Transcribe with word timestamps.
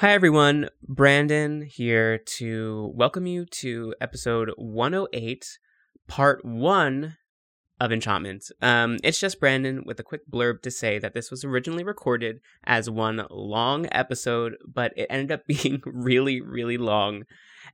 Hi, 0.00 0.14
everyone. 0.14 0.70
Brandon 0.88 1.60
here 1.60 2.16
to 2.16 2.90
welcome 2.94 3.26
you 3.26 3.44
to 3.44 3.94
episode 4.00 4.50
108, 4.56 5.58
part 6.08 6.42
one 6.42 7.18
of 7.78 7.92
Enchantment. 7.92 8.44
Um, 8.62 8.96
it's 9.04 9.20
just 9.20 9.38
Brandon 9.38 9.82
with 9.84 10.00
a 10.00 10.02
quick 10.02 10.22
blurb 10.26 10.62
to 10.62 10.70
say 10.70 10.98
that 10.98 11.12
this 11.12 11.30
was 11.30 11.44
originally 11.44 11.84
recorded 11.84 12.40
as 12.64 12.88
one 12.88 13.26
long 13.28 13.88
episode, 13.92 14.56
but 14.66 14.94
it 14.96 15.06
ended 15.10 15.32
up 15.32 15.46
being 15.46 15.82
really, 15.84 16.40
really 16.40 16.78
long. 16.78 17.24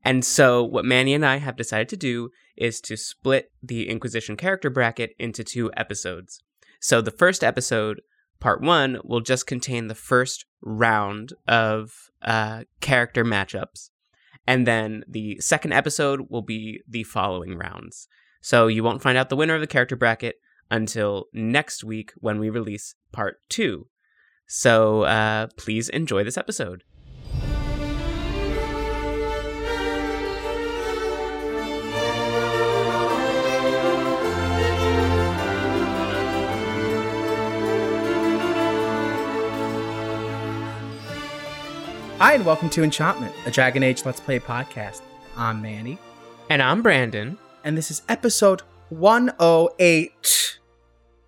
And 0.02 0.24
so, 0.24 0.64
what 0.64 0.84
Manny 0.84 1.14
and 1.14 1.24
I 1.24 1.36
have 1.36 1.54
decided 1.54 1.88
to 1.90 1.96
do 1.96 2.30
is 2.56 2.80
to 2.80 2.96
split 2.96 3.52
the 3.62 3.88
Inquisition 3.88 4.36
character 4.36 4.68
bracket 4.68 5.14
into 5.16 5.44
two 5.44 5.70
episodes. 5.76 6.40
So, 6.80 7.00
the 7.00 7.12
first 7.12 7.44
episode, 7.44 8.00
part 8.40 8.60
one, 8.60 8.98
will 9.04 9.20
just 9.20 9.46
contain 9.46 9.88
the 9.88 9.94
first 9.94 10.44
round 10.60 11.32
of 11.46 12.10
uh, 12.22 12.64
character 12.80 13.24
matchups. 13.24 13.90
And 14.46 14.66
then 14.66 15.04
the 15.08 15.38
second 15.40 15.72
episode 15.72 16.26
will 16.30 16.42
be 16.42 16.82
the 16.88 17.02
following 17.02 17.56
rounds. 17.56 18.08
So 18.40 18.68
you 18.68 18.84
won't 18.84 19.02
find 19.02 19.18
out 19.18 19.28
the 19.28 19.36
winner 19.36 19.54
of 19.54 19.60
the 19.60 19.66
character 19.66 19.96
bracket 19.96 20.36
until 20.70 21.26
next 21.32 21.82
week 21.82 22.12
when 22.16 22.38
we 22.38 22.48
release 22.50 22.94
part 23.12 23.40
two. 23.48 23.88
So 24.46 25.02
uh, 25.02 25.48
please 25.56 25.88
enjoy 25.88 26.22
this 26.22 26.38
episode. 26.38 26.84
Hi, 42.18 42.32
and 42.34 42.46
welcome 42.46 42.70
to 42.70 42.82
Enchantment, 42.82 43.34
a 43.44 43.50
Dragon 43.50 43.82
Age 43.82 44.04
Let's 44.04 44.20
Play 44.20 44.38
podcast. 44.40 45.02
I'm 45.36 45.60
Manny, 45.60 45.98
And 46.48 46.62
I'm 46.62 46.82
Brandon. 46.82 47.36
and 47.64 47.76
this 47.76 47.90
is 47.90 48.02
episode 48.08 48.62
108 48.88 50.58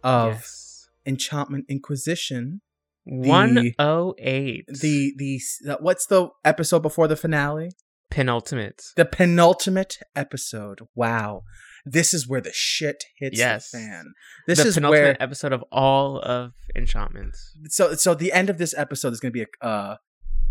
of 0.03 0.33
yes. 0.35 0.89
Enchantment 1.07 1.67
Inquisition. 1.69 2.63
108. 3.05 4.65
The, 4.69 5.13
the 5.17 5.41
the 5.65 5.77
what's 5.81 6.07
the 6.07 6.29
episode 6.45 6.81
before 6.81 7.07
the 7.09 7.17
finale? 7.17 7.71
penultimate. 8.11 8.83
The 8.97 9.05
penultimate 9.05 9.99
episode. 10.17 10.81
Wow, 10.95 11.43
this 11.85 12.15
is 12.15 12.27
where 12.27 12.41
the 12.41 12.53
shit 12.55 13.05
hits 13.19 13.39
Yes. 13.39 13.71
the 13.71 13.79
fan. 13.79 14.13
This 14.47 14.63
the 14.63 14.69
is 14.69 14.75
penultimate 14.75 15.03
where 15.05 15.23
episode 15.23 15.53
of 15.53 15.63
all 15.71 16.19
of 16.21 16.53
Enchantment. 16.75 17.37
so 17.69 17.95
so 17.95 18.15
the 18.15 18.33
end 18.33 18.49
of 18.49 18.57
this 18.59 18.75
episode 18.77 19.13
is 19.13 19.21
going 19.21 19.33
to 19.33 19.39
be 19.39 19.47
a 19.63 19.67
uh, 19.67 19.97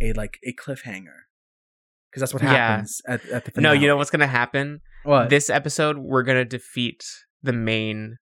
a 0.02 0.14
like 0.14 0.38
a 0.46 0.54
cliffhanger 0.54 1.26
because 2.10 2.22
that's 2.22 2.34
what 2.34 2.44
Yeah. 2.44 2.50
happens 2.50 3.02
at, 3.08 3.26
at 3.30 3.46
the 3.46 3.62
No, 3.62 3.72
you 3.72 3.88
know 3.88 3.98
what's 3.98 4.10
going 4.12 4.20
to 4.22 4.28
happen? 4.28 4.82
what? 5.04 5.30
This 5.30 5.50
episode, 5.50 5.98
we're 5.98 6.24
going 6.24 6.38
to 6.38 6.46
defeat 6.46 7.04
the 7.44 7.54
main 7.54 8.18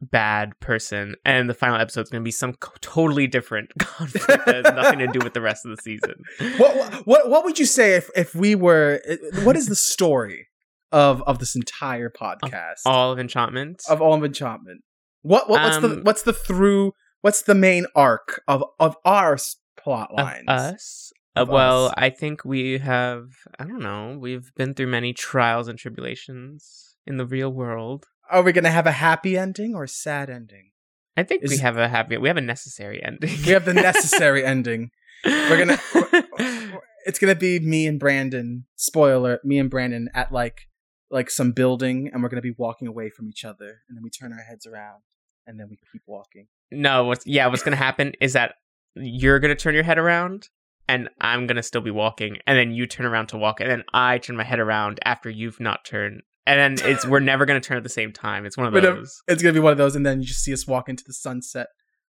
bad 0.00 0.58
person, 0.60 1.14
and 1.24 1.48
the 1.48 1.54
final 1.54 1.80
episode 1.80 2.02
is 2.02 2.08
going 2.10 2.22
to 2.22 2.24
be 2.24 2.30
some 2.32 2.54
co- 2.54 2.72
totally 2.80 3.26
different 3.26 3.70
conflict 3.78 4.26
that 4.26 4.64
has 4.64 4.74
nothing 4.74 4.98
to 4.98 5.06
do 5.06 5.20
with 5.22 5.32
the 5.32 5.40
rest 5.40 5.64
of 5.64 5.74
the 5.76 5.80
season. 5.82 6.14
what 6.58 7.06
what 7.06 7.30
what 7.30 7.44
would 7.44 7.58
you 7.58 7.66
say 7.66 7.94
if 7.94 8.10
if 8.16 8.34
we 8.34 8.54
were 8.54 9.00
what 9.44 9.56
is 9.56 9.66
the 9.68 9.76
story 9.76 10.48
of 10.90 11.22
of 11.22 11.38
this 11.38 11.54
entire 11.54 12.10
podcast 12.10 12.80
of 12.84 12.92
All 12.92 13.12
of 13.12 13.18
Enchantment. 13.18 13.82
of 13.88 14.02
all 14.02 14.12
of 14.14 14.24
enchantment 14.24 14.82
what, 15.22 15.48
what 15.48 15.62
what's 15.62 15.78
the 15.78 15.88
Um, 15.88 16.02
what's 16.02 16.22
the 16.22 16.32
through 16.32 16.92
what's 17.20 17.42
the 17.42 17.54
main 17.54 17.86
arc 17.94 18.42
of 18.48 18.64
of 18.80 18.96
our 19.04 19.38
plot 19.76 20.10
of 20.12 20.24
lines 20.24 20.44
us. 20.48 21.12
Of 21.34 21.48
well, 21.48 21.86
us. 21.86 21.94
I 21.96 22.10
think 22.10 22.44
we 22.44 22.78
have. 22.78 23.30
I 23.58 23.64
don't 23.64 23.82
know. 23.82 24.18
We've 24.20 24.52
been 24.54 24.74
through 24.74 24.88
many 24.88 25.12
trials 25.14 25.68
and 25.68 25.78
tribulations 25.78 26.96
in 27.06 27.16
the 27.16 27.26
real 27.26 27.50
world. 27.50 28.06
are 28.30 28.42
we 28.42 28.52
gonna 28.52 28.70
have 28.70 28.86
a 28.86 28.92
happy 28.92 29.36
ending 29.36 29.74
or 29.74 29.84
a 29.84 29.88
sad 29.88 30.30
ending 30.30 30.70
I 31.16 31.24
think 31.24 31.42
we 31.46 31.58
have 31.58 31.76
a 31.76 31.88
happy. 31.88 32.16
We 32.16 32.28
have 32.28 32.38
a 32.38 32.42
necessary 32.42 33.02
ending. 33.02 33.30
we 33.44 33.52
have 33.52 33.64
the 33.64 33.74
necessary 33.74 34.44
ending 34.44 34.90
we're 35.24 35.58
gonna 35.58 35.78
it's 37.06 37.18
gonna 37.18 37.34
be 37.34 37.60
me 37.60 37.86
and 37.86 37.98
brandon 38.00 38.64
spoiler 38.76 39.38
me 39.44 39.58
and 39.58 39.70
brandon 39.70 40.08
at 40.14 40.32
like 40.32 40.62
like 41.10 41.30
some 41.30 41.52
building 41.52 42.10
and 42.12 42.22
we're 42.22 42.28
gonna 42.28 42.40
be 42.42 42.54
walking 42.56 42.88
away 42.88 43.10
from 43.10 43.28
each 43.28 43.44
other 43.44 43.82
and 43.88 43.96
then 43.96 44.02
we 44.02 44.10
turn 44.10 44.32
our 44.32 44.42
heads 44.42 44.66
around 44.66 45.02
and 45.46 45.58
then 45.60 45.66
we 45.68 45.76
keep 45.92 46.02
walking 46.06 46.46
No, 46.70 47.04
what's 47.04 47.26
yeah, 47.26 47.46
what's 47.48 47.62
gonna 47.62 47.76
happen 47.76 48.12
is 48.20 48.32
that 48.32 48.54
you're 48.96 49.38
gonna 49.40 49.54
turn 49.54 49.74
your 49.74 49.84
head 49.84 49.98
around 49.98 50.48
and 50.88 51.08
I'm 51.20 51.46
gonna 51.46 51.62
still 51.62 51.80
be 51.80 51.90
walking, 51.90 52.38
and 52.46 52.58
then 52.58 52.72
you 52.72 52.86
turn 52.86 53.06
around 53.06 53.28
to 53.28 53.38
walk, 53.38 53.60
and 53.60 53.70
then 53.70 53.84
I 53.94 54.18
turn 54.18 54.36
my 54.36 54.44
head 54.44 54.58
around 54.58 54.98
after 55.04 55.30
you've 55.30 55.60
not 55.60 55.84
turned. 55.84 56.22
And 56.44 56.78
then 56.78 56.90
it's 56.90 57.06
we're 57.06 57.20
never 57.20 57.46
gonna 57.46 57.60
turn 57.60 57.76
at 57.76 57.84
the 57.84 57.88
same 57.88 58.12
time. 58.12 58.44
It's 58.44 58.56
one 58.56 58.66
of 58.66 58.82
those. 58.82 59.22
It's 59.28 59.42
gonna 59.42 59.52
be 59.52 59.60
one 59.60 59.72
of 59.72 59.78
those, 59.78 59.94
and 59.94 60.04
then 60.04 60.20
you 60.20 60.26
just 60.26 60.42
see 60.42 60.52
us 60.52 60.66
walk 60.66 60.88
into 60.88 61.04
the 61.06 61.12
sunset, 61.14 61.68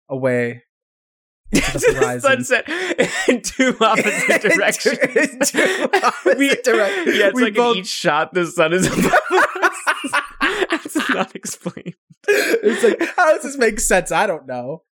away. 0.09 0.63
to 1.55 1.61
the 1.61 2.19
sunset 2.23 2.65
in 3.29 3.43
two 3.43 3.77
opposite 3.81 4.41
directions. 4.53 4.99
in 5.19 5.39
two 5.41 5.89
opposite 6.03 6.65
directions. 6.65 7.19
Yeah, 7.19 7.27
it's 7.27 7.35
We 7.35 7.43
like 7.43 7.55
both- 7.55 7.77
in 7.77 7.81
each 7.83 7.89
shot 7.89 8.33
the 8.33 8.47
sun 8.47 8.73
is 8.73 8.87
above 8.87 9.13
us. 9.13 10.13
it's 10.85 11.09
not 11.11 11.35
explained. 11.37 11.95
it's 12.29 12.83
like, 12.85 13.11
how 13.17 13.35
does 13.35 13.43
this 13.43 13.59
make 13.59 13.81
sense? 13.81 14.11
I 14.13 14.27
don't 14.27 14.47
know. 14.47 14.85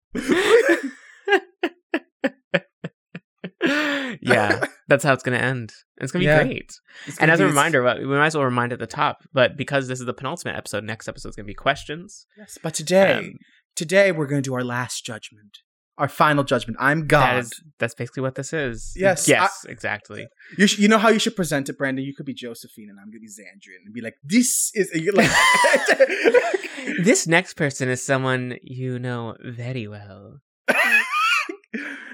Yeah, 3.64 4.64
that's 4.88 5.04
how 5.04 5.14
it's 5.14 5.24
gonna 5.24 5.38
end. 5.38 5.72
It's 5.98 6.12
gonna 6.12 6.22
be 6.22 6.28
Yeah. 6.28 6.44
great. 6.44 6.72
And 7.20 7.30
as 7.32 7.40
a 7.40 7.46
reminder, 7.46 7.84
we 8.00 8.06
might 8.06 8.28
as 8.28 8.36
well 8.36 8.46
remind 8.46 8.74
at 8.74 8.80
the 8.80 8.88
top, 8.88 9.18
but 9.34 9.58
because 9.58 9.88
this 9.88 10.00
is 10.00 10.06
the 10.06 10.14
penultimate 10.14 10.56
episode, 10.56 10.84
next 10.84 11.08
episode 11.08 11.30
is 11.30 11.36
going 11.36 11.46
to 11.46 11.50
be 11.50 11.54
questions. 11.56 12.26
yes, 12.38 12.58
but 12.64 12.74
today, 12.74 13.18
Um, 13.18 13.34
today 13.76 14.12
we're 14.12 14.28
gonna 14.28 14.42
do 14.42 14.54
our 14.54 14.64
last 14.64 15.06
judgment, 15.06 15.58
our 15.98 16.08
final 16.08 16.44
judgment. 16.46 16.78
I'm 16.80 17.06
God. 17.08 17.40
is, 17.40 17.52
that's 17.80 17.94
basically 17.94 18.22
what 18.24 18.36
this 18.36 18.54
is. 18.54 18.94
Yes, 18.96 19.28
Yes, 19.28 19.66
exactly. 19.68 20.28
you, 20.58 20.66
sh- 20.68 20.80
you 20.80 20.88
know 20.88 20.98
how 20.98 21.10
you 21.10 21.20
should 21.20 21.36
present 21.36 21.68
it, 21.70 21.78
Brandon. 21.78 22.04
You 22.06 22.16
could 22.16 22.26
be 22.26 22.34
Josephine, 22.34 22.90
and 22.90 22.98
I'm 23.00 23.08
gonna 23.12 23.20
be 23.20 23.28
Xandrian, 23.28 23.84
and 23.86 23.94
be 23.94 24.02
like, 24.02 24.16
"This 24.24 24.72
is 24.74 24.90
like." 25.14 25.30
this 27.04 27.28
next 27.28 27.56
person 27.56 27.90
is 27.90 28.02
someone 28.04 28.58
you 28.64 28.98
know 29.00 29.36
very 29.44 29.88
well. 29.88 30.40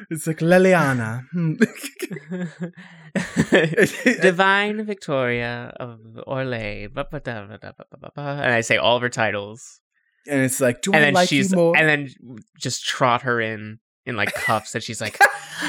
It's 0.09 0.27
like 0.27 0.39
Leliana. 0.39 1.23
Hmm. 1.31 1.53
Divine 4.21 4.85
Victoria 4.85 5.73
of 5.79 5.99
Orlais. 6.27 6.89
And 8.17 8.53
I 8.53 8.61
say 8.61 8.77
all 8.77 8.95
of 8.97 9.01
her 9.01 9.09
titles. 9.09 9.79
and 10.27 10.41
it's 10.41 10.59
like, 10.59 10.81
do 10.81 10.91
and 10.91 10.97
I 10.97 11.05
then 11.05 11.13
like 11.13 11.29
she's 11.29 11.51
you 11.51 11.57
more? 11.57 11.77
and 11.77 11.87
then 11.87 12.09
just 12.57 12.85
trot 12.85 13.21
her 13.23 13.39
in 13.41 13.79
in 14.05 14.15
like 14.15 14.33
cuffs 14.33 14.75
and 14.75 14.83
she's 14.83 15.01
like 15.01 15.17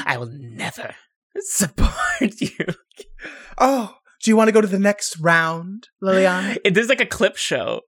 i 0.05 0.15
will 0.17 0.29
never 0.31 0.93
support 1.39 1.91
you 2.39 2.49
oh, 3.57 3.95
do 4.23 4.31
you 4.31 4.37
want 4.37 4.47
to 4.47 4.51
go 4.51 4.61
to 4.61 4.67
the 4.67 4.79
next 4.79 5.17
round, 5.19 5.87
Leliana? 6.03 6.57
it 6.63 6.77
is 6.77 6.89
like 6.89 7.01
a 7.01 7.05
clip 7.05 7.37
show 7.37 7.81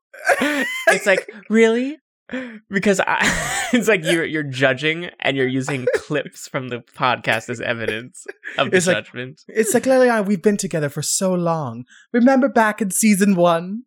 it's 0.87 1.05
like 1.05 1.27
really 1.49 1.97
because 2.69 2.99
I, 2.99 3.69
it's 3.73 3.87
like 3.87 4.03
you're 4.03 4.25
you're 4.25 4.43
judging 4.43 5.09
and 5.19 5.35
you're 5.37 5.47
using 5.47 5.85
clips 5.95 6.47
from 6.47 6.69
the 6.69 6.79
podcast 6.79 7.49
as 7.49 7.59
evidence 7.61 8.25
of 8.57 8.71
the 8.71 8.77
It's 8.77 8.87
like- 8.87 8.97
judgment 9.05 9.41
It's 9.47 9.73
like 9.73 9.83
Leliana, 9.83 10.25
we've 10.25 10.41
been 10.41 10.57
together 10.57 10.89
for 10.89 11.01
so 11.01 11.33
long. 11.33 11.85
Remember 12.13 12.49
back 12.49 12.81
in 12.81 12.91
season 12.91 13.35
one, 13.35 13.83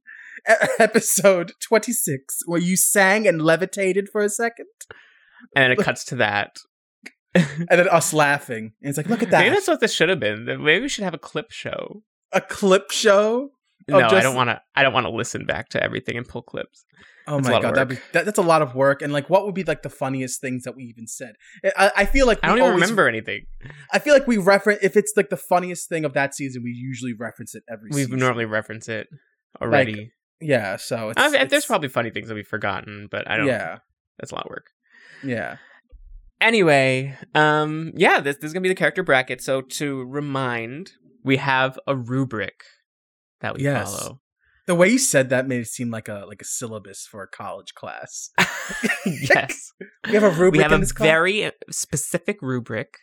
episode 0.79 1.53
twenty 1.61 1.93
six, 1.93 2.41
where 2.47 2.61
you 2.61 2.77
sang 2.77 3.27
and 3.27 3.43
levitated 3.43 4.09
for 4.11 4.23
a 4.23 4.29
second, 4.29 4.67
and 5.55 5.65
then 5.65 5.73
it 5.73 5.79
cuts 5.79 6.05
to 6.07 6.17
that 6.17 6.57
and 7.35 7.67
then 7.69 7.89
us 7.89 8.13
laughing. 8.13 8.73
And 8.83 8.89
it's 8.91 8.97
like, 8.97 9.09
look 9.09 9.23
at 9.23 9.31
that, 9.31 9.41
maybe 9.41 9.55
that's 9.55 9.69
what 9.69 9.81
this 9.81 9.95
should 9.95 10.09
have 10.09 10.21
been 10.21 10.45
maybe 10.45 10.81
we 10.83 10.89
should 10.89 11.05
have 11.05 11.15
a 11.15 11.19
clip 11.19 11.51
show 11.51 12.03
a 12.33 12.41
clip 12.41 12.91
show. 12.91 13.51
No 13.89 14.01
Of 14.01 14.13
i 14.13 14.21
don't 14.21 14.35
want 14.37 14.51
to 14.51 14.61
i 14.75 14.83
don't 14.83 14.93
want 14.93 15.07
to 15.07 15.11
listen 15.11 15.45
back 15.47 15.69
to 15.71 15.83
everything 15.83 16.17
and 16.17 16.27
pull 16.27 16.43
clips 16.43 16.85
Oh 17.25 17.37
That's 17.37 17.49
my 17.51 17.61
god, 17.61 17.77
that'd 17.77 17.89
be, 17.89 17.99
that, 18.15 18.25
that's 18.25 18.41
a 18.41 18.43
lot 18.43 18.63
of 18.63 18.75
work. 18.75 19.01
And 19.01 19.13
like, 19.13 19.31
what 19.31 19.47
would 19.47 19.55
be 19.55 19.63
like 19.63 19.85
the 19.85 19.89
funniest 19.89 20.41
things 20.41 20.65
that 20.65 20.75
we 20.75 20.83
even 20.83 21.07
said? 21.07 21.35
I, 21.65 21.93
I 21.99 22.05
feel 22.05 22.27
like 22.27 22.41
i 22.43 22.49
don't 22.49 22.61
always- 22.61 22.81
remember 22.81 23.07
anything 23.07 23.47
I 23.93 24.01
feel 24.01 24.13
like 24.13 24.27
we 24.27 24.39
reference 24.39 24.81
if 24.83 24.97
it's 24.97 25.13
like 25.17 25.31
the 25.31 25.37
funniest 25.37 25.89
thing 25.89 26.05
of 26.05 26.15
that 26.15 26.35
season, 26.35 26.65
we 26.65 26.71
usually 26.73 27.13
reference 27.13 27.55
it 27.55 27.63
every. 27.71 27.91
we 27.93 28.07
normally 28.17 28.45
reference 28.45 28.89
it 28.89 29.07
already 29.61 30.11
yeah. 30.43 30.77
So 30.77 31.11
it's, 31.11 31.21
I 31.21 31.29
mean, 31.31 31.49
there's 31.49 31.67
probably 31.67 31.89
funny 31.89 32.11
things 32.11 32.29
that 32.29 32.35
we've 32.35 32.47
forgotten, 32.47 33.09
but 33.11 33.31
I 33.31 33.37
don't. 33.37 33.47
yeah, 33.47 33.79
that's 34.19 34.33
a 34.33 34.35
lot 34.35 34.47
of 34.47 34.51
work. 34.51 34.67
yeah. 35.25 35.57
Anyway, 36.41 37.17
um, 37.37 37.93
yeah, 37.95 38.19
this, 38.19 38.37
this 38.37 38.49
is 38.49 38.53
gonna 38.53 38.63
be 38.63 38.69
the 38.69 38.75
character 38.75 39.05
bracket. 39.05 39.41
So 39.41 39.61
to 39.61 40.03
remind, 40.05 40.91
we 41.23 41.37
have 41.37 41.79
a 41.87 41.95
rubric 41.95 42.65
that 43.43 43.57
we 43.57 43.63
Yes. 43.65 43.91
follow. 43.91 44.21
The 44.67 44.75
way 44.75 44.89
you 44.89 44.99
said 44.99 45.29
that 45.31 45.47
made 45.47 45.61
it 45.61 45.67
seem 45.67 45.91
like 45.91 46.09
a 46.09 46.25
like 46.27 46.41
a 46.41 46.45
syllabus 46.45 47.07
for 47.07 47.23
a 47.23 47.29
college 47.29 47.75
class. 47.75 48.31
yes, 49.07 49.73
We 50.07 50.15
have 50.15 50.23
a 50.23 50.31
rubric 50.31 50.53
we 50.53 50.63
have 50.63 50.73
a 50.73 50.85
very 50.99 51.45
uh, 51.45 51.51
specific 51.71 52.41
rubric, 52.41 52.99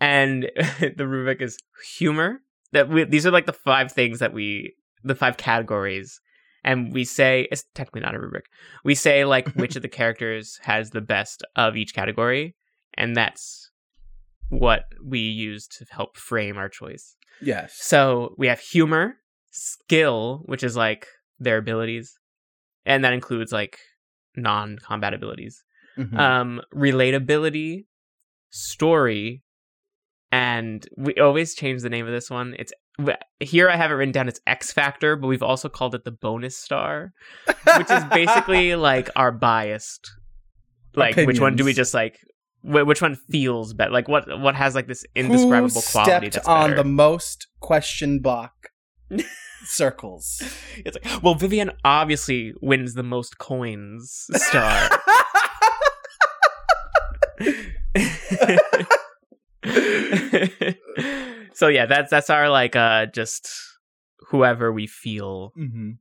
and 0.00 0.50
the 0.96 1.06
rubric 1.06 1.40
is 1.40 1.58
humor. 1.96 2.40
That 2.72 2.88
we, 2.88 3.04
these 3.04 3.26
are 3.26 3.30
like 3.30 3.44
the 3.44 3.52
five 3.52 3.92
things 3.92 4.18
that 4.20 4.32
we, 4.32 4.74
the 5.04 5.14
five 5.14 5.36
categories, 5.36 6.18
and 6.64 6.92
we 6.92 7.04
say 7.04 7.46
it's 7.52 7.64
technically 7.74 8.00
not 8.00 8.14
a 8.14 8.18
rubric. 8.18 8.46
We 8.82 8.94
say 8.94 9.26
like 9.26 9.48
which 9.50 9.76
of 9.76 9.82
the 9.82 9.88
characters 9.88 10.58
has 10.62 10.90
the 10.90 11.02
best 11.02 11.44
of 11.54 11.76
each 11.76 11.94
category, 11.94 12.56
and 12.94 13.14
that's 13.14 13.70
what 14.48 14.84
we 15.04 15.18
use 15.20 15.66
to 15.66 15.84
help 15.90 16.16
frame 16.16 16.56
our 16.56 16.70
choice. 16.70 17.16
Yes. 17.42 17.76
So 17.78 18.34
we 18.38 18.46
have 18.46 18.60
humor, 18.60 19.16
skill, 19.52 20.42
which 20.46 20.64
is 20.64 20.76
like 20.76 21.06
their 21.38 21.58
abilities, 21.58 22.18
and 22.84 23.04
that 23.04 23.12
includes 23.12 23.52
like 23.52 23.78
non-combat 24.34 25.14
abilities. 25.14 25.62
Mhm. 25.98 26.18
Um, 26.18 26.62
relatability, 26.74 27.84
story, 28.50 29.42
and 30.30 30.86
we 30.96 31.14
always 31.16 31.54
change 31.54 31.82
the 31.82 31.90
name 31.90 32.06
of 32.06 32.12
this 32.12 32.30
one. 32.30 32.56
It's 32.58 32.72
here 33.40 33.68
I 33.68 33.76
have 33.76 33.90
it 33.90 33.94
written 33.94 34.12
down. 34.12 34.28
It's 34.28 34.40
X 34.46 34.72
Factor, 34.72 35.16
but 35.16 35.26
we've 35.28 35.42
also 35.42 35.68
called 35.68 35.94
it 35.94 36.04
the 36.04 36.10
bonus 36.10 36.56
star, 36.56 37.12
which 37.78 37.90
is 37.90 38.04
basically 38.04 38.74
like 38.90 39.10
our 39.16 39.32
biased. 39.32 40.10
Like 40.94 41.16
which 41.16 41.40
one 41.40 41.56
do 41.56 41.64
we 41.64 41.72
just 41.72 41.94
like? 41.94 42.18
Which 42.64 43.02
one 43.02 43.16
feels 43.30 43.74
better? 43.74 43.90
Like 43.90 44.08
what 44.08 44.40
what 44.40 44.54
has 44.54 44.74
like 44.74 44.86
this 44.86 45.04
indescribable 45.14 45.80
Who 45.80 45.90
quality 45.90 46.30
stepped 46.30 46.32
that's 46.34 46.48
on 46.48 46.70
better? 46.70 46.82
the 46.82 46.88
most 46.88 47.48
question 47.60 48.20
block 48.20 48.61
circles. 49.64 50.42
It's 50.84 50.96
like, 50.96 51.22
well, 51.22 51.34
Vivienne 51.34 51.72
obviously 51.84 52.54
wins 52.62 52.94
the 52.94 53.02
most 53.02 53.38
coins 53.38 54.26
star. 54.32 54.88
so 61.52 61.68
yeah, 61.68 61.86
that's 61.86 62.10
that's 62.10 62.30
our 62.30 62.48
like 62.48 62.74
uh 62.74 63.06
just 63.06 63.48
whoever 64.30 64.72
we 64.72 64.86
feel 64.86 65.52
hmm 65.54 65.92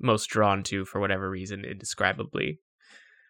most 0.00 0.26
drawn 0.26 0.62
to 0.64 0.84
for 0.84 1.00
whatever 1.00 1.30
reason 1.30 1.64
indescribably. 1.64 2.58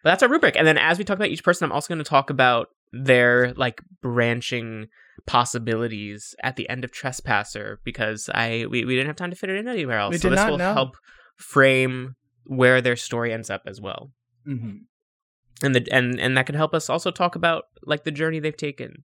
But 0.03 0.11
that's 0.11 0.23
our 0.23 0.29
rubric. 0.29 0.55
And 0.55 0.67
then 0.67 0.77
as 0.77 0.97
we 0.97 1.03
talk 1.03 1.15
about 1.15 1.29
each 1.29 1.43
person, 1.43 1.65
I'm 1.65 1.71
also 1.71 1.93
going 1.93 2.03
to 2.03 2.09
talk 2.09 2.29
about 2.29 2.69
their 2.93 3.53
like 3.55 3.81
branching 4.01 4.87
possibilities 5.25 6.35
at 6.43 6.55
the 6.55 6.69
end 6.69 6.83
of 6.83 6.91
Trespasser 6.91 7.79
because 7.83 8.29
I 8.33 8.65
we, 8.69 8.85
we 8.85 8.95
didn't 8.95 9.07
have 9.07 9.15
time 9.15 9.31
to 9.31 9.35
fit 9.35 9.49
it 9.49 9.57
in 9.57 9.67
anywhere 9.67 9.97
else. 9.97 10.11
We 10.11 10.17
so 10.19 10.29
this 10.29 10.45
will 10.45 10.57
know. 10.57 10.73
help 10.73 10.95
frame 11.35 12.15
where 12.45 12.81
their 12.81 12.95
story 12.95 13.33
ends 13.33 13.49
up 13.49 13.63
as 13.65 13.81
well. 13.81 14.11
hmm 14.45 14.77
And 15.61 15.75
the 15.75 15.87
and 15.91 16.19
and 16.19 16.37
that 16.37 16.45
can 16.45 16.55
help 16.55 16.73
us 16.73 16.89
also 16.89 17.11
talk 17.11 17.35
about 17.35 17.65
like 17.83 18.03
the 18.03 18.11
journey 18.11 18.39
they've 18.39 18.55
taken. 18.55 19.03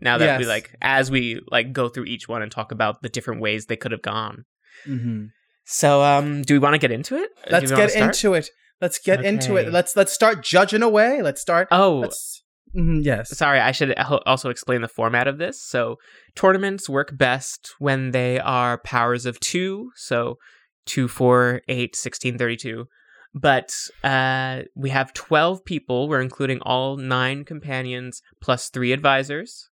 Now 0.00 0.18
that 0.18 0.38
we 0.38 0.46
like 0.46 0.74
as 0.80 1.10
we 1.10 1.40
like 1.50 1.72
go 1.72 1.88
through 1.88 2.04
each 2.04 2.28
one 2.28 2.42
and 2.42 2.50
talk 2.50 2.72
about 2.72 3.02
the 3.02 3.08
different 3.08 3.40
ways 3.40 3.66
they 3.66 3.76
could 3.76 3.92
have 3.92 4.02
gone. 4.02 4.44
hmm 4.84 5.26
So 5.64 6.02
um 6.02 6.42
do 6.42 6.54
we 6.54 6.58
want 6.58 6.74
to 6.74 6.78
get 6.78 6.90
into 6.92 7.16
it? 7.16 7.30
Let's 7.50 7.70
get 7.70 7.94
into 7.94 8.34
it. 8.34 8.50
Let's 8.80 8.98
get 8.98 9.24
into 9.24 9.56
it. 9.56 9.72
Let's 9.72 9.96
let's 9.96 10.12
start 10.12 10.42
judging 10.42 10.82
away. 10.82 11.20
Let's 11.22 11.40
start. 11.40 11.68
Oh, 11.70 12.00
Let's. 12.00 12.42
Mhm, 12.78 13.04
yes. 13.04 13.36
sorry, 13.36 13.60
I 13.60 13.72
should 13.72 13.94
also 13.98 14.50
explain 14.50 14.80
the 14.80 14.88
format 14.88 15.26
of 15.26 15.38
this. 15.38 15.60
So, 15.60 15.96
tournaments 16.34 16.88
work 16.88 17.16
best 17.16 17.74
when 17.78 18.12
they 18.12 18.38
are 18.40 18.78
powers 18.78 19.26
of 19.26 19.40
two, 19.40 19.90
so 19.96 20.38
2, 20.86 21.06
4, 21.08 21.62
8, 21.68 21.96
16, 21.96 22.38
32. 22.38 22.86
But 23.34 23.74
uh, 24.02 24.62
we 24.74 24.90
have 24.90 25.12
12 25.12 25.64
people. 25.64 26.08
We're 26.08 26.20
including 26.20 26.60
all 26.62 26.96
nine 26.96 27.44
companions 27.44 28.22
plus 28.40 28.70
three 28.70 28.92
advisors. 28.92 29.68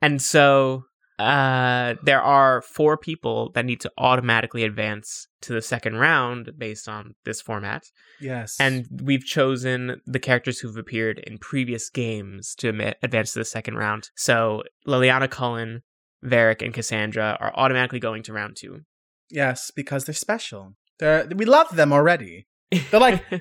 And 0.00 0.22
so 0.22 0.84
uh, 1.18 1.94
there 2.02 2.22
are 2.22 2.62
four 2.62 2.96
people 2.96 3.50
that 3.54 3.64
need 3.64 3.80
to 3.80 3.92
automatically 3.98 4.64
advance 4.64 5.26
to 5.40 5.52
the 5.52 5.62
second 5.62 5.96
round 5.96 6.52
based 6.56 6.88
on 6.88 7.14
this 7.24 7.40
format. 7.40 7.84
Yes. 8.20 8.56
And 8.60 8.86
we've 9.02 9.24
chosen 9.24 10.00
the 10.06 10.18
characters 10.20 10.60
who've 10.60 10.76
appeared 10.76 11.18
in 11.20 11.38
previous 11.38 11.90
games 11.90 12.54
to 12.56 12.94
advance 13.02 13.32
to 13.32 13.40
the 13.40 13.44
second 13.44 13.76
round. 13.76 14.10
So 14.16 14.62
Leliana 14.86 15.28
Cullen, 15.28 15.82
Varric, 16.24 16.62
and 16.62 16.72
Cassandra 16.72 17.36
are 17.40 17.52
automatically 17.56 18.00
going 18.00 18.22
to 18.24 18.32
round 18.32 18.56
two. 18.56 18.82
yes, 19.30 19.70
because 19.74 20.04
they're 20.04 20.14
special. 20.14 20.74
They're 20.98 21.28
we 21.34 21.44
love 21.44 21.74
them 21.76 21.92
already. 21.92 22.46
They're 22.90 23.00
like 23.00 23.24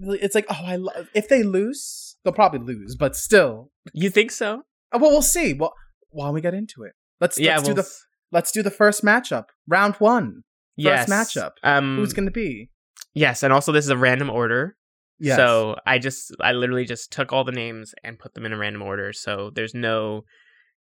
it's 0.00 0.34
like 0.34 0.46
oh 0.50 0.62
I 0.64 0.76
love 0.76 1.08
if 1.14 1.28
they 1.28 1.42
lose 1.42 2.16
they'll 2.22 2.34
probably 2.34 2.60
lose 2.60 2.94
but 2.94 3.16
still 3.16 3.70
you 3.94 4.10
think 4.10 4.30
so? 4.30 4.62
oh, 4.92 4.98
well 4.98 5.10
we'll 5.10 5.22
see 5.22 5.54
well 5.54 5.72
while 6.10 6.32
we 6.32 6.40
get 6.40 6.52
into 6.54 6.82
it 6.82 6.92
let's 7.20 7.38
yeah. 7.38 7.56
let's 7.56 7.62
do 7.68 7.74
well, 7.74 7.82
the 7.82 7.90
let's 8.32 8.52
do 8.52 8.62
the 8.62 8.70
first 8.70 9.04
matchup 9.04 9.46
round 9.68 9.94
one 9.96 10.42
yes. 10.76 11.08
matchup. 11.08 11.52
Um, 11.62 11.96
who's 11.96 12.12
gonna 12.12 12.30
be 12.30 12.70
yes, 13.14 13.42
and 13.42 13.52
also 13.52 13.72
this 13.72 13.84
is 13.84 13.90
a 13.90 13.96
random 13.96 14.30
order. 14.30 14.76
yes 15.18 15.36
So 15.36 15.76
I 15.86 15.98
just 15.98 16.34
I 16.40 16.52
literally 16.52 16.84
just 16.84 17.12
took 17.12 17.32
all 17.32 17.44
the 17.44 17.52
names 17.52 17.94
and 18.04 18.18
put 18.18 18.34
them 18.34 18.44
in 18.46 18.52
a 18.52 18.58
random 18.58 18.82
order. 18.82 19.12
So 19.12 19.50
there's 19.54 19.74
no 19.74 20.24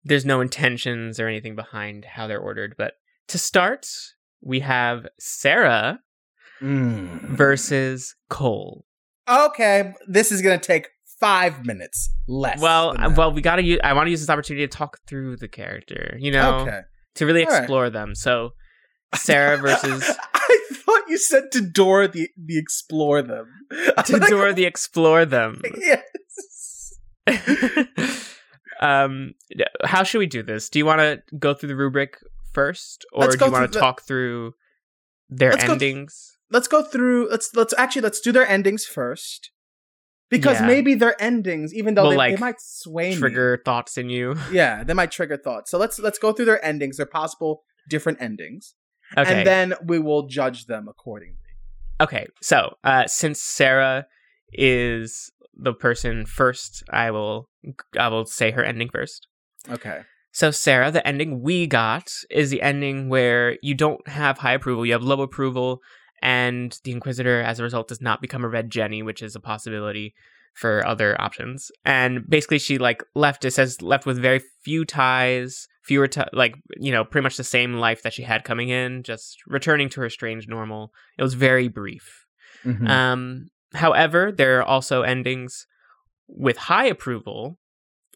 there's 0.03 0.25
no 0.25 0.41
intentions 0.41 1.19
or 1.19 1.27
anything 1.27 1.55
behind 1.55 2.05
how 2.05 2.27
they're 2.27 2.39
ordered. 2.39 2.75
But 2.77 2.93
to 3.27 3.37
start, 3.37 3.87
we 4.41 4.61
have 4.61 5.07
Sarah 5.19 5.99
Mm. 6.61 7.21
versus 7.35 8.15
Cole. 8.29 8.85
okay 9.27 9.93
this 10.07 10.31
is 10.31 10.43
gonna 10.43 10.59
take 10.59 10.89
five 11.21 11.65
minutes 11.65 12.09
less 12.27 12.59
Well, 12.59 12.93
well, 13.15 13.31
we 13.31 13.41
gotta 13.41 13.63
use. 13.63 13.79
I 13.83 13.93
want 13.93 14.07
to 14.07 14.11
use 14.11 14.19
this 14.19 14.29
opportunity 14.29 14.67
to 14.67 14.77
talk 14.77 14.97
through 15.07 15.37
the 15.37 15.47
character. 15.47 16.17
You 16.19 16.31
know, 16.31 16.59
okay 16.61 16.81
to 17.15 17.25
really 17.25 17.45
All 17.45 17.51
right. 17.51 17.59
explore 17.59 17.89
them. 17.89 18.15
So 18.15 18.53
Sarah 19.15 19.57
versus 19.57 20.03
I 20.33 20.59
thought 20.73 21.03
you 21.07 21.17
said 21.17 21.51
to 21.53 21.61
Dora 21.61 22.07
the 22.09 22.29
the 22.37 22.57
explore 22.57 23.21
them 23.21 23.47
to 24.05 24.19
Dora 24.19 24.53
the 24.53 24.65
explore 24.65 25.25
them. 25.25 25.61
yes 25.79 26.97
um, 28.81 29.33
how 29.83 30.03
should 30.03 30.19
we 30.19 30.25
do 30.27 30.43
this? 30.43 30.69
Do 30.69 30.79
you 30.79 30.85
want 30.85 30.99
to 30.99 31.21
go 31.37 31.53
through 31.53 31.69
the 31.69 31.75
rubric 31.75 32.17
first, 32.51 33.05
or 33.13 33.25
Let's 33.25 33.35
do 33.37 33.45
you 33.45 33.51
want 33.51 33.71
to 33.71 33.79
talk 33.79 34.01
through 34.01 34.53
their 35.29 35.51
Let's 35.51 35.63
go 35.63 35.77
th- 35.77 35.81
endings? 35.81 36.37
let's 36.49 36.67
go 36.67 36.83
through 36.83 37.29
let's 37.29 37.55
let's 37.55 37.73
actually 37.77 38.01
let's 38.01 38.19
do 38.19 38.31
their 38.33 38.45
endings 38.45 38.85
first 38.85 39.51
because 40.31 40.59
Yeah. 40.61 40.67
maybe 40.67 40.95
their 40.95 41.21
endings 41.21 41.73
even 41.75 41.93
though 41.93 42.09
they, 42.09 42.15
like, 42.17 42.33
they 42.35 42.39
might 42.39 42.59
sway 42.59 43.09
me. 43.09 43.17
Trigger 43.17 43.61
thoughts 43.63 43.97
in 43.97 44.09
you. 44.09 44.35
yeah 44.51 44.83
they 44.83 44.93
might 44.95 45.11
trigger 45.11 45.37
thoughts 45.37 45.69
so 45.69 45.77
let's 45.77 45.99
let's 45.99 46.17
go 46.17 46.33
through 46.33 46.45
their 46.45 46.63
endings 46.65 46.97
their 46.97 47.05
possible 47.05 47.61
different 47.87 48.19
endings 48.21 48.73
Okay. 49.17 49.29
and 49.29 49.45
then 49.45 49.73
we 49.85 49.99
will 49.99 50.23
judge 50.27 50.65
them 50.65 50.87
accordingly 50.87 51.37
Okay, 51.99 52.25
so 52.41 52.73
uh, 52.83 53.05
since 53.05 53.39
Sarah 53.39 54.07
is 54.53 55.31
the 55.53 55.73
person 55.73 56.25
first, 56.25 56.83
I 56.89 57.11
will 57.11 57.47
I 57.99 58.07
will 58.07 58.25
say 58.25 58.49
her 58.51 58.63
ending 58.63 58.89
first. 58.89 59.27
okay 59.69 60.01
So 60.31 60.49
Sarah, 60.49 60.89
the 60.91 61.05
ending 61.05 61.41
we 61.43 61.67
got 61.67 62.11
is 62.31 62.49
the 62.49 62.61
ending 62.61 63.07
where 63.09 63.57
you 63.61 63.75
don't 63.75 64.05
have 64.07 64.39
high 64.39 64.53
approval, 64.53 64.85
you 64.85 64.93
have 64.93 65.03
low 65.03 65.21
approval, 65.21 65.81
and 66.21 66.79
the 66.83 66.91
Inquisitor, 66.91 67.41
as 67.41 67.59
a 67.59 67.63
result, 67.63 67.87
does 67.87 68.01
not 68.01 68.21
become 68.21 68.43
a 68.43 68.49
red 68.49 68.69
Jenny, 68.69 69.01
which 69.01 69.21
is 69.21 69.35
a 69.35 69.39
possibility 69.39 70.13
for 70.53 70.85
other 70.85 71.19
options. 71.19 71.71
And 71.85 72.27
basically, 72.29 72.59
she 72.59 72.77
like 72.77 73.03
left. 73.15 73.45
It 73.45 73.51
says 73.51 73.81
left 73.81 74.05
with 74.05 74.21
very 74.21 74.41
few 74.63 74.85
ties, 74.85 75.67
fewer 75.83 76.07
ti 76.07 76.23
like 76.33 76.55
you 76.77 76.91
know, 76.91 77.03
pretty 77.03 77.23
much 77.23 77.37
the 77.37 77.43
same 77.43 77.75
life 77.75 78.03
that 78.03 78.13
she 78.13 78.23
had 78.23 78.43
coming 78.43 78.69
in, 78.69 79.03
just 79.03 79.37
returning 79.47 79.89
to 79.89 80.01
her 80.01 80.09
strange 80.09 80.47
normal. 80.47 80.93
It 81.17 81.23
was 81.23 81.33
very 81.33 81.67
brief. 81.67 82.25
Mhm. 82.65 82.87
Um, 82.89 83.47
however, 83.73 84.31
there 84.31 84.59
are 84.59 84.63
also 84.63 85.01
endings 85.03 85.65
with 86.27 86.57
high 86.57 86.85
approval 86.85 87.57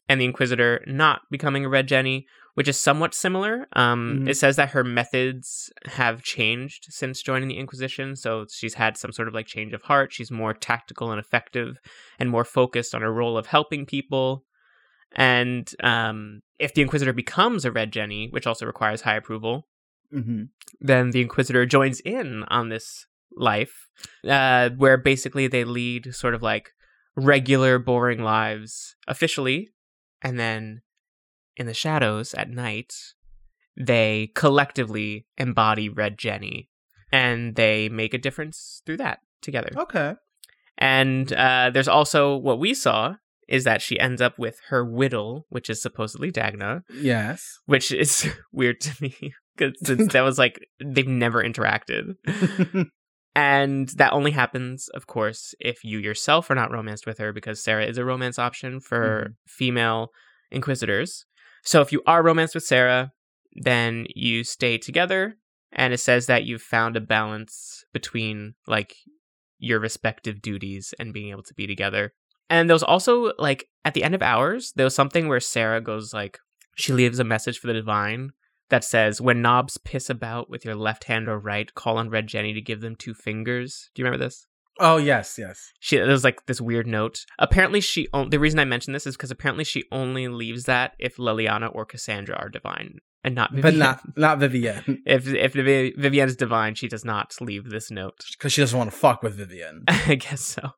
and 0.08 0.22
the 0.22 0.26
Inquisitor 0.26 0.84
not 0.86 1.22
becoming 1.32 1.66
a 1.66 1.70
Red 1.70 1.88
Jenny, 1.88 2.28
which 2.56 2.68
is 2.68 2.80
somewhat 2.80 3.14
similar. 3.14 3.68
Um, 3.74 4.22
Mhm. 4.22 4.30
It 4.30 4.36
says 4.38 4.56
that 4.56 4.70
her 4.72 4.84
methods 4.84 5.72
have 5.86 6.24
changed 6.24 6.88
since 6.90 7.22
joining 7.22 7.48
the 7.48 7.58
Inquisition, 7.58 8.16
so 8.16 8.46
she's 8.52 8.74
had 8.74 8.98
some 8.98 9.12
sort 9.12 9.28
of 9.28 9.34
like 9.34 9.46
change 9.46 9.74
of 9.74 9.84
heart. 9.84 10.12
She's 10.12 10.32
more 10.32 10.54
tactical 10.54 11.12
and 11.12 11.20
effective 11.20 11.78
and 12.18 12.30
more 12.30 12.44
focused 12.46 12.96
on 12.96 13.02
her 13.02 13.14
role 13.14 13.38
of 13.38 13.48
helping 13.48 13.86
people. 13.86 14.46
And 15.12 15.70
um, 15.84 16.42
if 16.60 16.74
the 16.74 16.82
Inquisitor 16.82 17.14
becomes 17.14 17.64
a 17.66 17.72
Red 17.72 17.92
Jenny, 17.92 18.28
which 18.32 18.48
also 18.48 18.66
requires 18.66 19.02
high 19.02 19.16
approval, 19.16 19.68
Mhm. 20.14 20.50
then 20.80 21.12
the 21.12 21.22
Inquisitor 21.22 21.66
joins 21.66 22.00
in 22.02 22.44
on 22.44 22.70
this 22.70 23.06
life, 23.36 23.90
uh, 24.24 24.70
where 24.78 24.98
basically 24.98 25.48
they 25.48 25.64
lead 25.66 26.14
sort 26.16 26.34
of 26.36 26.42
like 26.42 26.72
regular, 27.18 27.80
boring 27.80 28.22
lives 28.24 28.96
officially, 29.08 29.70
and 30.22 30.40
then 30.40 30.82
in 31.58 31.66
the 31.68 31.74
shadows 31.74 32.34
at 32.34 32.50
night, 32.50 32.94
they 33.78 34.32
collectively 34.36 35.26
embody 35.38 35.90
Red 35.90 36.18
Jenny, 36.18 36.70
and 37.12 37.56
they 37.56 37.90
make 37.90 38.14
a 38.14 38.18
difference 38.18 38.82
through 38.86 38.98
that 38.98 39.20
together. 39.42 39.70
okay 39.78 40.16
And 40.78 41.32
uh, 41.34 41.70
there's 41.74 41.88
also 41.88 42.36
what 42.36 42.60
we 42.60 42.74
saw 42.74 43.16
is 43.48 43.64
that 43.64 43.82
she 43.82 44.00
ends 44.00 44.22
up 44.22 44.40
with 44.40 44.60
her 44.70 44.84
whittle, 44.84 45.46
which 45.50 45.70
is 45.70 45.82
supposedly 45.82 46.32
Dagna, 46.32 46.82
Yes. 46.94 47.60
which 47.66 47.92
is 47.92 48.28
weird 48.52 48.82
to 48.82 48.92
me 49.04 49.34
because 49.56 49.74
that 50.14 50.22
was 50.24 50.38
like 50.40 50.60
they've 50.84 51.08
never 51.08 51.44
interacted. 51.44 52.16
And 53.38 53.90
that 53.98 54.14
only 54.14 54.32
happens, 54.32 54.88
of 54.94 55.08
course, 55.08 55.54
if 55.60 55.84
you 55.84 56.00
yourself 56.00 56.50
are 56.50 56.56
not 56.56 56.72
romanced 56.72 57.06
with 57.06 57.18
her, 57.18 57.34
because 57.34 57.62
Sarah 57.62 57.86
is 57.86 57.98
a 57.98 58.06
romance 58.06 58.40
option 58.40 58.80
for 58.80 59.36
female 59.46 60.12
inquisitors. 60.52 61.26
So 61.66 61.82
if 61.82 61.92
you 61.92 62.02
are 62.06 62.24
romanced 62.24 62.56
with 62.56 62.64
Sarah, 62.64 63.12
then 63.54 64.06
you 64.16 64.44
stay 64.44 64.78
together, 64.78 65.38
and 65.72 65.94
it 65.94 66.00
says 66.00 66.28
that 66.28 66.46
you've 66.46 66.62
found 66.62 66.96
a 66.96 67.02
balance 67.02 67.84
between 67.92 68.54
like 68.68 68.96
your 69.58 69.80
respective 69.80 70.42
duties 70.42 70.94
and 71.00 71.14
being 71.14 71.30
able 71.30 71.44
to 71.44 71.54
be 71.54 71.66
together. 71.66 72.14
And 72.50 72.70
there 72.70 72.76
was 72.76 72.84
also 72.84 73.34
like 73.38 73.68
at 73.84 73.94
the 73.94 74.04
end 74.04 74.14
of 74.14 74.22
hours, 74.22 74.74
there 74.76 74.86
was 74.86 74.96
something 74.96 75.28
where 75.28 75.40
Sarah 75.40 75.82
goes 75.82 76.14
like 76.14 76.38
she 76.76 76.94
leaves 76.94 77.20
a 77.20 77.24
message 77.24 77.60
for 77.60 77.68
the 77.68 77.74
divine 77.74 78.32
that 78.70 78.84
says, 78.84 79.22
"When 79.22 79.42
knobs 79.42 79.78
piss 79.78 80.10
about 80.10 80.50
with 80.50 80.66
your 80.66 80.76
left 80.76 81.06
hand 81.06 81.28
or 81.28 81.40
right, 81.40 81.74
call 81.74 81.98
on 81.98 82.10
Red 82.10 82.28
Jenny 82.28 82.54
to 82.54 82.62
give 82.62 82.82
them 82.82 82.96
two 82.96 83.14
fingers." 83.14 83.90
Do 83.96 84.02
you 84.02 84.06
remember 84.06 84.24
this? 84.24 84.48
Oh 84.80 84.98
yes, 84.98 85.38
yes. 85.38 85.72
She 85.80 85.98
there 85.98 86.08
was 86.08 86.24
like 86.24 86.46
this 86.48 86.60
weird 86.60 86.86
note. 86.88 87.26
Apparently, 87.40 87.80
she 87.82 88.08
on- 88.14 88.30
the 88.30 88.40
reason 88.40 88.60
I 88.60 88.66
mention 88.66 88.92
this 88.94 89.08
is 89.08 89.16
because 89.16 89.32
apparently 89.32 89.64
she 89.64 89.84
only 89.92 90.28
leaves 90.28 90.64
that 90.66 90.94
if 91.00 91.18
Leliana 91.18 91.70
or 91.74 91.86
Cassandra 91.86 92.36
are 92.36 92.50
divine, 92.50 93.00
and 93.24 93.36
not 93.36 93.52
Vivienne. 93.54 93.62
But 93.74 93.78
not 93.80 94.18
not 94.18 94.40
Vivienne 94.40 95.02
if 95.06 95.28
if 95.28 95.54
Vivi- 95.54 95.94
Vivienne's 95.98 96.36
divine, 96.36 96.76
she 96.76 96.88
does 96.90 97.06
not 97.06 97.36
leave 97.40 97.70
this 97.70 97.90
note. 97.90 98.20
because 98.38 98.52
she 98.52 98.62
doesn't 98.62 98.78
want 98.78 98.92
to 98.92 98.98
fuck 98.98 99.24
with 99.24 99.36
Vivienne. 99.36 99.84
I 99.88 100.16
guess 100.16 100.42
so. 100.42 100.72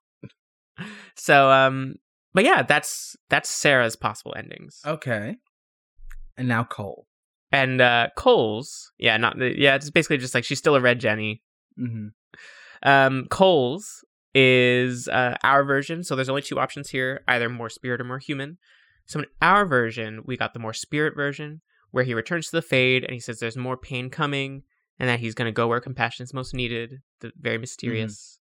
So 1.15 1.49
um, 1.49 1.95
but 2.33 2.43
yeah, 2.43 2.61
that's 2.61 3.15
that's 3.29 3.49
Sarah's 3.49 3.95
possible 3.95 4.35
endings. 4.37 4.79
Okay. 4.85 5.37
And 6.37 6.47
now 6.47 6.63
Cole. 6.63 7.07
And 7.51 7.81
uh 7.81 8.09
Cole's, 8.15 8.91
yeah, 8.99 9.17
not 9.17 9.37
yeah, 9.39 9.73
it's 9.75 9.89
basically 9.89 10.17
just 10.17 10.35
like 10.35 10.43
she's 10.43 10.59
still 10.59 10.75
a 10.75 10.81
red 10.81 10.99
Jenny. 10.99 11.41
hmm 11.75 12.09
Um 12.83 13.25
Cole's 13.29 14.03
is 14.35 15.07
uh 15.07 15.35
our 15.43 15.63
version, 15.63 16.03
so 16.03 16.15
there's 16.15 16.29
only 16.29 16.41
two 16.41 16.59
options 16.59 16.89
here, 16.89 17.23
either 17.27 17.49
more 17.49 17.69
spirit 17.69 18.01
or 18.01 18.03
more 18.03 18.19
human. 18.19 18.57
So 19.05 19.19
in 19.19 19.25
our 19.41 19.65
version, 19.65 20.21
we 20.25 20.35
got 20.37 20.53
the 20.53 20.59
more 20.59 20.73
spirit 20.73 21.15
version, 21.15 21.61
where 21.91 22.03
he 22.03 22.13
returns 22.13 22.49
to 22.49 22.55
the 22.57 22.61
Fade 22.61 23.03
and 23.03 23.13
he 23.13 23.19
says 23.19 23.39
there's 23.39 23.57
more 23.57 23.77
pain 23.77 24.09
coming 24.09 24.63
and 24.99 25.07
that 25.09 25.19
he's 25.19 25.33
gonna 25.33 25.51
go 25.51 25.67
where 25.67 25.79
compassion 25.79 26.23
is 26.23 26.33
most 26.33 26.53
needed. 26.53 27.01
The 27.21 27.31
very 27.39 27.57
mysterious. 27.57 28.39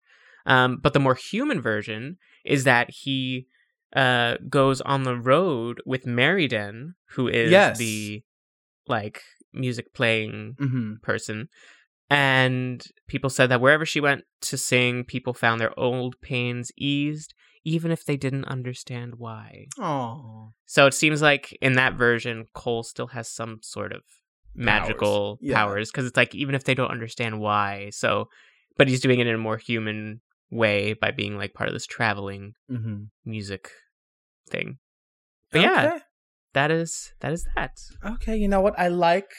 Um, 0.47 0.79
but 0.83 0.93
the 0.93 1.00
more 1.00 1.14
human 1.14 1.61
version 1.61 2.19
is 2.45 2.64
that 2.64 2.91
he 2.91 3.47
uh 3.95 4.37
goes 4.49 4.81
on 4.81 5.05
the 5.05 5.17
road 5.17 5.81
with 5.87 6.07
Maryden, 6.07 6.95
who 7.11 7.29
is 7.29 7.50
Yes. 7.50 7.79
the 7.79 8.23
like 8.88 9.23
music 9.53 9.95
playing 9.95 10.57
hmm 10.59 10.95
person. 11.03 11.49
And 12.11 12.85
people 13.09 13.31
said 13.31 13.49
that 13.51 13.61
wherever 13.61 13.87
she 13.87 14.01
went 14.01 14.25
to 14.43 14.59
sing, 14.59 15.05
people 15.05 15.35
found 15.35 15.61
their 15.61 15.79
old 15.79 16.21
pains 16.21 16.71
eased, 16.77 17.35
even 17.65 17.91
if 17.91 18.05
they 18.05 18.17
didn't 18.17 18.45
understand 18.45 19.15
why. 19.17 19.67
Oh. 19.79 20.53
So 20.67 20.87
it 20.87 20.95
seems 20.95 21.23
like 21.23 21.57
in 21.61 21.75
that 21.75 21.95
version, 21.95 22.47
Cole 22.53 22.83
still 22.83 23.09
has 23.09 23.29
some 23.29 23.61
sort 23.63 23.93
of 23.93 24.03
magical 24.55 25.39
powers 25.51 25.91
because 25.91 26.07
it's 26.07 26.17
like 26.17 26.35
even 26.35 26.55
if 26.55 26.65
they 26.65 26.75
don't 26.75 26.91
understand 26.91 27.41
why. 27.41 27.91
So, 27.91 28.29
but 28.77 28.89
he's 28.89 29.01
doing 29.01 29.21
it 29.21 29.27
in 29.27 29.35
a 29.35 29.39
more 29.39 29.57
human 29.57 30.21
way 30.51 30.93
by 30.93 31.11
being 31.11 31.37
like 31.37 31.55
part 31.55 31.69
of 31.69 31.73
this 31.73 31.87
traveling 31.87 32.55
hmm 32.69 33.05
music 33.25 33.71
thing. 34.49 34.79
But 35.51 35.63
yeah, 35.63 35.99
that 36.53 36.71
is 36.71 37.15
that 37.21 37.33
is 37.33 37.47
that. 37.57 37.73
Okay, 38.05 38.37
you 38.37 38.49
know 38.49 38.61
what? 38.61 38.79
I 38.79 38.89
like 38.89 39.31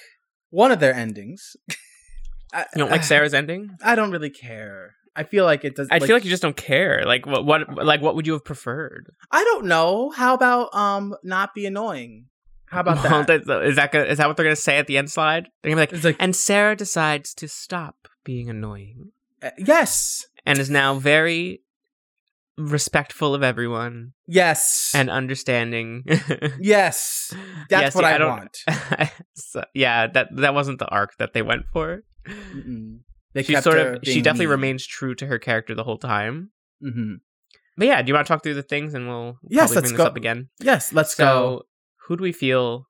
one 0.50 0.72
of 0.72 0.80
their 0.80 0.94
endings. 0.94 1.56
I, 2.56 2.60
You 2.76 2.80
don't 2.80 2.92
like 2.92 3.04
Sarah's 3.04 3.34
ending? 3.34 3.72
I 3.84 3.96
don't 3.96 4.12
really 4.12 4.30
care. 4.30 4.96
I 5.16 5.24
feel 5.24 5.46
like 5.46 5.64
it 5.64 5.76
does. 5.76 5.88
I 5.92 6.00
feel 6.00 6.16
like 6.16 6.24
you 6.26 6.30
just 6.30 6.42
don't 6.42 6.58
care. 6.58 7.04
Like 7.06 7.26
what? 7.26 7.46
What? 7.46 7.86
Like 7.86 8.02
what 8.02 8.16
would 8.16 8.26
you 8.28 8.34
have 8.34 8.44
preferred? 8.44 9.12
I 9.32 9.44
don't 9.44 9.66
know. 9.66 10.10
How 10.12 10.34
about 10.34 10.74
um 10.76 11.16
not 11.24 11.54
be 11.54 11.66
annoying? 11.66 12.26
How 12.68 12.82
about 12.82 13.04
Well, 13.04 13.24
that? 13.24 13.46
that- 13.46 13.64
Is 13.64 13.76
that 13.78 13.92
gonna, 13.92 14.06
is 14.06 14.18
that 14.18 14.28
what 14.28 14.36
they're 14.38 14.46
gonna 14.46 14.56
say 14.56 14.78
at 14.78 14.88
the 14.88 14.98
end 14.98 15.10
slide? 15.12 15.48
They're 15.62 15.74
gonna 15.74 15.88
be 15.88 15.96
like, 15.96 16.04
like 16.04 16.16
and 16.20 16.36
Sarah 16.36 16.76
decides 16.76 17.34
to 17.36 17.48
stop 17.48 18.08
being 18.26 18.50
annoying 18.50 19.12
uh, 19.44 19.52
yes, 19.58 20.26
and 20.46 20.58
is 20.60 20.70
now 20.70 20.96
very 20.96 21.62
respectful 22.58 23.36
of 23.36 23.44
everyone 23.44 24.14
yes, 24.28 24.92
and 24.96 25.10
understanding. 25.10 26.04
yes. 26.60 27.34
That's 27.70 27.82
Yes, 27.82 27.96
what 27.96 28.04
yeah, 28.04 28.10
I 28.10 28.18
I, 28.18 28.26
want. 28.26 29.12
So, 29.36 29.64
yeah, 29.74 30.08
that 30.08 30.30
that 30.38 30.54
wasn't 30.54 30.80
the 30.80 30.88
arc 30.88 31.18
that 31.18 31.34
they 31.34 31.42
went 31.42 31.66
for. 31.72 32.04
She 33.44 33.56
sort 33.62 33.78
of 33.78 34.00
she 34.04 34.22
definitely 34.22 34.46
mean. 34.46 34.52
remains 34.52 34.86
true 34.86 35.14
to 35.16 35.26
her 35.28 35.38
character 35.40 35.76
the 35.76 35.84
whole 35.84 35.98
time. 35.98 36.52
Mhm. 36.84 37.20
But 37.78 37.88
yeah, 37.88 38.02
do 38.02 38.08
you 38.10 38.14
want 38.14 38.26
to 38.26 38.34
talk 38.34 38.44
through 38.44 38.54
the 38.54 38.64
things 38.64 38.94
and 38.94 39.08
we'll 39.08 39.38
Yes, 39.44 39.76
let's 39.76 39.88
bring 39.88 39.98
go. 39.98 40.04
this 40.04 40.06
up 40.12 40.16
again? 40.16 40.50
Yes, 40.62 40.94
let's 40.94 41.14
so, 41.16 41.26
go. 41.26 41.64
who 42.08 42.18
do 42.18 42.24
we 42.24 42.32
feel 42.32 42.88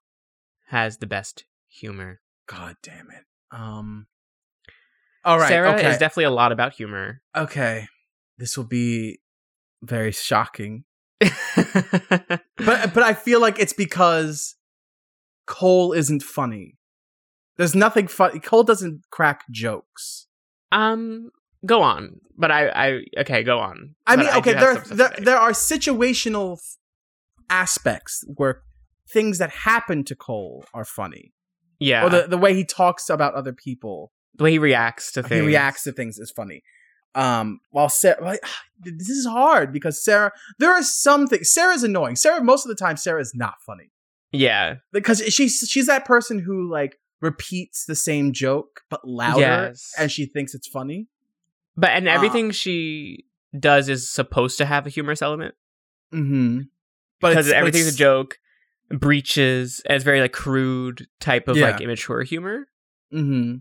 has 0.68 0.98
the 0.98 1.08
best 1.08 1.46
humor? 1.68 2.22
God 2.48 2.76
damn 2.84 3.10
it. 3.10 3.24
Um. 3.52 4.06
All 5.24 5.40
right. 5.40 5.48
Sarah 5.48 5.74
okay. 5.74 5.90
is 5.90 5.98
definitely 5.98 6.26
a 6.26 6.30
lot 6.32 6.52
about 6.52 6.74
humor. 6.74 7.22
okay. 7.36 7.88
This 8.38 8.56
will 8.58 8.66
be 8.66 9.20
very 9.82 10.12
shocking, 10.12 10.84
but 11.20 12.42
but 12.58 12.98
I 13.04 13.14
feel 13.14 13.40
like 13.40 13.58
it's 13.60 13.74
because 13.74 14.56
Cole 15.48 15.94
isn't 15.94 16.22
funny. 16.22 16.78
There's 17.58 17.76
nothing 17.76 18.08
funny. 18.08 18.40
Cole 18.40 18.64
doesn't 18.64 19.02
crack 19.12 19.44
jokes. 19.52 20.28
um, 20.72 21.32
go 21.66 21.82
on. 21.82 22.20
But 22.38 22.52
I, 22.52 22.68
I 22.68 23.02
okay, 23.20 23.44
go 23.44 23.60
on. 23.60 23.96
I 24.06 24.18
mean, 24.18 24.26
do 24.26 24.38
okay, 24.40 24.54
have 24.54 24.88
there, 24.90 25.10
there 25.10 25.16
there 25.24 25.38
are 25.38 25.52
situational 25.52 26.60
aspects 27.50 28.26
where 28.36 28.62
things 29.10 29.38
that 29.38 29.52
happen 29.52 30.04
to 30.06 30.16
Cole 30.16 30.66
are 30.74 30.84
funny, 30.84 31.34
yeah, 31.80 32.06
or 32.06 32.10
the 32.10 32.28
the 32.28 32.38
way 32.38 32.54
he 32.54 32.66
talks 32.66 33.10
about 33.10 33.36
other 33.36 33.54
people, 33.54 34.12
the 34.36 34.44
way 34.44 34.52
he 34.52 34.60
reacts 34.60 35.14
to 35.14 35.24
things. 35.24 35.42
he 35.42 35.48
reacts 35.48 35.84
to 35.84 35.94
things 35.94 36.18
is 36.18 36.30
funny. 36.30 36.62
Um, 37.16 37.62
while 37.70 37.88
Sarah, 37.88 38.22
like, 38.22 38.42
this 38.82 39.08
is 39.08 39.26
hard 39.26 39.72
because 39.72 40.04
Sarah, 40.04 40.34
there 40.60 40.72
are 40.72 40.84
some 40.84 41.28
things. 41.28 41.54
Sarah's 41.54 41.84
annoying. 41.84 42.18
Sarah, 42.18 42.44
most 42.44 42.66
of 42.66 42.70
the 42.70 42.76
time, 42.76 42.98
Sarah 42.98 43.22
is 43.22 43.32
not 43.34 43.56
funny 43.66 43.92
Yeah, 44.34 44.76
because 44.92 45.20
she's 45.34 45.66
she's 45.70 45.86
that 45.86 46.04
person 46.04 46.40
who 46.40 46.70
like 46.70 46.98
repeats 47.22 47.86
the 47.86 47.96
same 47.96 48.34
joke 48.34 48.82
but 48.90 49.08
louder, 49.08 49.40
Yes. 49.40 49.94
and 49.98 50.12
she 50.12 50.26
thinks 50.26 50.54
it's 50.54 50.68
funny. 50.68 51.08
but 51.78 51.90
and 51.92 52.08
Uh, 52.08 52.12
everything 52.12 52.52
she 52.52 53.26
does 53.58 53.90
is 53.90 54.10
supposed 54.10 54.58
to 54.58 54.66
have 54.66 54.86
a 54.86 54.90
humorous 54.90 55.22
element 55.22 55.56
Mm-hmm. 56.14 56.62
But 57.20 57.30
because 57.30 57.52
everything's 57.52 57.94
a 57.94 57.98
joke. 57.98 58.38
Breaches 58.90 59.82
as 59.88 60.04
very 60.04 60.22
like 60.22 60.32
crude 60.34 61.08
type 61.20 61.48
of 61.48 61.58
Yeah. 61.58 61.72
like 61.72 61.82
immature 61.82 62.22
humor. 62.24 62.68
Mm-hmm. 63.14 63.58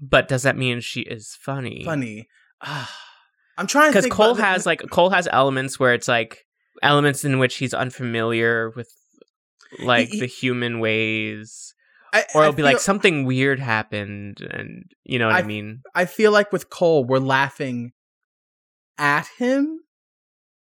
But 0.00 0.28
does 0.28 0.42
that 0.42 0.56
mean 0.56 0.80
she 0.80 1.00
is 1.00 1.36
funny? 1.40 1.82
funny. 1.84 2.28
Ah, 2.60 2.94
I'm 3.56 3.66
trying 3.66 3.90
because 3.90 4.06
Cole 4.06 4.26
about 4.32 4.36
the- 4.36 4.42
has 4.44 4.66
like 4.66 4.82
Cole 4.90 5.10
has 5.10 5.26
elements 5.32 5.80
where 5.80 5.94
it's 5.94 6.08
like 6.08 6.46
elements 6.82 7.24
in 7.24 7.38
which 7.38 7.56
he's 7.56 7.72
unfamiliar 7.74 8.70
with 8.70 8.92
like 9.80 10.08
he- 10.08 10.20
the 10.20 10.26
human 10.26 10.78
ways, 10.80 11.73
I, 12.14 12.24
or 12.34 12.42
I 12.42 12.44
it'll 12.44 12.56
be 12.56 12.62
like 12.62 12.78
something 12.78 13.24
weird 13.26 13.58
happened, 13.58 14.40
and 14.40 14.84
you 15.02 15.18
know 15.18 15.26
what 15.26 15.36
I, 15.36 15.40
I- 15.40 15.42
mean. 15.42 15.82
I 15.94 16.04
feel 16.06 16.30
like 16.32 16.52
with 16.52 16.70
Cole, 16.70 17.04
we're 17.04 17.18
laughing 17.18 17.92
at 18.96 19.26
him 19.38 19.80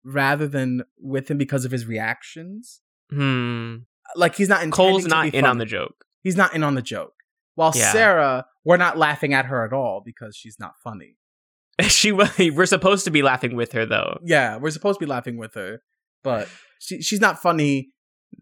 rather 0.04 0.48
than 0.48 0.84
with 1.00 1.30
him 1.30 1.38
because 1.38 1.66
of 1.66 1.72
his 1.72 1.86
reactions. 1.86 2.82
Hmm. 3.12 3.78
Like 4.16 4.36
he's 4.36 4.50
not 4.50 4.70
Cole's 4.72 5.06
not 5.06 5.34
in 5.34 5.46
on 5.46 5.58
the 5.58 5.66
joke. 5.66 6.06
He's 6.22 6.36
not 6.38 6.54
in 6.54 6.64
on 6.64 6.76
the 6.76 6.82
joke. 6.82 7.14
While 7.56 7.74
Yeah. 7.76 7.92
Sarah, 7.92 8.46
we're 8.64 8.78
not 8.78 8.98
laughing 8.98 9.34
at 9.34 9.46
her 9.46 9.66
at 9.66 9.74
all 9.74 10.02
because 10.06 10.36
she's 10.36 10.58
not 10.60 10.74
funny. 10.84 11.18
she 11.88 12.12
we're 12.52 12.66
supposed 12.66 13.06
to 13.06 13.12
be 13.12 13.22
laughing 13.22 13.56
with 13.56 13.72
her 13.72 13.86
though. 13.86 14.20
Yeah, 14.24 14.58
we're 14.58 14.70
supposed 14.72 15.00
to 15.00 15.06
be 15.06 15.10
laughing 15.10 15.38
with 15.38 15.56
her, 15.56 15.82
but 16.24 16.48
she 16.80 17.02
she's 17.02 17.22
not 17.22 17.42
funny. 17.42 17.90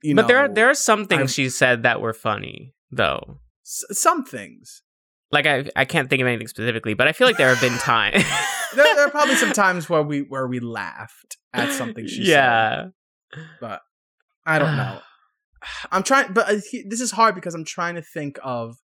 You 0.03 0.15
but 0.15 0.27
there 0.27 0.37
are 0.39 0.49
there 0.49 0.69
are 0.69 0.73
some 0.75 1.05
things 1.05 1.19
I'm- 1.19 1.27
she 1.27 1.49
said 1.49 1.83
that 1.83 2.01
were 2.01 2.13
funny 2.13 2.73
though. 2.91 3.39
s- 3.65 3.85
some 3.91 4.23
things. 4.23 4.81
Like 5.31 5.45
I 5.45 5.65
I 5.75 5.85
can't 5.85 6.09
think 6.09 6.21
of 6.21 6.27
anything 6.27 6.47
specifically, 6.47 6.93
but 6.95 7.07
I 7.07 7.11
feel 7.11 7.27
like 7.27 7.37
there 7.37 7.49
have 7.53 7.61
been 7.61 7.77
times. 7.79 8.23
There, 8.75 8.83
there 8.95 9.07
are 9.07 9.11
probably 9.11 9.35
some 9.35 9.51
times 9.65 9.89
where 9.89 10.01
we 10.03 10.21
where 10.21 10.47
we 10.47 10.59
laughed 10.59 11.37
at 11.53 11.71
something 11.71 12.07
she 12.07 12.25
said. 12.25 12.31
yeah. 12.31 12.85
but 13.59 13.81
I 14.45 14.57
don't 14.59 14.75
know. 14.77 14.99
I'm 15.91 16.03
trying, 16.03 16.33
but 16.33 16.49
uh, 16.49 16.53
this 16.87 17.01
is 17.01 17.11
hard 17.11 17.35
because 17.35 17.53
I'm 17.53 17.65
trying 17.65 17.95
to 17.95 18.01
think 18.01 18.39
of 18.43 18.77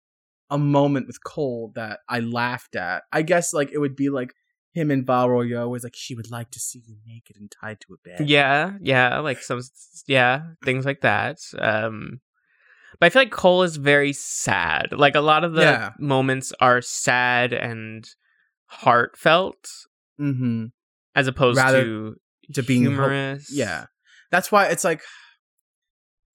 a 0.51 0.59
moment 0.59 1.07
with 1.07 1.23
Cole 1.25 1.71
that 1.75 2.01
I 2.09 2.21
laughed 2.21 2.75
at. 2.77 3.05
I 3.13 3.23
guess 3.23 3.53
like 3.53 3.71
it 3.73 3.79
would 3.79 3.95
be 3.97 4.09
like 4.11 4.33
him 4.75 4.91
and 4.91 5.07
Valroyo 5.07 5.69
was 5.69 5.85
like 5.85 5.95
she 5.95 6.15
would 6.15 6.31
like 6.31 6.51
to 6.51 6.59
see 6.59 6.83
you 6.87 6.97
naked 7.07 7.37
and 7.37 7.51
tied 7.61 7.79
to 7.83 7.95
a 7.95 8.09
bed. 8.09 8.29
Yeah, 8.29 8.73
yeah, 8.81 9.19
like 9.21 9.43
some 9.43 9.61
yeah, 10.07 10.43
things 10.65 10.85
like 10.87 11.03
that. 11.03 11.39
Um 11.59 12.21
but 13.01 13.07
I 13.07 13.11
feel 13.11 13.23
like 13.23 13.31
Cole 13.31 13.63
is 13.63 13.77
very 13.77 14.13
sad. 14.13 14.89
Like 14.93 15.15
a 15.15 15.21
lot 15.21 15.45
of 15.45 15.53
the 15.55 15.63
Yeah. 15.63 15.91
moments 15.99 16.53
are 16.61 16.81
sad 16.81 17.53
and 17.53 18.09
heartfelt 18.67 19.69
Mm-hmm. 20.21 20.67
as 21.15 21.27
opposed 21.27 21.57
Rather 21.59 21.83
to 21.85 22.17
to 22.55 22.63
being 22.63 22.85
ho- 22.85 22.91
humorous. 22.91 23.51
Yeah. 23.53 23.87
That's 24.31 24.53
why 24.53 24.67
it's 24.67 24.85
like 24.85 25.01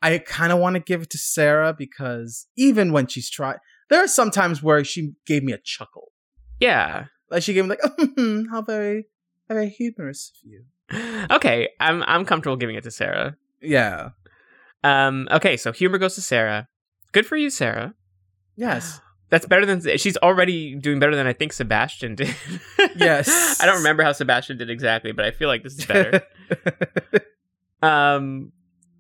I 0.02 0.18
kind 0.20 0.52
of 0.52 0.60
want 0.60 0.76
to 0.76 0.80
give 0.80 1.02
it 1.02 1.10
to 1.12 1.18
Sarah 1.18 1.74
because 1.78 2.48
even 2.56 2.92
when 2.92 3.08
she's 3.08 3.30
trying, 3.30 3.58
there 3.90 4.04
are 4.04 4.08
some 4.08 4.30
times 4.32 4.62
where 4.62 4.84
she 4.84 5.14
gave 5.26 5.44
me 5.44 5.54
a 5.54 5.58
chuckle. 5.64 6.12
Yeah. 6.60 7.06
Like 7.32 7.44
she 7.44 7.54
gave 7.54 7.66
me 7.66 7.70
like, 7.76 7.82
how 8.52 8.62
very, 8.62 9.06
how 9.50 9.56
very 9.56 9.70
humorous 9.70 10.32
of 10.44 10.50
you. 10.52 10.64
Okay, 11.32 11.70
I'm 11.80 12.04
I'm 12.04 12.26
comfortable 12.26 12.56
giving 12.58 12.76
it 12.76 12.84
to 12.84 12.92
Sarah. 12.92 13.36
Yeah. 13.62 14.10
Um 14.88 15.28
okay, 15.32 15.58
so 15.58 15.72
humor 15.72 15.98
goes 15.98 16.16
to 16.16 16.22
Sarah. 16.22 16.68
Good 17.12 17.26
for 17.26 17.36
you, 17.38 17.50
Sarah. 17.50 17.94
Yes. 18.56 19.00
That's 19.30 19.46
better 19.46 19.66
than 19.66 19.82
she's 19.98 20.16
already 20.18 20.76
doing 20.76 21.00
better 21.00 21.16
than 21.16 21.28
I 21.28 21.34
think 21.34 21.52
Sebastian 21.54 22.16
did. 22.16 22.34
Yes. 22.96 23.60
I 23.62 23.66
don't 23.66 23.78
remember 23.78 24.02
how 24.04 24.12
Sebastian 24.14 24.58
did 24.58 24.70
exactly, 24.70 25.12
but 25.12 25.26
I 25.26 25.32
feel 25.32 25.48
like 25.50 25.62
this 25.64 25.78
is 25.78 25.86
better. 25.86 26.24
um 27.82 28.52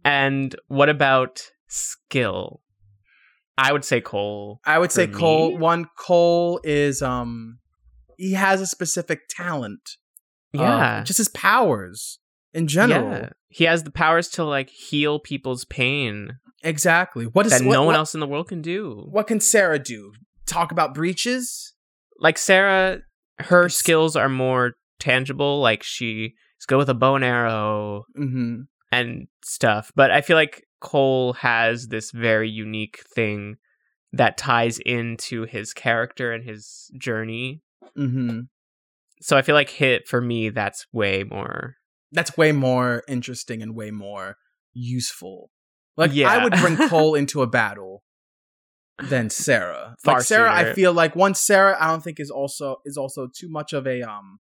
and 0.04 0.56
what 0.68 0.90
about 0.90 1.42
skill? 1.68 2.62
I 3.58 3.72
would 3.74 3.84
say 3.84 4.02
Cole. 4.02 4.60
I 4.66 4.78
would 4.78 4.92
say 4.92 5.08
For 5.08 5.18
Cole. 5.18 5.58
One 5.58 5.86
Cole 5.98 6.60
is 6.64 7.02
um, 7.02 7.58
he 8.18 8.34
has 8.34 8.62
a 8.62 8.68
specific 8.68 9.22
talent. 9.30 9.98
uh, 10.58 10.62
Yeah. 10.62 11.04
just 11.04 11.18
his 11.18 11.28
powers 11.30 12.20
in 12.54 12.68
general. 12.68 13.12
Yeah. 13.12 13.30
He 13.50 13.64
has 13.66 13.84
the 13.84 13.92
powers 13.92 14.28
to 14.30 14.44
like 14.44 14.70
heal 14.70 15.20
people's 15.20 15.66
pain 15.66 16.34
Exactly. 16.64 17.26
What 17.26 17.46
is 17.46 17.52
that 17.52 17.64
what, 17.66 17.72
no 17.74 17.80
one 17.82 17.88
what- 17.88 17.96
else 17.98 18.14
in 18.16 18.20
the 18.20 18.28
world 18.28 18.50
can 18.50 18.62
do. 18.62 19.06
What 19.10 19.28
can 19.28 19.40
Sarah 19.40 19.80
do? 19.80 20.12
Talk 20.48 20.72
about 20.72 20.94
breaches? 20.96 21.74
Like 22.20 22.38
Sarah, 22.38 23.00
her 23.40 23.66
It's- 23.66 23.76
skills 23.76 24.16
are 24.16 24.28
more 24.28 24.74
tangible. 25.00 25.62
Like 25.62 25.84
she's 25.84 26.32
good 26.68 26.78
with 26.78 26.90
a 26.90 26.94
bow 26.96 27.16
and 27.16 27.24
arrow 27.24 28.06
Mm-hmm. 28.20 28.62
and 28.92 29.28
stuff. 29.46 29.92
But 29.96 30.10
I 30.12 30.22
feel 30.22 30.36
like 30.36 30.64
Cole 30.82 31.34
has 31.34 31.88
this 31.88 32.12
very 32.12 32.50
unique 32.50 33.00
thing 33.16 33.58
that 34.12 34.38
ties 34.38 34.80
into 34.80 35.44
his 35.44 35.74
character 35.74 36.34
and 36.34 36.44
his 36.44 36.92
journey. 37.00 37.62
Mm-hmm. 37.98 38.42
So 39.22 39.38
I 39.38 39.42
feel 39.44 39.56
like 39.56 39.70
hit 39.70 40.08
for 40.08 40.22
me 40.22 40.50
that's 40.50 40.86
way 40.92 41.24
more 41.24 41.76
That's 42.12 42.38
way 42.38 42.52
more 42.52 43.04
interesting 43.08 43.62
and 43.62 43.76
way 43.76 43.92
more 43.92 44.38
useful. 44.74 45.52
Like 45.96 46.14
Yeah. 46.14 46.30
I 46.32 46.44
would 46.44 46.54
bring 46.54 46.78
Cole 46.90 47.16
into 47.22 47.42
a 47.42 47.48
battle 47.48 48.04
than 49.00 49.30
Sarah. 49.30 49.96
Far 50.04 50.16
like 50.16 50.24
Sarah, 50.24 50.52
I 50.54 50.74
feel 50.74 50.94
like 50.94 51.16
once 51.16 51.40
Sarah, 51.40 51.78
I 51.80 51.88
don't 51.88 52.04
think 52.04 52.20
is 52.20 52.32
also 52.32 52.78
is 52.86 52.98
also 52.98 53.28
too 53.28 53.50
much 53.50 53.74
of 53.74 53.86
a 53.88 54.02
um 54.02 54.40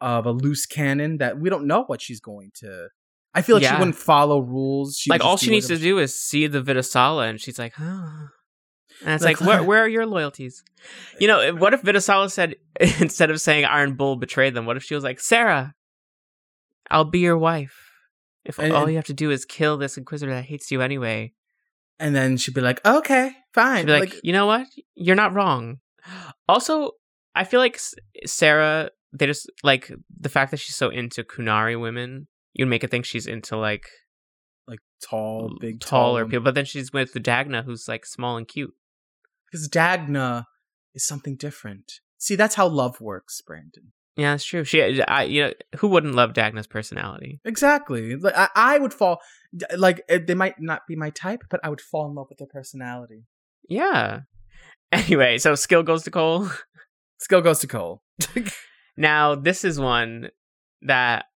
of 0.00 0.26
a 0.26 0.30
loose 0.32 0.66
cannon 0.66 1.18
that 1.18 1.38
we 1.40 1.48
don't 1.50 1.66
know 1.66 1.84
what 1.84 2.00
she's 2.02 2.20
going 2.20 2.50
to. 2.56 2.88
I 3.34 3.42
feel 3.42 3.56
like 3.56 3.66
she 3.66 3.74
wouldn't 3.74 3.96
follow 3.96 4.38
rules. 4.40 4.96
She 4.98 5.10
like 5.10 5.22
all 5.24 5.36
she 5.36 5.50
needs 5.50 5.68
to 5.68 5.76
do 5.78 5.98
is 5.98 6.18
see 6.18 6.46
the 6.46 6.62
Viddasala 6.62 7.28
and 7.28 7.40
she's 7.40 7.58
like, 7.58 7.74
oh. 7.80 8.28
And 9.04 9.14
it's 9.14 9.24
Like- 9.24 9.40
like, 9.40 9.46
where, 9.48 9.62
where 9.68 9.82
are 9.84 9.88
your 9.88 10.06
loyalties? 10.06 10.62
You 11.20 11.28
know, 11.28 11.54
what 11.54 11.74
if 11.74 11.82
Viddasala 11.82 12.30
said, 12.30 12.56
instead 12.80 13.30
of 13.30 13.40
saying 13.40 13.66
Iron 13.66 13.94
Bull 13.94 14.16
betrayed 14.16 14.54
them, 14.54 14.64
what 14.64 14.76
if 14.78 14.84
she 14.84 14.94
was 14.94 15.04
like, 15.04 15.20
Sarah, 15.20 15.74
I'll 16.90 17.04
be 17.04 17.20
your 17.20 17.38
wife. 17.38 17.76
If 18.44 18.58
And- 18.58 18.72
all 18.72 18.88
you 18.88 18.96
have 18.96 19.06
to 19.06 19.14
do 19.14 19.30
is 19.30 19.44
kill 19.44 19.76
this 19.76 19.96
Inquisitor 19.96 20.32
that 20.32 20.44
hates 20.44 20.70
you 20.70 20.80
anyway. 20.80 21.32
And 21.98 22.14
then 22.14 22.36
she'd 22.36 22.54
be 22.54 22.60
like, 22.60 22.84
"Okay, 22.84 23.32
fine." 23.54 23.78
She'd 23.78 23.86
be 23.86 23.92
like, 23.92 24.24
you 24.24 24.32
know 24.32 24.46
what? 24.46 24.66
You're 24.94 25.16
not 25.16 25.32
wrong. 25.32 25.78
Also, 26.48 26.92
I 27.34 27.44
feel 27.44 27.58
like 27.58 27.80
Sarah, 28.26 28.90
they 29.12 29.26
just, 29.26 29.50
like, 29.64 29.90
the 30.20 30.28
fact 30.28 30.50
that 30.50 30.58
she's 30.58 30.76
so 30.76 30.90
into 30.90 31.24
Qunari 31.24 31.80
women, 31.80 32.28
you'd 32.52 32.68
make 32.68 32.84
it 32.84 32.90
think 32.90 33.04
she's 33.06 33.26
into, 33.26 33.56
like, 33.56 33.88
like 34.68 34.80
tall, 35.02 35.56
big, 35.60 35.80
taller 35.80 36.22
tall 36.22 36.30
people. 36.30 36.44
But 36.44 36.54
then 36.54 36.66
she's 36.66 36.92
with 36.92 37.14
the 37.14 37.20
Dagna, 37.20 37.64
who's, 37.64 37.88
like, 37.88 38.04
small 38.04 38.36
and 38.36 38.46
cute. 38.46 38.74
Because 39.50 39.68
Dagna 39.68 40.44
is 40.94 41.06
something 41.06 41.36
different. 41.36 42.00
See, 42.18 42.36
that's 42.36 42.54
how 42.56 42.68
love 42.68 43.00
works, 43.00 43.40
Brandon. 43.40 43.92
Yeah, 44.16 44.32
that's 44.32 44.44
true. 44.44 44.64
She, 44.64 45.02
I, 45.02 45.24
you 45.24 45.42
know, 45.44 45.52
who 45.78 45.88
wouldn't 45.88 46.14
love 46.14 46.32
Dagna's 46.32 46.66
personality? 46.66 47.40
Exactly. 47.44 48.16
Like 48.16 48.36
I, 48.36 48.48
I 48.54 48.78
would 48.78 48.94
fall. 48.94 49.20
Like 49.76 50.02
they 50.08 50.34
might 50.34 50.58
not 50.60 50.86
be 50.88 50.96
my 50.96 51.10
type, 51.10 51.42
but 51.50 51.60
I 51.62 51.68
would 51.68 51.80
fall 51.82 52.06
in 52.08 52.14
love 52.14 52.28
with 52.30 52.38
their 52.38 52.48
personality. 52.48 53.24
Yeah. 53.68 54.20
Anyway, 54.92 55.36
so 55.36 55.56
skill 55.56 55.82
goes 55.82 56.04
to 56.04 56.10
Cole. 56.12 56.48
Skill 57.18 57.40
goes 57.42 57.58
to 57.60 57.66
Cole. 57.66 58.02
Now, 58.96 59.34
this 59.34 59.64
is 59.64 59.78
one 59.78 60.30
that 60.82 61.26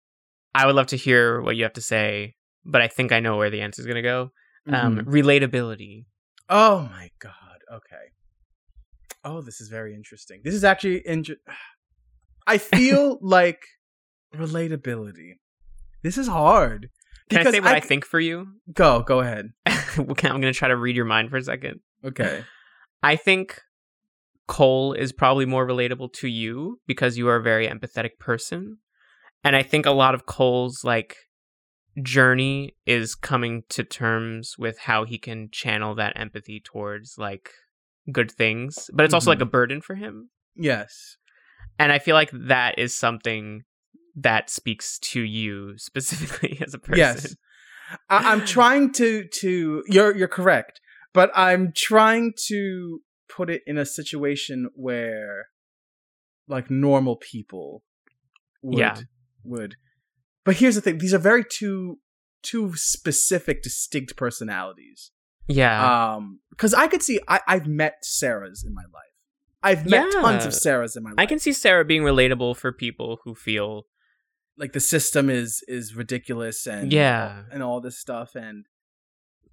I 0.54 0.64
would 0.66 0.76
love 0.76 0.86
to 0.88 0.96
hear 0.96 1.42
what 1.42 1.56
you 1.56 1.64
have 1.64 1.74
to 1.74 1.82
say, 1.82 2.36
but 2.64 2.80
I 2.80 2.88
think 2.88 3.12
I 3.12 3.20
know 3.20 3.36
where 3.36 3.50
the 3.50 3.60
answer 3.60 3.82
is 3.82 3.86
going 3.86 3.96
to 3.96 4.02
go. 4.02 4.30
Um, 4.68 5.00
Mhm. 5.00 5.04
relatability. 5.04 6.06
Oh 6.48 6.82
my 6.90 7.10
god. 7.18 7.58
Okay. 7.70 8.12
Oh, 9.24 9.42
this 9.42 9.60
is 9.60 9.68
very 9.68 9.94
interesting. 9.94 10.40
This 10.44 10.54
is 10.54 10.64
actually 10.64 11.06
inter- 11.06 11.36
I 12.46 12.58
feel 12.58 13.18
like 13.22 13.62
relatability. 14.34 15.34
This 16.02 16.16
is 16.18 16.26
hard. 16.28 16.88
Can 17.28 17.46
I 17.46 17.50
say 17.50 17.60
what 17.60 17.74
I, 17.74 17.80
c- 17.80 17.86
think 17.88 18.04
for 18.04 18.18
you? 18.18 18.46
Go, 18.72 19.02
go 19.02 19.20
ahead. 19.20 19.50
I'm 19.66 20.06
going 20.14 20.40
to 20.42 20.52
try 20.52 20.68
to 20.68 20.76
read 20.76 20.96
your 20.96 21.04
mind 21.04 21.30
for 21.30 21.36
a 21.36 21.42
second. 21.42 21.80
Okay. 22.04 22.44
I 23.02 23.16
think 23.16 23.60
Cole 24.48 24.94
is 24.94 25.12
probably 25.12 25.46
more 25.46 25.66
relatable 25.66 26.12
to 26.14 26.28
you 26.28 26.80
because 26.86 27.16
you 27.18 27.28
are 27.28 27.36
a 27.36 27.42
very 27.42 27.68
empathetic 27.68 28.18
person. 28.18 28.78
And 29.44 29.54
I 29.54 29.62
think 29.62 29.86
a 29.86 29.90
lot 29.92 30.14
of 30.14 30.26
Cole's 30.26 30.82
like 30.82 31.16
journey 32.02 32.74
is 32.86 33.14
coming 33.14 33.62
to 33.68 33.84
terms 33.84 34.54
with 34.58 34.78
how 34.80 35.04
he 35.04 35.18
can 35.18 35.48
channel 35.52 35.94
that 35.96 36.12
empathy 36.16 36.60
towards 36.64 37.14
like 37.18 37.50
good 38.12 38.30
things, 38.30 38.90
but 38.92 39.04
it's 39.04 39.14
also 39.14 39.26
Mhm. 39.30 39.34
like 39.34 39.40
a 39.42 39.46
burden 39.46 39.80
for 39.80 39.94
him. 39.94 40.30
Yes. 40.56 41.16
And 41.80 41.90
I 41.92 41.98
feel 41.98 42.14
like 42.14 42.30
that 42.32 42.78
is 42.78 42.94
something 42.94 43.62
that 44.16 44.50
speaks 44.50 44.98
to 44.98 45.20
you 45.20 45.76
specifically 45.88 46.60
as 46.64 46.74
a 46.74 46.78
person. 46.78 46.98
Yes. 46.98 47.36
I- 48.08 48.30
I'm 48.32 48.44
trying 48.44 48.92
to 48.94 49.24
to 49.40 49.82
you're 49.88 50.14
you're 50.16 50.28
correct, 50.28 50.80
but 51.12 51.30
I'm 51.34 51.72
trying 51.74 52.34
to 52.48 53.00
put 53.28 53.50
it 53.50 53.62
in 53.66 53.78
a 53.78 53.84
situation 53.86 54.68
where 54.74 55.46
like 56.46 56.70
normal 56.70 57.16
people 57.16 57.82
would 58.62 58.78
Yeah. 58.78 58.96
would. 59.44 59.74
But 60.44 60.56
here's 60.56 60.74
the 60.76 60.80
thing: 60.80 60.98
these 60.98 61.14
are 61.14 61.18
very 61.18 61.44
two 61.44 61.98
two 62.42 62.72
specific, 62.76 63.62
distinct 63.62 64.16
personalities. 64.16 65.10
Yeah. 65.48 66.14
Um, 66.14 66.40
because 66.50 66.72
I 66.74 66.86
could 66.86 67.02
see 67.02 67.18
I 67.28 67.40
I've 67.48 67.66
met 67.66 68.02
Sarahs 68.04 68.64
in 68.64 68.72
my 68.74 68.82
life. 68.82 69.09
I've 69.62 69.86
met 69.88 70.10
tons 70.12 70.46
of 70.46 70.52
Sarahs 70.52 70.96
in 70.96 71.02
my 71.02 71.10
life. 71.10 71.16
I 71.18 71.26
can 71.26 71.38
see 71.38 71.52
Sarah 71.52 71.84
being 71.84 72.02
relatable 72.02 72.56
for 72.56 72.72
people 72.72 73.18
who 73.24 73.34
feel 73.34 73.86
like 74.56 74.72
the 74.72 74.80
system 74.80 75.28
is 75.30 75.62
is 75.68 75.94
ridiculous 75.94 76.66
and 76.66 76.92
Yeah. 76.92 77.42
and 77.52 77.62
all 77.62 77.80
this 77.80 77.98
stuff 77.98 78.34
and 78.34 78.66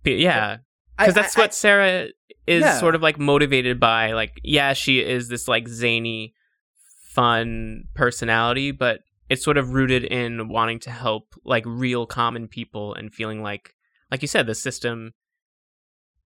yeah, 0.06 0.58
because 0.98 1.13
that's 1.13 1.38
I- 1.38 1.41
what 1.41 1.54
Sarah 1.54 2.08
is 2.46 2.62
Yeah. 2.62 2.80
sort 2.80 2.96
of 2.96 3.02
like 3.02 3.20
motivated 3.20 3.80
by. 3.80 4.13
Like, 4.13 4.39
yeah, 4.43 4.72
she 4.74 5.00
is 5.00 5.28
this 5.28 5.48
like 5.50 5.67
zany, 5.67 6.34
fun 7.13 7.84
personality, 7.93 8.72
but 8.72 9.02
it's 9.30 9.43
sort 9.43 9.58
of 9.58 9.74
rooted 9.74 10.06
in 10.06 10.48
wanting 10.48 10.80
to 10.80 10.89
help 10.91 11.34
like 11.43 11.63
real 11.65 12.06
common 12.06 12.48
people 12.48 12.93
and 12.93 13.13
feeling 13.13 13.41
like, 13.43 13.74
like 14.10 14.22
you 14.22 14.28
said, 14.30 14.48
the 14.48 14.56
system 14.56 15.13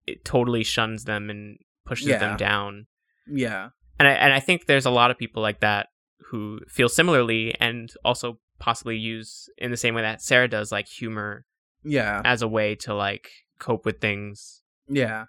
it 0.07 0.25
totally 0.25 0.63
shuns 0.63 1.05
them 1.05 1.29
and 1.29 1.57
pushes 1.85 2.07
Yeah. 2.07 2.17
them 2.19 2.35
down. 2.37 2.87
Yeah. 3.31 3.69
And 3.99 4.07
I 4.07 4.11
and 4.11 4.33
I 4.33 4.39
think 4.39 4.65
there's 4.65 4.85
a 4.85 4.89
lot 4.91 5.11
of 5.11 5.17
people 5.17 5.41
like 5.41 5.59
that 5.61 5.87
who 6.31 6.59
feel 6.67 6.89
similarly 6.89 7.55
and 7.59 7.91
also 8.05 8.39
possibly 8.59 8.97
use 8.97 9.49
in 9.57 9.71
the 9.71 9.77
same 9.77 9.95
way 9.95 10.01
that 10.01 10.21
Sarah 10.21 10.47
does, 10.47 10.71
like 10.71 10.87
humor 10.87 11.45
Yeah. 11.83 12.21
as 12.25 12.41
a 12.41 12.47
way 12.47 12.75
to 12.75 12.93
like 12.93 13.29
cope 13.59 13.85
with 13.85 13.99
things. 13.99 14.61
Yeah. 14.87 15.25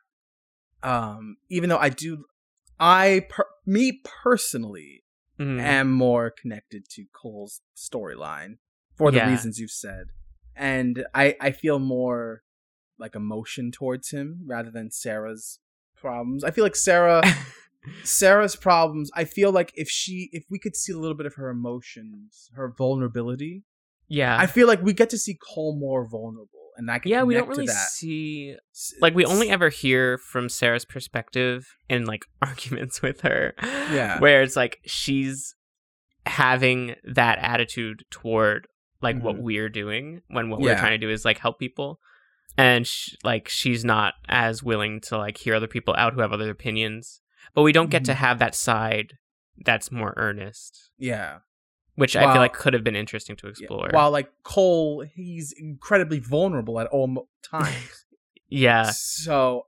Um, 0.82 1.36
even 1.48 1.68
though 1.68 1.78
I 1.78 1.90
do, 1.90 2.24
I 2.78 3.26
per- 3.28 3.46
me 3.66 4.00
personally 4.04 5.04
Mhm. 5.38 5.60
am 5.60 5.92
more 5.92 6.30
connected 6.30 6.88
to 6.90 7.04
Cole's 7.12 7.60
storyline 7.76 8.58
for 8.94 9.10
the 9.10 9.18
Yeah. 9.18 9.30
reasons 9.30 9.58
you've 9.58 9.70
said, 9.70 10.08
and 10.54 11.04
I 11.14 11.36
I 11.40 11.50
feel 11.52 11.78
more 11.78 12.42
like 12.98 13.14
emotion 13.14 13.70
towards 13.72 14.10
him 14.10 14.42
rather 14.46 14.70
than 14.70 14.90
Sarah's 14.90 15.58
problems. 15.96 16.44
I 16.44 16.50
feel 16.50 16.64
like 16.64 16.76
Sarah 16.76 17.22
Sarah's 18.04 18.56
problems. 18.56 19.10
I 19.14 19.24
feel 19.24 19.52
like 19.52 19.72
if 19.74 19.88
she, 19.88 20.28
if 20.32 20.44
we 20.50 20.58
could 20.58 20.76
see 20.76 20.92
a 20.92 20.98
little 20.98 21.16
bit 21.16 21.26
of 21.26 21.34
her 21.34 21.48
emotions, 21.48 22.50
her 22.54 22.72
vulnerability, 22.76 23.64
Yeah. 24.08 24.36
I 24.38 24.46
feel 24.46 24.66
like 24.66 24.82
we 24.82 24.92
get 24.92 25.10
to 25.10 25.18
see 25.18 25.38
Cole 25.54 25.76
more 25.78 26.06
vulnerable, 26.08 26.48
and 26.76 26.90
I 26.90 26.98
can 26.98 27.10
yeah, 27.10 27.22
we 27.22 27.34
don't 27.34 27.48
really 27.48 27.66
see 27.66 28.56
like 29.00 29.14
we 29.14 29.24
only 29.24 29.50
ever 29.50 29.68
hear 29.70 30.18
from 30.18 30.48
Sarah's 30.48 30.84
perspective 30.84 31.66
in 31.88 32.04
like 32.06 32.24
arguments 32.42 33.02
with 33.02 33.20
her. 33.22 33.54
Yeah. 33.62 34.18
Where 34.20 34.42
it's 34.42 34.56
like 34.56 34.78
she's 34.86 35.54
having 36.26 36.94
that 37.04 37.38
attitude 37.38 38.04
toward 38.10 38.66
like 39.02 39.20
what 39.22 39.36
Mhm. 39.36 39.42
we're 39.42 39.68
doing 39.70 40.20
when 40.28 40.50
what 40.50 40.60
we're 40.60 40.76
trying 40.76 40.92
to 40.92 40.98
do 41.06 41.10
is 41.10 41.24
like 41.24 41.38
help 41.38 41.58
people. 41.58 41.98
And 42.58 42.86
sh- 42.86 43.14
like 43.24 43.48
she's 43.48 43.84
not 43.84 44.14
as 44.28 44.62
willing 44.62 45.00
to 45.02 45.16
like 45.16 45.38
hear 45.38 45.54
other 45.54 45.66
people 45.68 45.94
out 45.96 46.12
who 46.12 46.20
have 46.20 46.32
other 46.32 46.50
opinions. 46.50 47.22
But 47.54 47.62
we 47.62 47.72
don't 47.72 47.90
get 47.90 48.04
to 48.06 48.12
Mhm. 48.12 48.16
have 48.16 48.38
that 48.38 48.54
side 48.54 49.18
that's 49.64 49.90
more 49.92 50.14
earnest, 50.16 50.90
yeah. 50.98 51.40
which 51.96 52.16
I 52.16 52.32
feel 52.32 52.40
like 52.40 52.54
could 52.54 52.72
have 52.72 52.82
been 52.84 52.96
interesting 52.96 53.36
to 53.36 53.46
Yeah. 53.46 53.50
explore. 53.50 53.88
While 53.92 54.10
like 54.10 54.30
Cole, 54.42 55.04
he's 55.14 55.52
incredibly 55.56 56.18
vulnerable 56.18 56.80
at 56.80 56.86
all 56.86 57.06
mo- 57.08 57.28
times. 57.42 58.06
yeah. 58.48 58.90
So 58.90 59.66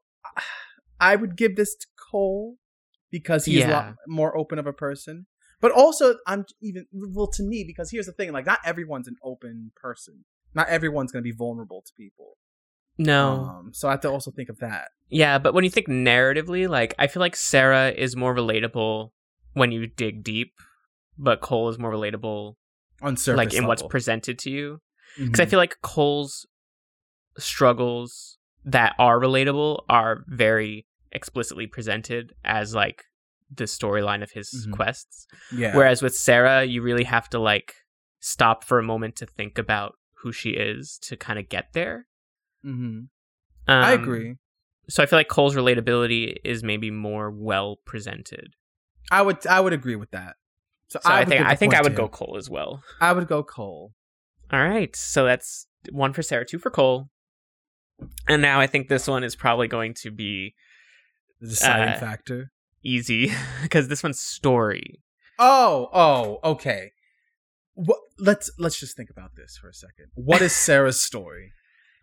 I 1.01 1.17
would 1.17 1.37
give 1.37 1.57
this 1.57 1.75
to 1.77 1.87
Cole 2.11 2.57
because 3.11 3.45
he's 3.45 3.65
a 3.65 3.69
lot 3.69 3.97
more 4.07 4.37
open 4.37 4.59
of 4.59 4.67
a 4.67 4.73
person. 4.73 5.27
But 5.61 5.73
also, 5.73 6.17
I'm 6.27 6.45
even 6.61 6.87
well 6.93 7.29
to 7.29 7.43
me 7.43 7.63
because 7.65 7.91
here's 7.91 8.07
the 8.07 8.13
thing: 8.13 8.33
like, 8.33 8.47
not 8.47 8.59
everyone's 8.65 9.07
an 9.09 9.17
open 9.23 9.73
person. 9.77 10.25
Not 10.55 10.69
everyone's 10.69 11.13
going 11.13 11.23
to 11.23 11.29
be 11.31 11.37
vulnerable 11.37 11.83
to 11.83 11.93
people. 11.97 12.37
No. 12.99 13.45
Um, 13.59 13.71
so 13.73 13.89
I 13.89 13.93
have 13.93 14.01
to 14.03 14.11
also 14.11 14.31
think 14.31 14.49
of 14.49 14.59
that. 14.59 14.89
Yeah, 15.09 15.39
but 15.39 15.55
when 15.55 15.65
you 15.65 15.71
think 15.71 15.89
narratively, 15.89 16.69
like 16.69 16.95
I 16.99 17.07
feel 17.07 17.21
like 17.21 17.37
Sarah 17.37 17.91
is 17.91 18.17
more 18.17 18.35
relatable 18.35 19.11
when 19.55 19.73
you 19.73 19.87
dig 19.87 20.23
deep, 20.25 20.53
but 21.19 21.41
Cole 21.41 21.69
is 21.69 21.79
more 21.79 21.93
relatable 21.93 22.55
On 23.03 23.17
surface, 23.17 23.37
like 23.37 23.55
in 23.55 23.67
what's 23.67 23.83
presented 23.83 24.39
to 24.41 24.51
you. 24.51 24.79
Because 25.19 25.41
I 25.41 25.45
Mhm. 25.47 25.51
feel 25.51 25.59
like 25.59 25.77
Cole's 25.83 26.47
struggles 27.39 28.39
that 28.65 28.95
are 28.99 29.19
relatable 29.21 29.85
are 29.89 30.25
very 30.29 30.87
explicitly 31.11 31.67
presented 31.67 32.33
as 32.45 32.75
like 32.75 33.03
the 33.55 33.65
storyline 33.65 34.23
of 34.23 34.31
his 34.33 34.67
Mhm. 34.67 34.73
quests. 34.73 35.27
yeah, 35.53 35.77
Whereas 35.77 36.01
with 36.03 36.15
Sarah, 36.15 36.65
you 36.65 36.81
really 36.81 37.05
have 37.05 37.29
to 37.31 37.39
like 37.39 37.75
stop 38.21 38.65
for 38.65 38.79
a 38.79 38.83
moment 38.83 39.17
to 39.17 39.27
think 39.27 39.59
about 39.59 39.99
who 40.23 40.33
she 40.33 40.51
is 40.51 40.99
to 41.03 41.17
kind 41.17 41.39
of 41.39 41.49
get 41.49 41.73
there. 41.75 42.07
Mhm. 42.65 43.09
I 43.69 43.95
Um, 43.95 44.03
agree. 44.03 44.37
So 44.89 45.03
I 45.03 45.07
feel 45.07 45.19
like 45.19 45.29
Cole's 45.29 45.55
relatability 45.55 46.37
is 46.45 46.63
maybe 46.63 46.91
more 46.91 47.31
well 47.31 47.77
presented. 47.85 48.55
I 49.11 49.23
would 49.23 49.47
I 49.47 49.61
would 49.61 49.73
agree 49.73 49.97
with 49.97 50.11
that. 50.11 50.37
So, 50.89 50.99
So 51.03 51.11
I, 51.11 51.21
would 51.21 51.29
think 51.29 51.47
I 51.47 51.55
think 51.55 51.75
I 51.75 51.81
would 51.83 51.95
go. 51.97 52.09
Cole 52.09 52.37
as 52.37 52.51
well. 52.51 52.83
I 53.01 53.13
would 53.13 53.27
go 53.29 53.43
Cole. 53.43 53.95
All 54.51 54.61
right, 54.69 54.95
so 54.95 55.25
that's 55.25 55.67
one 55.91 56.13
for 56.13 56.23
Sarah, 56.23 56.45
two 56.45 56.59
for 56.59 56.71
Cole, 56.71 57.09
and 58.29 58.43
now 58.43 58.61
I 58.61 58.67
think 58.67 58.89
this 58.89 59.09
one 59.09 59.25
is 59.25 59.35
probably 59.35 59.67
going 59.69 59.95
to 59.95 60.11
be 60.11 60.55
The 61.41 61.49
deciding 61.49 61.95
Uh, 61.95 61.99
factor. 61.99 62.53
easy 62.83 63.33
because 63.63 63.89
this 63.89 64.03
one's 64.03 64.21
story. 64.21 65.01
Oh, 65.39 65.89
oh, 65.93 66.51
okay. 66.53 66.93
What, 67.75 67.99
let's 68.19 68.51
let's 68.59 68.79
just 68.79 68.97
think 68.97 69.09
about 69.09 69.35
this 69.37 69.57
for 69.57 69.69
a 69.71 69.75
second. 69.75 70.09
What 70.15 70.43
is 70.43 70.53
Sarah's 70.55 71.01
story? 71.01 71.53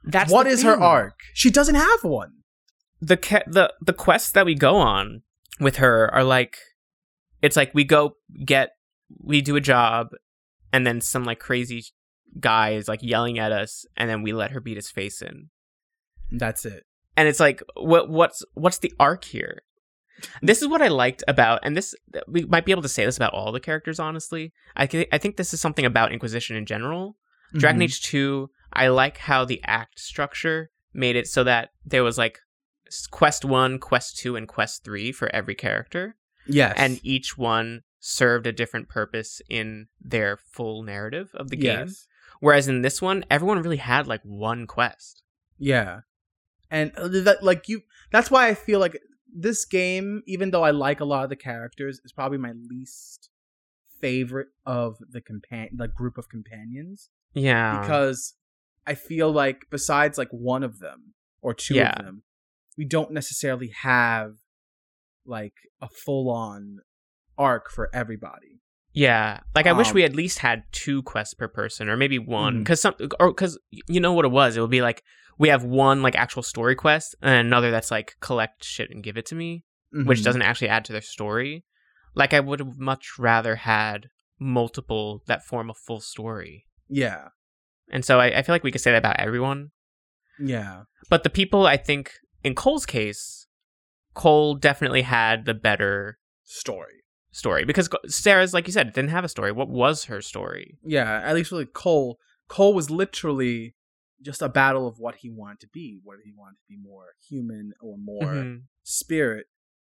That's 0.03 0.31
what 0.31 0.47
is 0.47 0.63
her 0.63 0.79
arc? 0.79 1.19
She 1.33 1.49
doesn't 1.49 1.75
have 1.75 2.03
one. 2.03 2.33
The 3.01 3.17
ca- 3.17 3.43
the 3.47 3.73
the 3.81 3.93
quests 3.93 4.31
that 4.31 4.45
we 4.45 4.55
go 4.55 4.75
on 4.75 5.21
with 5.59 5.77
her 5.77 6.13
are 6.13 6.23
like, 6.23 6.57
it's 7.41 7.55
like 7.55 7.73
we 7.73 7.83
go 7.83 8.15
get 8.45 8.71
we 9.23 9.41
do 9.41 9.55
a 9.55 9.61
job, 9.61 10.07
and 10.73 10.85
then 10.85 11.01
some 11.01 11.23
like 11.23 11.39
crazy 11.39 11.83
guy 12.39 12.71
is 12.71 12.87
like 12.87 12.99
yelling 13.01 13.39
at 13.39 13.51
us, 13.51 13.85
and 13.97 14.09
then 14.09 14.21
we 14.21 14.33
let 14.33 14.51
her 14.51 14.59
beat 14.59 14.77
his 14.77 14.89
face 14.91 15.21
in. 15.21 15.49
That's 16.31 16.65
it. 16.65 16.83
and 17.17 17.27
it's 17.27 17.39
like 17.39 17.61
what 17.75 18.09
what's 18.09 18.43
what's 18.53 18.77
the 18.77 18.93
arc 18.99 19.23
here 19.23 19.63
this 20.43 20.61
is 20.61 20.67
what 20.67 20.81
i 20.81 20.87
liked 20.89 21.23
about 21.27 21.59
and 21.63 21.75
this 21.75 21.95
we 22.27 22.43
might 22.45 22.65
be 22.65 22.71
able 22.71 22.83
to 22.83 22.87
say 22.89 23.03
this 23.03 23.17
about 23.17 23.33
all 23.33 23.51
the 23.51 23.59
characters 23.59 23.99
honestly 23.99 24.53
i, 24.75 24.83
I 25.11 25.17
think 25.17 25.37
this 25.37 25.53
is 25.53 25.59
something 25.61 25.85
about 25.85 26.11
inquisition 26.11 26.55
in 26.55 26.65
general 26.67 27.17
dragon 27.53 27.79
Mhm. 27.81 27.85
age 27.85 28.01
2 28.03 28.49
i 28.73 28.87
like 28.87 29.17
how 29.17 29.43
the 29.45 29.61
act 29.65 29.99
structure 29.99 30.71
made 30.93 31.15
it 31.15 31.27
so 31.27 31.43
that 31.43 31.69
there 31.85 32.03
was 32.03 32.17
like 32.17 32.39
quest 33.11 33.45
1 33.45 33.79
quest 33.79 34.17
2 34.17 34.35
and 34.35 34.47
quest 34.47 34.83
3 34.83 35.11
for 35.11 35.33
every 35.33 35.55
character 35.55 36.15
Yes. 36.47 36.73
and 36.77 36.99
each 37.03 37.37
one 37.37 37.83
served 37.99 38.47
a 38.47 38.51
different 38.51 38.89
purpose 38.89 39.41
in 39.49 39.87
their 40.01 40.37
full 40.37 40.81
narrative 40.83 41.29
of 41.35 41.49
the 41.49 41.57
game 41.57 41.87
yes. 41.87 42.07
whereas 42.39 42.67
in 42.67 42.81
this 42.81 43.01
one 43.01 43.23
everyone 43.29 43.61
really 43.61 43.77
had 43.77 44.07
like 44.07 44.21
one 44.23 44.65
quest 44.65 45.21
Yeah. 45.59 46.01
And 46.71 46.91
uh, 46.97 47.07
that 47.25 47.43
like 47.43 47.67
you 47.67 47.81
that's 48.11 48.29
why 48.31 48.47
I 48.47 48.53
feel 48.53 48.79
like 48.79 48.97
this 49.31 49.65
game, 49.65 50.23
even 50.25 50.49
though 50.51 50.63
I 50.63 50.71
like 50.71 50.99
a 51.01 51.05
lot 51.05 51.23
of 51.23 51.29
the 51.29 51.35
characters, 51.35 51.99
is 52.05 52.11
probably 52.11 52.37
my 52.39 52.53
least 52.53 53.29
favorite 54.01 54.47
of 54.65 54.97
the 55.09 55.21
compan 55.21 55.69
like 55.77 55.93
group 55.93 56.17
of 56.17 56.29
companions. 56.29 57.09
yeah 57.33 57.81
because 57.81 58.33
I 58.89 58.95
feel 58.95 59.31
like 59.31 59.67
besides 59.69 60.17
like 60.17 60.29
one 60.31 60.63
of 60.63 60.79
them 60.79 61.13
or 61.41 61.53
two 61.53 61.75
Yeah. 61.75 61.91
of 61.97 62.05
them, 62.05 62.23
we 62.77 62.85
don't 62.85 63.11
necessarily 63.11 63.69
have 63.83 64.35
like 65.25 65.53
a 65.81 65.87
full 65.87 66.29
on 66.29 66.79
arc 67.37 67.69
for 67.69 67.89
everybody. 67.93 68.61
Yeah, 68.91 69.41
like 69.53 69.67
I 69.67 69.73
wish 69.73 69.89
Um, 69.89 69.93
we 69.93 70.03
at 70.03 70.15
least 70.15 70.39
had 70.39 70.63
two 70.71 71.03
quests 71.03 71.35
per 71.35 71.47
person, 71.47 71.87
or 71.87 71.95
maybe 71.95 72.17
one, 72.17 72.59
because 72.59 72.81
some, 72.81 72.95
or 73.19 73.27
because 73.31 73.59
you 73.69 73.99
know 73.99 74.13
what 74.13 74.25
it 74.25 74.29
was. 74.31 74.57
It 74.57 74.61
would 74.61 74.71
be 74.71 74.81
like 74.81 75.03
we 75.37 75.49
have 75.49 75.63
one 75.63 76.01
like 76.01 76.15
actual 76.15 76.41
story 76.43 76.75
quest, 76.75 77.15
and 77.21 77.47
another 77.47 77.69
that's 77.71 77.91
like 77.91 78.15
collect 78.19 78.63
shit 78.63 78.89
and 78.89 79.03
give 79.03 79.15
it 79.17 79.27
to 79.27 79.35
me, 79.35 79.63
which 79.91 80.19
Mhm. 80.21 80.23
doesn't 80.23 80.41
actually 80.41 80.69
add 80.69 80.83
to 80.85 80.91
their 80.91 81.01
story. 81.03 81.63
Like 82.15 82.33
I 82.33 82.39
would 82.39 82.59
have 82.59 82.77
much 82.79 83.19
rather 83.19 83.57
had 83.57 84.09
multiple 84.39 85.21
that 85.27 85.45
form 85.45 85.69
a 85.69 85.73
full 85.75 85.99
story, 86.01 86.65
Yeah, 86.89 87.29
and 87.91 88.03
so 88.05 88.19
I, 88.19 88.37
I 88.39 88.41
feel 88.41 88.53
like 88.55 88.63
we 88.63 88.71
could 88.71 88.81
say 88.81 88.91
that 88.91 88.97
about 88.97 89.19
everyone. 89.19 89.71
yeah, 90.39 90.83
But 91.09 91.23
the 91.23 91.29
people, 91.29 91.65
I 91.65 91.77
think, 91.77 92.11
in 92.43 92.55
Cole's 92.55 92.85
case, 92.85 93.47
Cole 94.13 94.55
definitely 94.55 95.01
had 95.03 95.45
the 95.45 95.53
better 95.53 96.17
story. 96.43 97.03
story 97.31 97.63
because 97.65 97.89
Sarah's, 98.07 98.53
like 98.53 98.65
you 98.67 98.73
said, 98.73 98.93
didn't 98.93 99.11
have 99.11 99.23
a 99.23 99.29
story. 99.29 99.51
What 99.51 99.69
was 99.69 100.05
her 100.05 100.21
story? 100.21 100.77
Yeah, 100.83 101.21
at 101.23 101.35
least 101.35 101.51
with 101.51 101.73
Cole, 101.73 102.17
Cole 102.47 102.73
was 102.73 102.89
literally 102.89 103.75
just 104.21 104.41
a 104.41 104.49
battle 104.49 104.87
of 104.87 104.99
what 104.99 105.15
he 105.17 105.29
wanted 105.29 105.59
to 105.61 105.67
be. 105.71 105.99
Whether 106.03 106.21
he 106.25 106.33
wanted 106.35 106.55
to 106.57 106.65
be 106.67 106.77
more 106.77 107.13
human 107.29 107.71
or 107.81 107.97
more 107.97 108.33
Mhm. 108.33 108.61
spirit. 108.83 109.45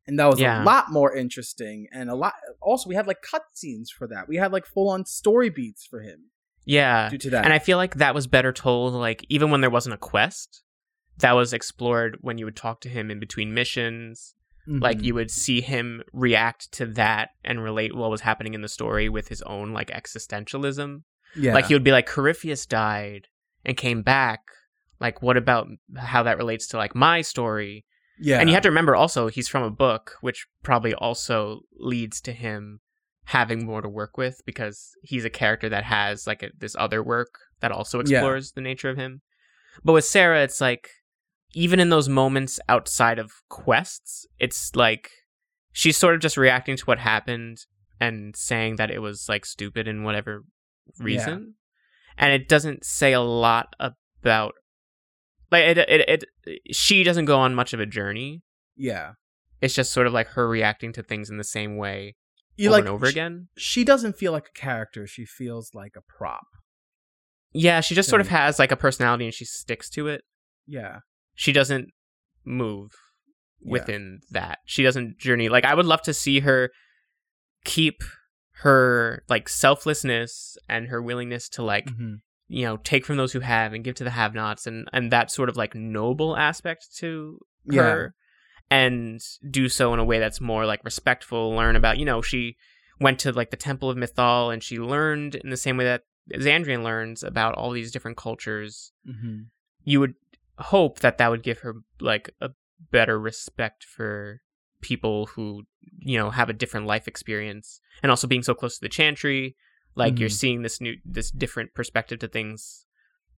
And 0.07 0.17
that 0.19 0.25
was 0.25 0.39
Yeah. 0.39 0.63
a 0.63 0.65
lot 0.65 0.91
more 0.91 1.15
interesting 1.15 1.87
and 1.91 2.09
a 2.09 2.15
lot 2.15 2.33
also 2.61 2.89
we 2.89 2.95
had 2.95 3.07
like 3.07 3.21
cutscenes 3.21 3.89
for 3.95 4.07
that. 4.07 4.27
We 4.27 4.37
had 4.37 4.51
like 4.51 4.65
full 4.65 4.89
on 4.89 5.05
story 5.05 5.49
beats 5.49 5.85
for 5.85 6.01
him 6.01 6.31
Yeah, 6.67 7.09
due 7.09 7.17
to 7.17 7.29
that. 7.31 7.43
and 7.45 7.53
I 7.53 7.59
feel 7.59 7.77
like 7.77 7.95
that 7.95 8.13
was 8.13 8.27
better 8.27 8.51
told. 8.53 8.93
Like 8.93 9.25
even 9.29 9.49
when 9.51 9.61
there 9.61 9.69
wasn't 9.69 9.95
a 9.95 9.97
quest, 9.97 10.61
that 11.17 11.31
was 11.31 11.53
explored 11.53 12.17
when 12.21 12.37
you 12.37 12.45
would 12.45 12.55
talk 12.55 12.81
to 12.81 12.89
him 12.89 13.09
in 13.09 13.19
between 13.19 13.53
missions. 13.53 14.35
Like 14.69 14.97
Mhm. 14.97 15.03
you 15.05 15.13
would 15.15 15.31
see 15.31 15.61
him 15.61 16.03
react 16.11 16.71
to 16.73 16.85
that 16.87 17.29
and 17.45 17.63
relate 17.63 17.95
what 17.95 18.11
was 18.11 18.21
happening 18.21 18.53
in 18.53 18.61
the 18.61 18.67
story 18.67 19.07
with 19.07 19.29
his 19.29 19.41
own 19.43 19.71
like 19.71 19.89
existentialism. 19.89 21.03
yeah. 21.35 21.53
Like 21.53 21.67
he 21.67 21.73
would 21.73 21.83
be 21.85 21.91
like, 21.91 22.05
Corypheus 22.05 22.65
died 22.65 23.27
and 23.63 23.77
came 23.77 24.01
back. 24.01 24.41
Like 24.99 25.21
what 25.21 25.37
about 25.37 25.67
how 25.95 26.23
that 26.23 26.37
relates 26.37 26.67
to 26.67 26.77
like 26.77 26.95
my 26.95 27.21
story? 27.21 27.85
yeah. 28.19 28.39
And 28.39 28.49
you 28.49 28.53
have 28.55 28.63
to 28.63 28.69
remember 28.69 28.95
also 28.95 29.27
he's 29.29 29.47
from 29.47 29.63
a 29.63 29.69
book, 29.71 30.17
which 30.21 30.47
probably 30.63 30.93
also 30.93 31.61
leads 31.79 32.19
to 32.21 32.33
him 32.33 32.81
having 33.27 33.65
more 33.65 33.81
to 33.81 33.89
work 33.89 34.17
with 34.17 34.41
because 34.45 34.91
he's 35.03 35.25
a 35.25 35.29
character 35.29 35.67
that 35.67 35.83
has 35.83 36.25
like 36.25 36.41
a, 36.43 36.49
this 36.57 36.75
other 36.79 37.03
work 37.03 37.27
that 37.59 37.71
also 37.73 37.97
Yeah. 37.99 38.19
explores 38.19 38.53
the 38.53 38.61
nature 38.61 38.89
of 38.89 38.97
him. 38.97 39.21
But 39.83 39.93
with 39.93 40.05
Sarah, 40.05 40.43
it's 40.43 40.61
like 40.61 40.89
even 41.53 41.79
in 41.79 41.89
those 41.89 42.07
moments 42.07 42.57
outside 42.69 43.19
of 43.19 43.31
quests, 43.49 44.25
it's 44.39 44.73
like 44.75 45.09
she's 45.73 45.97
sort 45.97 46.15
of 46.15 46.21
just 46.21 46.37
reacting 46.37 46.77
to 46.77 46.85
what 46.85 46.99
happened 46.99 47.57
and 47.99 48.33
saying 48.35 48.77
that 48.77 48.91
it 48.91 48.99
was 48.99 49.27
like 49.27 49.45
stupid 49.45 49.87
in 49.89 50.03
whatever 50.03 50.43
reason. 50.99 51.55
And 52.17 52.31
it 52.33 52.47
doesn't 52.47 52.85
say 52.85 53.11
a 53.11 53.21
lot 53.21 53.75
about 53.79 54.53
like 55.51 55.65
it, 55.65 55.77
it 55.77 56.23
it 56.45 56.61
she 56.71 57.03
doesn't 57.03 57.25
go 57.25 57.39
on 57.39 57.55
much 57.55 57.73
of 57.73 57.79
a 57.79 57.85
journey 57.85 58.41
yeah. 58.75 59.13
it's 59.61 59.73
just 59.73 59.91
sort 59.91 60.07
of 60.07 60.13
like 60.13 60.27
her 60.29 60.47
reacting 60.47 60.91
to 60.93 61.01
things 61.03 61.29
in 61.29 61.37
the 61.37 61.43
same 61.43 61.77
way 61.77 62.15
You 62.57 62.69
over 62.69 62.71
like 62.73 62.81
and 62.85 62.89
over 62.89 63.05
sh- 63.07 63.11
again. 63.11 63.47
She 63.57 63.83
doesn't 63.83 64.17
feel 64.17 64.31
like 64.31 64.47
a 64.55 64.59
character. 64.59 65.07
She 65.07 65.25
feels 65.25 65.71
like 65.73 65.93
a 65.95 66.01
prop. 66.01 66.45
Yeah, 67.53 67.81
she 67.81 67.95
just 67.95 68.09
sort 68.09 68.21
of 68.21 68.27
has 68.27 68.59
like 68.59 68.71
a 68.71 68.75
personality 68.75 69.25
and 69.25 69.33
she 69.33 69.45
sticks 69.45 69.89
to 69.91 70.07
it. 70.07 70.21
Yeah. 70.67 70.99
She 71.35 71.51
doesn't 71.51 71.89
move. 72.45 72.91
Yeah. 73.59 73.71
within 73.71 74.19
that. 74.29 74.59
She 74.65 74.83
doesn't 74.83 75.17
journey 75.17 75.49
like 75.49 75.65
I 75.65 75.73
would 75.73 75.87
love 75.87 76.03
to 76.03 76.13
see 76.13 76.41
her 76.41 76.69
keep 77.65 78.03
her 78.61 79.23
like 79.29 79.49
selflessness 79.49 80.57
and 80.69 80.87
her 80.89 81.01
willingness 81.01 81.49
to 81.49 81.63
like 81.63 81.87
Mhm. 81.87 82.17
you 82.47 82.65
know 82.65 82.77
take 82.77 83.03
from 83.05 83.17
those 83.17 83.33
who 83.33 83.39
have 83.39 83.73
and 83.73 83.83
give 83.83 83.95
to 83.95 84.03
the 84.03 84.11
have-nots 84.11 84.67
and 84.67 84.87
and 84.93 85.11
that 85.11 85.31
sort 85.31 85.49
of 85.49 85.57
like 85.57 85.73
noble 85.75 86.37
aspect 86.37 86.85
to 86.97 87.39
Yeah. 87.65 87.81
her 87.81 88.15
and 88.69 89.21
do 89.49 89.69
so 89.69 89.93
in 89.93 89.99
a 89.99 90.03
way 90.05 90.19
that's 90.19 90.41
more 90.41 90.65
like 90.65 90.83
respectful 90.83 91.51
learn 91.55 91.75
about 91.75 91.97
you 91.97 92.05
know 92.05 92.21
she 92.21 92.57
went 92.99 93.19
to 93.19 93.31
like 93.31 93.49
the 93.51 93.57
temple 93.57 93.89
of 93.89 93.97
mythal 93.97 94.51
and 94.51 94.61
she 94.63 94.77
learned 94.77 95.35
in 95.35 95.49
the 95.49 95.57
same 95.57 95.77
way 95.77 95.85
that 95.85 96.03
xandrian 96.33 96.83
learns 96.83 97.23
about 97.23 97.55
all 97.55 97.71
these 97.71 97.91
different 97.91 98.17
cultures 98.17 98.91
Mhm. 99.07 99.45
you 99.83 99.99
would 100.01 100.15
hope 100.59 100.99
that 100.99 101.17
that 101.17 101.29
would 101.31 101.43
give 101.43 101.59
her 101.59 101.75
like 102.01 102.29
a 102.41 102.49
better 102.91 103.17
respect 103.19 103.83
for 103.83 104.41
people 104.81 105.27
who 105.27 105.63
you 105.99 106.17
know 106.17 106.29
have 106.29 106.49
a 106.49 106.53
different 106.53 106.85
life 106.85 107.07
experience 107.07 107.79
and 108.03 108.09
also 108.11 108.27
being 108.27 108.43
so 108.43 108.53
close 108.53 108.75
to 108.75 108.81
the 108.81 108.89
chantry 108.89 109.55
like 109.95 110.19
you're 110.19 110.29
Mhm. 110.29 110.33
seeing 110.33 110.61
this 110.61 110.81
new 110.81 110.95
this 111.05 111.31
different 111.31 111.73
perspective 111.73 112.19
to 112.19 112.27
things 112.27 112.85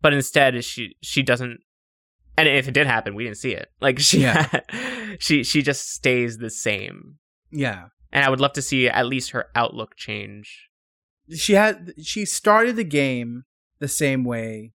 but 0.02 0.14
instead 0.14 0.64
she 0.64 0.96
she 1.02 1.22
doesn't 1.22 1.60
and 2.38 2.48
if 2.48 2.68
it 2.68 2.74
did 2.74 2.88
happen 2.88 3.14
we 3.16 3.24
didn't 3.26 3.38
see 3.38 3.52
it 3.54 3.70
like 3.82 4.00
she 4.00 4.22
Yeah. 4.22 4.48
She 5.20 5.44
she 5.44 5.62
just 5.62 5.90
stays 5.92 6.38
the 6.38 6.50
same 6.50 7.18
Yeah. 7.52 7.86
and 8.12 8.24
i 8.26 8.30
would 8.30 8.40
love 8.40 8.54
to 8.54 8.62
see 8.62 8.88
at 8.90 9.06
least 9.06 9.32
her 9.32 9.46
outlook 9.56 9.96
change 9.96 10.70
She 11.36 11.54
had 11.54 11.94
she 12.02 12.26
started 12.26 12.76
the 12.78 12.86
game 12.86 13.44
the 13.80 13.88
same 13.88 14.24
way. 14.24 14.72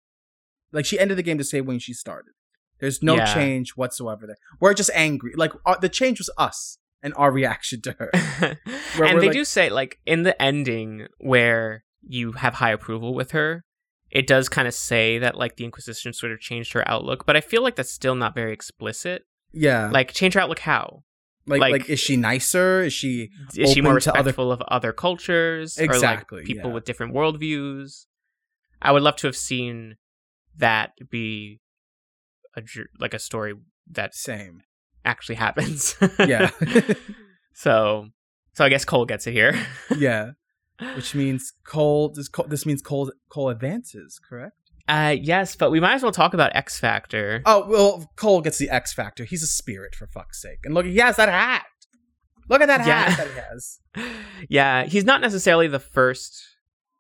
Like 0.70 0.84
she 0.86 0.98
ended 0.98 1.16
the 1.18 1.22
game 1.22 1.38
the 1.38 1.44
same 1.44 1.64
way 1.66 1.78
she 1.78 1.92
started. 1.94 2.32
There's 2.78 3.02
no 3.02 3.16
Yeah. 3.16 3.34
change 3.34 3.70
whatsoever 3.70 4.26
there. 4.26 4.36
We're 4.60 4.74
just 4.74 4.90
angry. 4.94 5.32
Like 5.34 5.52
uh, 5.66 5.78
the 5.78 5.88
change 5.88 6.18
was 6.20 6.30
us 6.38 6.78
and 7.02 7.12
our 7.16 7.32
reaction 7.32 7.80
to 7.82 7.92
her. 7.98 8.10
and 9.02 9.20
they 9.20 9.26
like- 9.28 9.32
do 9.32 9.44
say 9.44 9.70
like 9.70 9.98
in 10.06 10.22
the 10.24 10.40
ending 10.40 11.06
where 11.18 11.84
you 12.06 12.32
have 12.32 12.54
high 12.54 12.72
approval 12.72 13.14
with 13.14 13.30
her 13.32 13.64
it 14.10 14.26
does 14.26 14.48
kind 14.50 14.68
of 14.68 14.74
say 14.74 15.18
that 15.18 15.36
like 15.42 15.56
the 15.56 15.64
inquisition 15.64 16.12
sort 16.12 16.32
of 16.32 16.38
changed 16.40 16.72
her 16.74 16.84
outlook 16.92 17.24
but 17.26 17.36
i 17.36 17.40
feel 17.40 17.62
like 17.62 17.76
that's 17.76 17.92
still 17.92 18.14
not 18.16 18.34
very 18.34 18.52
explicit 18.52 19.22
Yeah. 19.52 19.90
like 19.90 20.12
change 20.12 20.34
her 20.34 20.40
outlook 20.40 20.60
how 20.60 21.02
like, 21.46 21.60
like- 21.60 21.72
like 21.72 21.90
is 21.90 21.98
she 22.00 22.16
nicer? 22.16 22.82
Is 22.82 22.92
she 22.92 23.30
is 23.56 23.72
she 23.72 23.80
more 23.80 23.98
to 23.98 24.10
other- 24.10 24.18
respectful 24.30 24.52
of 24.52 24.62
other 24.62 24.92
cultures 24.92 25.78
or 25.78 25.84
Exactly, 25.84 26.38
like 26.38 26.46
people 26.46 26.70
yeah. 26.70 26.74
with 26.74 26.84
different 26.84 27.14
worldviews 27.14 28.06
i 28.80 28.90
would 28.92 29.02
love 29.02 29.16
to 29.16 29.26
have 29.26 29.36
seen 29.36 29.96
that 30.56 30.92
be 31.10 31.60
a 32.56 32.62
like 32.98 33.14
a 33.14 33.18
story 33.18 33.54
that 33.90 34.14
same? 34.14 34.62
actually 35.04 35.34
happens 35.36 35.96
Yeah. 36.18 36.50
so 37.54 38.08
so 38.52 38.64
i 38.64 38.68
guess 38.68 38.84
cole 38.84 39.04
gets 39.06 39.26
it 39.26 39.32
here 39.32 39.54
yeah. 39.98 40.32
Which 40.96 41.14
means 41.14 41.52
Cole 41.64 42.08
this, 42.12 42.28
Cole 42.28 42.46
this 42.48 42.66
means 42.66 42.82
Cole 42.82 43.12
Cole 43.28 43.50
advances, 43.50 44.18
correct? 44.28 44.61
Uh, 44.88 45.16
yes, 45.20 45.54
but 45.56 45.70
we 45.70 45.80
might 45.80 45.94
as 45.94 46.02
well 46.02 46.12
talk 46.12 46.34
about 46.34 46.54
X 46.56 46.78
Factor. 46.78 47.42
Oh 47.46 47.66
well, 47.68 48.10
Cole 48.16 48.40
gets 48.40 48.58
the 48.58 48.68
X 48.70 48.92
factor. 48.92 49.24
He's 49.24 49.42
a 49.42 49.46
spirit 49.46 49.94
for 49.94 50.06
fuck's 50.06 50.40
sake. 50.42 50.58
And 50.64 50.74
look, 50.74 50.86
he 50.86 50.96
has 50.98 51.16
that 51.16 51.28
hat. 51.28 51.64
Look 52.48 52.60
at 52.60 52.66
that 52.66 52.86
Yeah. 52.86 53.10
hat 53.10 53.18
that 53.18 53.28
he 53.28 53.40
has. 53.40 53.78
yeah, 54.48 54.84
he's 54.84 55.04
not 55.04 55.20
necessarily 55.20 55.68
the 55.68 55.78
first 55.78 56.42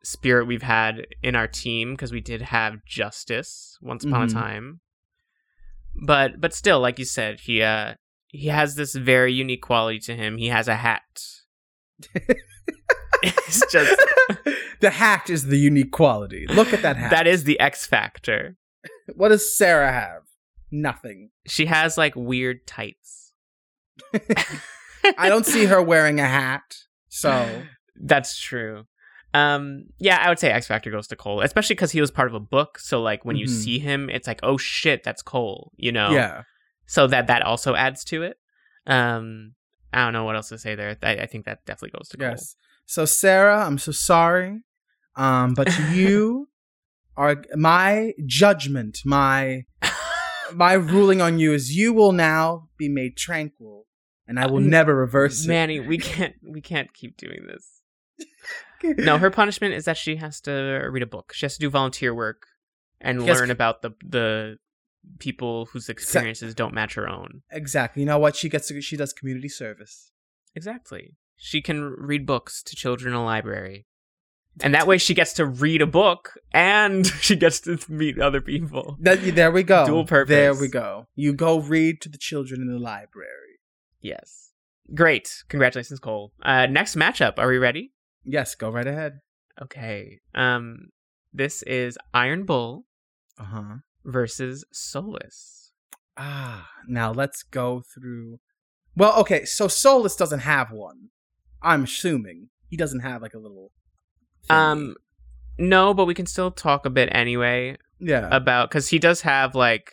spirit 0.04 0.46
we've 0.46 0.62
had 0.62 1.06
in 1.22 1.34
our 1.36 1.46
team 1.48 1.92
because 1.92 2.12
we 2.12 2.20
did 2.20 2.42
have 2.42 2.84
Justice 2.86 3.76
once 3.82 4.04
upon 4.04 4.26
Mhm. 4.28 4.30
a 4.30 4.34
time. 4.34 4.80
But 5.94 6.40
but 6.40 6.54
still, 6.54 6.80
like 6.80 6.98
you 6.98 7.04
said, 7.04 7.40
he 7.40 7.62
uh 7.62 7.94
he 8.28 8.48
has 8.48 8.76
this 8.76 8.94
very 8.94 9.32
unique 9.32 9.60
quality 9.62 9.98
to 10.00 10.14
him. 10.16 10.38
He 10.38 10.48
has 10.48 10.68
a 10.68 10.76
hat. 10.76 11.02
it's 13.22 13.62
just 13.72 14.00
the 14.80 14.90
hat 14.90 15.30
is 15.30 15.46
the 15.46 15.56
unique 15.58 15.92
quality. 15.92 16.46
Look 16.48 16.72
at 16.72 16.82
that 16.82 16.96
hat. 16.96 17.10
that 17.10 17.26
is 17.26 17.44
the 17.44 17.58
X 17.60 17.86
Factor. 17.86 18.56
what 19.14 19.28
does 19.28 19.54
Sarah 19.54 19.92
have? 19.92 20.22
Nothing. 20.70 21.30
She 21.46 21.66
has 21.66 21.96
like 21.98 22.14
weird 22.16 22.66
tights. 22.66 23.32
I 25.18 25.28
don't 25.28 25.46
see 25.46 25.66
her 25.66 25.82
wearing 25.92 26.20
a 26.20 26.26
hat. 26.26 26.76
So 27.08 27.62
That's 27.96 28.38
true. 28.38 28.84
Um, 29.34 29.84
yeah, 29.98 30.18
I 30.22 30.28
would 30.28 30.38
say 30.38 30.50
X 30.50 30.66
Factor 30.66 30.90
goes 30.90 31.06
to 31.08 31.16
Cole, 31.16 31.40
especially 31.40 31.74
because 31.74 31.92
he 31.92 32.00
was 32.00 32.10
part 32.10 32.28
of 32.28 32.34
a 32.34 32.40
book. 32.40 32.78
So 32.78 33.00
like 33.00 33.24
when 33.24 33.36
you 33.36 33.46
Mhm. 33.46 33.50
see 33.62 33.78
him, 33.78 34.10
it's 34.10 34.26
like, 34.26 34.40
oh 34.42 34.56
shit, 34.58 35.02
that's 35.04 35.22
Cole. 35.22 35.72
You 35.76 35.92
know. 35.92 36.10
yeah. 36.10 36.42
So 36.86 37.06
that 37.06 37.28
that 37.28 37.42
also 37.42 37.74
adds 37.74 38.04
to 38.06 38.22
it. 38.22 38.38
Um, 38.86 39.54
I 39.92 40.04
don't 40.04 40.12
know 40.12 40.24
what 40.24 40.36
else 40.36 40.48
to 40.50 40.58
say 40.58 40.74
there. 40.74 40.96
I, 41.02 41.12
I 41.16 41.26
think 41.26 41.44
that 41.46 41.64
definitely 41.64 41.96
goes 41.98 42.08
to 42.10 42.16
Cole. 42.18 42.28
Yes. 42.30 42.56
So 42.86 43.04
Sarah, 43.04 43.64
I'm 43.64 43.78
so 43.78 43.92
sorry. 43.92 44.62
Um, 45.16 45.54
but 45.54 45.68
you 45.92 46.48
are 47.16 47.42
my 47.54 48.12
judgment, 48.26 48.98
my 49.04 49.64
my 50.52 50.74
ruling 50.74 51.20
on 51.20 51.38
you 51.38 51.52
is 51.52 51.74
you 51.76 51.92
will 51.92 52.12
now 52.12 52.68
be 52.78 52.88
made 52.88 53.16
tranquil, 53.16 53.86
and 54.26 54.38
I 54.38 54.46
will 54.46 54.58
Uh, 54.58 54.60
never 54.60 54.94
reverse 54.94 55.44
it. 55.44 55.48
Manny, 55.48 55.80
we 55.80 55.98
can't 55.98 56.34
we 56.46 56.60
can't 56.60 56.92
keep 56.92 57.16
doing 57.16 57.46
this. 57.46 57.68
No, 58.98 59.16
her 59.16 59.30
punishment 59.30 59.74
is 59.74 59.84
that 59.84 59.96
she 59.96 60.16
has 60.16 60.40
to 60.40 60.50
read 60.90 61.04
a 61.04 61.06
book. 61.06 61.32
She 61.32 61.46
has 61.46 61.54
to 61.54 61.60
do 61.60 61.70
volunteer 61.70 62.12
work 62.12 62.46
and 63.00 63.24
learn 63.24 63.48
about 63.52 63.82
the 63.82 63.90
the 64.04 64.56
people 65.20 65.66
whose 65.66 65.88
experiences 65.88 66.52
don't 66.52 66.74
match 66.74 66.94
her 66.94 67.08
own. 67.08 67.42
Exactly. 67.52 68.02
You 68.02 68.06
know 68.06 68.18
what? 68.18 68.34
She 68.34 68.48
gets 68.48 68.66
to, 68.68 68.80
she 68.80 68.96
does 68.96 69.12
community 69.12 69.48
service. 69.48 70.10
Exactly. 70.56 71.14
She 71.44 71.60
can 71.60 71.82
read 71.98 72.24
books 72.24 72.62
to 72.62 72.76
children 72.76 73.12
in 73.12 73.18
a 73.18 73.24
library. 73.24 73.86
And 74.62 74.72
that 74.74 74.86
way 74.86 74.96
she 74.96 75.12
gets 75.12 75.32
to 75.34 75.44
read 75.44 75.82
a 75.82 75.88
book 75.88 76.34
and 76.52 77.04
she 77.20 77.34
gets 77.34 77.58
to 77.62 77.78
meet 77.88 78.20
other 78.20 78.40
people. 78.40 78.96
That, 79.00 79.18
there 79.34 79.50
we 79.50 79.64
go. 79.64 79.84
Dual 79.84 80.04
purpose. 80.06 80.30
There 80.30 80.54
we 80.54 80.68
go. 80.68 81.08
You 81.16 81.32
go 81.32 81.58
read 81.58 82.00
to 82.02 82.08
the 82.08 82.16
children 82.16 82.60
in 82.60 82.68
the 82.68 82.78
library. 82.78 83.58
Yes. 84.00 84.52
Great. 84.94 85.42
Congratulations, 85.48 85.98
Cole. 85.98 86.32
Uh, 86.40 86.66
next 86.66 86.94
matchup. 86.94 87.38
Are 87.38 87.48
we 87.48 87.58
ready? 87.58 87.92
Yes, 88.24 88.54
go 88.54 88.70
right 88.70 88.86
ahead. 88.86 89.18
Okay. 89.60 90.20
Um, 90.36 90.90
this 91.32 91.62
is 91.64 91.98
Iron 92.14 92.44
Bull 92.44 92.84
Uh 93.36 93.44
huh. 93.44 93.74
versus 94.04 94.64
Solas. 94.72 95.70
Ah, 96.16 96.68
now 96.86 97.10
let's 97.10 97.42
go 97.42 97.82
through. 97.92 98.38
Well, 98.94 99.18
okay, 99.22 99.44
so 99.44 99.66
Solas 99.66 100.16
doesn't 100.16 100.40
have 100.40 100.70
one. 100.70 101.08
I'm 101.62 101.84
assuming 101.84 102.48
he 102.68 102.76
doesn't 102.76 103.00
have 103.00 103.22
like 103.22 103.34
a 103.34 103.38
little. 103.38 103.70
thingy. 104.48 104.56
Um, 104.56 104.94
no, 105.58 105.94
but 105.94 106.06
we 106.06 106.14
can 106.14 106.26
still 106.26 106.50
talk 106.50 106.86
a 106.86 106.90
bit 106.90 107.08
anyway 107.12 107.76
yeah, 108.00 108.28
about 108.32 108.70
because 108.70 108.88
he 108.88 108.98
does 108.98 109.20
have 109.22 109.54
like 109.54 109.92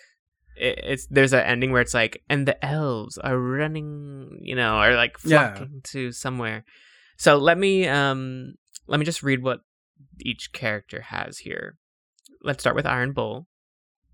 it, 0.55 0.79
it's 0.83 1.07
there's 1.07 1.33
an 1.33 1.41
ending 1.41 1.71
where 1.71 1.81
it's 1.81 1.93
like 1.93 2.23
and 2.29 2.47
the 2.47 2.63
elves 2.65 3.17
are 3.17 3.37
running, 3.37 4.39
you 4.41 4.55
know, 4.55 4.79
or 4.81 4.95
like 4.95 5.17
Yeah. 5.25 5.65
to 5.91 6.11
somewhere. 6.11 6.63
So 7.17 7.37
let 7.37 7.57
me 7.57 7.87
um 7.87 8.55
let 8.87 8.99
me 8.99 9.05
just 9.05 9.21
read 9.21 9.43
what 9.43 9.59
each 10.21 10.51
character 10.53 11.01
has 11.01 11.39
here. 11.39 11.77
Let's 12.41 12.63
start 12.63 12.75
with 12.75 12.85
Iron 12.85 13.11
Bull. 13.11 13.47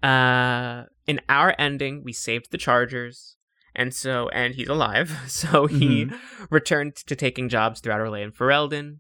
Uh, 0.03 0.83
in 1.07 1.21
our 1.29 1.55
ending, 1.57 2.03
we 2.03 2.11
saved 2.13 2.51
the 2.51 2.57
Chargers, 2.57 3.34
and 3.75 3.93
so 3.93 4.29
and 4.29 4.55
he's 4.55 4.67
alive. 4.69 5.11
So 5.27 5.67
he 5.67 6.09
returned 6.49 6.95
to 6.95 7.15
taking 7.15 7.49
jobs 7.49 7.79
throughout 7.79 7.99
Orlais 7.99 8.23
and 8.23 8.33
Ferelden. 8.35 8.99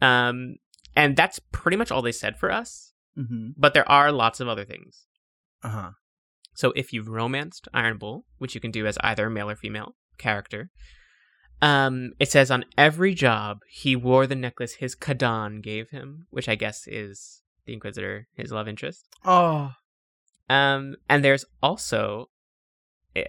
Um, 0.00 0.56
and 0.96 1.16
that's 1.16 1.38
pretty 1.52 1.76
much 1.76 1.90
all 1.90 2.02
they 2.02 2.12
said 2.12 2.36
for 2.38 2.50
us. 2.50 2.92
mm-hmm. 3.16 3.50
But 3.56 3.74
there 3.74 3.88
are 3.90 4.10
lots 4.12 4.40
of 4.40 4.48
other 4.48 4.64
things. 4.64 5.06
uh 5.62 5.68
huh. 5.68 5.90
So 6.54 6.72
if 6.76 6.92
you've 6.92 7.08
romanced 7.08 7.66
Iron 7.72 7.96
Bull, 7.98 8.26
which 8.38 8.54
you 8.54 8.60
can 8.60 8.70
do 8.70 8.86
as 8.86 8.98
either 9.00 9.26
a 9.26 9.30
male 9.30 9.48
or 9.48 9.56
female 9.56 9.94
character, 10.18 10.70
um, 11.62 12.12
it 12.18 12.30
says 12.30 12.50
on 12.50 12.64
every 12.76 13.14
job 13.14 13.60
he 13.70 13.94
wore 13.96 14.26
the 14.26 14.34
necklace 14.34 14.74
his 14.74 14.94
Kadan 14.94 15.62
gave 15.62 15.90
him, 15.90 16.26
which 16.30 16.48
I 16.48 16.54
guess 16.56 16.86
is 16.86 17.40
the 17.64 17.72
Inquisitor, 17.72 18.26
his 18.34 18.50
love 18.52 18.68
interest. 18.68 19.06
Oh, 19.24 19.72
Um, 20.50 20.96
and 21.08 21.24
there's 21.24 21.44
also 21.62 22.28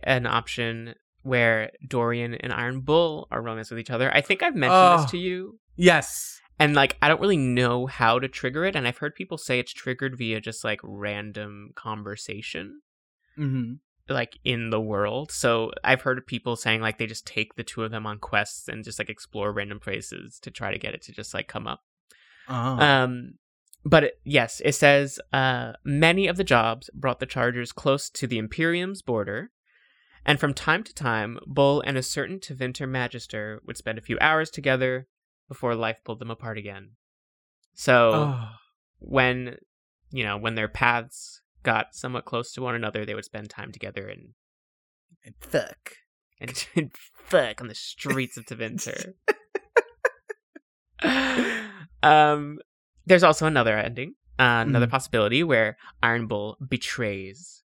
an 0.04 0.26
option 0.26 0.96
where 1.22 1.72
Dorian 1.88 2.34
and 2.36 2.52
Iron 2.54 2.82
Bull 2.82 3.28
are 3.32 3.42
romance 3.42 3.70
with 3.70 3.80
each 3.80 3.90
other. 3.90 4.14
I 4.14 4.22
think 4.22 4.44
I've 4.44 4.56
mentioned 4.56 4.78
Oh. 4.80 4.98
this 5.02 5.12
to 5.12 5.18
you, 5.18 5.60
yes. 5.76 6.40
and 6.60 6.74
like 6.76 6.98
I 7.02 7.08
don't 7.08 7.22
really 7.22 7.38
know 7.38 7.86
how 7.88 8.20
to 8.20 8.28
trigger 8.28 8.66
it. 8.66 8.76
And 8.76 8.88
I've 8.88 8.98
heard 8.98 9.16
people 9.16 9.38
say 9.38 9.60
it's 9.60 9.74
triggered 9.74 10.18
via 10.18 10.40
just 10.42 10.64
like 10.64 10.80
random 10.84 11.72
conversation. 11.76 12.82
Mm-hmm. 13.38 13.74
like 14.14 14.38
in 14.44 14.70
the 14.70 14.80
world. 14.82 15.32
So 15.32 15.72
I've 15.84 16.02
heard 16.02 16.20
of 16.20 16.28
people 16.28 16.56
saying 16.56 16.82
like 16.82 17.00
they 17.00 17.08
just 17.08 17.26
take 17.26 17.56
the 17.56 17.64
two 17.64 17.84
of 17.84 17.90
them 17.90 18.06
on 18.06 18.20
quests 18.20 18.68
and 18.68 18.84
just 18.84 19.00
like 19.00 19.10
explore 19.10 19.52
random 19.52 19.80
places 19.80 20.38
to 20.42 20.52
try 20.52 20.72
to 20.72 20.78
get 20.78 20.94
it 20.94 21.02
to 21.04 21.12
just 21.14 21.34
like 21.34 21.48
come 21.48 21.66
up. 21.66 21.80
Uh-huh. 22.48 22.84
Um 22.84 23.34
but 23.86 24.04
it, 24.04 24.14
yes, 24.24 24.62
it 24.64 24.74
says 24.74 25.20
uh 25.32 25.72
many 25.84 26.28
of 26.28 26.38
the 26.38 26.44
jobs 26.44 26.90
brought 26.94 27.20
the 27.22 27.26
chargers 27.26 27.72
close 27.72 28.08
to 28.12 28.28
the 28.28 28.38
Imperium's 28.38 29.02
border 29.02 29.50
And 30.26 30.40
from 30.40 30.54
time 30.54 30.84
to 30.84 30.94
time, 30.94 31.38
Bull 31.46 31.82
and 31.82 31.98
a 31.98 32.04
certain 32.04 32.40
Tevinter 32.40 32.88
Magister 32.88 33.60
would 33.66 33.78
spend 33.78 33.98
a 33.98 34.02
few 34.02 34.18
hours 34.22 34.50
together 34.50 35.08
before 35.50 35.76
life 35.76 36.00
pulled 36.06 36.20
them 36.20 36.32
apart 36.32 36.58
again. 36.58 36.92
So 37.74 38.12
Oh. 38.14 38.50
when 39.00 39.58
you 40.12 40.24
know 40.24 40.38
when 40.38 40.56
their 40.56 40.68
paths 40.70 41.42
got 41.64 41.94
somewhat 41.96 42.26
close 42.26 42.54
to 42.54 42.62
one 42.62 42.76
another, 42.76 43.06
they 43.06 43.16
would 43.16 43.26
spend 43.26 43.50
time 43.50 43.72
together 43.72 44.08
and 44.08 44.34
And 45.26 45.36
fuck. 45.40 45.96
and, 46.40 46.52
fuck 47.14 47.62
on 47.62 47.68
the 47.68 47.76
streets 47.76 48.38
of 48.38 48.46
Tevinter. 48.46 49.14
um, 52.04 52.60
there's 53.06 53.24
also 53.24 53.46
another 53.46 53.78
ending, 53.78 54.16
uh, 54.40 54.64
another 54.68 54.88
Mhm. 54.88 54.92
possibility 54.92 55.44
where 55.44 55.78
Iron 56.02 56.28
Bull 56.28 56.58
betrays 56.66 57.64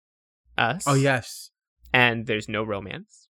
us. 0.57 0.83
Oh 0.87 0.93
yes. 0.93 1.51
And 1.95 2.25
there's 2.27 2.49
no 2.49 2.63
romance. 2.63 3.27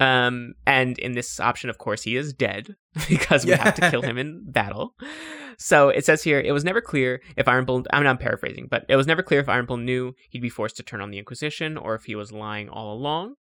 Um, 0.00 0.54
and 0.66 0.98
in 0.98 1.12
this 1.12 1.38
option, 1.40 1.70
of 1.70 1.78
course, 1.78 2.02
he 2.02 2.16
is 2.16 2.32
dead 2.34 2.74
because 3.08 3.46
we 3.46 3.52
have 3.52 3.74
to 3.76 3.90
kill 3.90 4.02
him 4.02 4.18
in 4.18 4.50
battle. 4.50 4.94
So 5.56 5.88
it 5.88 6.04
says 6.04 6.22
here, 6.22 6.40
it 6.40 6.52
was 6.52 6.64
never 6.64 6.80
clear 6.80 7.22
if 7.36 7.46
Iron 7.48 7.64
Bull. 7.64 7.84
I 7.92 7.98
mean, 7.98 8.06
I'm 8.08 8.18
paraphrasing, 8.18 8.66
but 8.68 8.84
it 8.88 8.96
was 8.96 9.06
never 9.06 9.22
clear 9.22 9.40
if 9.40 9.48
Iron 9.48 9.66
Bull 9.66 9.76
knew 9.78 10.14
he'd 10.30 10.42
be 10.42 10.48
forced 10.50 10.76
to 10.76 10.82
turn 10.82 11.00
on 11.00 11.10
the 11.10 11.18
Inquisition 11.18 11.76
or 11.78 11.94
if 11.94 12.04
he 12.04 12.14
was 12.16 12.32
lying 12.32 12.68
all 12.68 12.92
along. 12.92 13.34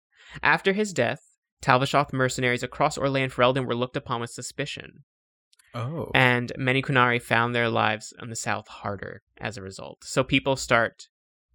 After 0.42 0.72
his 0.72 0.92
death, 0.92 1.20
Tal-Vashoth 1.62 2.12
mercenaries 2.12 2.62
across 2.62 2.98
Orlais 2.98 3.22
and 3.24 3.32
Ferelden 3.32 3.64
were 3.66 3.74
looked 3.76 3.96
upon 3.96 4.20
with 4.20 4.30
suspicion, 4.30 5.04
Oh. 5.74 6.10
and 6.14 6.52
many 6.58 6.82
Qunari 6.82 7.22
found 7.22 7.54
their 7.54 7.68
lives 7.68 8.12
in 8.20 8.28
the 8.28 8.36
south 8.36 8.66
harder 8.68 9.22
as 9.38 9.56
a 9.56 9.62
result. 9.62 10.02
So 10.04 10.24
people 10.24 10.56
start, 10.56 11.08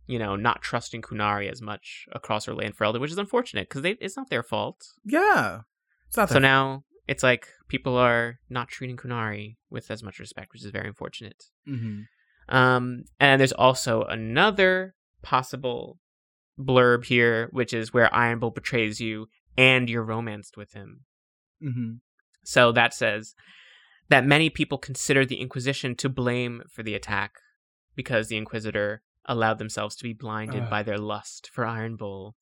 you 0.07 0.19
know, 0.19 0.35
not 0.35 0.61
trusting 0.61 1.01
Qunari 1.01 1.51
as 1.51 1.61
much 1.61 2.05
across 2.11 2.45
Orlais 2.47 2.65
and 2.65 2.77
Ferelden, 2.77 2.99
which 2.99 3.11
is 3.11 3.17
unfortunate 3.17 3.69
because 3.69 3.83
it's 3.99 4.17
not 4.17 4.29
their 4.29 4.43
fault. 4.43 4.85
yeah. 5.03 5.61
It's 6.07 6.17
not 6.17 6.29
So 6.29 6.39
now 6.39 6.83
it's 7.07 7.23
like 7.23 7.47
people 7.67 7.97
are 7.97 8.39
not 8.49 8.67
treating 8.67 8.97
Qunari 8.97 9.57
with 9.69 9.89
as 9.89 10.03
much 10.03 10.19
respect, 10.19 10.53
which 10.53 10.63
is 10.63 10.71
very 10.71 10.87
unfortunate. 10.87 11.45
hmm 11.65 12.01
Um, 12.47 13.05
and 13.19 13.39
there's 13.39 13.51
also 13.51 14.03
another 14.03 14.95
possible 15.21 15.99
blurb 16.59 17.05
here, 17.05 17.49
which 17.51 17.73
is 17.73 17.93
where 17.93 18.13
Iron 18.13 18.39
Bull 18.39 18.51
betrays 18.51 19.01
you 19.01 19.27
and 19.57 19.89
you're 19.89 20.03
romanced 20.03 20.55
with 20.57 20.73
him. 20.73 21.01
hmm 21.61 21.95
So 22.43 22.71
that 22.71 22.93
says 22.93 23.33
that 24.09 24.25
many 24.25 24.49
people 24.51 24.77
consider 24.77 25.25
the 25.25 25.41
Inquisition 25.41 25.95
to 25.95 26.09
blame 26.09 26.61
for 26.69 26.83
the 26.83 26.93
attack 26.93 27.31
because 27.95 28.27
the 28.27 28.37
Inquisitor 28.37 29.01
allowed 29.27 29.57
themselves 29.57 29.95
to 29.97 30.03
be 30.03 30.13
blinded 30.13 30.63
Ugh. 30.63 30.69
by 30.69 30.83
their 30.83 30.97
lust 30.97 31.49
for 31.53 31.65
Iron 31.65 31.95
Bull, 31.95 32.35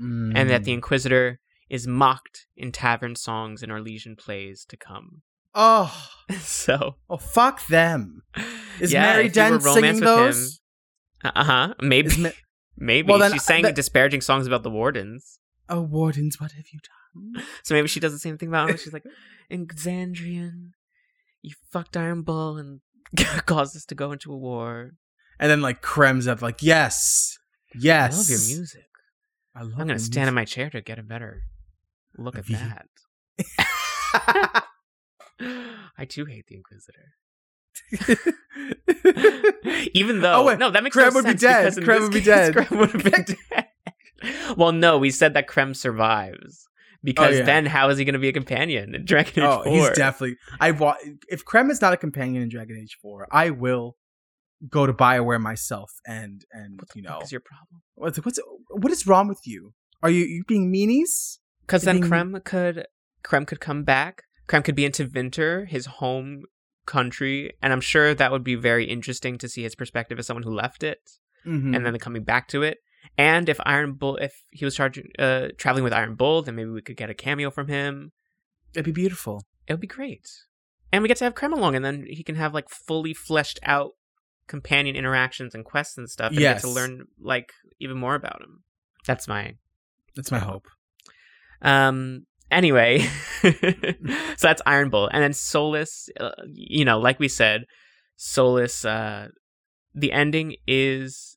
Mm. 0.00 0.32
and 0.34 0.48
that 0.50 0.64
the 0.64 0.72
Inquisitor 0.72 1.40
is 1.68 1.86
mocked 1.86 2.46
in 2.56 2.72
tavern 2.72 3.14
songs 3.14 3.62
and 3.62 3.70
Orlesian 3.70 4.16
plays 4.16 4.64
to 4.66 4.76
come. 4.76 5.22
Oh. 5.54 6.08
so, 6.40 6.96
Oh 7.08 7.16
fuck 7.18 7.66
them. 7.66 8.22
Is 8.80 8.92
yeah, 8.92 9.02
Maryden 9.02 9.60
singing 9.60 10.00
those? 10.00 10.60
uh 11.22 11.44
huh, 11.44 11.74
maybe, 11.80 12.16
Ma- 12.18 12.30
maybe 12.76 13.08
Well, 13.10 13.18
then, 13.18 13.32
she 13.32 13.38
sang 13.38 13.62
disparaging 13.74 14.20
songs 14.22 14.46
about 14.46 14.62
the 14.62 14.70
Wardens. 14.70 15.38
oh 15.68 15.82
wardens, 15.82 16.40
what 16.40 16.52
have 16.52 16.66
you 16.72 16.78
done? 16.80 17.44
So 17.64 17.74
maybe 17.74 17.88
she 17.88 17.98
does 18.00 18.12
the 18.12 18.18
same 18.20 18.38
thing 18.38 18.48
about 18.48 18.70
him. 18.70 18.76
She's 18.76 18.92
like, 18.92 19.04
Exandrian, 19.50 20.70
you 21.42 21.54
fucked 21.72 21.96
Iron 21.96 22.22
Bull 22.22 22.56
and 22.56 22.80
caused 23.46 23.76
us 23.76 23.84
to 23.86 23.94
go 23.94 24.12
into 24.12 24.32
a 24.32 24.36
war. 24.36 24.92
And 25.40 25.50
then 25.50 25.60
like 25.62 25.82
Krem's 25.82 26.28
up 26.28 26.42
like 26.42 26.62
yes, 26.62 27.36
yes. 27.74 28.14
I 28.14 28.16
love 28.18 28.28
your 28.28 28.58
music. 28.58 28.84
I 29.56 29.62
love 29.62 29.72
I'm 29.78 29.86
gonna 29.88 29.98
stand 29.98 30.28
in 30.28 30.34
my 30.34 30.44
chair 30.44 30.70
to 30.70 30.80
get 30.82 30.98
a 30.98 31.02
better 31.02 31.42
look 32.16 32.36
at 32.36 32.46
that. 32.48 32.86
I 35.98 36.04
too 36.06 36.26
hate 36.26 36.46
the 36.46 36.56
Inquisitor. 36.56 37.14
Even 39.94 40.18
oh, 40.18 40.20
though, 40.20 40.34
Oh, 40.42 40.46
wait, 40.46 40.58
no, 40.58 40.70
that 40.70 40.82
makes 40.82 40.96
Krem 40.96 41.10
no 41.10 41.14
would 41.16 41.24
be 41.24 41.30
sense 41.38 41.40
dead. 41.40 41.74
because 41.74 41.84
Krem 41.84 42.02
would 42.02 42.12
be 42.12 42.20
case, 42.20 42.26
dead. 42.26 42.54
Krem 42.54 42.78
would 42.78 42.90
have 42.90 43.04
been 43.04 43.24
dead. 43.50 43.66
well, 44.56 44.72
no, 44.72 44.98
we 44.98 45.10
said 45.10 45.34
that 45.34 45.46
Krem 45.48 45.74
survives 45.74 46.66
oh, 46.66 46.70
because 47.02 47.34
Oh, 47.34 47.38
yeah. 47.38 47.44
then 47.44 47.66
how 47.66 47.88
is 47.88 47.98
he 47.98 48.04
going 48.04 48.12
to 48.14 48.18
be 48.18 48.28
a 48.28 48.32
companion 48.32 48.94
in 48.94 49.04
Dragon 49.04 49.42
Age 49.42 49.48
oh, 49.50 49.64
4? 49.64 49.72
he's 49.72 49.90
definitely. 49.90 50.36
I 50.60 50.70
wa- 50.72 50.96
if 51.28 51.44
Krem 51.44 51.70
is 51.70 51.80
not 51.80 51.92
a 51.92 51.96
companion 51.96 52.42
in 52.42 52.48
Dragon 52.50 52.76
Age 52.80 52.98
Four, 53.00 53.26
I 53.30 53.50
will 53.50 53.96
go 54.68 54.86
to 54.86 54.92
Bioware 54.92 55.40
myself 55.40 55.90
and 56.06 56.44
and 56.52 56.80
What 56.80 56.94
you 56.94 57.02
know 57.02 57.20
is 57.22 57.32
your 57.32 57.40
problem? 57.40 57.82
what's 57.94 58.18
what's 58.24 58.38
what 58.70 58.92
is 58.92 59.06
wrong 59.06 59.28
with 59.28 59.40
you? 59.46 59.72
Are 60.02 60.10
you 60.10 60.24
you 60.24 60.44
being 60.46 60.72
meanies? 60.72 61.38
Because 61.62 61.82
then 61.84 62.00
Being- 62.00 62.10
Krem 62.12 62.44
could 62.44 62.86
Krem 63.24 63.46
could 63.46 63.60
come 63.60 63.84
back. 63.84 64.24
Krem 64.48 64.64
could 64.64 64.74
be 64.74 64.84
in 64.84 64.92
Tevinter, 64.92 65.68
his 65.68 65.86
home 65.86 66.42
country, 66.86 67.52
and 67.62 67.72
I'm 67.72 67.80
sure 67.80 68.14
that 68.14 68.32
would 68.32 68.42
be 68.44 68.54
very 68.56 68.84
interesting 68.86 69.38
to 69.38 69.48
see 69.48 69.62
his 69.62 69.74
perspective 69.76 70.18
as 70.18 70.26
someone 70.26 70.42
who 70.42 70.50
left 70.54 70.82
it 70.82 71.10
Mhm. 71.46 71.74
and 71.76 71.86
then 71.86 71.96
coming 71.98 72.24
back 72.24 72.48
to 72.48 72.62
it. 72.62 72.78
And 73.16 73.48
if 73.48 73.58
Iron 73.64 73.94
Bull, 73.94 74.16
if 74.16 74.42
he 74.50 74.64
was 74.64 74.74
charging, 74.74 75.10
uh, 75.18 75.48
traveling 75.56 75.84
with 75.84 75.92
Iron 75.92 76.14
Bull, 76.16 76.42
then 76.42 76.56
maybe 76.56 76.70
we 76.70 76.82
could 76.82 76.96
get 76.96 77.10
a 77.10 77.14
cameo 77.14 77.50
from 77.50 77.68
him. 77.68 78.12
it'd 78.72 78.84
be 78.84 78.92
beautiful. 78.92 79.44
It 79.66 79.72
would 79.72 79.80
be 79.80 79.86
great. 79.88 80.28
And 80.92 81.02
we 81.02 81.08
get 81.08 81.16
to 81.18 81.24
have 81.24 81.34
Krem 81.34 81.52
along, 81.52 81.74
and 81.74 81.84
then 81.84 82.06
he 82.08 82.22
can 82.22 82.36
have 82.36 82.54
like 82.54 82.68
fully 82.68 83.12
fleshed 83.14 83.58
out 83.64 83.92
companion 84.54 84.94
interactions 84.96 85.54
and 85.54 85.64
quests 85.64 85.96
and 85.98 86.08
stuff, 86.10 86.30
and 86.30 86.38
get 86.40 86.56
Yes. 86.56 86.62
to 86.62 86.68
learn 86.68 86.92
like 87.32 87.48
even 87.78 87.96
more 87.96 88.14
about 88.14 88.40
him. 88.42 88.64
That's 89.06 89.26
my 89.28 89.54
That's 90.16 90.30
my 90.30 90.40
hope. 90.50 90.66
Um. 91.62 92.26
Anyway, 92.50 92.98
so 93.42 94.44
that's 94.48 94.62
Iron 94.66 94.90
Bull, 94.90 95.08
and 95.12 95.22
then 95.22 95.30
Solas. 95.32 96.08
Uh, 96.18 96.32
you 96.52 96.84
know, 96.84 96.98
like 96.98 97.18
we 97.20 97.28
said, 97.28 97.64
Solas. 98.18 98.84
Uh, 98.84 99.28
the 99.94 100.12
ending 100.12 100.56
is 100.66 101.36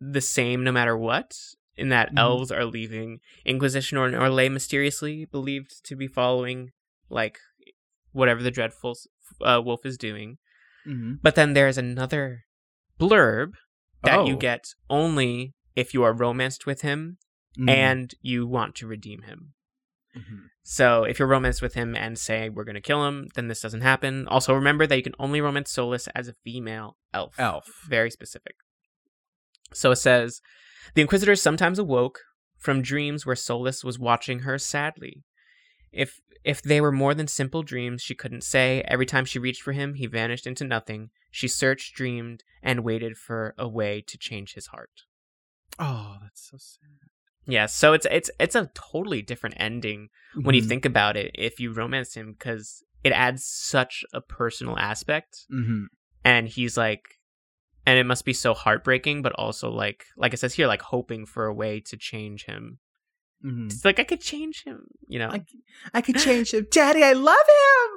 the 0.00 0.20
same 0.20 0.62
no 0.64 0.72
matter 0.72 0.96
what. 0.96 1.32
In 1.74 1.88
that 1.88 2.10
Mhm. 2.12 2.18
elves 2.18 2.52
are 2.52 2.66
leaving 2.66 3.20
Inquisition 3.46 3.96
or 3.96 4.10
Orlais 4.10 4.50
mysteriously 4.52 5.24
believed 5.24 5.82
to 5.88 5.96
be 5.96 6.06
following 6.06 6.70
like 7.08 7.38
whatever 8.12 8.42
the 8.42 8.50
dreadful 8.50 8.94
uh, 9.40 9.60
wolf 9.64 9.86
is 9.86 9.96
doing. 9.96 10.36
hmm 10.84 11.14
But 11.22 11.34
then 11.34 11.54
there's 11.54 11.78
another 11.78 12.44
blurb 13.08 13.52
that 14.04 14.26
you 14.26 14.34
Oh. 14.34 14.38
get 14.38 14.64
only 14.90 15.54
if 15.76 15.94
you 15.94 16.02
are 16.02 16.12
romanced 16.12 16.66
with 16.66 16.82
him 16.82 17.18
Mm-hmm. 17.58 17.68
and 17.68 18.14
you 18.22 18.46
want 18.46 18.74
to 18.76 18.86
redeem 18.86 19.22
him. 19.22 19.52
Mhm. 20.16 20.46
So 20.62 21.04
if 21.04 21.18
you're 21.18 21.28
romanced 21.28 21.60
with 21.60 21.74
him 21.74 21.94
and 21.94 22.18
say 22.18 22.48
we're 22.48 22.64
going 22.64 22.76
to 22.76 22.80
kill 22.80 23.06
him, 23.06 23.28
then 23.34 23.48
this 23.48 23.60
doesn't 23.60 23.82
happen. 23.82 24.26
Also 24.28 24.54
remember 24.54 24.86
that 24.86 24.96
you 24.96 25.02
can 25.02 25.14
only 25.18 25.40
romance 25.42 25.70
Solas 25.74 26.08
as 26.14 26.28
a 26.28 26.34
female 26.44 26.96
elf. 27.12 27.34
elf. 27.38 27.66
Very 27.88 28.10
specific. 28.10 28.54
So 29.74 29.90
it 29.90 29.96
says 29.96 30.40
the 30.94 31.02
inquisitor 31.02 31.36
sometimes 31.36 31.78
awoke 31.78 32.20
from 32.58 32.80
dreams 32.80 33.26
where 33.26 33.34
Solas 33.36 33.84
was 33.84 33.98
watching 33.98 34.40
her 34.40 34.56
sadly. 34.58 35.24
If 35.92 36.20
if 36.44 36.60
they 36.62 36.80
were 36.80 36.90
more 36.92 37.14
than 37.14 37.28
simple 37.28 37.62
dreams, 37.62 38.02
she 38.02 38.14
couldn't 38.14 38.42
say. 38.42 38.82
Every 38.88 39.06
time 39.06 39.24
she 39.24 39.38
reached 39.38 39.62
for 39.62 39.72
him, 39.72 39.94
he 39.94 40.06
vanished 40.06 40.46
into 40.46 40.64
nothing. 40.64 41.10
She 41.30 41.46
searched, 41.46 41.94
dreamed, 41.94 42.42
and 42.62 42.82
waited 42.84 43.16
for 43.16 43.54
a 43.56 43.68
way 43.68 44.00
to 44.08 44.18
change 44.18 44.54
his 44.54 44.66
heart. 44.68 44.90
Oh, 45.78 46.16
that's 46.20 46.48
so 46.50 46.56
sad. 46.58 47.08
Yeah, 47.46 47.66
so 47.66 47.92
it's 47.92 48.06
it's 48.10 48.30
it's 48.40 48.54
a 48.54 48.70
totally 48.74 49.22
different 49.22 49.56
ending 49.58 50.08
when 50.34 50.54
you 50.54 50.62
Mhm. 50.62 50.68
think 50.68 50.84
about 50.84 51.16
it 51.16 51.30
if 51.34 51.58
you 51.60 51.72
romance 51.72 52.14
him 52.14 52.32
because 52.32 52.82
it 53.04 53.12
adds 53.12 53.44
such 53.44 54.04
a 54.12 54.20
personal 54.20 54.78
aspect 54.78 55.46
Mhm. 55.52 55.86
and 56.24 56.48
he's 56.48 56.76
like 56.76 57.18
and 57.84 57.98
it 57.98 58.04
must 58.06 58.24
be 58.24 58.32
so 58.32 58.54
heartbreaking 58.54 59.22
but 59.22 59.32
also 59.32 59.70
like 59.70 60.04
like 60.16 60.32
it 60.32 60.36
says 60.36 60.54
here 60.54 60.68
like 60.68 60.82
hoping 60.82 61.26
for 61.26 61.46
a 61.46 61.52
way 61.54 61.80
to 61.80 61.96
change 61.96 62.44
him 62.44 62.78
Mhm. 63.44 63.66
it's 63.72 63.84
like 63.84 63.98
i 63.98 64.04
could 64.04 64.20
change 64.20 64.62
him 64.64 64.86
you 65.08 65.18
know 65.18 65.28
I, 65.28 65.44
I 65.94 66.00
could 66.00 66.16
change 66.18 66.52
him, 66.54 66.66
Daddy. 66.70 67.02
I 67.02 67.12
love 67.14 67.36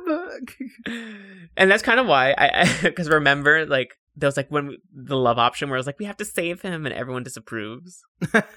him. 0.07 0.47
and 1.57 1.69
that's 1.69 1.83
kind 1.83 1.99
of 1.99 2.07
why 2.07 2.33
i 2.37 2.79
because 2.81 3.09
remember 3.19 3.65
like 3.65 3.97
there 4.17 4.27
was 4.27 4.37
like 4.37 4.49
when 4.49 4.67
we, 4.67 4.77
the 4.93 5.17
love 5.17 5.37
option 5.37 5.69
where 5.69 5.75
it 5.77 5.79
was 5.79 5.85
like 5.87 5.99
we 5.99 6.05
have 6.05 6.17
to 6.17 6.25
save 6.25 6.61
him 6.61 6.85
and 6.85 6.95
everyone 6.95 7.23
disapproves 7.23 8.01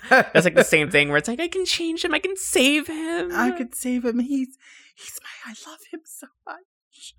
that's 0.08 0.44
like 0.44 0.54
the 0.54 0.64
same 0.64 0.90
thing 0.94 1.08
where 1.08 1.18
it's 1.18 1.28
like 1.28 1.40
i 1.40 1.48
can 1.48 1.64
change 1.64 2.04
him 2.04 2.14
i 2.14 2.18
can 2.18 2.36
save 2.36 2.86
him 2.86 3.30
I 3.34 3.50
could 3.50 3.74
save 3.74 4.04
him. 4.04 4.18
He's 4.20 4.56
he's 4.94 5.18
my. 5.22 5.52
I 5.52 5.70
love 5.70 5.78
him 5.92 6.00
so 6.04 6.26
much. 6.46 7.14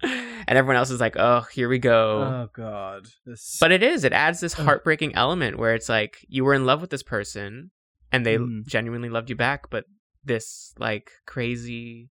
and 0.47 0.57
everyone 0.57 0.75
else 0.75 0.89
is 0.89 0.99
like 0.99 1.15
oh 1.17 1.45
here 1.53 1.69
we 1.69 1.79
go 1.79 2.21
Oh 2.23 2.49
God. 2.53 3.07
This, 3.25 3.57
But 3.59 3.71
it 3.71 3.81
is. 3.83 4.03
It 4.03 4.13
adds 4.13 4.39
this 4.39 4.53
heartbreaking 4.53 5.15
element 5.15 5.57
where 5.57 5.73
it's 5.75 5.87
like 5.89 6.17
you 6.27 6.43
were 6.43 6.53
in 6.53 6.65
love 6.65 6.81
with 6.81 6.89
this 6.89 7.03
person 7.03 7.71
and 8.11 8.25
they 8.25 8.37
Mm. 8.37 8.65
genuinely 8.67 9.09
loved 9.09 9.29
you 9.29 9.35
back, 9.35 9.69
but 9.69 9.85
this 10.23 10.73
like 10.77 11.11
crazy 11.25 12.09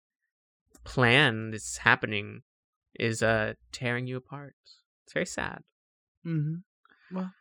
plan 0.84 1.52
that's 1.52 1.78
happening 1.78 2.42
is 3.00 3.22
uh 3.24 3.54
tearing 3.72 4.08
you 4.08 4.18
apart. 4.18 4.56
It's 5.06 5.14
very 5.14 5.26
sad. 5.26 5.60
mm-hmm. 6.26 6.56
Well. 7.16 7.32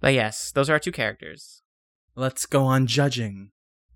But 0.00 0.14
yes, 0.14 0.52
those 0.52 0.70
are 0.70 0.74
our 0.74 0.78
two 0.78 0.92
characters. 0.92 1.62
let's 2.14 2.46
go 2.46 2.64
on 2.64 2.86
judging. 2.86 3.50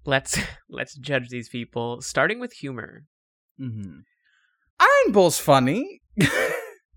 let's 0.04 0.38
let's 0.68 0.94
judge 0.96 1.28
these 1.28 1.48
people 1.48 2.00
starting 2.00 2.40
with 2.40 2.52
humor. 2.54 3.04
Mm-hmm. 3.60 4.00
Iron 4.80 5.12
Bull's 5.12 5.38
funny. 5.38 6.02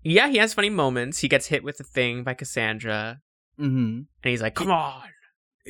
Yeah, 0.02 0.28
he 0.28 0.36
has 0.38 0.54
funny 0.54 0.70
moments. 0.70 1.18
He 1.18 1.26
gets 1.26 1.48
hit 1.48 1.64
with 1.64 1.80
a 1.80 1.82
thing 1.82 2.22
by 2.22 2.34
Cassandra, 2.34 3.18
mm-hmm. 3.58 4.02
and 4.22 4.30
he's 4.30 4.40
like, 4.40 4.54
"Come 4.54 4.70
on." 4.70 5.02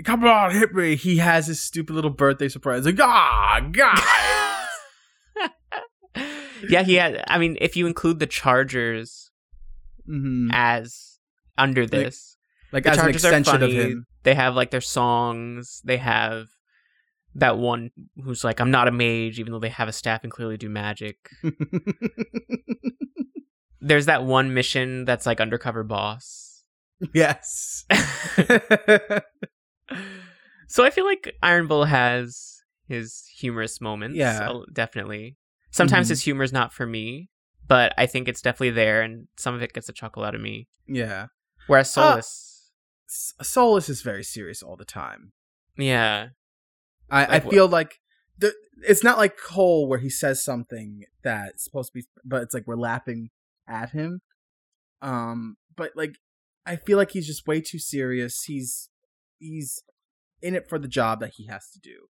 Come 0.05 0.25
on, 0.25 0.51
hit 0.51 0.75
me. 0.75 0.97
He 0.97 1.19
has 1.19 1.47
his 1.47 1.63
stupid 1.63 1.95
little 1.95 2.11
birthday 2.11 2.49
surprise. 2.49 2.85
Like, 2.85 3.01
ah, 3.01 3.61
God. 3.71 3.99
yeah, 6.69 6.83
he 6.83 6.95
had. 6.95 7.25
I 7.29 7.39
mean, 7.39 7.57
if 7.61 7.77
you 7.77 7.87
include 7.87 8.19
the 8.19 8.27
Chargers 8.27 9.31
mm-hmm. 10.09 10.51
as 10.53 11.19
under 11.57 11.87
this, 11.87 12.37
Like, 12.73 12.85
the 12.85 12.91
as 12.91 12.99
an 12.99 13.05
Chargers 13.05 13.25
are 13.25 13.29
extension 13.29 13.55
of 13.63 13.71
funny. 13.71 13.75
him. 13.75 14.07
They 14.23 14.35
have 14.35 14.55
like 14.55 14.71
their 14.71 14.81
songs. 14.81 15.81
They 15.85 15.97
have 15.99 16.49
that 17.37 17.59
one 17.59 17.91
who's 18.23 18.45
like, 18.45 18.61
"I'm 18.61 18.71
not 18.71 18.89
a 18.89 18.93
mage," 18.93 19.39
even 19.39 19.53
though 19.53 19.61
they 19.61 19.69
have 19.69 19.89
a 19.89 19.93
staff 19.93 20.25
and 20.25 20.33
clearly 20.33 20.57
do 20.57 20.69
magic. 20.69 21.17
There's 23.81 24.07
that 24.07 24.25
one 24.25 24.53
mission 24.53 25.05
that's 25.05 25.27
like 25.27 25.41
undercover 25.41 25.85
boss. 25.85 26.65
yes. 27.15 27.85
so 30.67 30.85
I 30.85 30.91
feel 30.91 31.05
like 31.05 31.35
Iron 31.43 31.67
Bull 31.67 31.85
has 31.85 32.63
his 32.89 33.25
humorous 33.39 33.81
moments. 33.81 34.17
Yeah. 34.17 34.49
uh, 34.51 34.63
definitely. 34.73 35.37
Sometimes 35.71 36.07
Mhm. 36.07 36.11
his 36.11 36.27
is 36.29 36.53
not 36.53 36.73
for 36.73 36.87
me, 36.87 37.29
but 37.67 37.93
I 37.99 38.07
think 38.07 38.29
it's 38.29 38.41
definitely 38.41 38.71
there, 38.71 39.03
and 39.03 39.29
some 39.37 39.55
of 39.55 39.63
it 39.63 39.73
gets 39.73 39.89
a 39.89 39.93
chuckle 39.93 40.23
out 40.25 40.35
of 40.35 40.41
me. 40.41 40.69
yeah. 40.87 41.27
Whereas 41.67 41.97
Uh, 41.99 42.17
Solas, 42.19 42.71
S- 43.09 43.35
Solas 43.43 43.89
is 43.91 44.03
very 44.03 44.23
serious 44.23 44.63
all 44.63 44.77
the 44.77 44.85
time. 44.85 45.33
yeah, 45.77 46.29
I, 47.11 47.21
Like 47.23 47.29
I 47.43 47.45
what? 47.45 47.53
feel 47.55 47.69
like 47.69 48.01
the, 48.39 48.55
it's 48.83 49.03
not 49.03 49.19
like 49.19 49.37
Cole 49.37 49.89
where 49.89 49.99
he 49.99 50.09
says 50.11 50.45
something 50.45 51.05
that's 51.23 51.65
supposed 51.65 51.89
to 51.93 51.99
be, 52.01 52.07
but 52.25 52.43
it's 52.43 52.55
like 52.55 52.67
we're 52.67 52.77
laughing 52.77 53.31
at 53.67 53.91
him. 53.91 54.21
Um, 55.03 55.57
but 55.75 55.93
like 55.97 56.17
I 56.65 56.77
feel 56.77 56.97
like 56.99 57.11
he's 57.13 57.27
just 57.27 57.47
way 57.47 57.61
too 57.61 57.79
serious. 57.79 58.45
He's 58.45 58.89
he's 59.39 59.83
in 60.43 60.55
it 60.55 60.69
for 60.69 60.79
the 60.79 60.89
job 60.89 61.21
that 61.21 61.33
he 61.37 61.47
has 61.47 61.69
to 61.71 61.79
do. 61.81 62.09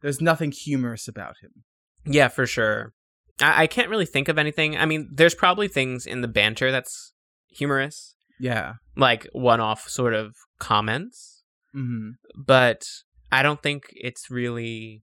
There's 0.00 0.20
nothing 0.20 0.52
humorous 0.52 1.08
about 1.08 1.36
him. 1.42 1.64
yeah, 2.06 2.28
for 2.28 2.46
sure. 2.46 2.92
I, 3.40 3.62
I 3.62 3.66
can't 3.66 3.88
really 3.88 4.06
think 4.06 4.28
of 4.28 4.38
anything. 4.38 4.76
I 4.76 4.86
mean, 4.86 5.08
there's 5.12 5.34
probably 5.34 5.68
things 5.68 6.06
in 6.06 6.20
the 6.20 6.28
banter 6.28 6.70
that's 6.70 7.12
humorous, 7.48 8.14
Yeah. 8.38 8.74
like 8.96 9.26
one-off 9.32 9.88
sort 9.88 10.14
of 10.14 10.34
comments. 10.58 11.42
hmm 11.72 12.10
but 12.36 12.84
I 13.32 13.42
don't 13.42 13.62
think 13.62 13.84
it's 13.90 14.30
really. 14.30 15.02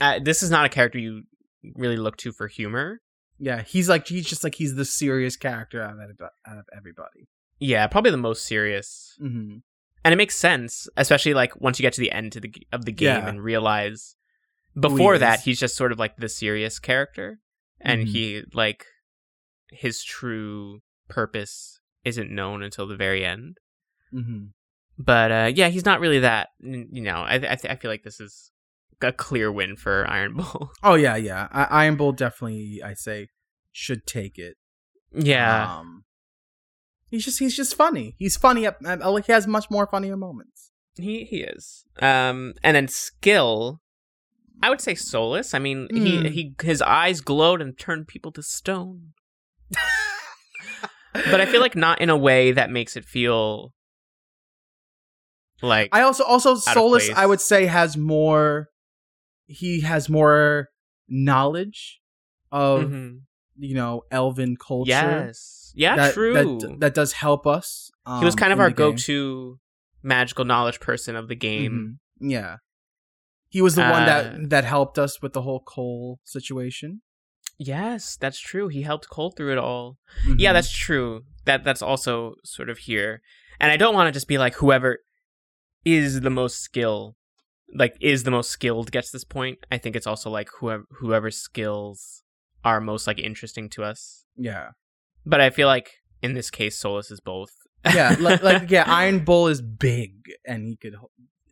Uh, 0.00 0.18
this 0.22 0.42
is 0.42 0.50
not 0.50 0.64
a 0.66 0.68
character 0.68 0.98
you 0.98 1.22
really 1.74 1.96
look 1.96 2.16
to 2.18 2.32
for 2.32 2.46
humor. 2.48 3.00
Yeah. 3.38 3.62
He's 3.62 3.88
like 3.88 4.06
he's 4.08 4.26
just 4.26 4.44
like 4.44 4.56
he's 4.56 4.74
the 4.74 4.84
serious 4.84 5.36
character 5.36 5.80
out 5.82 5.94
of 5.94 6.00
out 6.46 6.58
of 6.58 6.64
everybody. 6.76 7.28
Yeah, 7.60 7.86
probably 7.88 8.10
the 8.12 8.16
most 8.16 8.44
serious, 8.46 9.14
hmm 9.18 9.58
and 10.04 10.12
it 10.12 10.16
makes 10.16 10.36
sense, 10.36 10.88
especially 10.96 11.34
like 11.34 11.60
once 11.60 11.78
you 11.78 11.82
get 11.82 11.92
to 11.94 12.00
the 12.00 12.12
end 12.12 12.32
to 12.32 12.40
the, 12.40 12.52
of 12.72 12.84
the 12.84 12.92
game 12.92 13.06
Yeah. 13.22 13.28
and 13.28 13.42
realize. 13.42 14.14
Before 14.78 15.18
that, 15.18 15.40
he's 15.40 15.58
just 15.58 15.76
sort 15.76 15.90
of 15.90 15.98
like 15.98 16.18
the 16.18 16.28
serious 16.28 16.78
character, 16.78 17.40
and 17.80 18.02
Mhm. 18.06 18.08
he 18.08 18.42
like 18.54 18.86
his 19.70 20.04
true 20.04 20.82
purpose 21.08 21.80
isn't 22.04 22.30
known 22.30 22.62
until 22.62 22.86
the 22.86 22.96
very 22.96 23.24
end. 23.24 23.58
hmm 24.12 24.46
But 24.96 25.32
uh, 25.32 25.52
yeah, 25.54 25.68
he's 25.68 25.84
not 25.84 26.00
really 26.00 26.20
that. 26.20 26.50
You 26.60 27.02
know, 27.02 27.16
I 27.22 27.34
I, 27.34 27.38
th- 27.38 27.66
I 27.68 27.74
feel 27.76 27.90
like 27.90 28.04
this 28.04 28.20
is 28.20 28.52
a 29.00 29.12
clear 29.12 29.50
win 29.50 29.74
for 29.76 30.06
Iron 30.10 30.34
Bull. 30.36 30.70
Oh 30.82 30.94
yeah, 30.94 31.16
yeah. 31.16 31.48
I- 31.50 31.84
Iron 31.84 31.96
Bull 31.96 32.12
definitely, 32.12 32.80
I 32.84 32.94
say, 32.94 33.28
should 33.72 34.06
take 34.06 34.38
it. 34.38 34.56
yeah. 35.12 35.78
Um, 35.78 36.04
he's 37.10 37.24
just 37.24 37.38
he's 37.38 37.56
just 37.56 37.74
funny. 37.74 38.14
He's 38.18 38.36
funny. 38.36 38.66
Up, 38.66 38.76
like 38.82 39.26
he 39.26 39.32
has 39.32 39.46
much 39.46 39.70
more 39.70 39.86
funnier 39.86 40.16
moments. 40.16 40.70
He 40.96 41.24
he 41.24 41.38
is. 41.42 41.84
Um, 42.00 42.54
and 42.62 42.74
then 42.76 42.88
skill, 42.88 43.80
I 44.62 44.68
would 44.70 44.80
say 44.80 44.94
Solas. 44.94 45.54
I 45.54 45.58
mean, 45.58 45.88
he 45.92 46.18
Mm. 46.18 46.30
he 46.30 46.54
his 46.62 46.82
eyes 46.82 47.20
glowed 47.20 47.60
and 47.62 47.78
turned 47.78 48.08
people 48.08 48.32
to 48.32 48.42
stone. 48.42 49.12
But 51.30 51.40
I 51.40 51.46
feel 51.46 51.60
like 51.60 51.74
not 51.74 52.00
in 52.00 52.10
a 52.10 52.16
way 52.16 52.52
that 52.52 52.70
makes 52.70 52.96
it 52.96 53.04
feel 53.04 53.72
like 55.62 55.88
I 55.92 56.02
also 56.02 56.22
also 56.24 56.54
Solas. 56.56 57.12
I 57.14 57.26
would 57.26 57.40
say 57.40 57.66
has 57.66 57.96
more. 57.96 58.68
He 59.46 59.80
has 59.80 60.08
more 60.08 60.68
knowledge 61.08 62.00
of 62.52 62.82
Mhm. 62.90 63.20
you 63.58 63.74
know 63.74 64.02
elven 64.10 64.56
culture. 64.56 64.90
yes, 64.90 65.57
yeah, 65.74 65.96
that, 65.96 66.14
true. 66.14 66.32
That, 66.60 66.76
that 66.80 66.94
does 66.94 67.12
help 67.12 67.46
us. 67.46 67.90
he 68.18 68.24
was 68.24 68.34
um, 68.34 68.38
kind 68.38 68.52
of 68.52 68.60
our 68.60 68.70
go-to 68.70 69.58
magical 70.02 70.44
knowledge 70.44 70.80
person 70.80 71.16
of 71.16 71.28
the 71.28 71.34
game. 71.34 71.98
Mhm. 72.20 72.30
Yeah, 72.30 72.56
he 73.48 73.60
was 73.62 73.74
the 73.74 73.82
one 73.82 74.02
Uh, 74.02 74.06
that 74.06 74.50
that 74.50 74.64
helped 74.64 74.98
us 74.98 75.20
with 75.22 75.32
the 75.32 75.42
whole 75.42 75.60
Cole 75.60 76.20
situation. 76.24 77.02
Yes, 77.58 78.16
that's 78.16 78.38
true. 78.40 78.68
He 78.68 78.82
helped 78.82 79.08
Cole 79.10 79.32
through 79.32 79.52
it 79.52 79.58
all. 79.58 79.98
Yeah, 80.36 80.50
Mhm. 80.50 80.54
that's 80.54 80.70
true. 80.76 81.24
That 81.44 81.64
that's 81.64 81.82
also 81.82 82.34
sort 82.44 82.68
of 82.70 82.78
here. 82.78 83.20
And 83.60 83.72
I 83.72 83.76
don't 83.76 83.94
want 83.94 84.06
to 84.08 84.12
just 84.12 84.28
be 84.28 84.38
like 84.38 84.54
whoever 84.54 84.98
is 85.84 86.20
the 86.20 86.30
most 86.30 86.60
skill 86.60 87.16
like 87.74 87.96
is 88.00 88.22
the 88.24 88.30
most 88.30 88.50
skilled 88.50 88.90
gets 88.92 89.10
this 89.10 89.24
point. 89.24 89.58
I 89.70 89.76
think 89.78 89.94
it's 89.96 90.06
also 90.06 90.30
like 90.30 90.48
whoever 90.60 90.84
whoever 91.00 91.30
skills 91.30 92.22
are 92.64 92.80
most 92.80 93.06
like 93.06 93.18
interesting 93.18 93.68
to 93.70 93.82
us. 93.84 94.24
yeah. 94.36 94.70
But 95.28 95.40
I 95.40 95.50
feel 95.50 95.68
like 95.68 95.90
in 96.22 96.32
this 96.32 96.50
case 96.50 96.82
Solas 96.82 97.12
is 97.12 97.20
both. 97.20 97.52
yeah, 97.84 98.16
like, 98.18 98.42
like 98.48 98.70
yeah, 98.70 98.84
Iron 98.86 99.24
Bull 99.24 99.48
is 99.48 99.60
big 99.62 100.12
and 100.46 100.66
he 100.66 100.76
could 100.76 100.96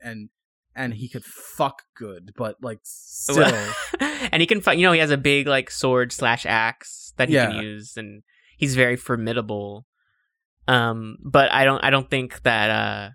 and 0.02 0.30
and 0.74 0.94
he 0.94 1.08
could 1.08 1.24
fuck 1.24 1.82
good, 1.94 2.32
but 2.36 2.56
like 2.62 2.80
still, 2.82 3.54
and 4.00 4.40
he 4.40 4.46
can 4.46 4.60
fight. 4.60 4.78
You 4.78 4.86
know, 4.86 4.92
he 4.92 5.00
has 5.00 5.10
a 5.10 5.16
big 5.16 5.46
like 5.46 5.70
sword 5.70 6.12
slash 6.12 6.44
axe 6.46 7.12
that 7.16 7.28
he 7.28 7.34
Yeah. 7.34 7.50
can 7.52 7.62
use, 7.62 7.96
and 7.96 8.22
he's 8.56 8.74
very 8.74 8.96
formidable. 8.96 9.86
Um, 10.68 11.16
but 11.24 11.50
I 11.52 11.64
don't. 11.64 11.82
I 11.84 11.90
don't 11.90 12.10
think 12.10 12.42
that. 12.42 12.70
Uh, 12.70 13.10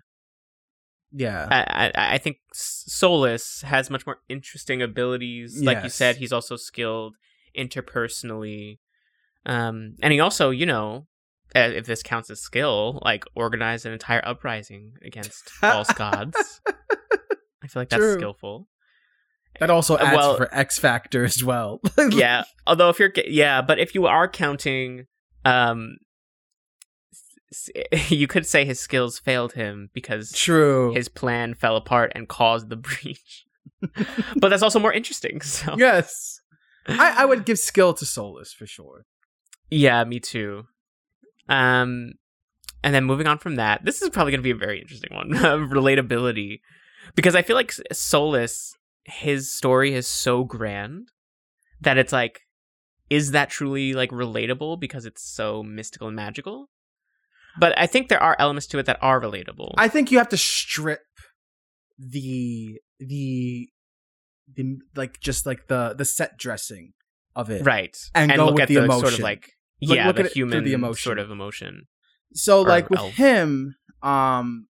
yeah, 1.12 1.46
I, 1.50 1.90
I 1.96 2.14
I 2.14 2.18
think 2.18 2.38
Solas 2.54 3.62
has 3.64 3.90
much 3.90 4.06
more 4.06 4.18
interesting 4.28 4.80
abilities. 4.82 5.62
Like 5.62 5.84
you 5.84 5.90
said, 5.90 6.16
he's 6.16 6.32
also 6.32 6.56
skilled 6.56 7.16
interpersonally. 7.56 8.78
Um, 9.46 9.96
and 10.02 10.12
he 10.12 10.20
also, 10.20 10.50
you 10.50 10.66
know, 10.66 11.06
uh, 11.54 11.60
if 11.60 11.86
this 11.86 12.02
counts 12.02 12.30
as 12.30 12.40
skill, 12.40 13.00
like 13.04 13.24
organized 13.34 13.84
an 13.86 13.92
entire 13.92 14.26
uprising 14.26 14.92
against 15.04 15.50
false 15.50 15.92
gods. 15.92 16.60
I 17.62 17.66
feel 17.68 17.80
like 17.82 17.88
that's 17.90 18.00
True. 18.00 18.14
skillful. 18.14 18.68
that 19.60 19.70
also 19.70 19.96
Uh, 19.96 20.02
adds 20.04 20.16
well- 20.16 20.36
for 20.36 20.52
X 20.54 20.78
Factor 20.78 21.24
as 21.24 21.42
well. 21.44 21.80
yeah. 22.10 22.44
Although 22.66 22.88
if 22.88 22.98
you're 22.98 23.12
yeah, 23.26 23.62
but 23.62 23.78
if 23.78 23.94
you 23.94 24.06
are 24.06 24.28
counting, 24.28 25.06
um, 25.44 25.96
s- 27.52 27.68
s- 27.92 28.10
you 28.10 28.26
could 28.26 28.46
say 28.46 28.64
his 28.64 28.80
skills 28.80 29.18
failed 29.18 29.52
him 29.52 29.90
because 29.92 30.32
true. 30.32 30.92
his 30.94 31.08
plan 31.08 31.54
fell 31.54 31.76
apart 31.76 32.12
and 32.14 32.28
caused 32.28 32.68
the 32.70 32.76
breach. 32.76 33.44
but 34.36 34.48
that's 34.48 34.62
also 34.62 34.78
more 34.78 34.92
interesting. 34.92 35.40
So 35.40 35.74
yes, 35.76 36.40
I, 36.86 37.14
I 37.18 37.24
would 37.24 37.44
give 37.44 37.58
skill 37.58 37.92
to 37.94 38.04
Solas 38.04 38.54
for 38.54 38.66
sure. 38.66 39.04
Yeah, 39.72 40.04
me 40.04 40.20
too. 40.20 40.64
Um, 41.48 42.12
and 42.84 42.94
then 42.94 43.04
moving 43.04 43.26
on 43.26 43.38
from 43.38 43.56
that, 43.56 43.82
this 43.86 44.02
is 44.02 44.10
probably 44.10 44.32
going 44.32 44.40
to 44.40 44.44
be 44.44 44.50
a 44.50 44.54
very 44.54 44.80
interesting 44.80 45.14
one, 45.14 45.30
relatability, 45.32 46.60
because 47.14 47.34
I 47.34 47.40
feel 47.40 47.56
like 47.56 47.72
Solas, 47.90 48.72
his 49.04 49.50
story 49.50 49.94
is 49.94 50.06
so 50.06 50.44
grand 50.44 51.08
that 51.80 51.96
it's 51.96 52.12
like, 52.12 52.40
is 53.08 53.30
that 53.30 53.48
truly 53.48 53.94
like 53.94 54.10
relatable 54.10 54.78
because 54.78 55.06
it's 55.06 55.22
so 55.22 55.62
mystical 55.62 56.06
and 56.06 56.16
magical? 56.16 56.68
But 57.58 57.78
I 57.78 57.86
think 57.86 58.08
there 58.08 58.22
are 58.22 58.36
elements 58.38 58.66
to 58.68 58.78
it 58.78 58.84
that 58.84 58.98
are 59.00 59.22
relatable. 59.22 59.72
I 59.78 59.88
think 59.88 60.10
you 60.10 60.18
have 60.18 60.28
to 60.30 60.36
strip 60.36 61.00
the 61.98 62.78
the 62.98 63.70
the 64.54 64.78
like 64.96 65.18
just 65.20 65.46
like 65.46 65.68
the 65.68 65.94
the 65.96 66.04
set 66.04 66.38
dressing 66.38 66.92
of 67.34 67.48
it. 67.48 67.64
right, 67.64 67.96
And 68.14 68.30
go 68.32 68.46
look 68.46 68.54
with 68.56 68.62
at 68.62 68.68
the 68.68 68.80
the, 68.80 69.00
sort 69.00 69.14
of 69.14 69.20
like 69.20 69.50
Look- 69.82 69.96
yeah, 69.96 70.06
look 70.06 70.16
the 70.16 70.24
at 70.24 70.32
human 70.32 70.64
the 70.64 70.72
emotion. 70.72 71.02
sort 71.02 71.18
of 71.18 71.30
emotion. 71.30 71.88
So 72.34 72.62
or 72.62 72.68
like 72.68 72.88
with 72.90 72.98
elf. 73.00 73.14
him, 73.14 73.74
um 74.02 74.68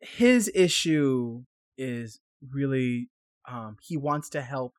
his 0.00 0.50
issue 0.54 1.44
is 1.78 2.20
really 2.50 3.08
um 3.48 3.76
he 3.82 3.96
wants 3.96 4.28
to 4.30 4.40
help 4.42 4.74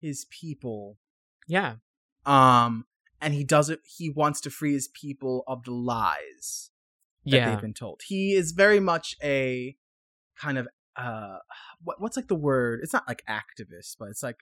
his 0.00 0.26
people 0.30 0.98
Yeah, 1.46 1.76
um 2.24 2.86
and 3.20 3.34
he 3.34 3.44
doesn't 3.44 3.80
he 3.84 4.10
wants 4.10 4.40
to 4.42 4.50
free 4.50 4.72
his 4.74 4.88
people 4.88 5.42
of 5.46 5.64
the 5.64 5.72
lies 5.72 6.70
that 7.24 7.36
yeah, 7.36 7.50
they've 7.50 7.60
been 7.60 7.74
told. 7.74 8.02
He 8.06 8.34
is 8.34 8.52
very 8.52 8.78
much 8.80 9.16
a 9.22 9.76
kind 10.38 10.58
of 10.58 10.68
uh 10.96 11.38
what, 11.82 12.00
what's 12.00 12.16
like 12.16 12.28
the 12.28 12.34
word? 12.34 12.80
It's 12.82 12.92
not 12.92 13.08
like 13.08 13.22
activist, 13.28 13.96
but 13.98 14.08
it's 14.10 14.22
like 14.22 14.40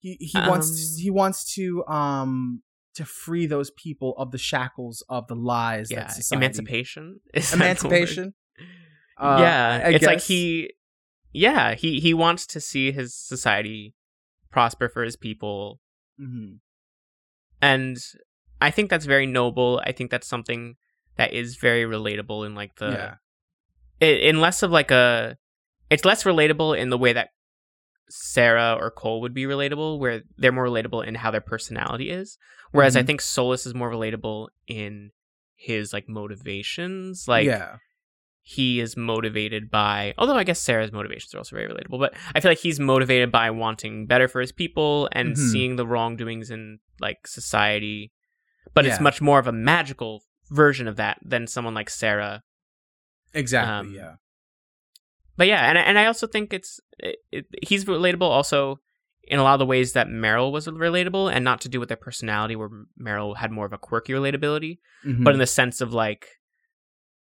he 0.00 0.16
he 0.20 0.38
wants 0.38 0.68
Um, 0.70 0.76
to, 0.76 1.02
he 1.02 1.10
wants 1.10 1.54
to 1.54 1.84
um 1.86 2.62
to 2.98 3.04
free 3.04 3.46
those 3.46 3.70
people 3.72 4.14
of 4.18 4.30
the 4.30 4.38
shackles 4.38 5.02
of 5.08 5.26
the 5.28 5.34
lies 5.34 5.90
Yeah, 5.90 6.00
that 6.00 6.12
society 6.12 6.44
emancipation. 6.44 7.20
Is 7.34 7.50
that 7.50 7.56
the 7.56 7.58
word? 7.64 7.64
emancipation. 7.64 8.34
Uh, 9.20 9.38
yeah, 9.40 9.82
I 9.84 9.88
it's 9.90 10.06
like 10.06 10.20
he, 10.22 10.72
yeah, 11.32 11.74
he 11.74 11.98
he 11.98 12.14
wants 12.14 12.46
to 12.54 12.60
see 12.60 12.92
his 12.92 13.16
society 13.16 13.92
prosper 14.52 14.88
for 14.88 15.02
his 15.02 15.16
people, 15.16 15.80
Mhm. 16.20 16.60
and 17.60 17.96
I 18.60 18.70
think 18.70 18.90
that's 18.90 19.06
very 19.06 19.26
noble. 19.26 19.80
I 19.84 19.90
think 19.90 20.12
that's 20.12 20.28
something 20.28 20.76
that 21.16 21.32
is 21.32 21.56
very 21.56 21.82
relatable 21.82 22.46
in 22.46 22.54
like 22.54 22.76
the 22.76 22.90
yeah. 22.92 23.14
i- 24.00 24.20
in 24.30 24.40
less 24.40 24.62
of 24.62 24.70
like 24.70 24.92
a 24.92 25.36
it's 25.90 26.04
less 26.04 26.22
relatable 26.24 26.78
in 26.78 26.90
the 26.90 26.98
way 26.98 27.12
that 27.12 27.30
Sera 28.10 28.76
or 28.80 28.90
Cole 28.90 29.20
would 29.20 29.34
be 29.34 29.44
relatable 29.44 29.98
where 29.98 30.22
they're 30.36 30.52
more 30.52 30.64
relatable 30.66 31.06
in 31.06 31.14
how 31.14 31.30
their 31.30 31.40
personality 31.40 32.10
is 32.10 32.38
whereas 32.72 32.96
I 32.96 33.02
Mhm. 33.02 33.06
think 33.06 33.20
Solas 33.22 33.66
is 33.66 33.74
more 33.74 33.90
relatable 33.90 34.48
in 34.66 35.10
his 35.56 35.92
like 35.92 36.08
motivations 36.08 37.26
like 37.28 37.46
yeah. 37.46 37.76
he 38.42 38.80
is 38.80 38.96
motivated 38.96 39.70
by 39.70 40.14
although 40.18 40.36
I 40.36 40.44
guess 40.44 40.60
Sera's 40.60 40.92
motivations 40.92 41.34
are 41.34 41.38
also 41.38 41.56
very 41.56 41.68
relatable 41.68 41.98
but 41.98 42.14
I 42.34 42.40
feel 42.40 42.50
like 42.50 42.58
he's 42.58 42.80
motivated 42.80 43.30
by 43.32 43.50
wanting 43.50 44.06
better 44.06 44.28
for 44.28 44.40
his 44.40 44.52
people 44.52 45.08
and 45.12 45.34
Mhm. 45.34 45.50
seeing 45.50 45.76
the 45.76 45.86
wrongdoings 45.86 46.50
in 46.50 46.78
like 47.00 47.26
society 47.26 48.12
but 48.74 48.86
it's 48.86 49.00
much 49.00 49.20
more 49.20 49.38
of 49.38 49.46
a 49.46 49.52
magical 49.52 50.22
version 50.50 50.86
of 50.88 50.96
that 50.96 51.18
than 51.24 51.46
someone 51.46 51.74
like 51.74 51.90
Sera 51.90 52.42
Exactly. 53.34 53.70
um, 53.90 53.94
yeah. 53.94 54.14
But 55.38 55.46
yeah, 55.46 55.68
and 55.70 55.78
I- 55.78 55.82
and 55.82 55.98
I 55.98 56.04
also 56.06 56.26
think 56.26 56.52
it's 56.52 56.80
it, 56.98 57.16
it, 57.32 57.46
he's 57.66 57.86
relatable 57.86 58.28
also 58.28 58.80
in 59.22 59.38
a 59.38 59.42
lot 59.42 59.54
of 59.54 59.58
the 59.60 59.66
ways 59.66 59.92
that 59.92 60.08
Merrill 60.08 60.52
was 60.52 60.66
relatable, 60.66 61.32
and 61.32 61.44
not 61.44 61.60
to 61.62 61.68
do 61.68 61.78
with 61.80 61.88
their 61.88 61.96
personality, 61.96 62.56
where 62.56 62.68
Merrill 62.96 63.34
had 63.34 63.50
more 63.52 63.64
of 63.66 63.72
a 63.72 63.78
quirky 63.78 64.12
relatability, 64.12 64.78
Mhm. 65.06 65.22
but 65.24 65.32
in 65.34 65.38
the 65.38 65.46
sense 65.46 65.80
of 65.80 65.92
like 65.94 66.26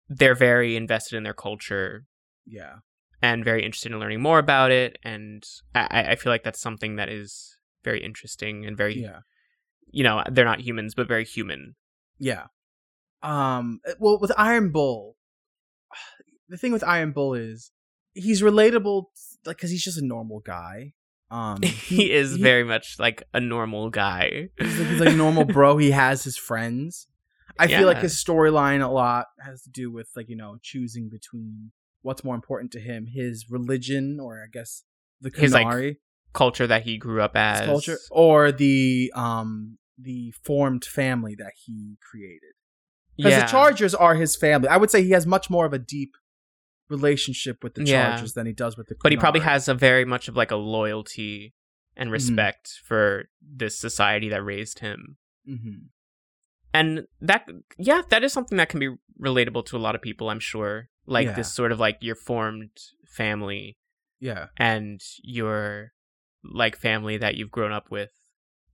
they're 0.09 0.35
very 0.35 0.77
invested 0.77 1.17
in 1.17 1.23
their 1.23 1.33
culture 1.35 2.05
yeah. 2.47 2.75
and 3.23 3.43
very 3.43 3.65
interested 3.65 3.91
in 3.91 3.99
learning 3.99 4.21
more 4.21 4.39
about 4.39 4.71
it, 4.71 4.99
and 5.03 5.43
I, 5.75 5.87
I- 5.91 6.11
I 6.13 6.17
feel 6.17 6.31
like 6.33 6.45
that's 6.45 6.61
something 6.61 6.97
that 6.97 7.09
is 7.09 7.57
very 7.85 8.03
interesting 8.05 8.67
and 8.67 8.77
very 8.77 8.99
Yeah. 9.01 9.21
you 9.91 10.05
know 10.05 10.23
they're 10.31 10.45
not 10.45 10.61
humans 10.61 10.95
but 10.95 11.09
very 11.09 11.25
human. 11.25 11.75
Yeah. 12.19 12.47
Um. 13.23 13.81
Well, 13.99 14.19
with 14.21 14.33
Iron 14.37 14.73
Bull, 14.73 15.17
the 16.51 16.59
thing 16.59 16.73
with 16.73 16.85
Iron 16.85 17.13
Bull 17.13 17.33
is 17.35 17.71
he's 18.15 18.43
relatable, 18.43 19.07
like 19.45 19.57
because 19.57 19.71
he's 19.71 19.85
just 19.85 19.99
a 19.99 20.05
normal 20.05 20.41
guy. 20.41 20.95
Um. 21.31 21.63
he 21.63 22.11
is 22.13 22.37
very 22.37 22.65
much 22.65 22.97
like 22.99 23.25
a 23.33 23.41
normal 23.41 23.91
guy. 23.91 24.49
He's 24.59 24.79
like, 24.79 24.89
he's 24.89 25.01
like 25.01 25.09
a 25.11 25.17
normal 25.17 25.45
bro. 25.45 25.77
He 25.79 25.91
has 26.03 26.25
his 26.25 26.37
friends. 26.37 27.07
I 27.59 27.69
feel 27.69 27.87
like 27.87 27.99
his 27.99 28.15
storyline 28.23 28.83
a 28.83 28.91
lot 28.91 29.27
has 29.41 29.63
to 29.63 29.71
do 29.71 29.91
with 29.91 30.09
like 30.17 30.29
you 30.29 30.37
know 30.37 30.57
choosing 30.63 31.09
between 31.09 31.71
what's 32.03 32.25
more 32.25 32.35
important 32.35 32.73
to 32.73 32.81
him, 32.81 33.07
his 33.07 33.47
religion, 33.51 34.19
or 34.21 34.43
I 34.43 34.49
guess 34.53 34.85
the 35.21 35.31
His, 35.35 35.53
like, 35.53 35.99
culture 36.33 36.67
that 36.67 36.83
he 36.83 36.99
grew 36.99 37.23
up 37.23 37.37
as 37.37 37.61
his 37.61 37.67
culture, 37.67 37.99
or 38.11 38.53
the 38.53 39.13
um 39.15 39.79
the 39.97 40.33
formed 40.43 40.85
family 40.85 41.35
that 41.37 41.53
he 41.65 41.97
created. 42.11 42.55
Because 43.17 43.33
Yeah. 43.33 43.43
the 43.43 43.51
Chargers 43.51 43.95
are 43.95 44.17
his 44.17 44.35
family. 44.35 44.69
I 44.69 44.77
would 44.77 44.91
say 44.91 45.05
he 45.05 45.13
has 45.13 45.27
much 45.27 45.49
more 45.49 45.65
of 45.65 45.73
a 45.73 45.79
deep 45.79 46.17
relationship 46.89 47.63
with 47.65 47.75
the 47.75 47.85
Yeah. 47.85 48.11
Chargers 48.11 48.35
than 48.35 48.47
he 48.47 48.53
does 48.53 48.77
with 48.77 48.89
the. 48.89 48.97
but 49.03 49.13
he 49.13 49.19
probably 49.19 49.41
has 49.41 49.69
a 49.69 49.75
very 49.75 50.05
much 50.05 50.29
of 50.29 50.37
like 50.37 50.51
a 50.51 50.57
loyalty 50.57 51.55
and 51.97 52.09
Mhm. 52.09 52.13
respect 52.13 52.81
for 52.85 53.29
this 53.41 53.79
society 53.79 54.29
that 54.29 54.43
raised 54.43 54.81
him 54.81 55.17
Mhm. 55.49 55.89
and 56.73 57.07
that 57.21 57.49
yeah 57.79 58.03
that 58.11 58.23
is 58.25 58.33
something 58.33 58.59
that 58.59 58.69
can 58.69 58.81
be 58.81 58.91
relatable 59.21 59.65
to 59.67 59.77
a 59.77 59.79
lot 59.79 59.95
of 59.95 60.03
people 60.03 60.29
i'm 60.29 60.41
sure 60.41 60.89
like 61.07 61.27
Yeah. 61.27 61.33
this 61.35 61.53
sort 61.55 61.71
of 61.73 61.79
like 61.79 61.99
your 62.01 62.17
formed 62.17 62.77
family 63.07 63.79
Yeah. 64.19 64.49
and 64.57 65.01
your 65.23 65.93
like 66.43 66.77
family 66.77 67.17
that 67.19 67.37
you've 67.37 67.51
grown 67.53 67.73
up 67.73 67.91
with 67.91 68.11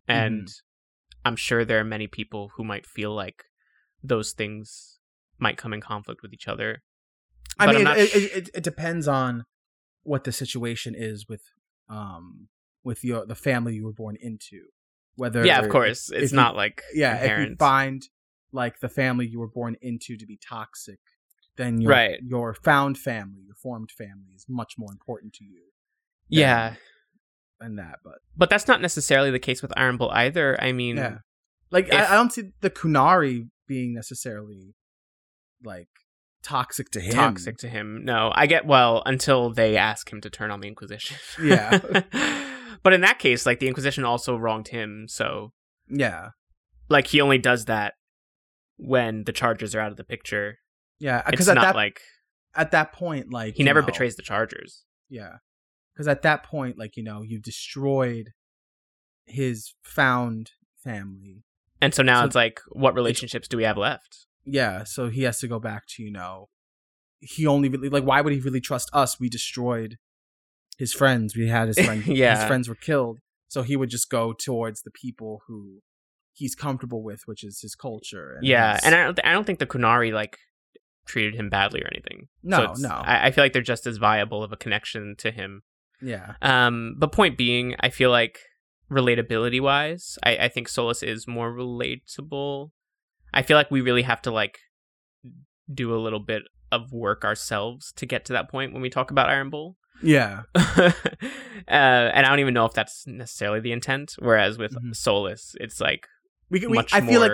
and 0.09 0.47
Mm-hmm. 0.47 1.27
i'm 1.27 1.37
sure 1.37 1.65
there 1.65 1.79
are 1.81 1.85
many 1.85 2.07
people 2.07 2.53
who 2.57 2.65
might 2.65 2.87
feel 2.87 3.15
like 3.15 3.45
those 4.03 4.33
things 4.33 4.99
might 5.39 5.59
come 5.59 5.73
in 5.75 5.81
conflict 5.81 6.23
with 6.23 6.33
each 6.33 6.49
other 6.49 6.83
I 7.59 7.67
But 7.67 7.75
mean, 7.77 7.87
it, 7.87 8.07
sh- 8.09 8.15
it, 8.17 8.37
it, 8.37 8.51
it 8.57 8.63
depends 8.63 9.07
on 9.09 9.45
what 10.03 10.25
the 10.25 10.33
situation 10.33 10.95
is 10.97 11.29
with 11.29 11.43
um 11.89 12.49
with 12.85 13.05
your 13.05 13.27
the 13.27 13.35
family 13.35 13.75
you 13.75 13.85
were 13.85 13.93
born 13.93 14.17
into. 14.21 14.63
Whether 15.17 15.45
yeah 15.45 15.59
of 15.61 15.69
course 15.69 16.11
it's 16.11 16.33
you- 16.33 16.37
not 16.37 16.57
like 16.57 16.83
yeah, 16.95 17.17
if 17.17 17.49
you 17.51 17.57
find 17.57 18.03
like 18.53 18.81
the 18.81 18.89
family 18.89 19.27
you 19.27 19.39
were 19.39 19.49
born 19.49 19.77
into 19.83 20.17
to 20.17 20.27
be 20.27 20.39
toxic, 20.39 21.01
then 21.57 21.81
your 21.81 21.91
Right. 21.91 22.21
your 22.23 22.55
found 22.55 22.97
family, 22.99 23.43
your 23.45 23.55
formed 23.57 23.91
family, 23.91 24.31
is 24.35 24.47
much 24.49 24.75
more 24.79 24.91
important 24.91 25.33
to 25.35 25.45
you 25.45 25.63
yeah 26.29 26.75
than 27.61 27.77
that. 27.77 27.99
But 28.05 28.19
but 28.37 28.49
that's 28.49 28.67
not 28.69 28.81
necessarily 28.81 29.31
the 29.31 29.39
case 29.39 29.61
with 29.63 29.73
iron 29.77 29.97
bull 29.99 30.11
either 30.13 30.57
i 30.63 30.73
mean 30.73 30.97
yeah, 30.97 31.19
like 31.71 31.89
if- 31.89 31.95
I, 31.95 32.13
I 32.13 32.15
don't 32.15 32.33
see 32.33 32.53
the 32.61 32.71
Qunari 32.71 33.49
being 33.67 33.93
necessarily 33.93 34.75
like 35.63 35.89
toxic 36.43 36.91
to 36.91 37.01
him. 37.01 37.13
toxic 37.13 37.57
to 37.59 37.69
him. 37.69 38.05
No, 38.05 38.33
I 38.35 38.47
get 38.47 38.67
well 38.67 39.03
until 39.07 39.51
they 39.53 39.77
ask 39.77 40.11
him 40.13 40.21
to 40.23 40.31
turn 40.31 40.51
on 40.51 40.61
the 40.61 40.69
Inquisition. 40.69 41.17
Yeah. 41.43 41.79
but 42.83 42.93
in 42.93 43.01
that 43.03 43.19
case, 43.19 43.47
like 43.47 43.61
the 43.61 43.69
Inquisition 43.69 44.05
also 44.05 44.37
wronged 44.37 44.69
him, 44.69 45.07
so 45.09 45.53
Yeah, 45.89 46.31
like 46.89 47.09
he 47.09 47.21
only 47.21 47.39
does 47.39 47.67
that 47.67 47.95
when 48.77 49.25
the 49.25 49.33
Chargers 49.33 49.75
are 49.75 49.81
out 49.81 49.91
of 49.91 49.97
the 49.97 50.05
picture. 50.05 50.57
yeah, 50.99 51.23
uh, 51.27 51.31
because 51.31 51.49
at 51.49 51.55
not 51.55 51.63
that 51.63 51.77
like 51.77 52.01
at 52.55 52.71
that 52.73 52.93
point, 52.93 53.33
like 53.33 53.55
he 53.57 53.63
never 53.63 53.81
know, 53.81 53.87
betrays 53.87 54.17
the 54.17 54.23
Chargers. 54.23 54.85
Yeah. 55.09 55.37
Because 55.95 56.09
at 56.09 56.23
that 56.23 56.45
point, 56.45 56.79
like, 56.79 56.97
you 56.97 57.03
know, 57.03 57.21
you've 57.23 57.43
destroyed 57.43 58.31
his 59.27 59.75
found 59.83 60.53
family. 60.83 61.45
And 61.83 61.95
so 61.95 62.03
now 62.03 62.21
So 62.21 62.27
it's 62.27 62.35
like, 62.35 62.61
what 62.71 62.95
relationships 62.95 63.49
do 63.49 63.57
we 63.57 63.65
have 63.65 63.77
left? 63.77 64.27
Yeah. 64.45 64.85
So 64.85 65.09
he 65.09 65.23
has 65.23 65.39
to 65.41 65.49
go 65.49 65.59
back 65.59 65.85
to, 65.91 66.03
you 66.03 66.11
know, 66.11 66.49
he 67.21 67.47
only 67.47 67.69
really, 67.69 67.89
like, 67.89 68.05
why 68.05 68.21
would 68.21 68.33
he 68.33 68.41
really 68.41 68.61
trust 68.61 68.89
us? 68.93 69.21
We 69.21 69.29
destroyed 69.29 69.97
his 70.79 70.93
friends. 70.93 71.37
We 71.37 71.49
had 71.49 71.69
his 71.69 71.79
friends, 71.85 72.07
Yeah. 72.07 72.37
his 72.39 72.45
friends 72.47 72.69
were 72.69 72.75
killed. 72.75 73.19
So 73.49 73.63
he 73.63 73.77
would 73.77 73.91
just 73.91 74.09
go 74.11 74.33
towards 74.33 74.83
the 74.83 74.91
people 74.91 75.43
who 75.47 75.81
he's 76.33 76.55
comfortable 76.55 77.03
with, 77.03 77.23
which 77.27 77.45
is 77.45 77.61
his 77.61 77.75
culture. 77.75 78.35
And 78.39 78.47
yeah, 78.47 78.75
his- 78.75 78.85
and 78.85 78.95
I 78.95 79.05
don't, 79.05 79.15
th- 79.17 79.27
I 79.27 79.33
don't 79.33 79.45
think 79.45 79.59
the 79.59 79.67
Qunari 79.67 80.13
like 80.13 80.39
treated 81.07 81.35
him 81.35 81.51
badly 81.51 81.83
or 81.83 81.89
anything. 81.93 82.29
No, 82.43 82.75
So 82.75 82.89
no. 82.89 82.95
I, 82.95 83.27
I 83.27 83.31
feel 83.33 83.43
like 83.45 83.53
they're 83.53 83.63
just 83.63 83.87
as 83.87 83.97
viable 83.99 84.43
of 84.45 84.53
a 84.53 84.57
connection 84.57 85.15
to 85.19 85.31
him 85.31 85.63
yeah. 86.03 86.37
Um, 86.41 86.95
but 86.97 87.13
point 87.13 87.37
being, 87.37 87.75
I 87.81 87.91
feel 87.91 88.11
like 88.11 88.39
relatability 88.91 89.61
wise, 89.61 90.17
I, 90.25 90.37
I 90.39 90.49
think 90.49 90.67
Solas 90.69 91.03
is 91.07 91.29
more 91.29 91.53
relatable. 91.53 92.71
I 93.33 93.43
feel 93.43 93.57
like 93.57 93.71
we 93.71 93.81
really 93.81 94.03
have 94.03 94.23
to 94.23 94.31
like 94.31 94.59
do 95.73 95.95
a 95.95 95.99
little 96.01 96.21
bit 96.21 96.43
of 96.73 96.93
work 96.93 97.25
ourselves 97.25 97.93
to 97.97 98.07
get 98.07 98.25
to 98.27 98.33
that 98.33 98.51
point 98.51 98.73
when 98.73 98.83
we 98.83 98.91
talk 98.91 99.11
about 99.11 99.29
Iron 99.29 99.51
Bull. 99.51 99.77
Yeah. 100.03 100.43
uh, 100.55 100.91
and 101.69 102.27
I 102.27 102.29
don't 102.29 102.41
even 102.41 102.55
know 102.55 102.65
if 102.65 102.73
that's 102.73 103.07
necessarily 103.07 103.61
the 103.61 103.73
intent. 103.73 104.15
Whereas 104.19 104.59
with 104.59 104.73
Mhm. 104.75 104.95
Solas, 104.95 105.55
it's 105.61 105.81
like 105.81 106.07
We, 106.49 106.61
we 106.67 106.75
much 106.75 106.95
I 106.95 107.01
more. 107.01 107.11
feel 107.13 107.21
like 107.21 107.33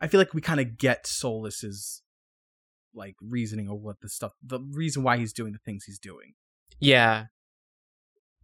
I 0.00 0.06
feel 0.08 0.20
like 0.20 0.34
we 0.34 0.40
kind 0.40 0.60
of 0.60 0.76
get 0.78 1.04
Solas's 1.06 2.02
like 2.94 3.16
reasoning 3.20 3.68
of 3.68 3.80
what 3.80 4.00
the 4.00 4.08
stuff, 4.08 4.32
the 4.42 4.60
reason 4.60 5.02
why 5.02 5.16
he's 5.16 5.32
doing 5.32 5.52
the 5.52 5.58
things 5.64 5.84
he's 5.84 5.98
doing. 5.98 6.34
Yeah. 6.78 7.26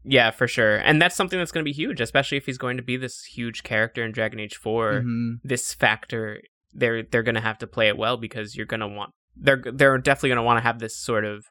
Yeah, 0.03 0.31
for 0.31 0.49
sure. 0.49 0.77
And 0.79 1.01
that's 1.01 1.15
something 1.15 1.39
that's 1.39 1.53
going 1.53 1.63
to 1.63 1.69
be 1.69 1.75
huge, 1.75 2.01
especially 2.01 2.39
if 2.39 2.47
he's 2.47 2.57
going 2.59 2.79
to 2.79 2.83
be 2.83 2.97
this 2.97 3.23
huge 3.25 3.63
character 3.63 4.03
in 4.05 4.13
Dragon 4.13 4.41
Age 4.41 4.57
4. 4.57 5.03
Mhm. 5.03 5.41
This 5.45 5.75
factor 5.75 6.41
they're 6.73 7.03
they're 7.03 7.23
going 7.23 7.35
to 7.35 7.41
have 7.41 7.59
to 7.59 7.67
play 7.67 7.89
it 7.89 7.97
well 7.97 8.17
because 8.17 8.57
you're 8.57 8.67
going 8.67 8.81
to 8.81 8.89
want 8.89 9.13
they're 9.37 9.63
they're 9.73 9.99
definitely 9.99 10.29
going 10.31 10.37
to 10.37 10.43
want 10.43 10.59
to 10.59 10.63
have 10.63 10.79
this 10.79 10.97
sort 10.97 11.25
of 11.25 11.47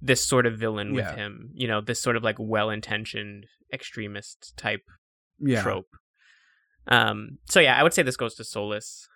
this 0.00 0.24
sort 0.24 0.46
of 0.46 0.58
villain 0.58 0.92
with 0.92 1.04
Yeah. 1.06 1.16
him, 1.16 1.50
you 1.54 1.66
know, 1.66 1.80
this 1.80 2.00
sort 2.02 2.16
of 2.16 2.22
like 2.22 2.36
well-intentioned 2.38 3.46
extremist 3.72 4.54
type 4.56 4.82
Yeah. 5.38 5.62
trope. 5.62 5.88
Um 6.88 7.38
so 7.48 7.60
yeah, 7.60 7.76
I 7.78 7.82
would 7.82 7.94
say 7.94 8.02
this 8.02 8.16
goes 8.16 8.34
to 8.36 8.42
Solas. 8.42 9.06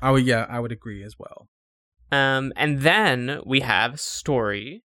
I 0.00 0.10
would. 0.10 0.24
Yeah, 0.24 0.46
I 0.48 0.58
would 0.60 0.72
agree 0.72 1.02
as 1.04 1.14
well. 1.18 1.48
Um, 2.10 2.52
and 2.56 2.80
then 2.80 3.40
we 3.46 3.60
have 3.60 4.00
story, 4.00 4.82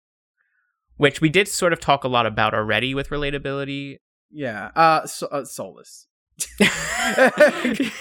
which 0.97 1.21
we 1.23 1.29
did 1.29 1.49
sort 1.49 1.73
of 1.73 1.81
talk 1.81 2.05
a 2.05 2.09
lot 2.09 2.27
about 2.27 2.53
already 2.55 2.95
with 2.95 3.09
relatability. 3.09 3.97
Yeah. 4.31 4.71
Uh, 4.77 5.07
so, 5.07 5.27
uh 5.29 5.43
Solas. 5.43 6.07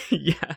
yeah, 0.10 0.56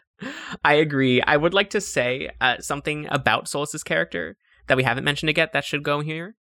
I 0.65 0.75
agree. 0.75 1.23
I 1.23 1.37
would 1.37 1.55
like 1.55 1.71
to 1.71 1.81
say 1.81 2.31
uh, 2.41 2.59
something 2.59 3.07
about 3.11 3.49
Solas's 3.49 3.83
character 3.85 4.37
that 4.67 4.77
we 4.77 4.83
haven't 4.83 5.05
mentioned 5.05 5.37
yet 5.37 5.53
that 5.53 5.65
should 5.65 5.83
go 5.83 6.01
here 6.01 6.37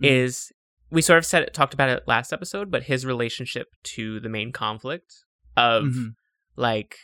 Mhm. 0.00 0.06
is 0.08 0.52
we 0.90 1.02
sort 1.02 1.18
of 1.18 1.26
said 1.26 1.42
it, 1.42 1.52
talked 1.54 1.74
about 1.74 1.88
it 1.90 2.02
last 2.06 2.32
episode, 2.32 2.70
but 2.70 2.84
his 2.84 3.04
relationship 3.06 3.68
to 3.84 4.18
the 4.20 4.28
main 4.30 4.50
conflict 4.52 5.14
of 5.56 5.84
Mhm. 5.84 6.14
like 6.56 6.96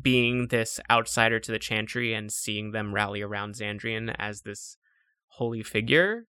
being 0.00 0.48
this 0.48 0.78
outsider 0.90 1.38
to 1.40 1.52
the 1.52 1.58
Chantry 1.58 2.12
and 2.12 2.30
seeing 2.32 2.72
them 2.72 2.92
rally 2.94 3.22
around 3.22 3.54
Xandrian 3.54 4.14
as 4.18 4.42
this 4.42 4.76
holy 5.28 5.62
figure, 5.62 6.26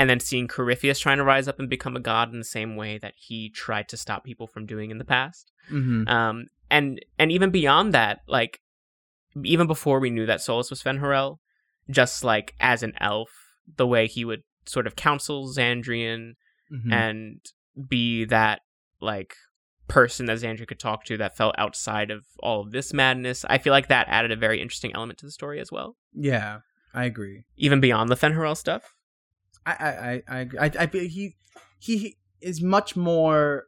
and 0.00 0.08
then 0.10 0.18
seeing 0.18 0.48
Corypheus 0.48 0.98
trying 0.98 1.18
to 1.18 1.24
rise 1.24 1.46
up 1.46 1.58
and 1.60 1.68
become 1.68 1.94
a 1.94 2.00
god 2.00 2.32
in 2.32 2.38
the 2.38 2.44
same 2.44 2.74
way 2.74 2.98
that 2.98 3.14
he 3.16 3.50
tried 3.50 3.86
to 3.90 3.96
stop 3.96 4.24
people 4.24 4.46
from 4.48 4.64
doing 4.66 4.90
in 4.90 4.98
the 4.98 5.04
past. 5.04 5.52
Mhm. 5.70 6.08
Um, 6.08 6.46
and 6.70 7.04
and 7.18 7.30
even 7.30 7.50
beyond 7.50 7.92
that, 7.94 8.20
like 8.26 8.60
even 9.44 9.66
before 9.66 10.00
we 10.00 10.10
knew 10.10 10.26
that 10.26 10.40
Solas 10.40 10.70
was 10.70 10.82
Fen'Harel, 10.82 11.36
just 11.90 12.24
like 12.24 12.54
as 12.60 12.82
an 12.82 12.94
elf, 13.00 13.30
the 13.76 13.86
way 13.86 14.06
he 14.06 14.24
would 14.24 14.42
sort 14.66 14.86
of 14.86 14.96
counsel 14.96 15.46
Xandrian 15.48 16.32
Mhm. 16.72 16.92
and 16.92 17.40
be 17.88 18.24
that 18.24 18.60
like 19.00 19.34
person 19.88 20.26
that 20.26 20.38
Xandrian 20.38 20.66
could 20.68 20.78
talk 20.80 21.04
to 21.04 21.16
that 21.18 21.36
felt 21.36 21.54
outside 21.58 22.10
of 22.10 22.24
all 22.40 22.60
of 22.60 22.70
this 22.70 22.92
madness. 22.92 23.44
I 23.50 23.58
feel 23.58 23.72
like 23.72 23.88
that 23.88 24.06
added 24.08 24.30
a 24.30 24.36
very 24.36 24.60
interesting 24.62 24.92
element 24.94 25.18
to 25.18 25.26
the 25.26 25.32
story 25.32 25.58
as 25.60 25.70
well, 25.72 25.96
yeah, 26.14 26.60
I 26.94 27.04
agree. 27.06 27.44
even 27.56 27.80
beyond 27.80 28.08
the 28.08 28.16
Fen'Harel 28.16 28.56
stuff. 28.56 28.94
I 29.66 29.72
I 29.72 30.22
I 30.28 30.40
I, 30.40 30.48
I, 30.66 30.70
I 30.80 30.86
he 30.86 31.36
he 31.78 32.16
is 32.40 32.62
much 32.62 32.96
more. 32.96 33.66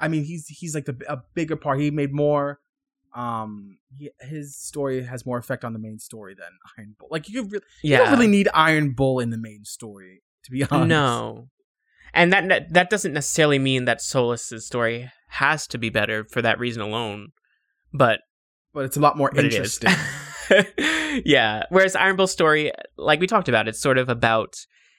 I 0.00 0.08
mean, 0.08 0.24
he's 0.24 0.46
he's 0.48 0.74
like 0.74 0.84
the 0.86 0.96
a 1.08 1.18
bigger 1.34 1.56
part. 1.56 1.80
He 1.80 1.90
made 1.90 2.12
more. 2.12 2.60
Um, 3.14 3.78
he, 3.96 4.10
his 4.20 4.54
story 4.58 5.02
has 5.02 5.24
more 5.24 5.38
effect 5.38 5.64
on 5.64 5.72
the 5.72 5.78
main 5.78 5.98
story 5.98 6.34
than 6.34 6.48
Iron 6.78 6.96
Bull. 6.98 7.08
Like 7.10 7.30
you, 7.30 7.44
really, 7.44 7.64
you 7.82 7.96
don't 7.96 8.10
really 8.10 8.26
need 8.26 8.48
Iron 8.52 8.92
Bull 8.92 9.20
in 9.20 9.30
the 9.30 9.38
main 9.38 9.64
story, 9.64 10.22
to 10.44 10.50
be 10.50 10.64
honest. 10.70 10.88
no, 10.88 11.48
and 12.12 12.30
that 12.32 12.72
that- 12.74 12.90
doesn't 12.90 13.14
necessarily 13.14 13.58
mean 13.58 13.86
that 13.86 14.02
Solas's 14.02 14.66
story 14.66 15.10
has 15.28 15.66
to 15.68 15.78
be 15.78 15.88
better 15.88 16.24
for 16.30 16.42
that 16.42 16.58
reason 16.58 16.82
alone, 16.82 17.28
but 17.92 18.20
but 18.74 18.84
it's 18.84 18.98
a 18.98 19.00
lot 19.00 19.16
more 19.16 19.30
but 19.34 19.46
it 19.46 19.54
is. 19.54 19.78
interesting. 19.80 19.92
yeah. 21.24 21.62
Whereas 21.70 21.96
Iron 21.96 22.16
Bull's 22.16 22.32
story, 22.32 22.70
like 22.98 23.20
we 23.20 23.26
talked 23.26 23.48
about, 23.48 23.66
it's 23.66 23.80
sort 23.80 23.96
of 23.98 24.08
about 24.10 24.54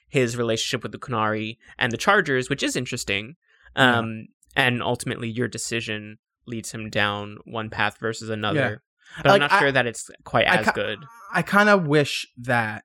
his 0.08 0.36
relationship 0.36 0.82
with 0.82 0.92
the 0.92 0.98
Qunari 0.98 1.58
and 1.78 1.92
the 1.92 1.96
Chargers, 1.96 2.48
which 2.48 2.62
is 2.62 2.76
interesting. 2.76 3.36
Um, 3.76 4.28
and 4.56 4.82
ultimately, 4.82 5.28
your 5.28 5.48
decision 5.48 6.18
leads 6.46 6.72
him 6.72 6.88
down 6.90 7.38
one 7.44 7.68
path 7.70 7.98
versus 8.00 8.28
another. 8.30 8.82
But 9.18 9.26
I'm 9.26 9.32
Like, 9.32 9.40
not 9.40 9.52
I- 9.52 9.58
sure 9.60 9.72
that 9.72 9.86
it's 9.86 10.10
quite 10.24 10.46
I 10.46 10.56
as 10.56 10.64
ca- 10.66 10.72
good. 10.72 10.98
I 11.32 11.42
kind 11.42 11.68
of 11.68 11.86
wish 11.86 12.26
that 12.38 12.84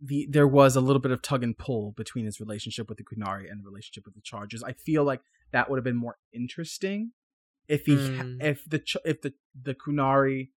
the 0.00 0.26
there 0.28 0.46
was 0.48 0.76
a 0.76 0.80
little 0.80 1.00
bit 1.00 1.12
of 1.12 1.22
tug 1.22 1.42
and 1.42 1.56
pull 1.56 1.92
between 1.92 2.24
his 2.26 2.40
relationship 2.40 2.88
with 2.88 2.98
the 2.98 3.04
Qunari 3.04 3.50
and 3.50 3.60
the 3.60 3.64
relationship 3.64 4.04
with 4.04 4.14
the 4.14 4.20
Chargers. 4.20 4.62
I 4.62 4.72
feel 4.72 5.04
like 5.04 5.20
that 5.52 5.70
would 5.70 5.76
have 5.78 5.84
been 5.84 5.96
more 5.96 6.18
interesting 6.32 7.12
if 7.68 7.86
he 7.86 7.96
Mm. 7.96 8.42
if 8.42 8.64
the 8.68 8.82
if 9.04 9.22
the 9.22 9.32
the 9.60 9.74
Qunari 9.74 10.50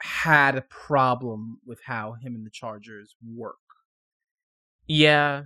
had 0.00 0.56
a 0.56 0.62
problem 0.62 1.60
with 1.64 1.80
how 1.86 2.14
him 2.14 2.34
and 2.34 2.44
the 2.46 2.50
Chargers 2.50 3.16
work. 3.24 3.56
Yeah. 4.88 5.44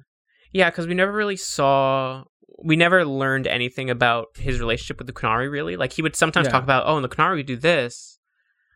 Yeah, 0.53 0.71
because 0.71 0.87
we 0.87 0.95
never 0.95 1.13
really 1.13 1.37
saw. 1.37 2.25
We 2.65 2.77
never 2.77 3.05
learned 3.05 3.47
anything 3.47 3.91
about 3.91 4.29
his 4.37 4.61
relationship 4.61 4.99
with 4.99 5.07
the 5.09 5.13
Qunari, 5.13 5.51
really. 5.51 5.77
Like, 5.77 5.93
he 5.93 6.03
would 6.03 6.15
sometimes 6.17 6.47
Yeah. 6.47 6.53
talk 6.53 6.63
about, 6.63 6.85
oh, 6.87 6.97
and 6.97 7.05
the 7.05 7.09
Qunari 7.09 7.37
would 7.37 7.47
do 7.47 7.57
this. 7.57 8.19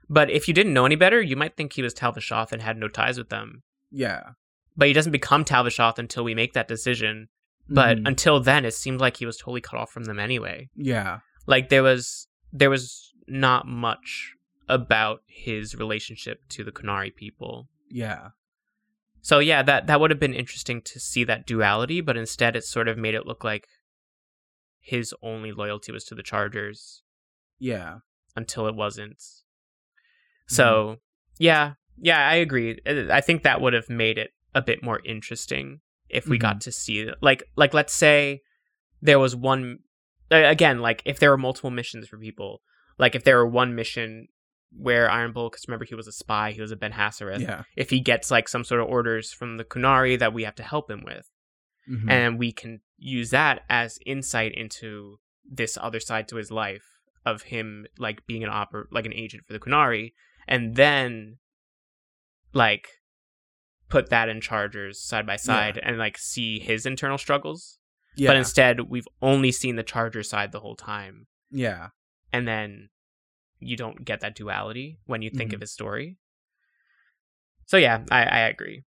But 0.09 0.31
if 0.31 0.49
you 0.49 0.55
didn't 0.55 0.73
know 0.75 0.87
any 0.87 0.97
better, 0.97 1.21
you 1.23 1.37
might 1.37 1.57
think 1.57 1.73
he 1.73 1.83
was 1.83 1.95
Tal-Vashoth 1.95 2.53
and 2.53 2.63
had 2.63 2.77
no 2.77 2.89
ties 2.89 3.19
with 3.19 3.29
them. 3.29 3.63
Yeah, 3.91 4.31
But 4.77 4.89
he 4.89 4.95
doesn't 4.95 5.13
become 5.13 5.43
Tal-Vashoth 5.45 5.99
until 5.99 6.23
we 6.25 6.35
make 6.35 6.53
that 6.53 6.69
decision. 6.69 7.29
But 7.69 7.99
Mhm. 7.99 8.09
until 8.09 8.41
then, 8.41 8.65
it 8.65 8.75
seemed 8.75 9.01
like 9.01 9.17
he 9.17 9.27
was 9.27 9.37
totally 9.39 9.61
cut 9.63 9.79
off 9.81 9.91
from 9.91 10.05
them 10.05 10.19
anyway. 10.19 10.69
yeah, 10.75 11.21
Like, 11.47 11.69
there 11.69 11.83
was 11.83 12.29
there 12.53 12.71
was 12.71 13.13
not 13.27 13.67
much 13.67 14.33
about 14.69 15.23
his 15.27 15.75
relationship 15.75 16.41
to 16.51 16.63
the 16.65 16.73
Qunari 16.73 17.15
people. 17.15 17.69
yeah, 17.91 18.31
So 19.27 19.41
yeah, 19.41 19.65
that 19.65 19.89
that 19.89 19.99
would 19.99 20.13
have 20.13 20.21
been 20.21 20.35
interesting 20.35 20.81
to 20.83 21.01
see 21.01 21.25
that 21.25 21.49
duality, 21.49 22.01
but 22.01 22.17
instead 22.17 22.55
it 22.55 22.63
sort 22.63 22.87
of 22.87 22.97
made 22.97 23.17
it 23.17 23.27
look 23.27 23.43
like 23.43 23.67
his 24.79 25.13
only 25.21 25.51
loyalty 25.51 25.91
was 25.91 26.05
to 26.05 26.15
the 26.15 26.23
Chargers 26.23 27.03
yeah. 27.59 27.97
until 28.37 28.69
it 28.69 28.77
wasn't. 28.77 29.21
So, 30.47 30.99
yeah, 31.41 31.73
yeah, 31.99 32.25
I 32.25 32.35
agree. 32.35 32.79
Uh, 32.87 33.13
I 33.13 33.21
think 33.21 33.43
that 33.43 33.61
would 33.61 33.73
have 33.73 33.91
made 33.91 34.17
it 34.17 34.31
a 34.55 34.63
bit 34.63 34.81
more 34.81 35.01
interesting 35.05 35.81
if 36.09 36.29
we 36.29 36.39
got 36.39 36.61
to 36.61 36.71
see 36.71 37.01
it. 37.01 37.17
Like 37.21 37.43
like 37.57 37.75
let's 37.75 37.95
say 37.95 38.43
there 39.03 39.19
was 39.19 39.35
one 39.35 39.81
again, 40.31 40.79
like 40.79 41.03
if 41.05 41.19
there 41.19 41.31
were 41.31 41.37
multiple 41.37 41.73
missions 41.73 42.07
for 42.07 42.17
people, 42.17 42.63
like 42.97 43.17
if 43.17 43.25
there 43.25 43.39
were 43.39 43.49
one 43.49 43.75
mission 43.75 44.29
where 44.73 45.11
Iron 45.11 45.33
Bull, 45.33 45.49
because 45.51 45.67
remember 45.69 45.85
he 45.85 45.95
was 45.95 46.07
a 46.09 46.13
spy, 46.13 46.53
he 46.53 46.61
was 46.61 46.71
a 46.73 46.77
Ben-Hassrath 46.77 47.41
Yeah, 47.41 47.63
if 47.77 47.91
he 47.91 48.01
gets 48.01 48.31
like 48.31 48.49
some 48.49 48.65
sort 48.65 48.81
of 48.81 48.89
orders 48.89 49.33
from 49.33 49.57
the 49.57 49.65
Qunari 49.65 50.19
that 50.19 50.33
we 50.35 50.45
have 50.45 50.55
to 50.57 50.63
help 50.63 50.91
him 50.91 51.03
with. 51.05 51.31
Mhm. 51.89 52.11
And 52.11 52.39
we 52.39 52.53
can 52.53 52.81
use 52.99 53.31
that 53.31 53.63
as 53.69 53.99
insight 54.05 54.53
into 54.55 55.19
this 55.49 55.79
other 55.81 56.01
side 56.01 56.27
to 56.29 56.37
his 56.37 56.51
life 56.51 56.85
of 57.25 57.43
him 57.43 57.87
like 57.99 58.27
being 58.27 58.43
an 58.45 58.51
oper 58.51 58.85
like 58.91 59.07
an 59.07 59.13
agent 59.13 59.45
for 59.47 59.53
the 59.53 59.59
Qunari 59.61 60.13
and 60.49 60.75
then 60.77 61.39
like 62.53 62.89
put 63.89 64.11
that 64.11 64.29
in 64.29 64.41
Chargers 64.41 65.01
side 65.01 65.27
by 65.27 65.37
side 65.37 65.79
and 65.83 65.99
like 65.99 66.19
see 66.19 66.59
his 66.59 66.87
internal 66.87 67.19
struggles. 67.19 67.79
yeah, 68.17 68.31
But 68.31 68.37
instead 68.37 68.81
we've 68.91 69.07
only 69.23 69.53
seen 69.53 69.77
the 69.77 69.83
Charger 69.85 70.23
side 70.23 70.51
the 70.53 70.61
whole 70.61 70.77
time. 70.77 71.27
yeah. 71.51 71.89
And 72.33 72.47
then 72.49 72.89
you 73.61 73.77
don't 73.77 74.05
get 74.05 74.21
that 74.21 74.35
duality 74.35 74.99
when 75.07 75.23
you 75.23 75.31
think 75.31 75.51
Mhm. 75.51 75.55
of 75.55 75.61
his 75.61 75.73
story. 75.73 76.19
So 77.67 77.77
yeah, 77.77 78.05
I, 78.11 78.23
I 78.25 78.39
agree. 78.41 78.85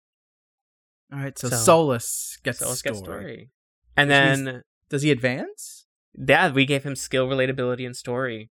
All 1.12 1.20
right, 1.20 1.38
so, 1.38 1.50
So- 1.50 1.56
Solas 1.58 2.42
gets 2.44 2.60
So 2.60 2.68
let's 2.68 2.80
story. 2.80 2.96
get 2.96 3.04
story. 3.04 3.52
And 3.96 4.10
Which 4.10 4.18
means- 4.20 4.46
then 4.46 4.62
Does 4.90 5.02
he 5.04 5.12
advance? 5.12 5.86
yeah, 6.16 6.52
we 6.52 6.66
gave 6.66 6.84
him 6.84 6.96
skill, 6.96 7.28
relatability, 7.28 7.86
and 7.86 7.96
story. 7.96 8.50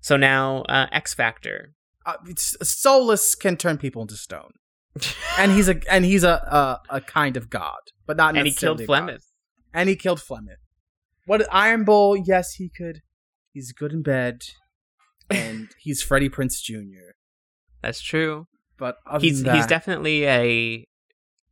So 0.00 0.16
now 0.16 0.62
uh, 0.62 0.86
X 0.92 1.14
Factor. 1.14 1.72
Uh, 2.04 2.16
Solas 2.36 3.36
can 3.38 3.56
turn 3.56 3.78
people 3.78 4.02
into 4.02 4.14
stone, 4.16 4.52
and 5.36 5.50
he's 5.52 5.68
a 5.68 5.80
and 5.90 6.04
he's 6.04 6.22
a 6.22 6.34
a, 6.90 6.96
a 6.98 7.00
kind 7.00 7.36
of 7.36 7.50
god, 7.50 7.80
but 8.06 8.16
not 8.16 8.36
and 8.36 8.46
he 8.46 8.52
killed. 8.54 8.80
Flemeth. 8.80 9.24
And 9.74 9.88
he 9.88 9.96
killed 9.96 10.20
Flemeth. 10.20 10.62
What 11.26 11.46
Iron 11.52 11.84
Bull? 11.84 12.16
Yes, 12.16 12.54
he 12.54 12.68
could. 12.70 13.02
He's 13.52 13.72
good 13.72 13.92
in 13.92 14.02
bed, 14.02 14.42
and 15.30 15.68
he's 15.78 16.02
Freddie 16.02 16.28
Prinze 16.30 16.60
Jr. 16.62 17.12
That's 17.82 18.00
true. 18.00 18.46
But 18.78 18.96
other 19.06 19.24
He's 19.24 19.42
than 19.42 19.56
he's 19.56 19.66
definitely 19.66 20.26
a 20.26 20.86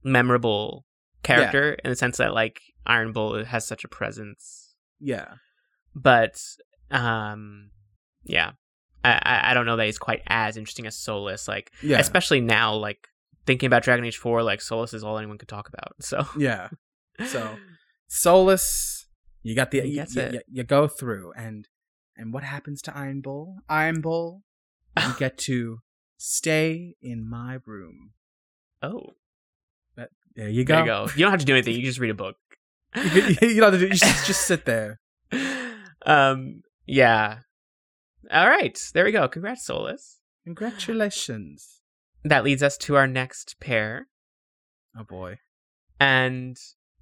memorable 0.03 0.85
character 1.23 1.73
in 1.85 1.91
the 1.91 1.97
sense 1.97 2.19
that 2.19 2.35
like 2.35 2.61
Iron 2.87 3.13
Bull 3.13 3.45
has 3.45 3.67
such 3.67 3.85
a 3.85 3.89
presence. 3.89 4.75
yeah, 5.01 5.35
But 5.95 6.41
um 6.91 7.71
yeah. 8.25 8.53
I, 9.07 9.51
I 9.51 9.55
don't 9.55 9.67
know 9.67 9.77
that 9.77 9.85
he's 9.85 9.99
quite 9.99 10.23
as 10.27 10.57
interesting 10.57 10.87
as 10.87 10.97
Solas. 10.97 11.47
Like 11.47 11.71
yeah, 11.83 11.99
especially 11.99 12.41
now, 12.41 12.75
like 12.75 13.07
thinking 13.47 13.67
about 13.67 13.83
Dragon 13.83 14.05
Age 14.07 14.17
4, 14.17 14.43
like 14.43 14.61
Solas 14.61 14.95
is 14.95 15.05
all 15.05 15.19
anyone 15.19 15.37
could 15.39 15.49
talk 15.49 15.69
about. 15.69 15.93
So 16.01 16.27
yeah. 16.39 16.69
So 17.27 17.57
Solas, 18.11 19.05
you 19.43 19.55
got 19.55 19.71
the 19.71 19.79
you, 19.87 20.03
you- 20.09 20.23
you- 20.33 20.41
you 20.49 20.63
go 20.65 20.89
through, 20.89 21.33
and 21.37 21.69
and 22.17 22.33
what 22.33 22.45
happens 22.45 22.81
to 22.83 22.97
Iron 22.97 23.21
Bull? 23.21 23.59
Iron 23.69 24.01
Bull, 24.01 24.43
you 25.01 25.15
get 25.19 25.39
to 25.39 25.79
stay 26.17 26.95
in 27.03 27.29
my 27.29 27.59
room. 27.67 28.11
Oh, 28.83 29.11
There 29.97 30.49
you 30.49 30.65
there 30.65 30.79
go. 30.79 30.81
you 30.81 30.87
go. 30.87 31.13
You 31.17 31.23
don't 31.25 31.31
have 31.31 31.41
to 31.41 31.47
do 31.47 31.55
anything, 31.55 31.77
you 31.77 31.83
just 31.83 31.99
read 32.01 32.11
a 32.11 32.15
book. 32.15 32.37
you, 32.97 33.03
you 33.43 33.61
don't 33.61 33.73
have 33.73 33.73
to 33.73 33.79
do, 33.79 33.87
you 33.87 33.95
just, 33.95 34.27
just 34.27 34.43
sit 34.47 34.65
there. 34.65 35.01
um 36.07 36.63
yeah. 36.87 37.39
All 38.31 38.49
right, 38.49 38.79
there 38.95 39.05
we 39.05 39.13
go. 39.13 39.29
Congrats, 39.29 39.69
Solas. 39.69 40.17
Congratulations. 40.45 41.81
That 42.25 42.43
leads 42.45 42.63
us 42.63 42.77
to 42.79 42.97
our 42.97 43.07
next 43.07 43.61
pair. 43.61 44.09
Oh 44.99 45.05
boy. 45.05 45.39
And 46.01 46.57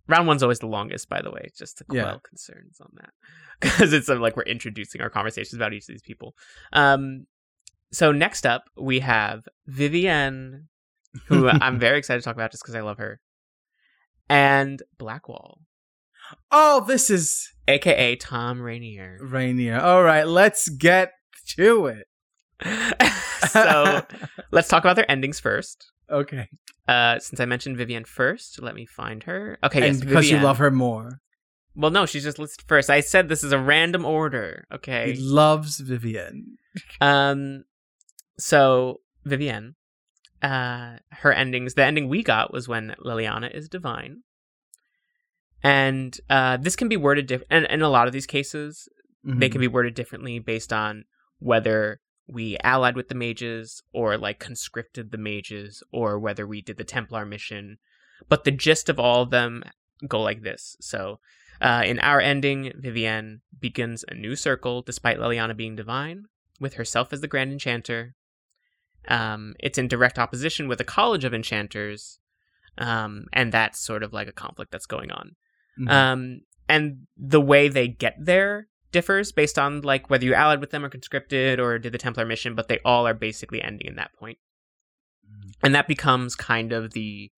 round 0.08 0.26
one's 0.26 0.42
always 0.42 0.58
the 0.58 0.66
longest, 0.66 1.08
by 1.08 1.20
the 1.22 1.30
way, 1.30 1.50
just 1.56 1.78
to 1.78 1.84
quell 1.84 1.96
Yeah. 2.06 2.16
concerns 2.28 2.80
on 2.80 2.90
that. 2.96 3.10
Because 3.60 3.92
it's 3.92 4.08
like 4.08 4.36
we're 4.36 4.42
introducing 4.42 5.00
our 5.00 5.10
conversations 5.10 5.54
about 5.54 5.72
each 5.72 5.84
of 5.84 5.88
these 5.94 6.02
people. 6.02 6.34
Um, 6.72 7.26
so 7.92 8.10
next 8.10 8.44
up, 8.44 8.64
we 8.76 8.98
have 9.00 9.46
Vivienne, 9.68 10.68
who 11.26 11.48
I'm 11.62 11.78
very 11.78 11.98
excited 11.98 12.20
to 12.20 12.24
talk 12.24 12.34
about 12.34 12.50
just 12.50 12.62
because 12.64 12.74
I 12.74 12.80
love 12.80 12.98
her, 12.98 13.20
and 14.28 14.82
Blackwall, 14.98 15.58
Oh, 16.50 16.82
this 16.86 17.10
is 17.10 17.52
aka 17.68 18.16
Tom 18.16 18.60
Rainier. 18.60 19.18
Rainier. 19.20 19.78
All 19.80 20.02
right, 20.02 20.26
let's 20.26 20.68
get 20.68 21.12
to 21.56 21.86
it. 21.86 22.06
so 23.50 24.00
let's 24.50 24.68
talk 24.68 24.82
about 24.82 24.96
their 24.96 25.10
endings 25.10 25.38
first. 25.40 25.91
Okay. 26.12 26.48
Uh, 26.86 27.18
since 27.18 27.40
I 27.40 27.46
mentioned 27.46 27.76
Vivienne 27.78 28.04
first, 28.04 28.60
let 28.60 28.74
me 28.74 28.84
find 28.86 29.22
her. 29.24 29.58
Okay, 29.64 29.78
and 29.88 29.96
yes, 29.96 30.04
because 30.04 30.30
you 30.30 30.38
love 30.38 30.58
her 30.58 30.70
more. 30.70 31.20
Well, 31.74 31.90
no, 31.90 32.04
she's 32.04 32.22
just 32.24 32.38
listed 32.38 32.66
first. 32.68 32.90
I 32.90 33.00
said 33.00 33.28
this 33.30 33.42
is 33.42 33.52
a 33.52 33.58
random 33.58 34.04
order. 34.04 34.66
Okay. 34.70 35.14
He 35.14 35.20
loves 35.20 35.80
Vivienne. 35.80 36.58
Um, 37.00 37.64
so 38.38 39.00
Vivienne, 39.24 39.76
uh, 40.42 40.96
her 41.12 41.32
endings. 41.32 41.72
The 41.74 41.84
ending 41.84 42.08
we 42.10 42.22
got 42.22 42.52
was 42.52 42.68
when 42.68 42.94
Leliana 43.02 43.50
is 43.54 43.68
divine, 43.70 44.22
and 45.62 46.18
uh, 46.28 46.58
this 46.58 46.76
can 46.76 46.88
be 46.88 46.96
worded 46.98 47.26
different. 47.26 47.50
And 47.50 47.66
in 47.66 47.80
a 47.80 47.88
lot 47.88 48.06
of 48.06 48.12
these 48.12 48.26
cases, 48.26 48.86
they 49.24 49.48
Mhm. 49.48 49.52
can 49.52 49.60
be 49.62 49.68
worded 49.68 49.94
differently 49.94 50.40
based 50.40 50.72
on 50.74 51.04
whether 51.38 52.00
we 52.26 52.56
allied 52.58 52.96
with 52.96 53.08
the 53.08 53.14
mages 53.14 53.82
or 53.92 54.16
like 54.16 54.38
conscripted 54.38 55.10
the 55.10 55.18
mages 55.18 55.82
or 55.92 56.18
whether 56.18 56.46
we 56.46 56.60
did 56.60 56.76
the 56.76 56.84
Templar 56.84 57.24
mission. 57.24 57.78
But 58.28 58.44
the 58.44 58.50
gist 58.50 58.88
of 58.88 58.98
all 58.98 59.22
of 59.22 59.30
them 59.30 59.64
go 60.06 60.20
like 60.20 60.42
this. 60.42 60.76
So, 60.80 61.20
uh, 61.60 61.82
in 61.84 61.98
our 62.00 62.20
ending, 62.20 62.72
Vivienne 62.76 63.40
begins 63.58 64.04
a 64.08 64.14
new 64.14 64.34
circle 64.34 64.82
despite 64.82 65.18
Leliana 65.18 65.56
being 65.56 65.76
divine, 65.76 66.26
with 66.58 66.74
herself 66.74 67.12
as 67.12 67.20
the 67.20 67.28
Grand 67.28 67.52
Enchanter. 67.52 68.14
Um, 69.08 69.54
it's 69.60 69.78
in 69.78 69.88
direct 69.88 70.18
opposition 70.18 70.68
with 70.68 70.78
the 70.78 70.84
College 70.84 71.24
of 71.24 71.34
Enchanters, 71.34 72.18
um, 72.78 73.26
and 73.32 73.52
that's 73.52 73.78
sort 73.78 74.02
of 74.02 74.12
like 74.12 74.28
a 74.28 74.32
conflict 74.32 74.70
that's 74.70 74.86
going 74.86 75.10
on. 75.10 75.36
Mhm. 75.78 75.90
Um, 75.90 76.40
and 76.68 77.06
the 77.16 77.40
way 77.40 77.68
they 77.68 77.88
get 77.88 78.16
there 78.18 78.68
differs 78.92 79.32
based 79.32 79.58
on 79.58 79.80
like 79.80 80.08
whether 80.10 80.24
you 80.24 80.34
allied 80.34 80.60
with 80.60 80.70
them 80.70 80.84
or 80.84 80.88
conscripted 80.88 81.58
or 81.58 81.78
did 81.78 81.92
the 81.92 81.98
Templar 81.98 82.24
mission, 82.24 82.54
but 82.54 82.68
they 82.68 82.78
all 82.84 83.06
are 83.06 83.14
basically 83.14 83.62
ending 83.62 83.86
in 83.88 83.96
that 83.96 84.12
point. 84.14 84.38
Mhm. 85.26 85.52
And 85.62 85.74
that 85.74 85.88
becomes 85.88 86.36
kind 86.36 86.72
of 86.72 86.92
the 86.92 87.30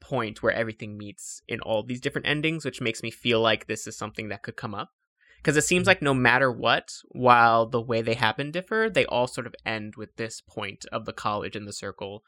point 0.00 0.42
where 0.42 0.52
everything 0.52 0.98
meets 0.98 1.40
in 1.48 1.60
all 1.60 1.82
these 1.82 2.00
different 2.00 2.26
endings, 2.26 2.64
which 2.64 2.80
makes 2.80 3.02
me 3.02 3.10
feel 3.10 3.40
like 3.40 3.66
this 3.66 3.86
is 3.86 3.96
something 3.96 4.28
that 4.28 4.42
could 4.42 4.56
come 4.56 4.74
up. 4.74 4.90
Because 5.38 5.56
it 5.56 5.62
seems 5.62 5.84
Mhm. 5.84 5.88
like 5.88 6.02
no 6.02 6.14
matter 6.14 6.50
what, 6.50 6.94
while 7.10 7.66
the 7.66 7.80
way 7.80 8.00
they 8.02 8.14
happen 8.14 8.50
differ, 8.50 8.88
they 8.90 9.04
all 9.06 9.26
sort 9.26 9.46
of 9.46 9.54
end 9.64 9.96
with 9.96 10.16
this 10.16 10.40
point 10.40 10.84
of 10.92 11.04
the 11.04 11.12
college 11.12 11.54
and 11.54 11.68
the 11.68 11.72
circle 11.72 12.24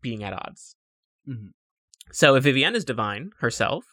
being 0.00 0.22
at 0.22 0.32
odds. 0.32 0.76
Mhm. 1.28 1.52
So 2.12 2.36
if 2.36 2.44
Vivienne 2.44 2.76
is 2.76 2.84
divine 2.84 3.32
herself, 3.38 3.84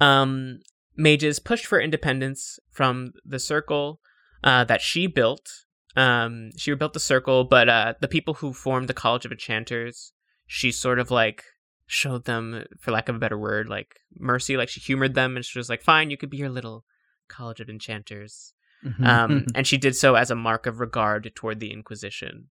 um, 0.00 0.60
mages 0.96 1.38
pushed 1.38 1.66
for 1.66 1.80
independence 1.80 2.58
from 2.70 3.12
the 3.24 3.38
circle 3.38 4.00
uh, 4.44 4.64
that 4.64 4.80
she 4.80 5.06
built. 5.06 5.50
Um, 5.96 6.50
she 6.56 6.70
rebuilt 6.70 6.92
the 6.92 7.00
circle, 7.00 7.44
but 7.44 7.68
uh, 7.68 7.94
the 8.00 8.08
people 8.08 8.34
who 8.34 8.52
formed 8.52 8.88
the 8.88 8.94
College 8.94 9.24
of 9.24 9.32
Enchanters, 9.32 10.12
she 10.46 10.70
sort 10.70 10.98
of 10.98 11.10
like 11.10 11.44
showed 11.86 12.24
them, 12.24 12.64
for 12.80 12.90
lack 12.90 13.08
of 13.08 13.16
a 13.16 13.18
better 13.18 13.38
word, 13.38 13.68
like 13.68 14.00
mercy. 14.18 14.56
Like 14.56 14.68
she 14.68 14.80
humored 14.80 15.14
them, 15.14 15.36
and 15.36 15.44
she 15.44 15.58
was 15.58 15.68
like, 15.70 15.82
"Fine, 15.82 16.10
you 16.10 16.16
could 16.16 16.30
be 16.30 16.36
your 16.36 16.50
little 16.50 16.84
College 17.28 17.60
of 17.60 17.68
Enchanters." 17.68 18.52
Mhm. 18.84 19.06
um, 19.06 19.46
and 19.54 19.66
she 19.66 19.78
did 19.78 19.96
so 19.96 20.14
as 20.16 20.30
a 20.30 20.34
mark 20.36 20.66
of 20.66 20.80
regard 20.80 21.32
toward 21.34 21.60
the 21.60 21.72
Inquisition, 21.72 22.50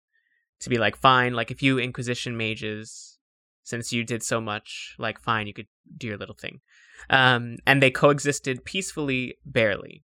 to 0.59 0.69
be 0.69 0.77
like, 0.77 0.97
fine, 0.97 1.33
like 1.33 1.51
if 1.51 1.61
you 1.61 1.77
Inquisition 1.77 2.35
mages, 2.35 3.19
since 3.63 3.93
you 3.93 4.03
did 4.03 4.23
so 4.23 4.41
much, 4.41 4.95
like 4.97 5.19
fine, 5.19 5.45
you 5.45 5.53
could 5.53 5.67
do 5.97 6.07
your 6.07 6.17
little 6.17 6.35
thing, 6.35 6.61
um, 7.09 7.57
and 7.65 7.81
they 7.81 7.91
coexisted 7.91 8.65
peacefully, 8.65 9.37
barely. 9.45 10.03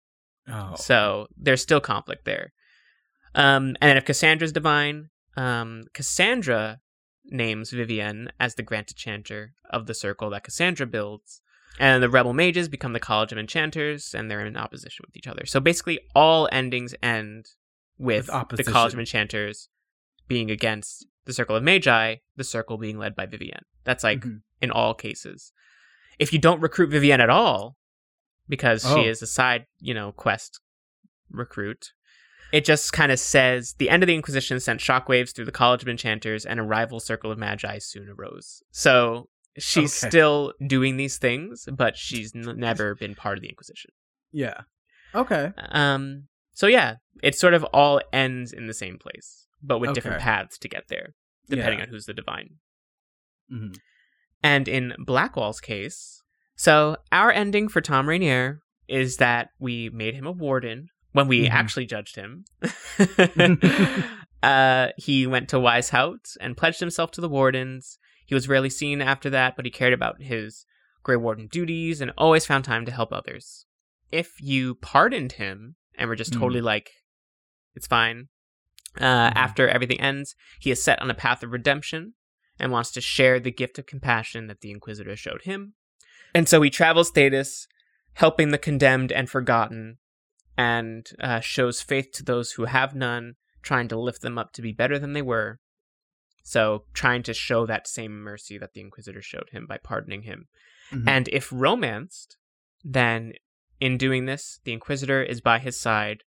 oh. 0.48 0.74
So 0.76 1.26
there's 1.36 1.62
still 1.62 1.80
conflict 1.80 2.24
there. 2.24 2.52
Um, 3.34 3.76
and 3.80 3.90
then 3.90 3.96
if 3.96 4.04
Cassandra's 4.04 4.52
divine, 4.52 5.10
um, 5.36 5.84
Cassandra 5.92 6.80
names 7.26 7.70
Vivienne 7.70 8.30
as 8.40 8.54
the 8.54 8.62
Grand 8.62 8.86
Enchanter 8.90 9.52
of 9.70 9.86
the 9.86 9.94
circle 9.94 10.30
that 10.30 10.44
Cassandra 10.44 10.86
builds. 10.86 11.42
And 11.78 12.02
the 12.02 12.08
rebel 12.08 12.32
mages 12.32 12.68
become 12.70 12.94
the 12.94 13.00
College 13.00 13.32
of 13.32 13.38
Enchanters, 13.38 14.14
and 14.14 14.30
they're 14.30 14.46
in 14.46 14.56
opposition 14.56 15.04
with 15.06 15.14
each 15.16 15.26
other. 15.26 15.44
So 15.44 15.60
basically, 15.60 15.98
all 16.14 16.48
endings 16.50 16.94
end 17.02 17.46
with, 17.98 18.30
With 18.50 18.64
the 18.64 18.72
College 18.72 18.94
of. 18.94 18.98
Enchanters 19.00 19.68
being 20.26 20.50
against 20.50 21.06
the 21.26 21.34
Circle 21.34 21.56
of 21.56 21.62
Magi, 21.62 22.16
the 22.36 22.44
circle 22.44 22.78
being 22.78 22.96
led 22.98 23.14
by 23.14 23.26
Vivienne. 23.26 23.64
That's 23.84 24.02
like 24.04 24.20
Mhm. 24.20 24.40
in 24.62 24.70
all 24.70 24.94
cases. 24.94 25.52
If 26.18 26.32
you 26.32 26.38
don't 26.38 26.60
recruit 26.60 26.90
Vivienne 26.90 27.20
at 27.20 27.30
all, 27.30 27.76
because 28.48 28.84
Oh. 28.84 28.94
she 28.96 29.08
is 29.08 29.20
a 29.22 29.26
side, 29.26 29.66
you 29.80 29.92
know, 29.94 30.12
quest 30.12 30.60
recruit, 31.30 31.92
it 32.52 32.64
just 32.64 32.92
kind 32.92 33.10
of 33.10 33.18
says 33.18 33.74
the 33.78 33.90
end 33.90 34.02
of 34.02 34.06
the 34.06 34.14
Inquisition 34.14 34.60
sent 34.60 34.80
shockwaves 34.80 35.34
through 35.34 35.44
the 35.46 35.52
College 35.52 35.82
of 35.82 35.88
Enchanters, 35.88 36.46
and 36.46 36.60
a 36.60 36.62
rival 36.62 37.00
circle 37.00 37.30
of 37.32 37.38
magi 37.38 37.78
soon 37.78 38.08
arose. 38.08 38.62
So 38.70 39.28
she's 39.58 40.00
Okay. 40.02 40.08
still 40.08 40.54
doing 40.66 40.96
these 40.96 41.18
things, 41.18 41.68
but 41.72 41.96
she's 41.96 42.34
n- 42.34 42.56
never 42.58 42.94
been 42.94 43.14
part 43.14 43.36
of 43.36 43.42
the 43.42 43.48
Inquisition. 43.48 43.90
Yeah. 44.32 44.62
Okay. 45.14 45.52
Um. 45.56 46.28
So 46.52 46.66
yeah, 46.68 46.96
it 47.22 47.34
sort 47.36 47.52
of 47.54 47.64
all 47.64 48.00
ends 48.12 48.52
in 48.52 48.66
the 48.66 48.74
same 48.74 48.98
place, 48.98 49.46
but 49.62 49.78
with 49.78 49.92
different 49.94 50.20
paths 50.22 50.56
to 50.58 50.68
get 50.68 50.88
there, 50.88 51.14
depending 51.48 51.78
Yeah. 51.80 51.84
on 51.86 51.90
who's 51.90 52.06
the 52.06 52.14
divine. 52.14 52.58
Mhm. 53.52 53.76
And 54.46 54.68
in 54.68 54.94
Blackwall's 55.00 55.60
case, 55.60 56.22
so 56.54 56.96
our 57.10 57.32
ending 57.32 57.66
for 57.68 57.80
Tom 57.80 58.08
Rainier 58.08 58.60
is 58.88 59.16
that 59.16 59.48
we 59.58 59.90
made 59.90 60.14
him 60.14 60.24
a 60.24 60.30
warden 60.30 60.88
when 61.10 61.26
we 61.26 61.46
Mhm. 61.48 61.50
actually 61.50 61.86
judged 61.86 62.14
him. 62.14 62.44
uh, 64.42 64.88
he 64.96 65.26
went 65.26 65.48
to 65.48 65.56
Weishaupt 65.56 66.36
and 66.40 66.56
pledged 66.56 66.78
himself 66.78 67.10
to 67.12 67.20
the 67.20 67.28
wardens. 67.28 67.98
He 68.24 68.34
was 68.36 68.48
rarely 68.48 68.70
seen 68.70 69.02
after 69.02 69.28
that, 69.30 69.56
but 69.56 69.64
he 69.64 69.70
cared 69.70 69.92
about 69.92 70.22
his 70.22 70.64
Grey 71.02 71.16
Warden 71.16 71.48
duties 71.48 72.00
and 72.00 72.12
always 72.16 72.46
found 72.46 72.64
time 72.64 72.86
to 72.86 72.92
help 72.92 73.12
others. 73.12 73.66
If 74.12 74.40
you 74.40 74.76
pardoned 74.76 75.32
him 75.32 75.74
and 75.98 76.08
were 76.08 76.14
just 76.16 76.32
Mhm. 76.34 76.38
totally 76.38 76.60
like, 76.60 76.90
it's 77.74 77.88
fine, 77.88 78.28
uh, 78.96 79.30
Mhm. 79.30 79.32
after 79.34 79.68
everything 79.68 80.00
ends, 80.00 80.36
he 80.60 80.70
is 80.70 80.80
set 80.82 81.00
on 81.02 81.10
a 81.10 81.14
path 81.14 81.42
of 81.42 81.50
redemption 81.50 82.14
and 82.58 82.72
wants 82.72 82.90
to 82.92 83.00
share 83.00 83.38
the 83.38 83.50
gift 83.50 83.78
of 83.78 83.86
compassion 83.86 84.46
that 84.46 84.60
the 84.60 84.70
Inquisitor 84.70 85.16
showed 85.16 85.42
him. 85.42 85.74
And 86.34 86.48
so 86.48 86.60
he 86.62 86.70
travels 86.70 87.10
Thedas, 87.10 87.66
helping 88.14 88.50
the 88.50 88.58
condemned 88.58 89.12
and 89.12 89.28
forgotten, 89.28 89.98
and 90.56 91.08
uh, 91.20 91.40
shows 91.40 91.80
faith 91.80 92.12
to 92.12 92.22
those 92.22 92.52
who 92.52 92.64
have 92.64 92.94
none, 92.94 93.36
trying 93.62 93.88
to 93.88 93.98
lift 93.98 94.22
them 94.22 94.38
up 94.38 94.52
to 94.54 94.62
be 94.62 94.72
better 94.72 94.98
than 94.98 95.12
they 95.12 95.22
were. 95.22 95.60
So, 96.42 96.84
trying 96.94 97.24
to 97.24 97.34
show 97.34 97.66
that 97.66 97.88
same 97.88 98.20
mercy 98.20 98.56
that 98.58 98.72
the 98.72 98.80
Inquisitor 98.80 99.20
showed 99.20 99.48
him 99.50 99.66
by 99.66 99.78
pardoning 99.78 100.22
him. 100.22 100.46
Mhm. 100.92 101.08
And 101.08 101.28
if 101.28 101.50
romanced, 101.52 102.36
then 102.84 103.32
in 103.80 103.98
doing 103.98 104.26
this, 104.26 104.60
the 104.62 104.72
Inquisitor 104.72 105.22
is 105.22 105.40
by 105.40 105.58
his 105.58 105.78
side, 105.78 106.22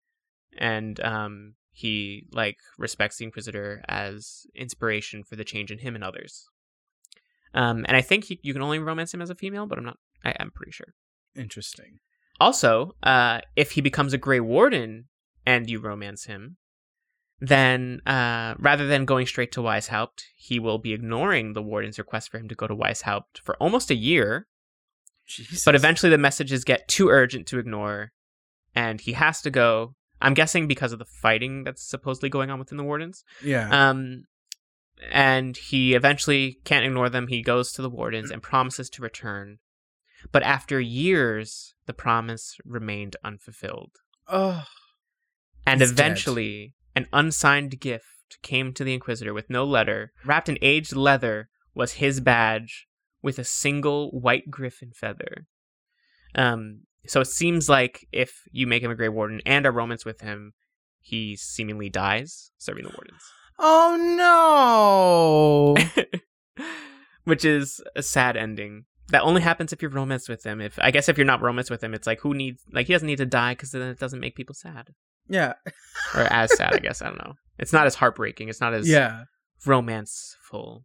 and 0.57 1.01
um, 1.01 1.57
he 1.75 2.27
like 2.33 2.59
respects 2.79 3.17
the 3.17 3.25
Inquisitor 3.25 3.83
as 3.89 4.47
inspiration 4.55 5.25
for 5.25 5.35
the 5.35 5.45
change 5.45 5.73
in 5.73 5.79
him 5.79 5.97
and 5.97 6.05
others. 6.05 6.47
Um, 7.53 7.85
and 7.89 7.97
I 7.97 8.01
think 8.01 8.25
he, 8.25 8.41
you 8.43 8.53
can 8.53 8.63
only 8.63 8.79
romance 8.79 9.13
him 9.13 9.21
as 9.21 9.29
a 9.29 9.35
female, 9.35 9.67
but 9.67 9.79
I'm 9.79 9.85
not. 9.85 9.99
I, 10.25 10.35
I'm 10.39 10.53
pretty 10.53 10.73
sure. 10.73 10.95
Interesting. 11.37 11.99
Also, 12.41 12.93
uh, 13.03 13.41
if 13.57 13.73
he 13.73 13.81
becomes 13.81 14.13
a 14.13 14.19
Grey 14.19 14.41
Warden 14.41 15.09
and 15.45 15.69
you 15.69 15.81
romance 15.81 16.25
him, 16.25 16.57
then 17.41 18.01
uh, 18.07 18.55
rather 18.59 18.87
than 18.87 19.05
going 19.05 19.27
straight 19.27 19.51
to 19.53 19.61
Weishaupt, 19.61 20.23
he 20.37 20.61
will 20.61 20.79
be 20.79 20.93
ignoring 20.93 21.53
the 21.53 21.63
Warden's 21.63 21.99
request 21.99 22.31
for 22.31 22.39
him 22.39 22.49
to 22.49 22.55
go 22.55 22.69
to 22.69 22.77
Weishaupt 22.77 23.41
for 23.43 23.57
almost 23.57 23.91
a 23.91 23.97
year. 23.97 24.47
Jesus. 25.27 25.65
But 25.65 25.75
eventually, 25.75 26.11
the 26.11 26.19
messages 26.19 26.63
get 26.63 26.87
too 26.87 27.09
urgent 27.09 27.47
to 27.49 27.59
ignore, 27.59 28.13
and 28.75 29.01
he 29.01 29.13
has 29.13 29.43
to 29.43 29.51
go. 29.51 29.95
I'm 30.25 30.35
guessing 30.35 30.67
because 30.67 30.93
of 30.93 30.99
the 30.99 31.05
fighting 31.05 31.65
that's 31.65 31.83
supposedly 31.89 32.29
going 32.29 32.51
on 32.51 32.59
within 32.59 32.79
the 32.79 32.85
Wardens. 32.85 33.25
Yeah. 33.43 33.69
Um, 33.89 34.25
and 35.13 35.57
he 35.57 35.95
eventually 35.95 36.59
can't 36.65 36.85
ignore 36.85 37.09
them. 37.11 37.27
He 37.29 37.43
goes 37.43 37.73
to 37.73 37.83
the 37.83 37.91
Wardens 37.91 38.31
and 38.31 38.43
promises 38.43 38.89
to 38.91 39.03
return. 39.03 39.59
But 40.33 40.43
after 40.43 40.81
years, 40.81 41.75
the 41.87 41.93
promise 41.93 42.57
remained 42.65 43.17
unfulfilled. 43.25 43.93
oh. 44.29 44.65
And 45.67 45.81
He's 45.81 45.93
dead. 45.93 45.99
eventually, 46.07 46.75
an 46.95 47.07
unsigned 47.13 47.81
gift 47.81 48.39
came 48.43 48.73
to 48.75 48.85
the 48.85 48.93
Inquisitor 48.93 49.33
with 49.33 49.49
no 49.49 49.65
letter. 49.65 50.13
Wrapped 50.25 50.49
in 50.51 50.59
aged 50.61 50.95
leather 50.95 51.49
was 51.75 51.93
his 51.95 52.21
badge 52.21 52.87
with 53.23 53.39
a 53.39 53.45
single 53.45 54.11
white 54.11 54.51
griffin 54.51 54.93
feather. 54.95 55.47
Um, 56.35 56.83
so 57.07 57.21
it 57.21 57.27
seems 57.27 57.69
like 57.69 58.07
if 58.13 58.43
you 58.51 58.67
make 58.67 58.83
him 58.83 58.91
a 58.91 58.95
Grey 58.95 59.09
Warden 59.09 59.41
and 59.47 59.67
a 59.67 59.71
romance 59.71 60.05
with 60.05 60.21
him, 60.21 60.53
he 61.01 61.37
seemingly 61.37 61.91
dies 61.91 62.51
serving 62.59 62.85
the 62.85 62.91
Wardens. 62.91 63.23
Oh 63.59 65.75
no. 65.77 66.65
Which 67.25 67.45
is 67.45 67.81
a 67.97 68.03
sad 68.03 68.37
ending. 68.37 68.85
That 69.09 69.23
only 69.23 69.43
happens 69.43 69.73
if 69.73 69.83
you're 69.83 69.91
romanced 69.91 70.29
with 70.29 70.45
him. 70.45 70.61
If 70.61 70.79
I 70.81 70.91
guess 70.91 71.09
if 71.09 71.19
you're 71.19 71.27
not 71.27 71.43
romanced 71.43 71.71
with 71.71 71.83
him, 71.85 71.95
it's 71.95 72.07
like 72.07 72.21
who 72.21 72.35
needs 72.35 72.63
like 72.73 72.87
he 72.87 72.93
doesn't 72.93 73.07
need 73.07 73.19
to 73.19 73.27
die 73.27 73.53
because 73.53 73.73
then 73.73 73.83
it 73.83 73.99
doesn't 73.99 74.21
make 74.21 74.35
people 74.35 74.55
sad 74.55 74.89
yeah. 75.29 75.55
or 76.15 76.23
as 76.23 76.55
sad. 76.57 76.75
I 76.75 76.79
guess 76.83 77.03
I 77.03 77.07
don't 77.07 77.19
know. 77.19 77.35
It's 77.59 77.73
not 77.73 77.87
as 77.87 77.95
heartbreaking. 77.97 78.49
It's 78.49 78.61
not 78.61 78.75
as 78.75 78.89
Yeah. 78.89 79.25
romanceful. 79.65 80.85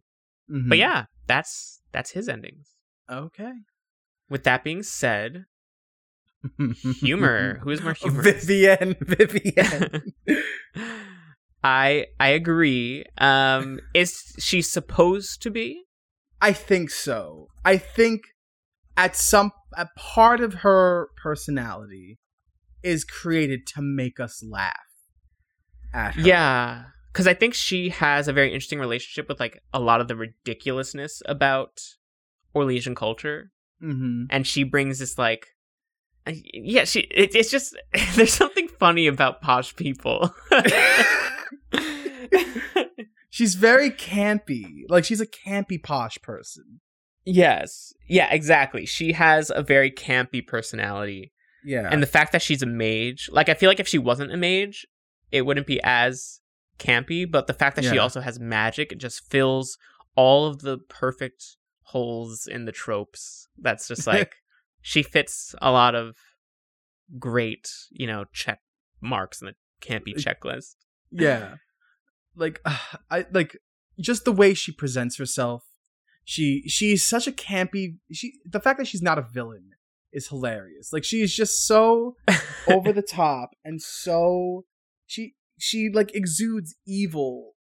Mhm. 0.50 0.68
But 0.68 0.78
yeah, 0.78 1.06
that's 1.26 1.80
that's 1.92 2.10
his 2.12 2.28
endings. 2.28 2.68
Okay. 3.10 3.52
With 4.28 4.44
that 4.44 4.64
being 4.64 4.82
said, 4.82 5.46
humor. 7.00 7.58
Who 7.62 7.70
is 7.70 7.82
more 7.82 7.94
humorous? 7.94 8.44
Vivienne. 8.44 8.96
Vivienne. 9.00 10.12
I 11.62 12.06
I 12.18 12.28
agree. 12.28 13.04
Um, 13.18 13.80
is 13.94 14.34
she 14.38 14.62
supposed 14.62 15.42
to 15.42 15.50
be? 15.50 15.84
I 16.40 16.52
think 16.52 16.90
so. 16.90 17.48
I 17.64 17.76
think 17.76 18.22
at 18.96 19.14
some 19.16 19.52
a 19.76 19.88
part 19.96 20.40
of 20.40 20.54
her 20.54 21.08
personality 21.22 22.18
is 22.82 23.04
created 23.04 23.66
to 23.74 23.82
make 23.82 24.18
us 24.18 24.42
laugh 24.42 24.74
at 25.92 26.14
her. 26.14 26.20
Yeah, 26.22 26.84
because 27.12 27.26
I 27.26 27.34
think 27.34 27.54
she 27.54 27.90
has 27.90 28.26
a 28.26 28.32
very 28.32 28.48
interesting 28.52 28.78
relationship 28.78 29.28
with 29.28 29.38
like 29.38 29.62
a 29.72 29.80
lot 29.80 30.00
of 30.00 30.08
the 30.08 30.16
ridiculousness 30.16 31.22
about 31.26 31.80
Orlesian 32.54 32.96
culture, 32.96 33.50
hmm 33.80 34.24
and 34.30 34.46
she 34.46 34.64
brings 34.64 34.98
this 34.98 35.18
like, 35.18 35.46
Uh, 36.30 36.40
yeah, 36.54 36.84
she. 36.84 37.00
It, 37.00 37.34
it's 37.34 37.50
just 37.50 37.76
there's 38.14 38.32
something 38.32 38.68
funny 38.68 39.06
about 39.06 39.40
posh 39.42 39.74
people. 39.76 40.34
She's 43.32 43.54
very 43.54 43.90
campy. 43.90 44.82
Like 44.88 45.04
she's 45.04 45.20
a 45.20 45.26
campy 45.26 45.82
posh 45.82 46.18
person. 46.20 46.80
yes, 47.24 47.92
yeah, 48.08 48.28
exactly. 48.32 48.84
She 48.86 49.12
has 49.12 49.52
a 49.54 49.62
very 49.62 49.90
campy 49.90 50.44
personality. 50.46 51.32
Yeah. 51.64 51.88
and 51.90 52.02
the 52.02 52.06
fact 52.06 52.32
that 52.32 52.40
she's 52.40 52.62
a 52.62 52.66
mage 52.66 53.28
like 53.30 53.50
i 53.50 53.54
feel 53.54 53.68
like 53.68 53.80
if 53.80 53.86
she 53.86 53.98
wasn't 53.98 54.32
a 54.32 54.36
mage 54.38 54.86
it 55.30 55.42
wouldn't 55.42 55.66
be 55.66 55.78
as 55.84 56.40
campy 56.78 57.30
but 57.30 57.48
the 57.48 57.52
fact 57.52 57.76
that 57.76 57.84
she 57.84 57.98
also 57.98 58.22
has 58.22 58.40
magic 58.40 58.92
it 58.92 58.96
just 58.98 59.30
fills 59.30 59.76
all 60.16 60.46
of 60.46 60.60
the 60.60 60.78
perfect 60.88 61.58
holes 61.82 62.46
in 62.50 62.64
the 62.64 62.72
tropes 62.72 63.46
that's 63.58 63.86
just 63.88 64.06
like 64.16 64.36
she 64.82 65.02
fits 65.02 65.54
a 65.60 65.70
lot 65.70 65.94
of 65.94 66.16
great 67.18 67.68
you 67.90 68.06
know 68.06 68.24
check 68.32 68.60
marks 69.00 69.40
in 69.40 69.48
the 69.48 69.54
campy 69.84 70.14
checklist 70.14 70.74
yeah. 71.10 71.54
Like 72.36 72.60
I 73.10 73.26
like 73.32 73.58
just 73.98 74.24
the 74.24 74.32
way 74.32 74.54
she 74.54 74.72
presents 74.72 75.18
herself. 75.18 75.64
She 76.24 76.62
she's 76.66 77.04
such 77.06 77.26
a 77.26 77.32
campy 77.32 77.96
she 78.12 78.34
the 78.44 78.60
fact 78.60 78.78
that 78.78 78.86
she's 78.86 79.02
not 79.02 79.18
a 79.18 79.22
villain 79.22 79.70
is 80.12 80.28
hilarious. 80.28 80.92
Like 80.92 81.04
she's 81.04 81.34
just 81.34 81.66
so 81.66 82.16
over 82.68 82.92
the 82.92 83.02
top 83.10 83.50
and 83.64 83.80
so 83.80 84.64
she 85.06 85.34
she 85.58 85.90
like 85.92 86.14
exudes 86.14 86.76
evil 86.86 87.52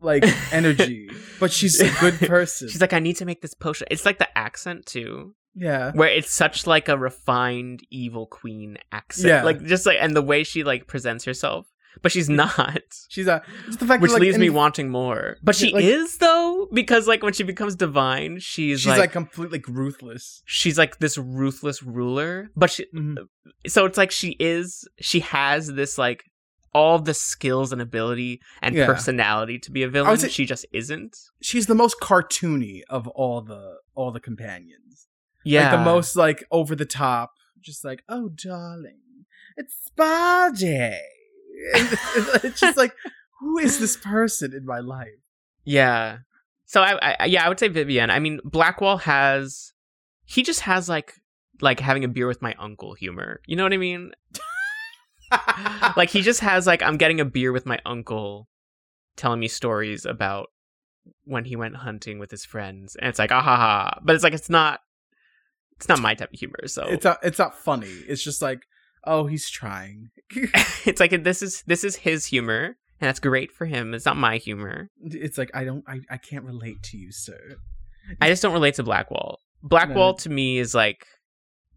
like 0.00 0.24
energy, 0.52 1.08
but 1.40 1.52
she's 1.52 1.80
a 1.80 1.90
good 2.00 2.14
person. 2.28 2.68
she's 2.68 2.80
like 2.80 2.92
i 2.92 2.98
need 2.98 3.16
to 3.16 3.24
make 3.24 3.40
this 3.40 3.54
potion 3.54 3.86
it's 3.90 4.04
like 4.04 4.18
the 4.18 4.36
accent 4.36 4.84
too 4.84 5.34
yeah. 5.54 5.92
where 5.92 6.08
it's 6.08 6.30
such 6.32 6.66
like 6.66 6.88
a 6.88 6.98
refined 6.98 7.80
evil 7.90 8.26
queen 8.26 8.78
accent 8.92 9.28
Yeah. 9.28 9.42
like 9.44 9.62
just 9.64 9.86
like 9.86 9.98
and 10.00 10.14
the 10.16 10.22
way 10.22 10.44
she 10.44 10.64
like 10.64 10.86
presents 10.86 11.24
herself 11.24 11.66
but 12.02 12.10
she's 12.10 12.28
not 12.28 12.82
She's 13.08 13.28
a 13.28 13.40
just 13.66 13.78
the 13.78 13.86
fact 13.86 14.02
which 14.02 14.10
that, 14.10 14.14
like, 14.14 14.22
leaves 14.22 14.38
me 14.38 14.50
wanting 14.50 14.88
more 14.90 15.36
but 15.44 15.54
she 15.54 15.72
like- 15.72 15.84
is 15.84 16.18
though 16.18 16.68
because 16.72 17.06
like 17.06 17.22
when 17.22 17.32
she 17.32 17.44
becomes 17.44 17.76
divine 17.76 18.40
she's, 18.40 18.80
she's 18.80 18.88
like, 18.88 18.98
like, 18.98 19.12
completely 19.12 19.58
like, 19.58 19.68
ruthless. 19.68 20.42
she's 20.44 20.76
like 20.76 20.98
this 20.98 21.16
ruthless 21.16 21.82
ruler 21.84 22.50
but 22.56 22.70
she 22.70 22.86
Mhm. 22.94 23.16
so 23.66 23.84
it's 23.84 23.96
like 23.96 24.10
she 24.10 24.36
is 24.40 24.88
she 25.00 25.20
has 25.20 25.68
this 25.74 25.96
like 25.96 26.24
all 26.72 26.98
the 26.98 27.14
skills 27.14 27.70
and 27.72 27.80
ability 27.80 28.40
and 28.60 28.74
Yeah. 28.74 28.86
personality 28.86 29.60
to 29.60 29.70
be 29.70 29.84
a 29.84 29.88
villain 29.88 30.16
say- 30.18 30.28
she 30.28 30.44
just 30.46 30.66
isn't 30.72 31.16
She's 31.40 31.66
the 31.68 31.76
most 31.76 31.96
cartoony 32.02 32.80
of 32.90 33.06
all 33.06 33.40
the 33.42 33.76
all 33.94 34.10
the 34.10 34.18
companions. 34.18 35.06
Yeah 35.44 35.70
like 35.70 35.78
the 35.78 35.84
most 35.84 36.16
like 36.16 36.44
over 36.50 36.74
the 36.74 36.84
top, 36.84 37.34
just 37.60 37.84
like, 37.84 38.02
oh 38.08 38.30
darling, 38.30 39.00
it's 39.56 39.74
spa 39.84 40.50
day. 40.54 41.00
It's 42.44 42.60
just 42.60 42.76
like, 42.76 42.94
who 43.40 43.58
is 43.58 43.78
this 43.78 43.96
person 43.96 44.52
in 44.52 44.66
my 44.66 44.80
life? 44.80 45.08
Yeah. 45.64 46.18
So 46.66 46.82
I, 46.82 47.16
I 47.20 47.26
yeah, 47.26 47.44
I 47.44 47.48
would 47.48 47.58
say 47.58 47.68
Vivienne. 47.68 48.10
I 48.10 48.18
mean, 48.18 48.40
Blackwall 48.44 49.00
has 49.00 49.72
he 50.24 50.42
just 50.42 50.60
has 50.60 50.88
like 50.88 51.14
like 51.60 51.80
having 51.80 52.04
a 52.04 52.08
beer 52.08 52.26
with 52.26 52.42
my 52.42 52.54
uncle 52.58 52.94
humor. 52.94 53.40
You 53.46 53.56
know 53.56 53.62
what 53.62 53.72
I 53.72 53.78
mean? 53.78 54.12
Like 55.96 56.10
he 56.10 56.22
just 56.22 56.40
has 56.40 56.66
like 56.66 56.82
I'm 56.82 56.96
getting 56.96 57.20
a 57.20 57.24
beer 57.24 57.52
with 57.52 57.66
my 57.66 57.78
uncle 57.84 58.48
telling 59.16 59.40
me 59.40 59.48
stories 59.48 60.04
about 60.04 60.50
when 61.24 61.44
he 61.44 61.56
went 61.56 61.76
hunting 61.76 62.18
with 62.18 62.30
his 62.30 62.44
friends 62.44 62.96
and 62.96 63.08
it's 63.08 63.18
like 63.18 63.30
ah 63.30 63.42
ha 63.42 63.56
ha 63.56 63.98
but 64.02 64.14
it's 64.14 64.24
like 64.24 64.32
it's 64.32 64.48
not 64.48 64.80
it's 65.76 65.88
not 65.88 66.00
my 66.00 66.14
type 66.14 66.32
of 66.32 66.38
humor 66.38 66.66
so 66.66 66.86
it's 66.86 67.04
not 67.04 67.18
it's 67.22 67.38
not 67.38 67.56
funny. 67.56 67.88
It's 68.08 68.22
just 68.22 68.42
like, 68.42 68.60
oh, 69.04 69.26
he's 69.26 69.48
trying. 69.48 70.10
it's 70.84 71.00
like 71.00 71.22
this 71.24 71.42
is 71.42 71.62
this 71.66 71.84
is 71.84 71.96
his 71.96 72.26
humor 72.26 72.76
and 73.00 73.08
that's 73.08 73.20
great 73.20 73.52
for 73.52 73.66
him 73.66 73.92
it's 73.92 74.06
not 74.06 74.16
my 74.16 74.38
humor 74.38 74.88
it's 75.02 75.36
like 75.36 75.50
I 75.52 75.64
don't 75.64 75.84
I, 75.86 76.00
I 76.10 76.16
can't 76.16 76.44
relate 76.44 76.82
to 76.84 76.96
you, 76.96 77.12
sir. 77.12 77.56
I 78.20 78.28
just 78.28 78.42
don't 78.42 78.52
relate 78.52 78.74
to 78.74 78.82
Blackwall. 78.82 79.38
Blackwall 79.62 80.14
to 80.14 80.28
me 80.28 80.58
is 80.58 80.74
like 80.74 81.06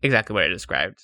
exactly 0.02 0.34
what 0.34 0.44
I 0.44 0.48
described, 0.48 1.02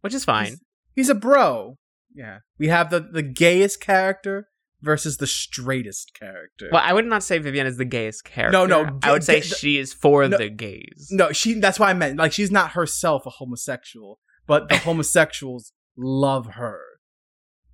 which 0.00 0.14
is 0.14 0.24
fine. 0.24 0.46
He's, 0.46 0.60
he's 0.94 1.08
a 1.08 1.14
bro. 1.14 1.78
Yeah. 2.14 2.38
We 2.58 2.68
have 2.68 2.90
the 2.90 3.00
the 3.00 3.22
gayest 3.22 3.80
character 3.80 4.48
versus 4.82 5.16
the 5.16 5.26
straightest 5.26 6.12
character. 6.18 6.68
Well, 6.72 6.82
I 6.84 6.92
would 6.92 7.06
not 7.06 7.22
say 7.22 7.38
Vivienne 7.38 7.66
is 7.66 7.76
the 7.76 7.84
gayest 7.84 8.24
character. 8.24 8.66
No, 8.66 8.66
no, 8.66 8.98
I 9.02 9.12
would 9.12 9.24
say 9.24 9.40
she 9.40 9.78
is 9.78 9.92
for 9.92 10.28
no. 10.28 10.36
the 10.36 10.48
gays. 10.48 11.08
No, 11.10 11.32
she. 11.32 11.54
That's 11.54 11.78
why 11.78 11.90
I 11.90 11.94
meant 11.94 12.18
like 12.18 12.32
she's 12.32 12.50
not 12.50 12.72
herself 12.72 13.24
a 13.26 13.30
homosexual, 13.30 14.18
but 14.46 14.68
the 14.68 14.76
homosexuals 14.88 15.72
love 15.96 16.46
her. 16.54 16.80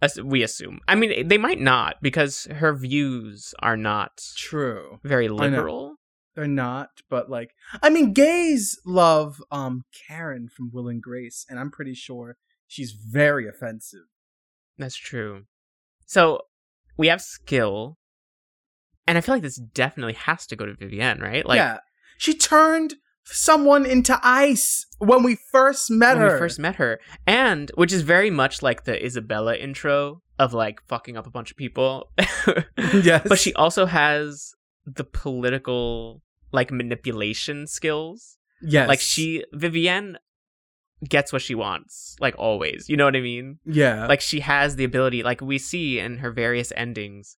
As 0.01 0.21
we 0.23 0.45
assume. 0.45 0.79
I 0.87 0.95
mean, 0.95 1.27
they 1.27 1.39
might 1.39 1.59
not 1.59 1.97
because 2.01 2.45
her 2.45 2.73
views 2.73 3.53
are 3.59 3.77
not 3.77 4.23
True, 4.37 5.01
very 5.03 5.29
liberal. 5.29 5.97
they're 6.37 6.47
not, 6.47 6.91
but 7.11 7.29
like 7.29 7.51
I 7.83 7.91
mean, 7.91 8.13
gays 8.13 8.79
love 8.87 9.43
um 9.51 9.83
Karen 10.07 10.49
from 10.49 10.71
Will 10.73 10.87
and 10.87 11.03
Grace, 11.03 11.45
and 11.49 11.59
I'm 11.59 11.73
pretty 11.73 11.95
sure 11.95 12.37
she's 12.69 12.93
very 12.93 13.49
offensive. 13.49 14.07
That's 14.77 14.95
true. 14.95 15.47
So 16.07 16.43
we 16.99 17.07
have 17.07 17.23
skill, 17.23 17.97
and 19.07 19.17
I 19.17 19.23
feel 19.23 19.35
like 19.35 19.43
this 19.43 19.57
definitely 19.57 20.15
has 20.15 20.47
to 20.49 20.57
go 20.57 20.67
to 20.67 20.75
Vivienne, 20.75 21.21
right? 21.21 21.47
Like 21.47 21.57
yeah, 21.57 21.79
she 22.19 22.35
turned 22.35 22.95
someone 23.25 23.85
into 23.87 24.19
ice 24.23 24.87
when 24.99 25.23
we 25.23 25.37
first 25.51 25.91
met 25.91 26.17
her. 26.17 26.23
when 26.23 26.29
her. 26.29 26.35
we 26.35 26.39
first 26.39 26.59
met 26.59 26.77
her, 26.77 27.01
and 27.27 27.71
which 27.77 27.93
is 27.93 28.03
very 28.03 28.31
much 28.31 28.63
like 28.63 28.85
the 28.85 28.93
Isabela 28.93 29.59
intro 29.59 30.23
of 30.39 30.53
like 30.53 30.81
fucking 30.89 31.17
up 31.17 31.27
a 31.27 31.31
bunch 31.31 31.51
of 31.51 31.57
people. 31.57 32.11
yes, 32.93 33.27
but 33.27 33.39
she 33.39 33.55
also 33.55 33.87
has 33.87 34.53
the 34.85 35.05
political 35.05 36.23
like 36.53 36.71
manipulation 36.71 37.67
skills. 37.67 38.37
yes, 38.63 38.89
Like 38.89 39.01
she 39.01 39.45
Vivienne 39.53 40.19
gets 41.07 41.33
what 41.33 41.43
she 41.43 41.55
wants, 41.55 42.17
like 42.21 42.35
always. 42.39 42.89
You 42.89 42.97
know 42.97 43.05
what 43.05 43.17
I 43.17 43.21
mean? 43.21 43.59
yeah, 43.65 44.07
Like 44.07 44.21
she 44.21 44.41
has 44.41 44.77
the 44.77 44.85
ability, 44.85 45.23
like 45.23 45.41
we 45.41 45.59
see 45.59 45.99
in 45.99 46.19
her 46.19 46.31
various 46.31 46.73
endings. 46.77 47.37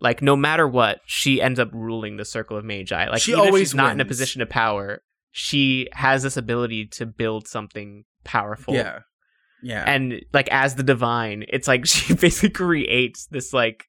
Like 0.00 0.20
no 0.22 0.36
matter 0.36 0.66
what, 0.68 1.00
she 1.06 1.40
ends 1.40 1.58
up 1.58 1.70
ruling 1.72 2.16
the 2.16 2.24
circle 2.24 2.56
of 2.56 2.64
magi. 2.64 3.08
Like 3.08 3.22
She 3.22 3.32
even 3.32 3.44
if 3.44 3.46
always 3.48 3.68
she's 3.68 3.74
not 3.74 3.92
in 3.92 4.00
a 4.00 4.04
position 4.04 4.42
of 4.42 4.48
power, 4.48 5.02
she 5.30 5.88
has 5.92 6.22
this 6.22 6.36
ability 6.36 6.86
to 6.86 7.06
build 7.06 7.46
something 7.48 8.04
powerful. 8.24 8.74
yeah, 8.74 9.00
yeah, 9.62 9.84
And 9.86 10.22
like 10.32 10.48
as 10.50 10.74
the 10.74 10.82
divine, 10.82 11.44
it's 11.48 11.68
like 11.68 11.86
she 11.92 12.14
basically 12.14 12.50
creates 12.50 13.26
this 13.26 13.52
like 13.52 13.84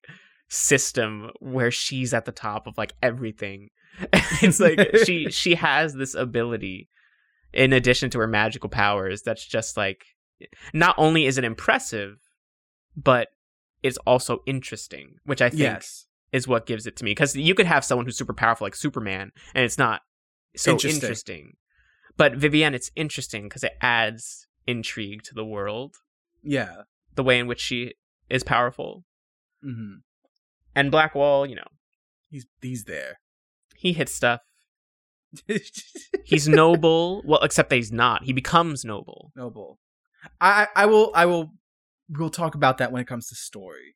system 0.49 1.31
where 1.39 1.71
she's 1.71 2.13
at 2.13 2.25
the 2.25 2.31
top 2.31 2.67
of 2.67 2.77
like 2.77 2.93
everything. 3.01 3.69
it's 4.41 4.59
like 4.59 4.79
she 5.05 5.27
she 5.31 5.55
has 5.55 5.93
this 5.93 6.13
ability 6.13 6.87
in 7.53 7.73
addition 7.73 8.09
to 8.11 8.19
her 8.19 8.27
magical 8.27 8.69
powers 8.69 9.21
that's 9.21 9.45
just 9.45 9.77
like 9.77 10.03
not 10.73 10.95
only 10.97 11.25
is 11.25 11.37
it 11.37 11.43
impressive, 11.43 12.17
but 12.95 13.29
it's 13.83 13.97
also 13.99 14.39
interesting, 14.45 15.15
which 15.25 15.41
I 15.41 15.49
think 15.49 15.61
yes, 15.61 16.05
is 16.31 16.47
what 16.47 16.65
gives 16.65 16.85
it 16.87 16.95
to 16.97 17.05
me. 17.05 17.11
Because 17.11 17.35
you 17.35 17.55
could 17.55 17.65
have 17.65 17.85
someone 17.85 18.05
who's 18.05 18.17
super 18.17 18.33
powerful 18.33 18.65
like 18.65 18.75
Superman, 18.75 19.31
and 19.55 19.63
it's 19.63 19.77
not 19.77 20.01
so 20.55 20.71
Interesting. 20.71 21.01
interesting. 21.01 21.53
But 22.17 22.35
Vivienne, 22.35 22.73
it's 22.73 22.89
interesting 22.95 23.43
because 23.43 23.63
it 23.63 23.73
adds 23.81 24.47
intrigue 24.65 25.21
to 25.23 25.35
the 25.35 25.45
world, 25.45 25.95
yeah. 26.43 26.81
the 27.15 27.23
way 27.23 27.37
in 27.39 27.45
which 27.47 27.61
she 27.61 27.93
is 28.29 28.43
powerful. 28.43 29.05
hmm 29.63 29.97
And 30.75 30.91
Blackwall, 30.91 31.45
you 31.47 31.55
know, 31.55 31.67
He's 32.29 32.45
he's 32.61 32.83
there. 32.85 33.19
he 33.75 33.93
hits 33.93 34.13
stuff. 34.13 34.41
He's 36.23 36.47
noble. 36.47 37.21
well, 37.25 37.39
except 37.41 37.69
that 37.69 37.75
he's 37.75 37.91
not. 37.91 38.23
He 38.23 38.33
becomes 38.33 38.83
noble. 38.85 39.31
noble. 39.35 39.79
I 40.41 40.67
I 40.75 40.85
will 40.85 41.11
I 41.15 41.25
will 41.25 41.51
we'll 42.09 42.29
talk 42.29 42.55
about 42.55 42.77
that 42.79 42.91
when 42.91 43.01
it 43.01 43.07
comes 43.07 43.27
to 43.29 43.35
story. 43.35 43.95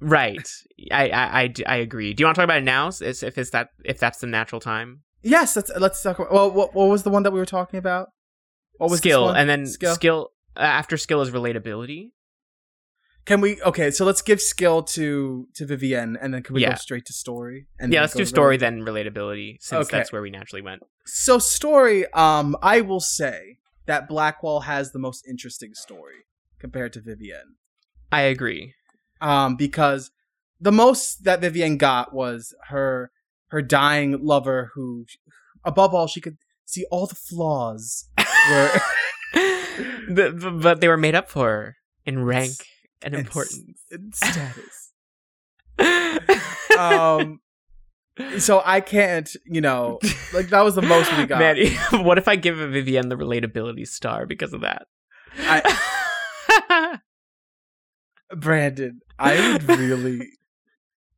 Right. 0.00 0.48
I, 0.90 1.10
I, 1.10 1.54
I 1.66 1.76
agree. 1.76 2.12
Do 2.12 2.22
you 2.22 2.26
want 2.26 2.34
to 2.34 2.40
talk 2.40 2.44
about 2.46 2.58
it 2.58 2.64
now? 2.64 2.88
Is- 2.88 3.22
If 3.22 3.38
it's 3.38 3.50
that 3.50 3.68
if 3.84 3.98
that's 3.98 4.18
the 4.18 4.26
natural 4.26 4.60
time? 4.60 5.02
Yes, 5.22 5.54
let's 5.54 5.70
let's 5.76 6.02
talk 6.02 6.18
about. 6.18 6.32
Well, 6.32 6.50
what 6.50 6.74
what 6.74 6.88
was 6.88 7.04
the 7.04 7.10
one 7.10 7.22
that 7.22 7.32
we 7.32 7.38
were 7.38 7.46
talking 7.46 7.78
about? 7.78 8.08
What 8.78 8.90
was 8.90 8.98
skill 8.98 9.28
and 9.30 9.48
then 9.48 9.66
skill? 9.66 9.94
skill, 9.94 10.28
uh, 10.56 10.60
after 10.60 10.96
skill 10.96 11.20
is 11.22 11.30
relatability. 11.30 12.10
Can 13.24 13.40
we? 13.40 13.60
Okay, 13.62 13.90
so 13.92 14.04
let's 14.04 14.20
give 14.22 14.40
skill 14.40 14.82
to 14.82 15.46
to 15.54 15.64
Vivienne, 15.66 16.16
and 16.20 16.34
then 16.34 16.42
can 16.42 16.54
we 16.54 16.62
Yeah. 16.62 16.70
go 16.70 16.74
straight 16.76 17.04
to 17.06 17.12
story? 17.12 17.66
And 17.78 17.92
yeah, 17.92 18.00
let's 18.00 18.14
do 18.14 18.24
story 18.24 18.56
then 18.56 18.80
relatability 18.82 19.58
since 19.60 19.86
Okay. 19.86 19.98
that's 19.98 20.12
where 20.12 20.22
we 20.22 20.30
naturally 20.30 20.62
went. 20.62 20.82
So 21.06 21.38
story, 21.38 22.06
um, 22.12 22.56
I 22.62 22.80
will 22.80 23.00
say 23.00 23.58
that 23.86 24.08
Blackwall 24.08 24.60
has 24.64 24.90
the 24.92 24.98
most 24.98 25.26
interesting 25.28 25.74
story 25.74 26.24
compared 26.58 26.92
to 26.94 27.00
Vivienne. 27.00 27.56
I 28.10 28.22
agree. 28.22 28.74
Um, 29.20 29.54
because 29.56 30.10
the 30.60 30.72
most 30.72 31.22
that 31.24 31.40
Vivienne 31.40 31.76
got 31.76 32.12
was 32.12 32.54
her 32.68 33.12
her 33.48 33.62
dying 33.62 34.18
lover, 34.24 34.70
who, 34.74 35.06
above 35.64 35.94
all, 35.94 36.06
she 36.08 36.20
could 36.20 36.38
see 36.64 36.86
all 36.90 37.06
the 37.06 37.14
flaws. 37.14 38.08
Were 38.50 38.80
but 40.08 40.80
they 40.80 40.88
were 40.88 40.96
made 40.96 41.14
up 41.14 41.28
for 41.28 41.76
in 42.04 42.24
rank 42.24 42.52
and 43.04 43.14
and 43.14 43.26
importance. 43.26 43.80
in 43.90 44.12
status. 44.12 44.92
Um, 46.78 47.40
so 48.38 48.62
I 48.64 48.80
can't, 48.80 49.28
you 49.44 49.60
know, 49.60 49.98
like 50.32 50.48
that 50.48 50.62
was 50.62 50.74
the 50.74 50.80
most 50.82 51.14
we 51.18 51.26
got. 51.26 51.38
Man, 51.38 52.04
what 52.04 52.16
if 52.18 52.28
I 52.28 52.36
give 52.36 52.58
a 52.60 52.66
Vivienne 52.68 53.08
the 53.10 53.14
relatability 53.16 53.86
star 53.86 54.24
because 54.26 54.54
of 54.54 54.62
that? 54.62 54.86
I, 55.38 56.98
Brandon, 58.36 59.00
I 59.18 59.52
would 59.52 59.64
really, 59.68 60.28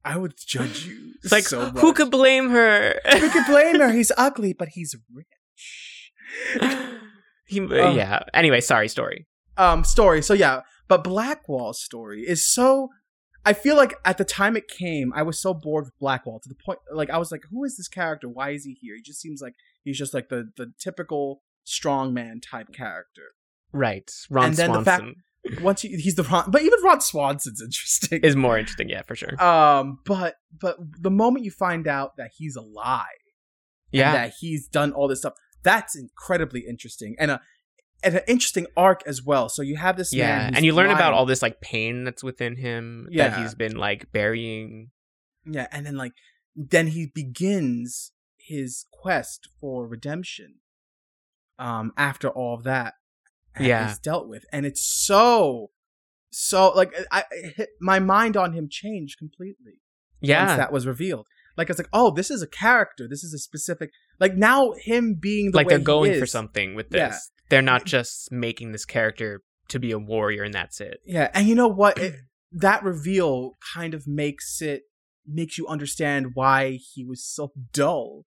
I 0.04 0.16
would 0.18 0.34
judge 0.36 0.86
you. 0.86 1.14
it's 1.22 1.32
like 1.32 1.44
so 1.44 1.70
who 1.70 1.92
could 1.92 2.10
blame 2.10 2.50
her? 2.50 2.94
Who 3.12 3.30
could 3.30 3.46
blame 3.46 3.78
her? 3.80 3.92
He's 3.92 4.10
ugly, 4.16 4.52
but 4.52 4.68
he's 4.70 4.96
rich. 5.12 5.26
he, 7.46 7.60
Um, 7.60 7.96
yeah. 7.96 8.24
Anyway, 8.34 8.60
sorry. 8.60 8.88
Story. 8.88 9.26
Um, 9.56 9.84
story. 9.84 10.20
So 10.22 10.34
yeah, 10.34 10.62
but 10.88 11.04
Blackwall's 11.04 11.82
story 11.82 12.22
is 12.22 12.44
so. 12.44 12.90
I 13.46 13.52
feel 13.52 13.76
like 13.76 13.94
at 14.06 14.16
the 14.16 14.24
time 14.24 14.56
it 14.56 14.68
came, 14.68 15.12
I 15.14 15.22
was 15.22 15.38
so 15.38 15.52
bored 15.52 15.84
with 15.84 15.98
Blackwall 15.98 16.40
to 16.40 16.48
the 16.48 16.54
point, 16.64 16.78
like 16.92 17.10
I 17.10 17.18
was 17.18 17.30
like, 17.30 17.42
"Who 17.50 17.62
is 17.64 17.76
this 17.76 17.88
character? 17.88 18.28
Why 18.28 18.50
is 18.50 18.64
he 18.64 18.72
here?" 18.80 18.94
He 18.96 19.02
just 19.02 19.20
seems 19.20 19.42
like 19.42 19.54
he's 19.82 19.98
just 19.98 20.14
like 20.14 20.28
the 20.30 20.50
the 20.56 20.72
typical 20.78 21.42
strongman 21.66 22.40
type 22.42 22.68
character. 22.72 23.34
Right. 23.72 24.10
Ron 24.30 24.46
And 24.46 24.54
then 24.54 24.72
the 24.72 24.82
Swanson 24.82 25.06
fact- 25.06 25.18
Once 25.60 25.82
he, 25.82 25.88
he's 25.96 26.14
the 26.14 26.22
Ron, 26.22 26.50
but 26.50 26.62
even 26.62 26.78
Ron 26.82 27.02
Swanson's 27.02 27.60
interesting. 27.60 28.20
is 28.22 28.34
more 28.34 28.56
interesting. 28.58 28.88
Yeah, 28.88 29.02
for 29.02 29.14
sure. 29.14 29.42
um, 29.42 29.98
but 30.06 30.36
but 30.58 30.78
the 30.98 31.10
moment 31.10 31.44
you 31.44 31.50
find 31.50 31.86
out 31.86 32.16
that 32.16 32.30
he's 32.38 32.56
alive, 32.56 33.04
yeah. 33.92 34.06
and 34.08 34.16
that 34.16 34.32
he's 34.40 34.66
done 34.68 34.92
all 34.92 35.06
this 35.06 35.18
stuff, 35.18 35.34
that's 35.62 35.94
incredibly 35.96 36.64
interesting 36.66 37.14
and 37.18 37.30
a 37.30 37.34
and 37.34 37.42
an 38.04 38.20
interesting 38.28 38.66
arc 38.76 39.02
as 39.06 39.22
well. 39.22 39.48
So 39.48 39.62
you 39.62 39.76
have 39.76 39.96
this 39.96 40.12
man 40.12 40.52
yeah. 40.52 40.56
And 40.56 40.64
you 40.64 40.74
learn 40.74 40.90
about 40.90 41.14
all 41.14 41.24
this 41.26 41.42
like 41.42 41.60
pain 41.60 42.04
that's 42.04 42.22
within 42.22 42.56
him 42.56 43.08
that 43.16 43.38
he's 43.38 43.54
been 43.54 43.76
like 43.76 44.12
burying. 44.12 44.90
Yeah, 45.46 45.66
and 45.72 45.84
then 45.86 45.96
like 45.96 46.12
then 46.54 46.88
he 46.88 47.06
begins 47.14 48.12
his 48.38 48.86
quest 48.92 49.48
for 49.60 49.86
redemption. 49.86 50.56
Um, 51.58 51.92
after 51.96 52.28
all 52.28 52.54
of 52.54 52.64
that, 52.64 52.94
Yeah. 53.58 53.90
is 53.90 53.98
dealt 53.98 54.28
with, 54.28 54.44
and 54.52 54.66
it's 54.66 54.84
so, 54.84 55.70
so 56.30 56.70
like 56.70 56.92
I, 57.12 57.24
I 57.30 57.66
my 57.80 58.00
mind 58.00 58.36
on 58.36 58.52
him 58.52 58.68
changed 58.68 59.18
completely 59.18 59.74
once 60.20 60.28
Yeah. 60.28 60.56
that 60.56 60.72
was 60.72 60.86
revealed. 60.86 61.26
Like 61.56 61.70
it's 61.70 61.78
like, 61.78 61.88
oh, 61.92 62.10
this 62.10 62.30
is 62.30 62.42
a 62.42 62.48
character. 62.48 63.06
This 63.08 63.22
is 63.22 63.32
a 63.32 63.38
specific. 63.38 63.90
Like 64.18 64.34
now, 64.36 64.72
him 64.72 65.14
being 65.14 65.52
the 65.52 65.58
like 65.58 65.68
they're 65.68 65.78
he 65.78 65.84
going 65.84 66.18
for 66.18 66.26
something 66.26 66.74
with 66.74 66.90
this. 66.90 67.30
They're 67.48 67.62
not 67.62 67.84
just 67.84 68.32
making 68.32 68.72
this 68.72 68.84
character 68.84 69.42
to 69.68 69.78
be 69.78 69.90
a 69.92 69.98
warrior 69.98 70.42
and 70.42 70.52
that's 70.54 70.80
it. 70.80 71.00
Yeah, 71.04 71.30
and 71.34 71.46
you 71.48 71.54
know 71.54 71.68
what? 71.68 71.98
It, 71.98 72.14
that 72.52 72.82
reveal 72.82 73.56
kind 73.74 73.94
of 73.94 74.06
makes 74.06 74.60
it 74.62 74.82
makes 75.26 75.56
you 75.58 75.66
understand 75.66 76.28
why 76.34 76.78
he 76.92 77.04
was 77.04 77.24
so 77.24 77.52
dull 77.72 78.24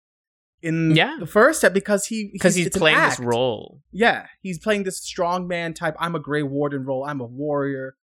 in 0.62 0.96
Yeah. 0.96 1.18
the 1.20 1.28
first 1.28 1.60
step 1.60 1.74
because 1.74 2.06
he 2.08 2.30
Because 2.32 2.56
he's 2.56 2.68
an 2.68 2.72
playing 2.72 2.98
this 3.02 3.20
role. 3.20 3.82
Yeah, 3.92 4.28
he's 4.42 4.58
playing 4.60 4.84
this 4.84 5.00
strong 5.04 5.48
man 5.48 5.74
type. 5.74 5.96
I'm 6.00 6.16
a 6.16 6.20
Grey 6.20 6.42
Warden 6.44 6.86
role. 6.86 7.04
I'm 7.06 7.20
a 7.20 7.26
warrior, 7.26 7.98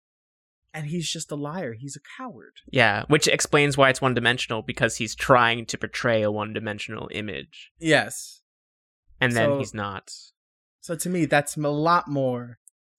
and 0.75 0.87
he's 0.87 1.09
just 1.09 1.31
a 1.31 1.37
liar. 1.37 1.73
He's 1.75 1.97
a 1.97 2.01
coward. 2.21 2.55
Yeah. 2.71 3.05
Which 3.07 3.29
explains 3.29 3.77
why 3.79 3.91
it's 3.91 4.01
one 4.03 4.13
dimensional 4.15 4.63
because 4.63 4.97
he's 4.97 5.15
trying 5.15 5.67
to 5.67 5.79
portray 5.79 6.23
a 6.23 6.31
one 6.33 6.53
dimensional 6.53 7.09
image. 7.13 7.71
Yes. 7.79 8.43
And 9.21 9.33
then 9.33 9.59
he's 9.59 9.73
not. 9.75 10.11
So 10.81 10.95
to 10.97 11.09
me, 11.09 11.27
that's 11.27 11.57
a 11.57 11.61
lot 11.69 12.09
more 12.09 12.59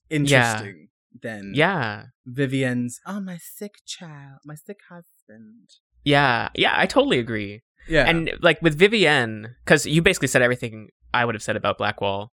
interesting 0.09 0.89
than 1.21 1.53
Yeah. 1.55 2.05
Vivienne's. 2.25 2.99
Oh, 3.05 3.19
my 3.19 3.37
sick 3.37 3.75
child, 3.85 4.39
my 4.45 4.55
sick 4.55 4.77
husband. 4.89 5.69
Yeah. 6.03 6.49
Yeah. 6.55 6.73
I 6.75 6.85
totally 6.85 7.19
agree. 7.19 7.63
Yeah, 7.87 8.07
And 8.07 8.31
like 8.41 8.61
with 8.61 8.77
Vivienne, 8.77 9.55
because 9.65 9.87
you 9.87 10.03
basically 10.03 10.27
said 10.27 10.43
everything 10.43 10.89
I 11.15 11.25
would 11.25 11.33
have 11.33 11.41
said 11.41 11.55
about 11.55 11.79
Blackwall. 11.79 12.31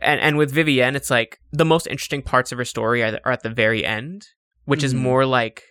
And 0.00 0.20
and 0.20 0.36
with 0.38 0.52
Vivienne, 0.52 0.94
it's 0.94 1.10
like 1.10 1.38
the 1.52 1.64
most 1.64 1.88
interesting 1.88 2.22
parts 2.22 2.52
of 2.52 2.58
her 2.58 2.64
story 2.64 3.02
are, 3.02 3.18
are 3.24 3.32
at 3.32 3.42
the 3.42 3.50
very 3.50 3.84
end, 3.84 4.28
which 4.64 4.84
is 4.84 4.94
Mhm. 4.94 4.98
more 4.98 5.26
like 5.26 5.64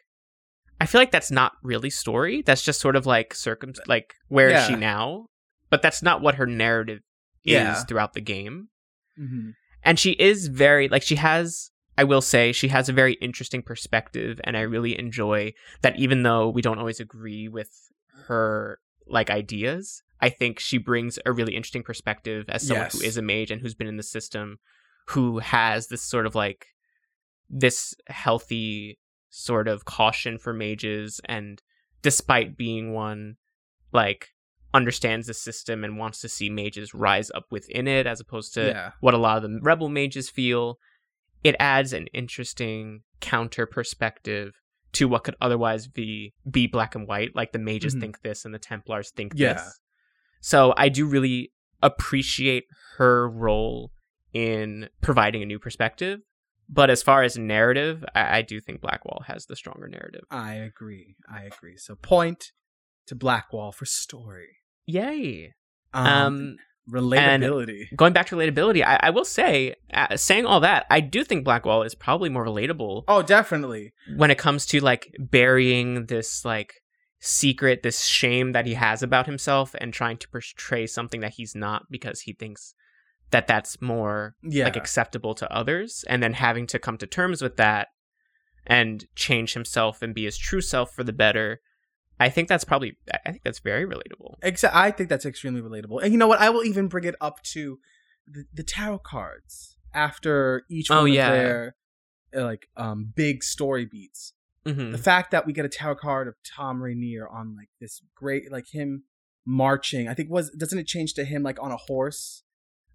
I 0.82 0.86
feel 0.86 1.00
like 1.00 1.12
that's 1.12 1.32
not 1.32 1.54
really 1.64 1.90
story. 1.90 2.42
That's 2.46 2.62
just 2.62 2.82
sort 2.82 2.98
of 2.98 3.06
like 3.06 3.34
circum 3.34 3.72
like 3.88 4.16
where 4.28 4.50
is 4.50 4.66
she 4.68 4.76
now? 4.76 5.28
But 5.70 5.82
that's 5.82 6.04
not 6.04 6.22
what 6.22 6.36
her 6.36 6.46
narrative 6.46 7.00
is 7.46 7.54
Yeah. 7.54 7.84
throughout 7.86 8.14
the 8.14 8.22
game. 8.22 8.68
Mhm. 9.20 9.54
And 9.84 10.00
she 10.00 10.12
is 10.12 10.48
very 10.48 10.88
like 10.88 11.04
she 11.04 11.16
has 11.16 11.72
I 11.98 12.04
will 12.04 12.22
say 12.22 12.52
she 12.52 12.68
has 12.70 12.90
a 12.90 12.94
very 12.94 13.14
interesting 13.16 13.62
perspective 13.62 14.42
and 14.44 14.58
I 14.58 14.62
really 14.62 14.98
enjoy 15.00 15.54
that 15.82 15.98
even 15.98 16.24
though 16.24 16.50
we 16.50 16.62
don't 16.62 16.80
always 16.80 17.00
agree 17.00 17.48
with 17.48 17.70
her 18.28 18.80
like 19.08 19.30
ideas, 19.30 20.04
I 20.20 20.30
think 20.30 20.60
she 20.60 20.78
brings 20.78 21.20
a 21.26 21.32
really 21.32 21.56
interesting 21.56 21.84
perspective 21.84 22.46
as 22.50 22.68
someone 22.68 22.88
who 22.92 23.00
Yes. 23.02 23.10
is 23.10 23.18
a 23.18 23.22
mage 23.22 23.52
and 23.52 23.62
who's 23.62 23.76
been 23.76 23.88
in 23.88 23.98
the 23.98 24.04
system 24.04 24.60
who 25.10 25.40
has 25.40 25.88
this 25.88 26.02
sort 26.02 26.26
of 26.26 26.36
like 26.36 26.68
this 27.50 27.94
healthy 28.08 29.00
sort 29.30 29.68
of 29.68 29.86
caution 29.86 30.38
for 30.38 30.54
mages 30.54 31.22
and 31.26 31.62
despite 32.02 32.58
being 32.58 32.92
one 32.94 33.38
like 33.92 34.30
understands 34.76 35.28
the 35.28 35.34
system 35.34 35.84
and 35.84 35.98
wants 35.98 36.20
to 36.22 36.30
see 36.30 36.50
mages 36.50 36.94
rise 36.94 37.32
up 37.32 37.46
within 37.50 37.88
it 37.88 38.06
as 38.06 38.20
opposed 38.20 38.54
to 38.56 38.68
yeah, 38.68 38.92
what 39.00 39.14
a 39.14 39.18
lot 39.18 39.38
of 39.38 39.44
the 39.44 39.60
rebel 39.62 39.90
mages 39.90 40.30
feel. 40.30 40.78
It 41.44 41.56
adds 41.60 41.94
an 41.94 42.08
interesting 42.08 43.02
counter 43.22 43.66
perspective 43.66 44.54
to 44.94 45.08
what 45.08 45.24
could 45.24 45.36
otherwise 45.42 45.88
be 45.88 46.34
be 46.50 46.68
black 46.68 46.96
and 46.96 47.08
white. 47.08 47.36
Like 47.36 47.52
the 47.52 47.60
mages 47.60 47.96
Mhm. 47.96 48.00
think 48.02 48.22
this 48.22 48.46
and 48.46 48.54
the 48.54 48.60
Templars 48.60 49.12
think 49.12 49.34
Yeah. 49.36 49.54
this. 49.54 49.80
So 50.42 50.74
I 50.78 50.90
do 50.90 51.06
really 51.08 51.52
appreciate 51.82 52.66
her 52.98 53.30
role 53.30 53.92
in 54.34 54.90
providing 55.02 55.42
a 55.42 55.46
new 55.46 55.60
perspective. 55.60 56.20
But 56.68 56.90
as 56.90 57.04
far 57.04 57.22
as 57.24 57.38
narrative, 57.38 58.04
I, 58.16 58.38
I 58.40 58.42
do 58.42 58.60
think 58.60 58.82
Blackwall 58.82 59.24
has 59.28 59.46
the 59.46 59.56
stronger 59.56 59.88
narrative. 59.88 60.24
I 60.32 60.56
agree. 60.56 61.16
I 61.30 61.44
agree. 61.44 61.78
So 61.78 61.96
point 61.96 62.52
to 63.06 63.16
Blackwall 63.16 63.72
for 63.72 63.86
story. 63.86 64.58
Yay! 64.88 65.54
Um, 65.94 66.06
Um, 66.06 66.58
relatability. 66.92 67.96
going 67.96 68.14
back 68.14 68.28
to 68.28 68.36
relatability, 68.36 68.84
I, 68.86 69.00
I 69.04 69.10
will 69.10 69.26
say, 69.26 69.76
uh, 69.94 70.18
saying 70.18 70.46
all 70.46 70.60
that, 70.60 70.86
I 70.90 71.00
do 71.00 71.24
think 71.24 71.46
Blackwall 71.46 71.84
is 71.86 71.96
probably 71.96 72.30
more 72.30 72.46
relatable 72.46 73.04
oh, 73.08 73.22
definitely. 73.22 73.94
when 74.18 74.30
it 74.32 74.38
comes 74.38 74.66
to 74.68 74.80
like 74.82 75.12
burying 75.20 76.06
this 76.08 76.46
like 76.46 76.74
secret, 77.20 77.82
this 77.82 78.04
shame 78.06 78.52
that 78.52 78.66
he 78.68 78.76
has 78.76 79.02
about 79.02 79.26
himself 79.26 79.74
and 79.80 79.94
trying 79.94 80.18
to 80.18 80.30
portray 80.30 80.86
something 80.86 81.22
that 81.22 81.34
he's 81.36 81.56
not 81.56 81.84
because 81.90 82.22
he 82.22 82.34
thinks 82.34 82.74
that 83.32 83.48
that's 83.48 83.82
more 83.82 84.36
Yeah. 84.44 84.66
like 84.66 84.76
acceptable 84.76 85.34
to 85.36 85.52
others 85.52 86.04
and 86.08 86.22
then 86.22 86.34
having 86.34 86.68
to 86.68 86.78
come 86.78 86.98
to 87.00 87.08
terms 87.08 87.42
with 87.42 87.58
that 87.58 87.88
and 88.68 89.06
change 89.16 89.54
himself 89.54 90.02
and 90.04 90.14
be 90.14 90.26
his 90.26 90.38
true 90.38 90.62
self 90.62 90.92
for 90.94 91.04
the 91.04 91.14
better. 91.14 91.62
I 92.20 92.30
think 92.30 92.48
that's 92.48 92.64
probably 92.64 92.98
I 93.14 93.18
I 93.26 93.32
think 93.32 93.44
that's 93.44 93.60
very 93.60 93.86
relatable. 93.86 94.40
Exa- 94.42 94.72
I 94.74 94.92
think 94.92 95.10
that's 95.10 95.26
extremely 95.26 95.62
relatable. 95.62 96.02
And 96.04 96.12
you 96.12 96.18
know 96.18 96.28
what? 96.28 96.40
I 96.40 96.50
will 96.50 96.64
even 96.64 96.88
bring 96.88 97.04
it 97.06 97.16
up 97.20 97.42
to 97.54 97.80
the, 98.28 98.46
the 98.54 98.64
tarot 98.64 99.00
cards 99.00 99.78
after 99.94 100.64
each 100.70 100.90
Oh, 100.92 101.02
one 101.04 101.12
yeah. 101.14 101.28
of 101.28 101.34
their 101.34 101.76
uh, 102.36 102.44
like 102.46 102.68
um 102.78 103.12
big 103.16 103.44
story 103.44 103.86
beats. 103.86 104.34
hmm 104.66 104.92
The 104.92 104.98
fact 104.98 105.32
that 105.32 105.46
we 105.46 105.54
get 105.54 105.66
a 105.66 105.70
tarot 105.70 105.96
card 105.98 106.28
of 106.28 106.36
Thom 106.56 106.82
Rainier 106.82 107.28
on 107.28 107.56
like 107.58 107.70
this 107.82 108.02
great 108.16 108.52
like 108.52 108.68
him 108.72 109.04
marching. 109.46 110.08
I 110.08 110.14
think 110.14 110.30
was 110.30 110.50
doesn't 110.52 110.80
it 110.80 110.88
change 110.88 111.14
to 111.16 111.26
him 111.26 111.44
like 111.44 111.62
on 111.62 111.72
a 111.72 111.78
horse? 111.78 112.44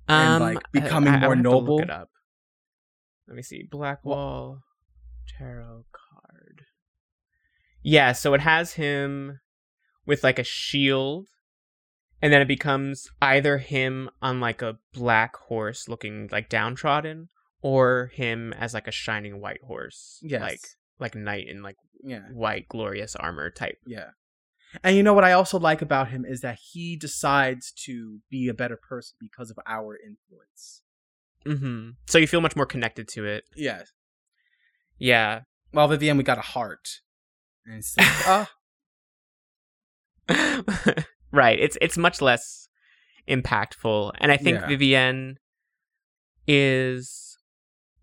and, 0.09 0.41
like, 0.43 0.59
becoming 0.73 1.13
more 1.21 1.29
would 1.29 1.39
have 1.39 1.45
look 1.47 1.53
noble. 1.55 1.79
it 1.81 1.91
up. 1.91 2.11
Let 3.29 3.37
me 3.37 3.43
see. 3.43 3.63
Blackwall 3.71 4.59
tarot 5.39 5.85
card. 5.93 6.63
Yeah, 7.83 8.13
so 8.13 8.35
it 8.35 8.41
has 8.41 8.75
him 8.75 9.41
with 10.07 10.23
like 10.23 10.39
a 10.39 10.45
shield, 10.45 11.29
and 12.21 12.33
then 12.33 12.43
it 12.43 12.49
becomes 12.49 13.09
either 13.23 13.59
him 13.59 14.11
on 14.21 14.41
like 14.41 14.63
a 14.63 14.79
black 14.93 15.37
horse 15.37 15.89
looking 15.89 16.29
like 16.31 16.49
downtrodden, 16.49 17.29
or 17.63 18.11
him 18.15 18.53
as 18.55 18.75
like 18.75 18.87
a 18.89 18.93
shining 18.93 19.41
white 19.41 19.63
horse. 19.63 20.19
Yes. 20.23 20.41
Like 20.43 20.61
like 20.99 21.15
knight 21.15 21.49
in 21.49 21.63
like 21.63 21.77
Yeah. 22.05 22.29
white 22.33 22.69
glorious 22.69 23.17
armor 23.17 23.51
type. 23.51 23.79
Yeah. 23.87 24.11
And 24.85 24.97
you 24.97 25.03
know 25.03 25.15
what 25.15 25.25
I 25.25 25.33
also 25.33 25.59
like 25.59 25.83
about 25.83 26.09
him 26.11 26.25
is 26.25 26.43
that 26.43 26.59
he 26.73 26.97
decides 26.97 27.73
to 27.87 28.21
be 28.31 28.49
a 28.49 28.55
better 28.55 28.77
person 28.77 29.17
because 29.21 29.51
of 29.51 29.59
our 29.67 29.97
influence. 29.97 30.83
Mm-hmm. 31.47 31.91
So 32.07 32.19
you 32.19 32.27
feel 32.27 32.41
much 32.41 32.55
more 32.55 32.67
connected 32.67 33.09
to 33.15 33.25
it. 33.25 33.45
Yeah. 33.57 33.83
Yeah. 34.99 35.41
Well, 35.73 35.89
Vivienne, 35.89 36.19
we 36.19 36.23
got 36.23 36.39
a 36.39 36.43
heart. 36.43 36.87
And 37.71 37.79
it's 37.79 37.97
like, 37.97 38.07
ah, 38.27 38.51
right. 41.33 41.59
It's 41.59 41.79
it's 41.81 41.97
much 41.97 42.21
less 42.21 42.69
impactful. 43.29 44.13
And 44.19 44.33
I 44.33 44.37
think 44.37 44.59
Yeah. 44.59 44.67
Vivienne 44.67 45.37
is 46.49 47.39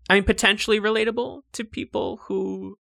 I 0.08 0.14
mean 0.14 0.24
potentially 0.24 0.80
relatable 0.80 1.42
to 1.52 1.64
people 1.64 2.20
who 2.24 2.78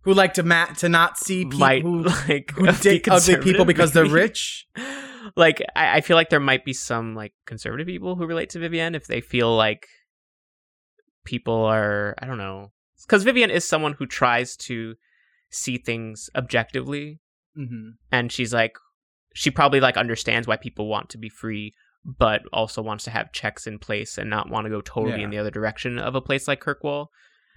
who 0.00 0.12
like 0.12 0.34
to 0.34 0.42
ma- 0.42 0.66
to 0.78 0.88
not 0.88 1.18
see 1.18 1.44
people 1.44 1.60
might 1.60 1.82
who, 1.82 2.02
like 2.02 2.50
who 2.50 2.66
date 2.80 3.06
ugly 3.08 3.36
people 3.36 3.64
because 3.64 3.92
they're 3.92 4.06
rich. 4.06 4.66
like 5.36 5.62
I, 5.76 5.98
I 5.98 6.00
feel 6.00 6.16
like 6.16 6.30
there 6.30 6.40
might 6.40 6.64
be 6.64 6.72
some 6.72 7.14
like 7.14 7.32
conservative 7.46 7.86
people 7.86 8.16
who 8.16 8.26
relate 8.26 8.50
to 8.50 8.58
Vivienne 8.58 8.96
if 8.96 9.06
they 9.06 9.20
feel 9.20 9.54
like 9.54 9.86
people 11.24 11.64
are 11.64 12.16
I 12.20 12.26
don't 12.26 12.38
know 12.38 12.72
because 13.02 13.22
Vivienne 13.22 13.50
is 13.50 13.64
someone 13.64 13.92
who 13.92 14.06
tries 14.06 14.56
to 14.56 14.96
see 15.56 15.78
things 15.78 16.30
objectively. 16.34 17.20
Hmm 17.56 17.90
and 18.12 18.30
she's 18.30 18.52
like 18.52 18.76
she 19.34 19.50
probably 19.50 19.80
like 19.80 19.96
understands 19.96 20.46
why 20.46 20.56
people 20.56 20.86
want 20.88 21.08
to 21.10 21.18
be 21.18 21.28
free 21.28 21.72
but 22.04 22.42
also 22.52 22.80
wants 22.82 23.04
to 23.04 23.10
have 23.10 23.32
checks 23.32 23.66
in 23.66 23.78
place 23.78 24.16
and 24.18 24.30
not 24.30 24.48
want 24.50 24.64
to 24.66 24.70
go 24.70 24.80
totally 24.80 25.18
Yeah. 25.18 25.24
in 25.24 25.30
the 25.30 25.38
other 25.38 25.50
direction 25.50 25.98
of 25.98 26.14
a 26.14 26.20
place 26.20 26.46
like 26.48 26.60
kirkwall. 26.60 27.08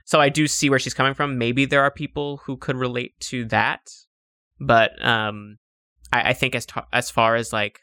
So 0.05 0.19
i 0.21 0.29
do 0.29 0.47
see 0.47 0.69
where 0.69 0.79
she's 0.79 0.93
coming 0.95 1.13
from. 1.13 1.37
Maybe 1.37 1.65
there 1.65 1.83
are 1.83 1.91
people 1.91 2.37
who 2.45 2.57
could 2.57 2.75
relate 2.77 3.13
to 3.31 3.45
that 3.45 3.81
but 4.59 4.91
um 5.05 5.57
i, 6.11 6.29
I 6.31 6.33
think 6.33 6.55
as 6.55 6.65
ta- 6.65 6.87
as 6.91 7.09
far 7.11 7.35
as 7.35 7.53
like 7.53 7.79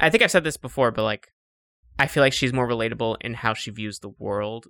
i 0.00 0.10
think 0.10 0.22
i've 0.22 0.30
said 0.30 0.44
this 0.44 0.56
before 0.58 0.90
but 0.90 1.04
like 1.04 1.28
i 1.98 2.06
feel 2.06 2.22
like 2.22 2.32
she's 2.32 2.52
more 2.52 2.68
relatable 2.68 3.16
in 3.20 3.34
how 3.34 3.54
she 3.54 3.70
views 3.70 3.98
the 4.00 4.12
world 4.18 4.66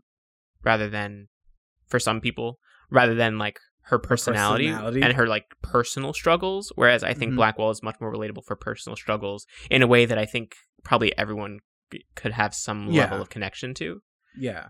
rather 0.62 0.88
than 0.90 1.28
for 1.88 1.98
some 1.98 2.20
people 2.20 2.58
rather 2.90 3.14
than 3.14 3.38
like 3.38 3.58
her 3.86 3.98
personality, 3.98 4.68
personality. 4.68 5.02
and 5.02 5.12
her 5.14 5.26
like 5.26 5.44
personal 5.62 6.12
struggles 6.12 6.72
whereas 6.76 7.02
i 7.02 7.12
think 7.12 7.32
Mhm. 7.32 7.36
blackwall 7.36 7.70
is 7.70 7.82
much 7.82 7.96
more 8.00 8.12
relatable 8.12 8.44
for 8.44 8.54
personal 8.56 8.96
struggles 8.96 9.46
in 9.70 9.82
a 9.82 9.86
way 9.86 10.04
that 10.06 10.18
i 10.18 10.24
think 10.24 10.54
probably 10.84 11.16
everyone 11.18 11.58
could 12.14 12.32
have 12.32 12.54
some 12.54 12.88
Yeah. 12.90 13.02
level 13.02 13.20
of 13.20 13.28
connection 13.28 13.74
to 13.74 14.00
Yeah. 14.36 14.68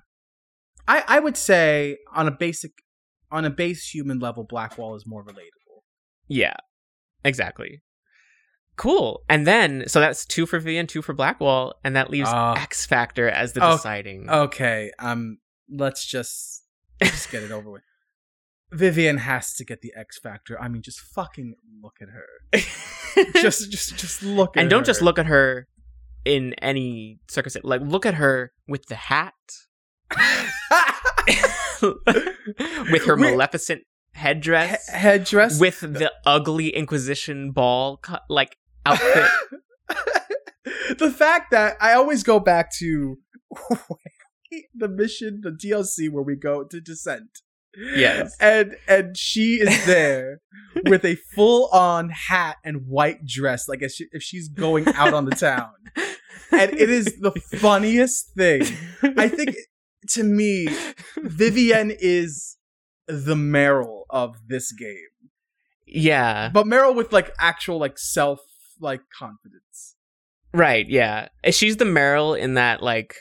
I 0.88 1.04
I 1.06 1.20
would 1.20 1.36
say 1.36 1.98
on 2.12 2.26
a 2.26 2.30
basic 2.32 2.72
on 3.30 3.44
a 3.44 3.50
base 3.50 3.94
human 3.94 4.18
level, 4.18 4.44
Blackwall 4.44 4.94
is 4.96 5.06
more 5.06 5.24
relatable. 5.24 5.82
yeah 6.28 6.56
exactly 7.24 7.82
cool 8.76 9.22
and 9.28 9.46
then 9.46 9.84
so 9.86 10.00
that's 10.00 10.24
two 10.26 10.46
for 10.46 10.58
v 10.58 10.76
and 10.78 10.88
two 10.88 11.02
for 11.02 11.12
blackwall 11.14 11.74
and 11.84 11.94
that 11.94 12.10
leaves 12.10 12.28
Ah. 12.32 12.54
x 12.60 12.84
factor 12.86 13.28
as 13.28 13.52
the 13.52 13.64
Oh, 13.64 13.72
deciding 13.76 14.28
Okay, 14.28 14.90
um, 14.98 15.38
let's 15.70 16.04
just 16.06 16.64
just 17.02 17.30
get 17.30 17.42
it 17.42 17.50
over 17.52 17.70
with. 17.70 17.82
Vivienne 18.73 19.18
has 19.18 19.55
to 19.55 19.64
get 19.64 19.81
the 19.83 19.93
X 19.97 20.18
Factor. 20.18 20.61
I 20.61 20.68
mean, 20.68 20.83
just 20.83 21.01
fucking 21.01 21.55
look 21.83 21.97
at 22.01 22.09
her. 22.09 22.27
Just, 23.35 23.70
just, 23.70 23.97
just 23.99 24.23
look. 24.23 24.57
at 24.57 24.61
and 24.62 24.70
don't 24.70 24.87
just 24.87 25.03
look 25.03 25.18
at 25.18 25.27
her 25.27 25.68
in 26.25 26.55
any 26.55 27.18
circumstance. 27.29 27.62
Like 27.62 27.83
look 27.83 28.07
at 28.07 28.14
her 28.14 28.53
with 28.66 28.87
the 28.87 28.95
hat, 28.95 29.35
with 32.91 33.05
her 33.05 33.16
maleficent 33.16 33.83
headdress, 34.14 34.87
He- 34.89 34.97
headdress 34.97 35.61
with 35.61 35.81
the 35.81 36.11
ugly 36.25 36.70
Inquisition 36.75 37.51
ball 37.53 37.99
co- 37.99 38.18
like 38.31 38.57
outfit. 38.87 39.29
the 40.99 41.11
fact 41.14 41.51
that 41.51 41.77
I 41.81 41.93
always 41.93 42.23
go 42.23 42.41
back 42.41 42.73
to 42.79 43.18
the 44.75 44.89
mission, 44.89 45.41
the 45.43 45.51
DLC 45.51 46.11
where 46.11 46.23
we 46.25 46.37
go 46.37 46.64
to 46.64 46.81
Descent. 46.81 47.41
Yes. 47.77 48.37
And 48.41 48.77
and 48.89 49.16
she 49.16 49.55
is 49.61 49.87
there 49.87 50.41
with 50.87 51.05
a 51.05 51.16
full 51.35 51.68
on 51.68 52.11
hat 52.11 52.57
and 52.64 52.87
white 52.87 53.25
dress, 53.27 53.68
like 53.68 53.83
if, 53.83 53.93
she, 53.93 54.07
if 54.12 54.23
she's 54.23 54.49
going 54.49 54.87
out 54.89 55.14
on 55.14 55.25
the 55.25 55.35
town. 55.37 55.70
And 56.51 56.73
it 56.73 56.91
is 56.91 57.07
the 57.20 57.31
funniest 57.59 58.35
thing. 58.37 58.62
I 59.16 59.29
think 59.29 59.55
to 60.11 60.23
me, 60.23 60.68
Vivienne 61.16 61.93
is 61.99 62.59
the 63.07 63.37
Merrill 63.37 64.05
of 64.11 64.37
this 64.49 64.70
game. 64.73 64.97
yeah, 65.87 66.51
But 66.53 66.66
Merrill 66.66 66.95
with 66.95 67.12
like 67.12 67.33
actual 67.39 67.79
like 67.79 67.99
self 67.99 68.41
like 68.81 69.01
confidence. 69.18 69.97
right. 70.53 70.87
Yeah, 70.89 71.29
she's 71.51 71.77
the 71.79 71.85
Merrill 71.87 72.35
in 72.35 72.55
that 72.55 72.83
like 72.83 73.14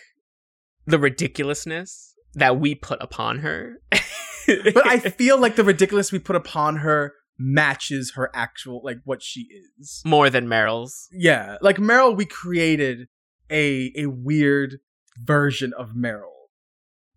the 0.85 0.99
ridiculousness 0.99 2.15
that 2.33 2.59
we 2.59 2.75
put 2.75 3.01
upon 3.01 3.39
her. 3.39 3.75
But 4.47 4.85
I 4.87 4.99
feel 4.99 5.39
like 5.39 5.55
the 5.55 5.63
ridiculous 5.63 6.11
we 6.11 6.19
put 6.19 6.35
upon 6.35 6.77
her 6.77 7.13
matches 7.37 8.13
her 8.15 8.29
actual 8.35 8.81
like 8.83 8.97
what 9.03 9.21
she 9.23 9.47
is. 9.79 10.01
more 10.05 10.29
than 10.29 10.47
Merrill's. 10.47 11.07
Yeah, 11.11 11.57
like 11.61 11.79
Merrill, 11.79 12.15
we 12.15 12.25
created 12.25 13.07
a 13.49 13.91
a 13.95 14.05
weird 14.07 14.77
version 15.23 15.73
of 15.77 15.95
Merrill. 15.95 16.29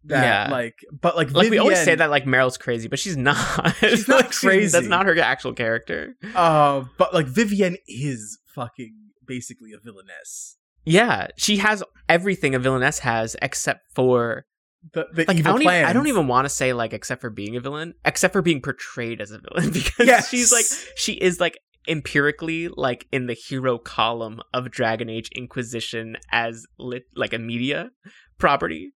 That 0.07 0.23
Yeah. 0.23 0.53
like, 0.55 0.75
but 1.01 1.17
like, 1.17 1.31
Like 1.33 1.49
we 1.51 1.57
always 1.59 1.83
say 1.83 1.95
that 1.95 2.11
like 2.11 2.27
Merrill's 2.27 2.59
crazy, 2.59 2.89
but 2.89 2.99
she's 2.99 3.17
not. 3.17 3.37
She's 3.81 4.07
not 4.09 4.23
Like, 4.23 4.31
crazy. 4.33 4.73
That's 4.73 4.87
not 4.87 5.07
her 5.07 5.19
actual 5.19 5.55
character. 5.55 6.15
Uh, 6.35 6.85
but 6.99 7.15
like 7.15 7.27
Vivienne 7.27 7.77
is 7.89 8.39
fucking 8.55 8.95
basically 9.27 9.73
a 9.73 9.79
villainess. 9.79 10.59
Yeah, 10.85 11.29
she 11.39 11.57
has 11.59 11.83
everything 12.09 12.55
a 12.55 12.59
villainess 12.59 12.99
has 12.99 13.35
except 13.41 13.81
for 13.95 14.45
The 14.93 15.07
the 15.13 15.25
like 15.27 15.37
I 15.37 15.39
evil 15.41 15.53
don't 15.53 15.63
even. 15.63 15.85
I 15.85 15.93
don't 15.93 16.07
even 16.09 16.27
want 16.29 16.45
to 16.45 16.49
say 16.49 16.73
like 16.73 16.93
except 16.93 17.21
for 17.21 17.31
being 17.31 17.57
a 17.57 17.61
villain, 17.61 17.95
except 18.05 18.33
for 18.33 18.43
being 18.43 18.61
portrayed 18.61 19.21
as 19.21 19.31
a 19.31 19.39
villain 19.39 19.71
because 19.73 20.07
Yes. 20.07 20.29
she's 20.29 20.53
like 20.53 20.67
she 20.97 21.15
is 21.15 21.41
like 21.41 21.59
empirically 21.89 22.69
like 22.69 23.07
in 23.13 23.27
the 23.27 23.35
hero 23.35 23.79
column 23.79 24.41
of 24.53 24.71
Dragon 24.71 25.09
Age 25.09 25.29
Inquisition 25.35 26.17
as 26.33 26.67
lit 26.79 27.05
like 27.15 27.33
a 27.33 27.39
media 27.39 27.91
property, 28.39 28.93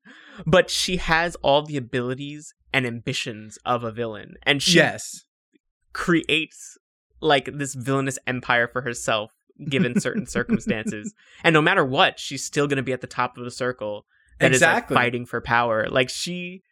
but 0.47 0.71
she 0.71 0.97
has 0.99 1.35
all 1.37 1.63
the 1.63 1.77
abilities 1.77 2.55
and 2.73 2.87
ambitions 2.87 3.59
of 3.65 3.85
a 3.85 3.93
villain, 3.93 4.35
and 4.43 4.63
she 4.63 4.77
yes. 4.77 5.25
creates 5.93 6.77
like 7.21 7.49
this 7.53 7.75
villainous 7.75 8.19
empire 8.27 8.69
for 8.69 8.83
herself 8.83 9.31
given 9.69 9.99
certain 10.01 10.27
circumstances 10.37 11.15
and 11.45 11.55
no 11.55 11.63
matter 11.63 11.85
what 11.85 12.19
she's 12.19 12.45
still 12.45 12.67
going 12.67 12.77
to 12.77 12.83
be 12.83 12.93
at 12.93 13.01
the 13.01 13.07
top 13.07 13.39
of 13.39 13.45
the 13.45 13.51
circle 13.51 14.05
that 14.41 14.51
is 14.53 14.59
Exactly. 14.59 14.95
like 14.95 15.03
fighting 15.05 15.27
for 15.27 15.41
power 15.41 15.89
like 15.91 16.11
she 16.11 16.63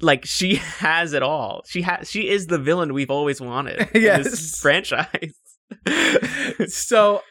like 0.00 0.24
she 0.24 0.54
has 0.80 1.12
it 1.12 1.22
all 1.22 1.62
she 1.66 1.82
has 1.82 2.10
she 2.10 2.28
is 2.28 2.46
the 2.48 2.58
villain 2.58 2.92
we've 2.92 3.10
always 3.10 3.40
wanted 3.40 3.80
in 3.94 4.02
Yes. 4.02 4.24
this 4.30 4.60
franchise 4.60 5.34
so 6.68 7.22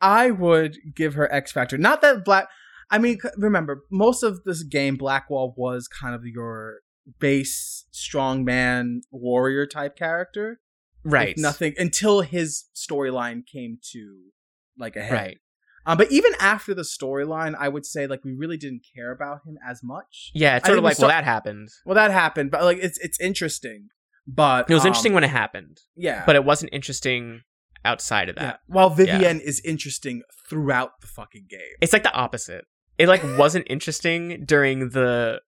I 0.00 0.30
would 0.30 0.78
give 0.94 1.12
her 1.14 1.30
X 1.30 1.52
Factor. 1.52 1.76
Not 1.76 2.00
that 2.00 2.24
Black. 2.24 2.48
I 2.90 2.96
mean, 2.98 3.18
remember 3.36 3.82
most 3.90 4.22
of 4.22 4.42
this 4.44 4.62
game, 4.62 4.96
Blackwall 4.96 5.52
was 5.58 5.86
kind 5.86 6.14
of 6.14 6.22
your 6.24 6.76
base 7.18 7.84
strongman 7.92 9.00
warrior 9.10 9.66
type 9.66 9.96
character. 9.96 10.60
right 11.04 11.36
nothing 11.36 11.74
until 11.76 12.22
his 12.22 12.64
storyline 12.74 13.42
came 13.46 13.78
to 13.92 14.30
like 14.78 14.96
a 14.96 15.02
head. 15.02 15.12
right 15.12 15.38
Um, 15.86 15.96
but 15.98 16.10
even 16.12 16.32
after 16.40 16.74
the 16.74 16.82
storyline, 16.82 17.54
I 17.58 17.68
would 17.68 17.86
say 17.86 18.06
like 18.06 18.24
we 18.24 18.32
really 18.32 18.56
didn't 18.56 18.82
care 18.94 19.10
about 19.12 19.40
him 19.46 19.58
as 19.66 19.82
much. 19.82 20.30
yeah 20.34 20.56
it's 20.56 20.66
sort 20.66 20.78
of 20.78 20.84
we 20.84 20.90
like 20.90 20.98
well 20.98 21.08
that 21.08 21.24
happened 21.24 21.68
Well, 21.86 21.94
that 21.94 22.10
happened, 22.10 22.50
but 22.50 22.62
like 22.62 22.78
it's 22.80 22.98
it's 22.98 23.18
interesting. 23.20 23.88
But 24.26 24.70
it 24.70 24.74
was 24.74 24.82
um, 24.82 24.88
interesting 24.88 25.12
when 25.14 25.24
it 25.24 25.30
happened 25.30 25.80
yeah. 25.96 26.22
but 26.26 26.36
it 26.36 26.44
wasn't 26.44 26.72
interesting 26.72 27.40
outside 27.84 28.28
of 28.28 28.36
that 28.36 28.42
yeah. 28.42 28.74
While 28.74 28.90
Vivienne 28.90 29.40
is 29.40 29.60
interesting 29.64 30.22
throughout 30.48 31.00
the 31.00 31.06
fucking 31.06 31.46
game. 31.48 31.60
It's 31.80 31.92
like 31.92 32.02
the 32.02 32.12
opposite. 32.12 32.64
It 32.98 33.08
like 33.08 33.22
wasn't 33.38 33.66
interesting 33.70 34.44
during 34.44 34.90
the 34.90 35.40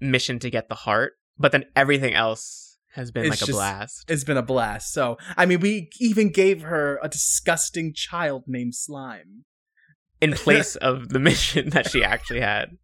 mission 0.00 0.38
to 0.40 0.50
get 0.50 0.68
the 0.68 0.74
heart, 0.74 1.12
but 1.38 1.52
then 1.52 1.64
everything 1.76 2.12
else 2.12 2.76
has 2.94 3.10
been 3.12 3.24
It's 3.26 3.30
like 3.30 3.42
a 3.42 3.46
just- 3.46 3.56
blast. 3.56 4.04
It's 4.10 4.24
been 4.24 4.36
a 4.36 4.42
blast. 4.42 4.92
So 4.92 5.16
I 5.36 5.46
mean, 5.46 5.60
we 5.60 5.88
even 6.00 6.30
gave 6.30 6.62
her 6.62 6.98
a 7.02 7.08
disgusting 7.08 7.92
child 7.94 8.44
named 8.48 8.74
Slime. 8.74 9.44
In 10.20 10.32
place 10.34 10.76
of 10.76 11.08
the 11.10 11.18
mission 11.18 11.70
that 11.70 11.90
she 11.90 12.02
actually 12.02 12.40
had. 12.40 12.76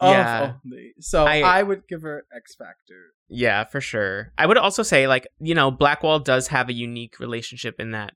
Yeah. 0.00 0.54
So 1.00 1.24
I, 1.26 1.40
I- 1.40 1.62
would 1.62 1.86
give 1.88 2.02
her 2.02 2.24
X 2.34 2.54
Factor. 2.54 3.12
Yeah, 3.28 3.64
for 3.64 3.80
sure. 3.80 4.32
I 4.36 4.46
would 4.46 4.58
also 4.58 4.82
say, 4.82 5.06
like, 5.08 5.26
you 5.40 5.54
know, 5.54 5.70
Blackwall 5.70 6.22
does 6.22 6.48
have 6.48 6.68
a 6.68 6.74
unique 6.74 7.18
relationship 7.18 7.76
in 7.80 7.92
that 7.92 8.12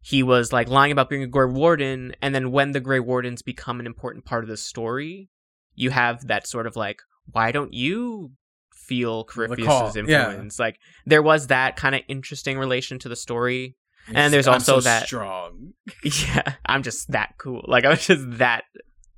he 0.00 0.22
was 0.22 0.52
like 0.52 0.68
lying 0.68 0.92
about 0.92 1.10
being 1.10 1.22
a 1.22 1.26
Grey 1.26 1.50
Warden, 1.50 2.14
and 2.22 2.34
then 2.34 2.52
when 2.52 2.72
the 2.72 2.80
Grey 2.80 3.00
Wardens 3.00 3.42
become 3.42 3.80
an 3.80 3.86
important 3.86 4.24
part 4.24 4.44
of 4.44 4.48
the 4.48 4.56
story, 4.56 5.28
you 5.74 5.90
have 5.90 6.28
that 6.28 6.46
sort 6.46 6.66
of 6.66 6.76
like, 6.76 7.00
why 7.30 7.52
don't 7.52 7.74
you 7.74 8.32
feel 8.72 9.24
call, 9.24 9.46
Corypheus's 9.46 9.96
yeah. 10.08 10.28
influence? 10.28 10.58
Like, 10.58 10.78
there 11.04 11.22
was 11.22 11.48
that 11.48 11.76
kind 11.76 11.94
of 11.94 12.02
interesting 12.08 12.58
relation 12.58 12.98
to 13.00 13.08
the 13.08 13.16
story. 13.16 13.76
And 14.14 14.32
there's 14.32 14.46
I'm 14.48 14.54
also 14.54 14.80
so 14.80 14.84
that- 14.84 15.06
strong. 15.06 15.72
Yeah, 16.04 16.54
I'm 16.66 16.82
just 16.82 17.10
that 17.12 17.34
cool. 17.38 17.64
Like 17.66 17.84
I 17.84 17.90
was 17.90 18.06
just 18.06 18.24
that 18.38 18.64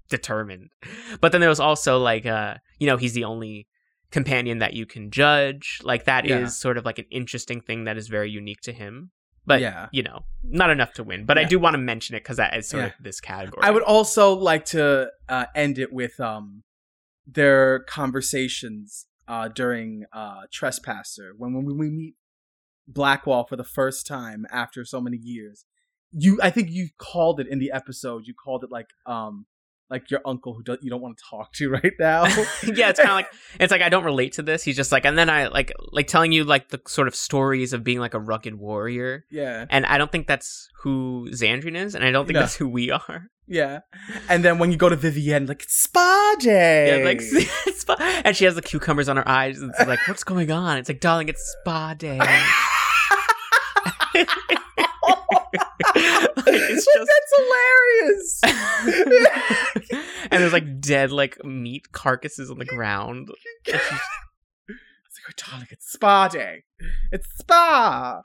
determined. 0.09 0.71
But 1.21 1.33
then 1.33 1.41
there 1.41 1.51
was 1.51 1.61
also 1.61 1.99
like 1.99 2.27
uh 2.27 2.55
you 2.79 2.87
know, 2.87 2.97
he's 2.97 3.13
the 3.15 3.25
only 3.25 3.67
companion 4.11 4.59
that 4.59 4.75
you 4.75 4.87
can 4.87 5.11
judge. 5.11 5.79
Like 5.83 6.05
that 6.05 6.25
is 6.25 6.31
Yeah. 6.31 6.47
sort 6.47 6.79
of 6.79 6.85
like 6.85 6.99
an 6.99 7.05
interesting 7.11 7.61
thing 7.61 7.85
that 7.85 7.97
is 7.97 8.09
very 8.09 8.31
unique 8.31 8.61
to 8.63 8.73
him. 8.73 9.11
But 9.47 9.61
Yeah. 9.61 9.89
you 9.93 10.03
know, 10.03 10.21
not 10.43 10.71
enough 10.71 10.93
to 10.95 11.05
win. 11.05 11.25
But 11.27 11.39
I 11.39 11.45
do 11.45 11.59
want 11.59 11.75
to 11.75 11.79
mention 11.79 12.15
it 12.17 12.21
because 12.21 12.37
that 12.39 12.57
is 12.57 12.69
sort 12.69 12.83
Yeah. 12.83 12.87
of 12.89 12.93
this 13.03 13.21
category. 13.21 13.63
I 13.63 13.71
would 13.71 13.83
also 13.85 14.33
like 14.35 14.65
to 14.67 15.11
uh, 15.29 15.47
end 15.55 15.79
it 15.79 15.93
with 15.93 16.19
um 16.21 16.63
their 17.27 17.81
conversations 17.81 19.07
uh, 19.29 19.47
during 19.49 20.05
uh, 20.13 20.43
Trespasser 20.53 21.33
when 21.39 21.53
when 21.55 21.79
we 21.79 21.89
meet 21.91 22.15
Blackwall 22.93 23.47
for 23.47 23.57
the 23.57 23.65
first 23.65 24.07
time 24.07 24.45
after 24.51 24.85
so 24.85 25.01
many 25.01 25.17
years. 25.17 25.65
You, 26.13 26.39
I 26.43 26.51
think 26.51 26.71
you 26.71 26.89
called 26.99 27.39
it 27.41 27.47
in 27.47 27.59
the 27.61 27.71
episode. 27.73 28.27
You 28.27 28.35
called 28.35 28.65
it 28.65 28.71
like 28.71 28.89
um 29.07 29.47
like 29.89 30.09
your 30.09 30.21
uncle 30.25 30.55
who 30.55 30.63
do, 30.63 30.77
you 30.81 30.89
don't 30.89 31.01
want 31.01 31.17
to 31.19 31.25
talk 31.29 31.53
to 31.55 31.69
right 31.71 31.93
now. 31.99 32.25
yeah, 32.65 32.91
it's 32.91 32.99
kind 33.01 33.11
of 33.11 33.17
like 33.17 33.27
it's 33.59 33.71
like 33.73 33.83
I 33.83 33.89
don't 33.89 34.05
relate 34.05 34.33
to 34.35 34.43
this. 34.43 34.63
He's 34.65 34.77
just 34.77 34.93
like, 34.93 35.05
and 35.05 35.17
then 35.19 35.29
I 35.31 35.47
like 35.49 35.73
like 35.93 36.07
telling 36.09 36.31
you 36.33 36.45
like 36.45 36.69
the 36.69 36.81
sort 36.87 37.07
of 37.09 37.15
stories 37.15 37.73
of 37.73 37.83
being 37.85 37.99
like 38.01 38.15
a 38.15 38.21
rugged 38.21 38.55
warrior, 38.57 39.25
yeah, 39.31 39.67
and 39.71 39.87
I 39.87 39.99
don't 39.99 40.11
think 40.13 40.27
that's 40.27 40.69
who 40.83 41.29
Xandrian 41.33 41.77
is, 41.77 41.95
and 41.95 42.05
I 42.05 42.11
don't 42.11 42.27
think 42.27 42.35
No. 42.35 42.41
that's 42.41 42.57
who 42.57 42.69
we 42.69 42.91
are. 42.91 43.27
yeah. 43.49 43.81
And 44.29 44.45
then 44.45 44.59
when 44.61 44.71
you 44.73 44.77
go 44.77 44.89
to 44.89 44.97
Vivienne, 44.97 45.47
like 45.47 45.65
spa 45.69 46.35
day. 46.41 46.99
Yeah, 47.01 47.05
like 47.05 47.21
spa, 47.77 47.97
and 48.25 48.37
she 48.37 48.45
has 48.47 48.55
the 48.57 48.63
cucumbers 48.63 49.09
on 49.09 49.17
her 49.17 49.29
eyes. 49.29 49.61
And 49.61 49.73
it's 49.77 49.87
like, 49.89 50.07
what's 50.09 50.23
going 50.25 50.51
on? 50.53 50.79
It's 50.79 50.89
like, 50.89 51.01
darling, 51.01 51.29
it's 51.29 51.43
spa 51.61 51.95
day. 51.95 52.19
Like, 52.19 52.29
it's 56.47 56.85
just 56.85 57.11
that's 57.11 57.33
hilarious. 57.37 58.41
and 60.31 60.39
there's 60.51 60.63
like 60.63 60.81
dead 60.81 61.11
like 61.13 61.45
meat 61.45 61.93
carcasses 61.93 62.51
on 62.51 62.59
the 62.59 62.65
ground. 62.65 63.29
It's 65.13 65.19
like, 65.27 65.35
oh, 65.45 65.51
darling, 65.51 65.67
it's 65.71 65.91
spa 65.91 66.29
day. 66.29 66.63
It's 67.11 67.27
spa. 67.37 68.23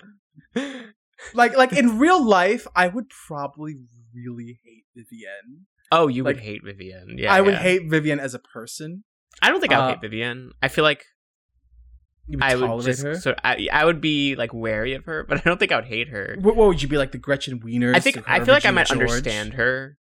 Like, 1.34 1.58
like 1.58 1.74
in 1.74 1.98
real 1.98 2.24
life, 2.24 2.68
I 2.76 2.88
would 2.88 3.10
probably 3.10 3.88
really 4.14 4.60
hate 4.64 4.86
Vivienne. 4.96 5.66
oh, 5.92 6.08
you 6.08 6.24
would 6.24 6.36
Like, 6.36 6.44
hate 6.44 6.64
Vivienne. 6.64 7.18
Yeah, 7.18 7.34
I 7.34 7.42
would 7.42 7.56
hate 7.56 7.90
Vivienne 7.90 8.20
as 8.20 8.36
a 8.36 8.40
person. 8.40 9.04
I 9.42 9.50
don't 9.50 9.62
think 9.62 9.74
I 9.74 9.80
would 9.80 9.84
uh, 9.86 9.88
hate 9.96 10.02
Vivienne. 10.02 10.52
I 10.62 10.68
feel 10.68 10.84
like 10.84 11.06
would 12.30 12.44
I 12.44 12.56
would 12.56 12.86
just 12.86 13.02
her. 13.02 13.16
sort. 13.16 13.40
I, 13.44 13.68
I 13.72 13.86
would 13.86 14.00
be 14.02 14.36
like 14.36 14.54
wary 14.54 14.94
of 14.94 15.06
her, 15.06 15.24
but 15.24 15.38
I 15.40 15.42
don't 15.42 15.58
think 15.58 15.72
I 15.72 15.78
would 15.78 15.86
hate 15.86 16.10
her. 16.10 16.38
What, 16.40 16.56
what 16.56 16.68
would 16.68 16.82
you 16.82 16.88
be 16.88 16.98
like, 16.98 17.12
the 17.12 17.18
Gretchen 17.18 17.60
Wieners? 17.60 17.96
I 17.96 18.00
think 18.00 18.24
I 18.28 18.44
feel 18.44 18.54
like 18.54 18.66
I 18.66 18.72
might 18.72 18.88
George? 18.88 19.02
understand 19.02 19.54
her. 19.54 19.98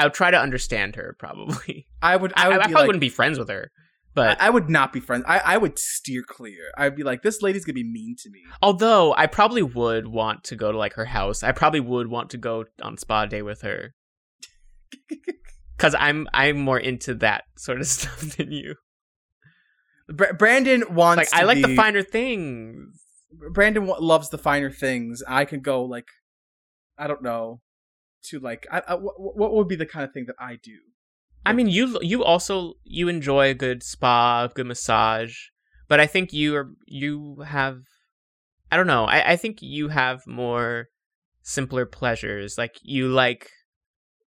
I 0.00 0.04
would 0.04 0.14
try 0.14 0.30
to 0.30 0.40
understand 0.40 0.96
her 0.96 1.14
probably. 1.18 1.86
I 2.02 2.16
would. 2.16 2.32
I, 2.36 2.48
I 2.48 2.54
I, 2.54 2.56
probably 2.58 2.74
like, 2.74 2.86
wouldn't 2.86 3.00
be 3.00 3.08
friends 3.08 3.38
with 3.38 3.48
her, 3.48 3.70
but 4.14 4.40
I, 4.40 4.46
I 4.46 4.50
would 4.50 4.70
not 4.70 4.92
be 4.92 5.00
friends. 5.00 5.24
I, 5.28 5.38
I 5.38 5.56
would 5.56 5.78
steer 5.78 6.22
clear. 6.26 6.72
I'd 6.76 6.96
be 6.96 7.02
like, 7.02 7.22
this 7.22 7.42
lady's 7.42 7.64
gonna 7.64 7.74
be 7.74 7.84
mean 7.84 8.16
to 8.20 8.30
me. 8.30 8.40
although 8.62 9.14
I 9.14 9.26
probably 9.26 9.62
would 9.62 10.06
want 10.08 10.44
to 10.44 10.56
go 10.56 10.72
to 10.72 10.78
like 10.78 10.94
her 10.94 11.04
house. 11.04 11.42
I 11.42 11.52
probably 11.52 11.80
would 11.80 12.08
want 12.08 12.30
to 12.30 12.38
go 12.38 12.64
on 12.82 12.96
spa 12.96 13.26
day 13.26 13.42
with 13.42 13.62
her. 13.62 13.94
Cuz 15.78 15.94
I'm 15.98 16.28
I'm 16.34 16.58
more 16.58 16.78
into 16.78 17.14
that 17.16 17.44
sort 17.56 17.80
of 17.80 17.86
stuff 17.96 18.20
than 18.36 18.52
you. 18.52 18.76
Br- 20.08 20.32
Brandon 20.36 20.84
wants. 20.94 21.32
Like 21.32 21.42
I 21.42 21.44
like 21.44 21.62
the 21.62 21.76
finer 21.76 22.02
things. 22.02 23.00
Brandon 23.52 23.86
wa- 23.86 23.98
loves 24.00 24.30
the 24.30 24.38
finer 24.38 24.70
things. 24.70 25.22
I 25.28 25.44
could 25.44 25.62
go 25.62 25.84
like, 25.84 26.08
I 26.98 27.06
don't 27.06 27.22
know, 27.22 27.60
to 28.24 28.38
like, 28.38 28.66
I, 28.70 28.82
I, 28.88 28.94
what, 28.94 29.14
what 29.36 29.54
would 29.54 29.68
be 29.68 29.76
the 29.76 29.86
kind 29.86 30.04
of 30.04 30.12
thing 30.12 30.26
that 30.26 30.36
I 30.38 30.56
do? 30.62 30.76
I 31.46 31.54
mean, 31.54 31.68
you 31.68 31.98
you 32.02 32.22
also 32.22 32.74
you 32.84 33.08
enjoy 33.08 33.48
a 33.48 33.54
good 33.54 33.82
spa, 33.82 34.44
a 34.44 34.48
good 34.48 34.66
massage, 34.66 35.34
but 35.88 35.98
I 35.98 36.06
think 36.06 36.32
you 36.34 36.54
are 36.56 36.70
you 36.86 37.40
have 37.46 37.78
I 38.70 38.76
don't 38.76 38.86
know. 38.86 39.04
I 39.06 39.32
I 39.32 39.36
think 39.36 39.58
you 39.62 39.88
have 39.88 40.20
more 40.26 40.88
simpler 41.42 41.86
pleasures. 41.86 42.58
Like 42.58 42.74
you 42.82 43.08
like 43.08 43.48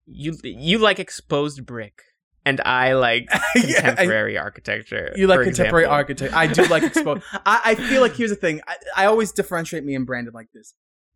you 0.06 0.38
you 0.42 0.78
like 0.78 0.98
exposed 0.98 1.66
brick, 1.66 2.00
and 2.46 2.62
I 2.62 2.94
like 2.94 3.26
Yeah, 3.56 3.78
I- 3.78 3.80
contemporary 3.82 4.38
architecture. 4.38 5.12
you 5.14 5.26
like 5.26 5.42
contemporary 5.42 5.84
example. 5.84 5.94
architecture. 5.94 6.34
I 6.36 6.46
do 6.46 6.64
like 6.64 6.82
exposed. 6.82 7.22
I, 7.44 7.60
I 7.66 7.74
feel 7.74 8.00
like 8.00 8.14
here's 8.16 8.30
the 8.30 8.36
thing. 8.36 8.62
I, 8.66 8.76
I 8.96 9.04
always 9.04 9.32
differentiate 9.32 9.84
me 9.84 9.94
and 9.94 10.06
Brandon 10.06 10.32
like 10.32 10.48
this. 10.54 10.74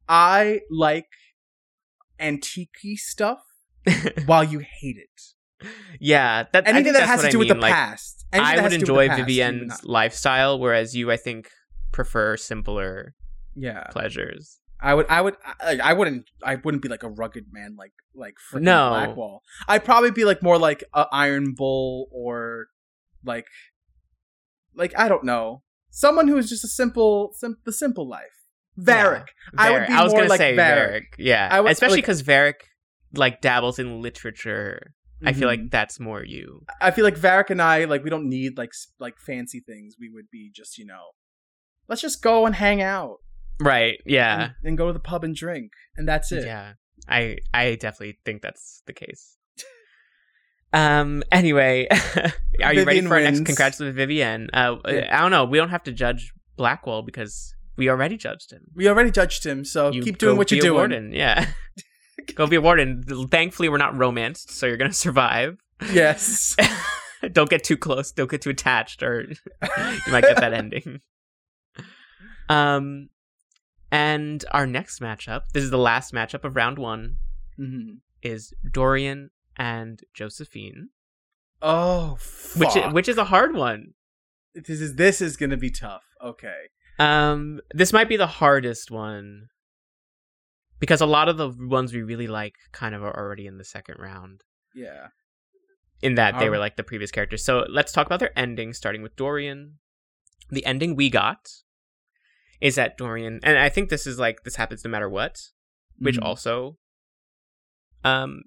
I 0.08 0.60
like 0.70 1.06
antique 2.20 2.76
stuff 2.96 3.40
while 4.26 4.44
you 4.44 4.60
hate 4.60 4.96
it. 4.96 5.68
yeah, 6.00 6.44
that 6.52 6.66
Anything 6.68 6.92
that 6.94 7.04
has 7.04 7.20
to 7.22 7.28
I 7.28 7.30
do 7.30 7.38
with 7.38 7.48
the 7.48 7.54
like, 7.54 7.72
past. 7.72 8.26
Anything 8.32 8.52
I 8.58 8.62
would 8.62 8.62
has 8.64 8.72
to 8.72 8.78
do 8.78 8.92
with 8.92 9.04
enjoy 9.04 9.08
past, 9.08 9.20
Vivienne's 9.20 9.84
lifestyle, 9.84 10.58
whereas 10.58 10.94
you, 10.94 11.10
I 11.10 11.16
think, 11.16 11.48
prefer 11.92 12.36
simpler 12.36 13.14
Yeah, 13.54 13.84
pleasures. 13.90 14.58
I 14.78 14.92
would. 14.92 15.06
I 15.08 15.22
would. 15.22 15.36
I, 15.58 15.78
I 15.82 15.92
wouldn't. 15.94 16.28
I 16.44 16.56
wouldn't 16.56 16.82
be 16.82 16.90
like 16.90 17.02
a 17.02 17.08
rugged 17.08 17.46
man, 17.50 17.76
like 17.78 17.92
like 18.14 18.34
freaking 18.52 18.62
No. 18.62 18.90
Blackwall. 18.90 19.42
I'd 19.66 19.84
probably 19.84 20.10
be 20.10 20.24
like 20.26 20.42
more 20.42 20.58
like 20.58 20.84
a 20.92 21.06
Iron 21.12 21.54
Bull 21.56 22.08
or 22.12 22.66
like 23.24 23.46
like 24.74 24.92
I 24.98 25.08
don't 25.08 25.24
know, 25.24 25.62
someone 25.90 26.28
who 26.28 26.36
is 26.36 26.50
just 26.50 26.62
a 26.64 26.68
simple, 26.68 27.30
sim- 27.34 27.56
the 27.64 27.72
simple 27.72 28.06
life. 28.06 28.35
Varric. 28.78 29.26
I 29.56 29.70
would 29.72 29.86
be 29.86 29.92
I 29.92 30.02
was 30.02 30.12
more 30.12 30.20
gonna 30.22 30.30
like 30.30 30.38
say 30.38 30.56
Varric. 30.56 30.90
Varric. 30.90 31.02
Yeah, 31.18 31.48
I 31.50 31.60
would- 31.60 31.72
especially 31.72 31.96
like- 31.96 32.04
because 32.04 32.22
Varric 32.22 32.54
like 33.14 33.40
dabbles 33.40 33.78
in 33.78 34.00
literature. 34.02 34.92
I 35.24 35.32
feel 35.32 35.48
like 35.48 35.70
that's 35.70 35.98
more 35.98 36.22
you. 36.22 36.60
I 36.80 36.90
feel 36.90 37.04
like 37.04 37.16
Varric 37.16 37.48
and 37.50 37.62
I 37.62 37.84
like 37.86 38.04
we 38.04 38.10
don't 38.10 38.28
need 38.28 38.58
like 38.58 38.72
like 39.00 39.14
fancy 39.18 39.60
things. 39.60 39.96
We 39.98 40.10
would 40.10 40.26
be 40.30 40.50
just 40.54 40.76
you 40.76 40.84
know, 40.84 41.12
let's 41.88 42.02
just 42.02 42.20
go 42.22 42.44
and 42.44 42.54
hang 42.54 42.82
out 42.82 43.16
Right. 43.58 43.98
Yeah. 44.04 44.42
and, 44.42 44.52
and 44.64 44.78
go 44.78 44.88
to 44.88 44.92
the 44.92 45.00
pub 45.00 45.24
and 45.24 45.34
drink, 45.34 45.72
and 45.96 46.06
that's 46.06 46.30
it. 46.32 46.44
Yeah. 46.44 46.74
I 47.08 47.38
I 47.54 47.76
definitely 47.76 48.18
think 48.26 48.42
that's 48.42 48.82
the 48.86 48.92
case. 48.92 49.38
Um. 50.72 51.22
Anyway, 51.32 51.88
are 52.62 52.74
you 52.74 52.84
ready 52.84 53.00
for 53.00 53.14
our 53.14 53.20
next 53.20 53.38
wins. 53.38 53.46
congrats 53.46 53.80
with 53.80 53.94
Vivienne? 53.96 54.48
Uh, 54.52 54.76
Yeah. 54.86 55.08
I 55.16 55.22
don't 55.22 55.30
know. 55.30 55.44
We 55.46 55.56
don't 55.58 55.70
have 55.70 55.84
to 55.84 55.92
judge 55.92 56.32
Blackwall 56.58 57.06
because 57.06 57.54
we 57.76 57.88
already 57.90 58.16
judged 58.16 58.50
him. 58.52 58.62
We 58.74 58.88
already 58.88 59.10
judged 59.10 59.44
him, 59.44 59.64
so 59.64 59.92
You 59.92 60.02
keep 60.02 60.18
doing 60.18 60.36
what 60.36 60.50
you're 60.50 60.58
a 60.60 60.62
doing. 60.62 60.74
Warden. 60.74 61.12
Yeah. 61.12 61.46
go 62.34 62.46
be 62.46 62.56
a 62.56 62.60
warden. 62.60 63.02
Thankfully, 63.30 63.68
we're 63.68 63.76
not 63.78 63.96
romanced, 63.96 64.50
so 64.50 64.66
you're 64.66 64.76
gonna 64.76 64.92
survive. 65.06 65.58
Yes. 65.92 66.56
don't 67.32 67.50
get 67.50 67.64
too 67.64 67.76
close. 67.76 68.12
Don't 68.12 68.30
get 68.30 68.42
too 68.42 68.50
attached, 68.50 69.02
or 69.02 69.22
you 69.28 70.12
might 70.12 70.22
get 70.24 70.36
that 70.36 70.52
ending. 70.52 71.00
Um, 72.48 73.08
and 73.90 74.44
our 74.52 74.66
next 74.66 75.00
matchup. 75.00 75.42
This 75.52 75.64
is 75.64 75.70
the 75.70 75.78
last 75.78 76.12
matchup 76.12 76.44
of 76.44 76.56
round 76.56 76.78
one. 76.78 77.16
Mhm. 77.58 77.98
Is 78.22 78.52
Dorian 78.70 79.30
and 79.56 80.00
Josephine, 80.14 80.88
Oh, 81.62 82.18
which 82.56 82.70
fuck. 82.70 82.76
i- 82.76 82.92
which 82.92 83.08
is 83.08 83.18
a 83.18 83.24
hard 83.24 83.54
one. 83.54 83.94
this 84.54 84.80
is 84.80 84.94
this 84.96 85.20
is 85.20 85.36
gonna 85.36 85.56
be 85.56 85.70
tough. 85.70 86.04
Okay. 86.22 86.68
Um, 86.98 87.60
this 87.72 87.92
might 87.92 88.08
be 88.08 88.16
the 88.16 88.26
hardest 88.26 88.90
one 88.90 89.48
because 90.78 91.00
a 91.00 91.06
lot 91.06 91.28
of 91.28 91.36
the 91.36 91.50
ones 91.58 91.92
we 91.92 92.02
really 92.02 92.26
like 92.26 92.54
kind 92.72 92.94
of 92.94 93.02
are 93.02 93.16
already 93.16 93.46
in 93.46 93.58
the 93.58 93.64
second 93.64 93.96
round. 93.98 94.42
Yeah. 94.74 95.08
in 96.02 96.16
that 96.16 96.38
they 96.38 96.50
were 96.50 96.58
like 96.58 96.76
the 96.76 96.82
previous 96.84 97.10
characters. 97.10 97.42
So 97.42 97.64
let's 97.70 97.90
talk 97.92 98.04
about 98.06 98.20
their 98.20 98.38
ending, 98.38 98.74
starting 98.74 99.00
with 99.02 99.16
Dorian. 99.16 99.78
The 100.50 100.64
ending 100.66 100.94
we 100.94 101.08
got 101.08 101.48
is 102.60 102.74
that 102.74 102.98
Dorian, 102.98 103.40
and 103.42 103.58
I 103.58 103.70
think 103.70 103.88
this 103.88 104.06
is 104.06 104.18
like 104.18 104.42
this 104.44 104.56
happens 104.56 104.84
no 104.84 104.90
matter 104.90 105.08
what, 105.08 105.36
which 105.98 106.18
Mhm. 106.18 106.24
also 106.26 106.76
um 108.04 108.42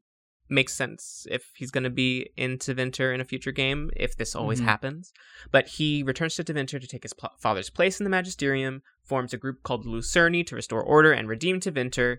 makes 0.50 0.74
sense 0.74 1.28
if 1.30 1.52
he's 1.56 1.72
going 1.72 1.84
to 1.84 1.90
be 1.90 2.30
in 2.36 2.58
Tevinter 2.58 3.14
in 3.14 3.22
a 3.22 3.26
future 3.26 3.52
game, 3.52 3.92
if 3.96 4.16
this 4.18 4.36
always 4.36 4.60
Mhm. 4.62 4.66
happens. 4.66 5.14
But 5.52 5.68
he 5.68 6.02
returns 6.04 6.36
to 6.36 6.44
Tevinter 6.44 6.80
to 6.82 6.88
take 6.88 7.04
his 7.04 7.14
pl- 7.14 7.36
father's 7.40 7.70
place 7.70 8.00
in 8.00 8.04
the 8.04 8.10
Magisterium, 8.10 8.82
forms 9.04 9.34
a 9.34 9.38
group 9.38 9.64
called 9.64 9.84
the 9.84 9.90
Lucerni 9.90 10.46
to 10.48 10.56
restore 10.56 10.82
order 10.84 11.12
and 11.12 11.28
redeem 11.28 11.60
Tevinter. 11.60 12.18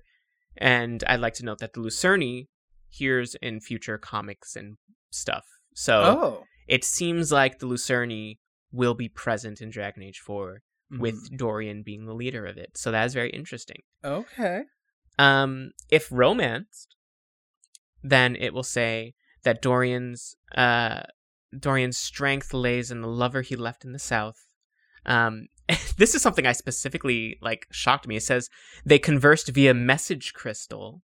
And 0.57 1.03
I'd 1.05 1.21
like 1.21 1.35
to 1.35 1.45
note 1.45 1.59
that 1.59 1.73
the 1.75 1.81
Lucerni 1.81 2.49
hears 2.89 3.35
in 3.37 3.61
future 3.61 3.99
comics 3.99 4.57
and 4.57 4.77
stuff. 5.11 5.47
So 5.75 6.03
Oh. 6.03 6.45
it 6.69 6.85
seems 6.85 7.31
like 7.33 7.59
the 7.59 7.67
Lucerni 7.67 8.39
will 8.73 8.95
be 8.95 9.09
present 9.09 9.61
in 9.61 9.71
Dragon 9.71 10.03
Age 10.03 10.19
4 10.21 10.63
with 10.91 11.37
Dorian 11.37 11.83
being 11.85 12.07
the 12.07 12.15
leader 12.15 12.47
of 12.47 12.57
it. 12.57 12.77
So 12.77 12.91
that 12.91 13.05
is 13.07 13.15
very 13.15 13.31
interesting. 13.31 13.83
Okay. 14.05 14.63
Um, 15.19 15.71
if 15.89 16.11
romanced, 16.11 16.97
then 18.03 18.37
it 18.37 18.55
will 18.55 18.63
say 18.63 19.15
that 19.43 19.63
Dorian's 19.63 20.37
uh, 20.55 21.03
Dorian's 21.59 21.99
strength 21.99 22.55
lays 22.55 22.91
in 22.91 23.01
the 23.01 23.09
lover 23.09 23.43
he 23.43 23.57
left 23.57 23.85
in 23.85 23.93
the 23.93 23.99
south. 23.99 24.47
Um, 25.07 25.49
this 25.97 26.15
is 26.15 26.23
something 26.23 26.47
I 26.47 26.53
specifically 26.53 27.39
like 27.41 27.67
shocked 27.71 28.07
me. 28.07 28.17
It 28.17 28.23
says 28.23 28.49
they 28.85 28.99
conversed 28.99 29.49
via 29.49 29.75
message 29.75 30.33
crystal, 30.35 31.03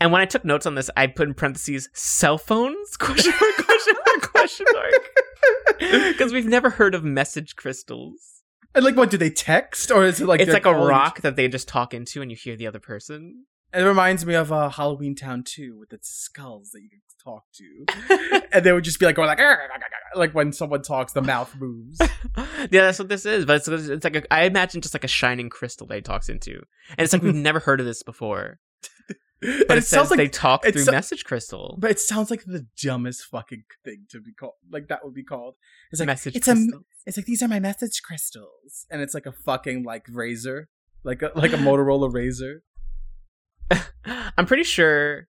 and 0.00 0.12
when 0.12 0.20
I 0.20 0.26
took 0.26 0.44
notes 0.44 0.66
on 0.66 0.74
this, 0.74 0.90
I 0.96 1.06
put 1.06 1.28
in 1.28 1.34
parentheses 1.34 1.88
cell 1.92 2.38
phones 2.38 2.96
question 2.98 3.32
mark 3.40 3.66
question 3.66 3.94
mark 4.06 4.32
question 4.32 4.66
mark 4.72 5.10
because 6.12 6.32
we've 6.32 6.46
never 6.46 6.70
heard 6.70 6.94
of 6.94 7.04
message 7.04 7.56
crystals. 7.56 8.42
And 8.74 8.84
like, 8.84 8.96
what 8.96 9.10
do 9.10 9.16
they 9.16 9.30
text 9.30 9.92
or 9.92 10.04
is 10.04 10.20
it 10.20 10.26
like 10.26 10.40
it's 10.40 10.52
like 10.52 10.66
a 10.66 10.74
rock 10.74 11.20
that 11.20 11.36
they 11.36 11.46
just 11.48 11.68
talk 11.68 11.94
into, 11.94 12.22
and 12.22 12.30
you 12.30 12.36
hear 12.36 12.56
the 12.56 12.66
other 12.66 12.80
person. 12.80 13.46
It 13.74 13.82
reminds 13.82 14.24
me 14.24 14.34
of 14.34 14.52
uh, 14.52 14.68
Halloween 14.70 15.14
Town 15.14 15.42
2 15.44 15.76
with 15.78 15.92
its 15.92 16.08
skulls 16.08 16.70
that 16.70 16.80
you 16.82 16.88
can 16.90 17.00
talk 17.22 17.44
to. 17.54 18.42
and 18.52 18.64
they 18.64 18.72
would 18.72 18.84
just 18.84 19.00
be 19.00 19.06
like 19.06 19.16
going 19.16 19.26
like, 19.28 19.40
like 20.14 20.32
when 20.34 20.52
someone 20.52 20.82
talks, 20.82 21.12
the 21.12 21.22
mouth 21.22 21.54
moves. 21.58 21.98
yeah, 22.36 22.82
that's 22.82 22.98
what 22.98 23.08
this 23.08 23.26
is. 23.26 23.44
But 23.46 23.56
it's, 23.56 23.68
it's 23.68 24.04
like 24.04 24.16
a, 24.16 24.32
I 24.32 24.44
imagine 24.44 24.80
just 24.80 24.94
like 24.94 25.04
a 25.04 25.08
shining 25.08 25.48
crystal 25.50 25.86
that 25.88 25.96
he 25.96 26.00
talks 26.02 26.28
into, 26.28 26.52
and 26.90 27.00
it's 27.00 27.12
like 27.12 27.22
we've 27.22 27.34
never 27.50 27.58
heard 27.60 27.80
of 27.80 27.86
this 27.86 28.02
before. 28.02 28.58
and 29.42 29.64
But 29.66 29.76
it, 29.76 29.78
it 29.78 29.82
says 29.82 29.88
sounds 29.88 30.10
like, 30.10 30.18
they 30.18 30.28
talk 30.28 30.64
through 30.64 30.82
so- 30.84 30.92
message 30.92 31.24
crystal. 31.24 31.76
but 31.80 31.90
it 31.90 31.98
sounds 32.00 32.30
like 32.30 32.44
the 32.44 32.66
dumbest 32.80 33.24
fucking 33.24 33.64
thing 33.84 34.06
to 34.10 34.20
be 34.20 34.32
called. 34.32 34.54
Like 34.70 34.88
that 34.88 35.04
would 35.04 35.14
be 35.14 35.24
called. 35.24 35.54
It's 35.90 36.00
like 36.00 36.06
message 36.06 36.36
it's 36.36 36.48
a, 36.48 36.56
it's 37.06 37.16
like 37.16 37.26
these 37.26 37.42
are 37.42 37.48
my 37.48 37.60
message 37.60 38.02
crystals, 38.02 38.86
and 38.90 39.02
it's 39.02 39.14
like 39.14 39.26
a 39.26 39.32
fucking 39.32 39.82
like 39.82 40.06
razor, 40.10 40.68
like 41.02 41.22
a 41.22 41.32
like 41.34 41.52
a 41.52 41.56
Motorola 41.56 42.12
razor. 42.12 42.62
I'm 44.36 44.46
pretty 44.46 44.64
sure. 44.64 45.28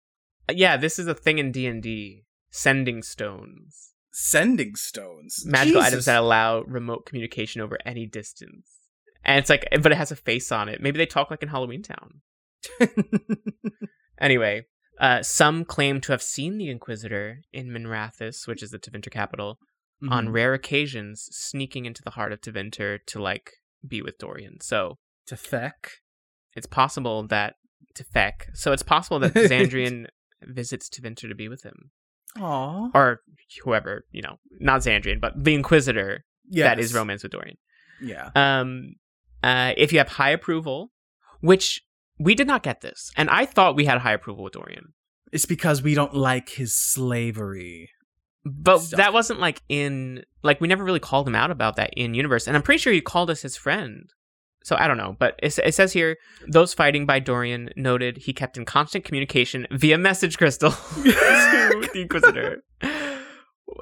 Yeah, 0.52 0.76
this 0.76 0.98
is 0.98 1.06
a 1.06 1.14
thing 1.14 1.38
in 1.38 1.52
D 1.52 1.66
and 1.66 1.82
D. 1.82 2.24
Sending 2.50 3.02
stones, 3.02 3.92
Sending 4.12 4.76
stones, 4.76 5.42
magical 5.44 5.80
Jesus. 5.80 5.92
items 5.92 6.04
that 6.04 6.18
allow 6.20 6.62
remote 6.62 7.04
communication 7.04 7.60
over 7.60 7.78
any 7.84 8.06
distance. 8.06 8.70
And 9.24 9.38
it's 9.40 9.50
like, 9.50 9.66
but 9.82 9.90
it 9.90 9.96
has 9.96 10.12
a 10.12 10.16
face 10.16 10.52
on 10.52 10.68
it. 10.68 10.80
Maybe 10.80 10.98
they 10.98 11.06
talk 11.06 11.30
like 11.30 11.42
in 11.42 11.48
Halloween 11.48 11.82
Town. 11.82 12.20
Anyway, 14.20 14.64
uh, 15.00 15.22
some 15.22 15.64
claim 15.64 16.00
to 16.00 16.12
have 16.12 16.22
seen 16.22 16.56
the 16.56 16.70
Inquisitor 16.70 17.40
in 17.52 17.68
Minrathous, 17.68 18.46
which 18.46 18.62
is 18.62 18.70
the 18.70 18.78
Tevinter 18.78 19.10
capital, 19.10 19.58
on 20.08 20.28
Mhm. 20.28 20.32
rare 20.32 20.54
occasions, 20.54 21.26
sneaking 21.32 21.84
into 21.84 22.00
the 22.02 22.10
heart 22.12 22.32
of 22.32 22.40
Tevinter 22.40 23.00
to 23.06 23.20
like 23.20 23.50
be 23.86 24.00
with 24.02 24.18
Dorian. 24.18 24.60
So 24.60 24.98
to 25.26 25.36
feck. 25.36 25.90
it's 26.54 26.68
possible 26.68 27.26
that 27.26 27.56
Tefek. 27.94 28.54
So 28.54 28.72
it's 28.72 28.82
possible 28.82 29.18
that 29.20 29.34
Xandrian 29.34 30.06
visits 30.42 30.88
to 30.90 31.00
Tevinter 31.00 31.28
to 31.28 31.34
be 31.34 31.48
with 31.48 31.62
him, 31.62 31.90
Aw. 32.38 32.90
or 32.94 33.20
whoever 33.64 34.04
you 34.12 34.22
know, 34.22 34.38
not 34.60 34.80
Xandrian, 34.80 35.20
but 35.20 35.32
the 35.42 35.54
Inquisitor 35.54 36.24
that 36.50 36.78
is 36.78 36.94
romance 36.94 37.22
with 37.22 37.32
Dorian. 37.32 37.56
Yeah. 38.00 38.30
Um, 38.34 38.94
uh, 39.42 39.72
if 39.76 39.92
you 39.92 39.98
have 39.98 40.08
high 40.08 40.30
approval, 40.30 40.90
which 41.40 41.82
we 42.18 42.34
did 42.34 42.46
not 42.46 42.62
get 42.62 42.80
this, 42.80 43.10
and 43.16 43.28
I 43.30 43.46
thought 43.46 43.76
we 43.76 43.84
had 43.84 43.98
high 43.98 44.12
approval 44.12 44.44
with 44.44 44.54
Dorian. 44.54 44.94
It's 45.32 45.46
because 45.46 45.82
we 45.82 45.94
don't 45.94 46.14
like 46.14 46.50
his 46.50 46.74
slavery. 46.74 47.90
But 48.44 48.78
stuff. 48.78 48.98
that 48.98 49.12
wasn't 49.12 49.40
like 49.40 49.62
in 49.68 50.22
like 50.42 50.60
we 50.60 50.68
never 50.68 50.84
really 50.84 51.00
called 51.00 51.26
him 51.26 51.34
out 51.34 51.50
about 51.50 51.76
that 51.76 51.90
in 51.96 52.14
universe, 52.14 52.46
and 52.46 52.56
I'm 52.56 52.62
pretty 52.62 52.78
sure 52.78 52.92
he 52.92 53.00
called 53.00 53.30
us 53.30 53.42
his 53.42 53.56
friend. 53.56 54.10
So 54.64 54.76
I 54.76 54.88
don't 54.88 54.96
know, 54.96 55.14
but 55.18 55.38
it, 55.42 55.56
it 55.58 55.74
says 55.74 55.92
here 55.92 56.16
those 56.48 56.72
fighting 56.74 57.04
by 57.04 57.18
Dorian 57.20 57.68
noted 57.76 58.16
he 58.16 58.32
kept 58.32 58.56
in 58.56 58.64
constant 58.64 59.04
communication 59.04 59.66
via 59.70 59.98
message 59.98 60.38
crystal 60.38 60.70
to 60.94 61.88
the 61.92 62.00
Inquisitor. 62.00 62.62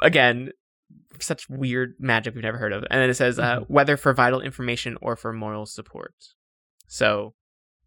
Again, 0.02 0.50
such 1.20 1.48
weird 1.48 1.94
magic 2.00 2.34
we've 2.34 2.42
never 2.42 2.58
heard 2.58 2.72
of, 2.72 2.84
and 2.90 3.00
then 3.00 3.10
it 3.10 3.14
says 3.14 3.38
uh, 3.38 3.60
Mhm. 3.60 3.64
whether 3.70 3.96
for 3.96 4.12
vital 4.12 4.40
information 4.40 4.96
or 5.00 5.14
for 5.16 5.32
moral 5.32 5.66
support. 5.66 6.14
So 6.88 7.34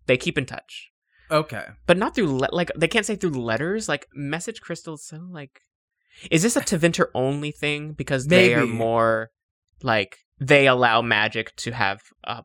they 0.05 0.15
keep 0.17 0.37
in 0.37 0.45
touch, 0.45 0.91
Okay. 1.29 1.65
but 1.87 1.97
not 1.97 2.15
through 2.15 2.37
le- 2.37 2.49
like 2.53 2.71
they 2.77 2.87
can't 2.87 3.05
say 3.05 3.15
through 3.15 3.31
letters. 3.31 3.89
Like 3.89 4.07
message 4.13 4.61
crystals, 4.61 5.05
so 5.05 5.17
like 5.29 5.59
is 6.31 6.43
this 6.43 6.55
a 6.55 6.61
Tevinter 6.61 7.07
only 7.13 7.51
thing 7.51 7.91
because 7.91 8.27
they 8.27 8.53
are 8.53 8.65
more 8.65 9.31
like 9.83 10.19
they 10.39 10.65
allow 10.67 11.01
magic 11.01 11.53
to 11.57 11.71
have 11.71 12.01
uh 12.23 12.41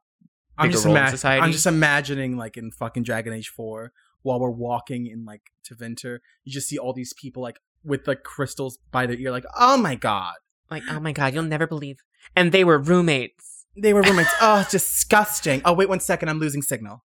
I'm 0.61 0.71
just, 0.71 0.87
ima-? 0.87 1.17
I'm 1.25 1.53
just 1.53 1.67
imagining 1.67 2.37
like 2.37 2.57
in 2.57 2.71
fucking 2.71 3.03
Dragon 3.03 3.33
Age 3.33 3.49
4 3.49 3.93
while 4.23 4.39
we're 4.39 4.51
walking 4.51 5.07
in 5.07 5.25
like 5.25 5.43
Tevinter, 5.69 6.19
you 6.45 6.53
just 6.53 6.69
see 6.69 6.79
all 6.79 6.93
these 6.93 7.15
people 7.15 7.43
like 7.43 7.59
with 7.85 8.07
like 8.07 8.23
crystals 8.23 8.79
by 8.91 9.07
their 9.07 9.17
ear 9.17 9.31
like, 9.31 9.45
"Oh 9.59 9.77
my 9.77 9.95
god. 9.95 10.35
like 10.71 10.83
oh 10.91 11.01
my 11.01 11.13
god, 11.13 11.35
you'll 11.35 11.43
never 11.45 11.67
believe. 11.67 11.99
And 12.37 12.53
they 12.53 12.65
were 12.65 12.79
roommates. 12.79 13.67
They 13.77 13.93
were 13.95 14.03
roommates. 14.03 14.31
oh, 14.41 14.67
disgusting. 14.71 15.63
Oh, 15.65 15.73
wait 15.73 15.89
one 15.89 16.01
second. 16.01 16.29
I'm 16.29 16.39
losing 16.39 16.63
signal. 16.63 17.05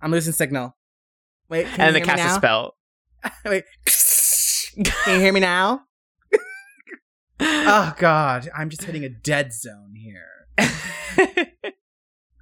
I'm 0.00 0.10
losing 0.12 0.32
signal. 0.32 0.76
Wait, 1.48 1.66
and 1.66 1.72
you 1.72 1.78
they 1.78 1.84
hear 1.84 2.00
me 2.00 2.06
cast 2.06 2.20
a 2.20 2.24
now? 2.26 2.36
spell. 2.36 2.76
Wait. 3.44 3.64
Can 4.84 5.14
you 5.14 5.20
hear 5.20 5.32
me 5.32 5.40
now? 5.40 5.82
Oh 7.40 7.94
god, 7.98 8.48
I'm 8.56 8.70
just 8.70 8.84
hitting 8.84 9.04
a 9.04 9.08
dead 9.08 9.52
zone 9.52 9.94
here. 9.96 10.46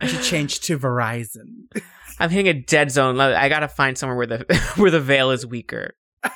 I 0.02 0.06
should 0.06 0.22
change 0.22 0.60
to 0.62 0.78
Verizon. 0.78 1.68
I'm 2.18 2.28
hitting 2.30 2.48
a 2.48 2.60
dead 2.60 2.90
zone. 2.90 3.18
I 3.20 3.48
gotta 3.48 3.68
find 3.68 3.96
somewhere 3.96 4.16
where 4.16 4.26
the 4.26 4.72
where 4.76 4.90
the 4.90 5.00
veil 5.00 5.30
is 5.30 5.46
weaker. 5.46 5.94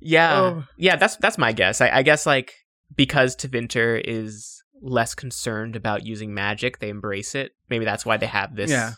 Yeah, 0.00 0.40
Oh. 0.40 0.64
yeah. 0.76 0.96
That's 0.96 1.16
that's 1.16 1.36
my 1.38 1.52
guess. 1.52 1.80
I, 1.80 1.88
I 1.90 2.02
guess 2.02 2.26
like 2.26 2.52
because 2.94 3.34
Tevinter 3.34 4.00
is 4.04 4.62
less 4.80 5.14
concerned 5.14 5.74
about 5.74 6.06
using 6.06 6.32
magic, 6.32 6.78
they 6.78 6.90
embrace 6.90 7.34
it. 7.34 7.52
Maybe 7.68 7.84
that's 7.84 8.06
why 8.06 8.16
they 8.16 8.26
have 8.26 8.54
this. 8.54 8.70
Yeah. 8.70 8.92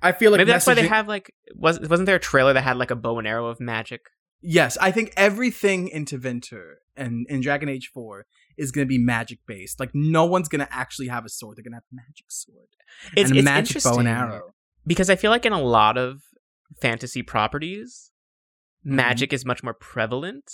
I 0.00 0.12
feel 0.12 0.30
like 0.30 0.38
Maybe 0.38 0.50
that's 0.52 0.66
why 0.66 0.72
they 0.74 0.86
have 0.88 1.08
like 1.08 1.34
was 1.54 1.78
wasn't 1.80 2.06
there 2.06 2.16
a 2.16 2.20
trailer 2.20 2.54
that 2.54 2.62
had 2.62 2.78
like 2.78 2.90
a 2.90 2.96
bow 2.96 3.18
and 3.18 3.28
arrow 3.28 3.48
of 3.48 3.60
magic? 3.60 4.00
Yes, 4.40 4.78
I 4.80 4.90
think 4.90 5.12
everything 5.14 5.88
in 5.88 6.06
Tevinter 6.06 6.76
and 6.96 7.26
in 7.28 7.42
Dragon 7.42 7.68
Age 7.68 7.90
4 7.92 8.24
is 8.60 8.70
going 8.72 8.86
to 8.86 8.88
be 8.88 8.98
magic 8.98 9.38
based. 9.46 9.80
Like 9.80 9.90
no 9.94 10.24
one's 10.24 10.48
going 10.48 10.64
to 10.64 10.72
actually 10.72 11.08
have 11.08 11.24
a 11.24 11.28
sword. 11.28 11.56
They're 11.56 11.64
going 11.64 11.72
to 11.72 11.76
have 11.76 11.90
a 11.92 11.96
magic 11.96 12.26
sword 12.28 12.68
It's, 13.16 13.30
and 13.30 13.36
a 13.36 13.40
it's 13.40 13.44
magic 13.44 13.82
bow 13.82 13.98
and 13.98 14.08
arrow. 14.08 14.54
because 14.86 15.08
I 15.10 15.16
feel 15.16 15.30
like 15.30 15.46
in 15.46 15.52
a 15.52 15.60
lot 15.62 15.96
of 15.98 16.20
fantasy 16.80 17.22
properties, 17.22 18.06
Mm-hmm. 18.86 18.96
magic 18.96 19.32
is 19.34 19.44
much 19.44 19.62
more 19.62 19.74
prevalent. 19.74 20.50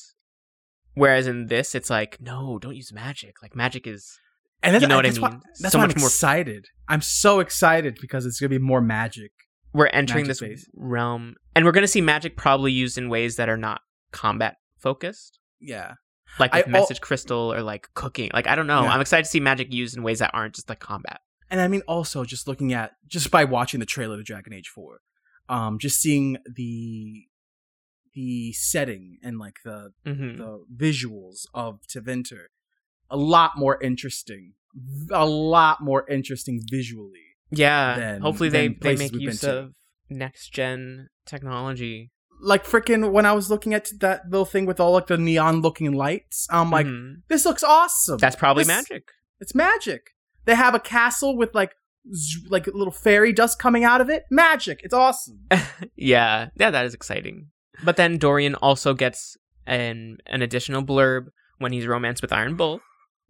Whereas 0.94 1.26
in 1.28 1.46
this, 1.46 1.74
it's 1.76 1.90
like, 1.90 2.16
no, 2.20 2.58
don't 2.58 2.74
use 2.74 2.92
magic. 2.92 3.34
Like 3.42 3.54
magic 3.54 3.86
is 3.86 4.18
And 4.64 4.74
that's, 4.74 4.82
You 4.82 4.88
know 4.88 4.96
what 4.96 5.06
I 5.06 5.10
that's 5.10 5.20
why- 5.20 5.30
mean? 5.30 5.40
that's 5.60 5.72
So 5.72 5.78
why 5.78 5.86
much 5.86 5.94
I'm 5.96 6.00
more- 6.00 6.08
excited. 6.08 6.66
I'm 6.88 7.02
so 7.02 7.38
excited 7.40 7.98
because 8.00 8.26
it's 8.26 8.40
going 8.40 8.50
to 8.50 8.58
be 8.58 8.64
more 8.64 8.80
magic. 8.80 9.30
we're 9.72 9.86
entering 9.88 10.26
this 10.26 10.40
Magic-based. 10.40 10.70
realm, 10.74 11.34
and 11.54 11.64
we're 11.66 11.70
going 11.72 11.82
to 11.82 11.88
see 11.88 12.00
magic 12.00 12.34
probably 12.36 12.72
used 12.72 12.96
in 12.96 13.10
ways 13.10 13.36
that 13.36 13.48
are 13.48 13.58
not 13.58 13.82
combat 14.10 14.56
focused, 14.78 15.38
Yeah. 15.60 15.94
Like 16.38 16.52
with 16.54 16.66
al- 16.66 16.72
message 16.72 17.00
crystal 17.00 17.52
or 17.52 17.62
like 17.62 17.88
cooking. 17.94 18.30
Like 18.34 18.46
I 18.46 18.54
don't 18.54 18.66
know. 18.66 18.82
Yeah. 18.82 18.90
I'm 18.90 19.00
excited 19.00 19.24
to 19.24 19.30
see 19.30 19.40
magic 19.40 19.72
used 19.72 19.96
in 19.96 20.02
ways 20.02 20.18
that 20.20 20.30
aren't 20.34 20.54
just 20.54 20.68
like 20.68 20.80
combat. 20.80 21.20
And 21.50 21.60
I 21.60 21.68
mean, 21.68 21.82
also 21.86 22.24
just 22.24 22.48
looking 22.48 22.72
at 22.72 22.92
just 23.06 23.30
by 23.30 23.44
watching 23.44 23.80
the 23.80 23.86
trailer 23.86 24.16
to 24.16 24.22
Dragon 24.22 24.52
Age 24.52 24.68
Four, 24.68 25.00
um, 25.48 25.78
just 25.78 26.00
seeing 26.00 26.38
the 26.52 27.24
the 28.14 28.52
setting 28.52 29.18
and 29.22 29.38
like 29.38 29.56
the 29.64 29.90
hmm 30.04 30.36
the 30.38 30.64
visuals 30.74 31.46
of 31.54 31.80
Tevinter, 31.86 32.46
a 33.10 33.16
lot 33.16 33.52
more 33.56 33.80
interesting, 33.82 34.54
a 35.12 35.26
lot 35.26 35.80
more 35.82 36.08
interesting 36.08 36.60
visually. 36.70 37.20
Yeah. 37.50 37.96
than- 37.96 38.22
Hopefully 38.22 38.48
they 38.48 38.66
than 38.68 38.72
they 38.80 38.96
places 38.96 39.12
make 39.12 39.20
use 39.20 39.44
of 39.44 39.72
next 40.10 40.48
gen 40.52 41.08
technology. 41.26 42.10
Like 42.40 42.64
freaking 42.66 43.10
when 43.12 43.24
I 43.26 43.32
was 43.32 43.50
looking 43.50 43.72
at 43.74 43.88
that 44.00 44.22
little 44.28 44.44
thing 44.44 44.66
with 44.66 44.78
all 44.80 44.92
like 44.92 45.06
the 45.06 45.16
neon 45.18 45.60
looking 45.62 45.92
lights, 45.92 46.46
I'm 46.50 46.70
like, 46.70 46.86
Mhm. 46.86 47.22
this 47.28 47.44
looks 47.44 47.62
awesome. 47.62 48.18
that's 48.18 48.36
probably 48.36 48.62
This- 48.64 48.68
magic. 48.68 49.08
It's 49.40 49.54
magic. 49.54 50.10
They 50.44 50.54
have 50.54 50.74
a 50.74 50.80
castle 50.80 51.36
with 51.36 51.54
like 51.54 51.72
z- 52.14 52.46
like 52.48 52.66
little 52.68 52.92
fairy 52.92 53.32
dust 53.32 53.58
coming 53.58 53.84
out 53.84 54.00
of 54.00 54.08
it. 54.10 54.24
Magic. 54.30 54.80
It's 54.84 54.94
awesome. 54.94 55.46
yeah, 55.96 56.48
yeah, 56.56 56.70
that 56.70 56.84
is 56.86 56.94
exciting. 56.94 57.48
But 57.84 57.96
then 57.96 58.16
Dorian 58.18 58.54
also 58.56 58.94
gets 58.94 59.36
an 59.66 60.18
an 60.26 60.42
additional 60.42 60.82
blurb 60.82 61.26
when 61.58 61.72
he's 61.72 61.86
romanced 61.86 62.22
with 62.22 62.32
Iron 62.32 62.54
Bull. 62.56 62.80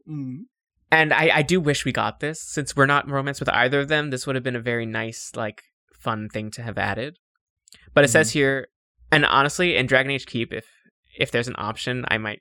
Mm. 0.09 0.45
And 0.93 1.13
I, 1.13 1.31
I 1.39 1.43
do 1.43 1.61
wish 1.61 1.85
we 1.85 1.91
got 1.93 2.21
this 2.21 2.41
since 2.43 2.77
we're 2.77 2.87
not 2.87 3.09
romanced 3.11 3.41
with 3.41 3.49
either 3.49 3.81
of 3.81 3.89
them. 3.89 4.11
This 4.11 4.27
would 4.27 4.37
have 4.37 4.45
been 4.45 4.55
a 4.57 4.61
very 4.61 4.87
nice, 4.87 5.33
like, 5.35 5.63
fun 5.99 6.29
thing 6.29 6.51
to 6.53 6.63
have 6.63 6.79
added. 6.79 7.19
But 7.93 8.05
it 8.05 8.09
says 8.09 8.31
here, 8.31 8.69
and 9.13 9.25
honestly, 9.25 9.77
in 9.77 9.87
Dragon 9.87 10.11
Age 10.13 10.27
Keep, 10.27 10.53
if 10.53 10.67
if 11.19 11.31
there's 11.31 11.49
an 11.49 11.55
option, 11.59 12.05
I 12.09 12.19
might 12.19 12.41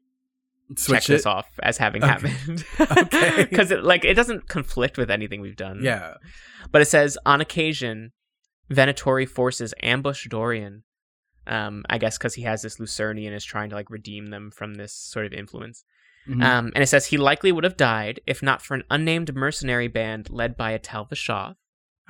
Switch 0.76 1.02
check 1.04 1.10
it. 1.10 1.14
this 1.14 1.26
off 1.26 1.48
as 1.62 1.78
having 1.78 2.04
Okay. 2.04 2.12
happened. 2.12 2.66
Okay. 2.98 3.46
Because 3.50 3.72
it 3.72 3.84
like 3.84 4.04
it 4.06 4.16
doesn't 4.16 4.48
conflict 4.50 4.98
with 4.98 5.10
anything 5.12 5.42
we've 5.42 5.56
done. 5.56 5.80
Yeah. 5.82 6.16
But 6.72 6.82
it 6.82 6.86
says 6.86 7.18
on 7.26 7.40
occasion, 7.42 8.12
Venatori 8.72 9.28
forces 9.30 9.74
ambush 9.84 10.28
Dorian. 10.28 10.84
Um, 11.48 11.84
I 11.90 12.00
guess 12.00 12.18
because 12.18 12.34
he 12.34 12.42
has 12.42 12.64
this 12.64 12.78
Lucerni 12.78 13.28
and 13.28 13.36
is 13.36 13.46
trying 13.46 13.70
to 13.70 13.76
like 13.76 13.92
redeem 13.92 14.28
them 14.28 14.50
from 14.50 14.74
this 14.76 14.92
sort 14.94 15.28
of 15.28 15.34
influence. 15.34 15.84
Mhm. 16.28 16.44
Um, 16.44 16.72
and 16.74 16.84
it 16.84 16.88
says 16.88 17.06
he 17.06 17.18
likely 17.18 17.52
would 17.52 17.64
have 17.64 17.78
died 17.78 18.20
if 18.26 18.42
not 18.42 18.64
for 18.64 18.74
an 18.74 18.84
unnamed 18.90 19.36
mercenary 19.36 19.88
band 19.88 20.32
led 20.32 20.58
by 20.58 20.72
a 20.72 20.80
Tal-Vashoth. 20.80 21.56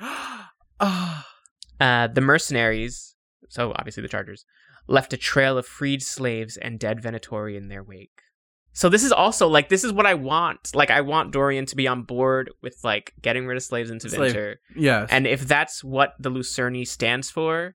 Ah. 0.80 1.26
Uh, 1.80 2.06
the 2.06 2.20
mercenaries, 2.22 3.14
so 3.48 3.72
obviously 3.76 4.02
the 4.02 4.08
Chargers, 4.08 4.44
left 4.86 5.12
a 5.12 5.16
trail 5.16 5.58
of 5.58 5.66
freed 5.66 6.02
slaves 6.02 6.56
and 6.56 6.78
dead 6.78 7.02
Venatori 7.02 7.56
in 7.56 7.68
their 7.68 7.82
wake. 7.82 8.22
So 8.72 8.90
this 8.90 9.04
is 9.04 9.12
also 9.12 9.48
like 9.48 9.70
this 9.70 9.84
is 9.84 9.92
what 9.92 10.04
I 10.04 10.14
want. 10.14 10.74
Like 10.74 10.90
I 10.90 11.00
want 11.00 11.32
Dorian 11.32 11.64
to 11.66 11.76
be 11.76 11.88
on 11.88 12.02
board 12.02 12.50
with 12.62 12.76
like 12.84 13.14
getting 13.22 13.46
rid 13.46 13.56
of 13.56 13.62
slaves 13.62 13.90
into 13.90 14.10
Slave. 14.10 14.32
Venture. 14.32 14.60
yes. 14.76 15.08
And 15.10 15.26
if 15.26 15.48
that's 15.48 15.82
what 15.82 16.12
the 16.18 16.30
Lucerni 16.30 16.86
stands 16.86 17.30
for, 17.30 17.74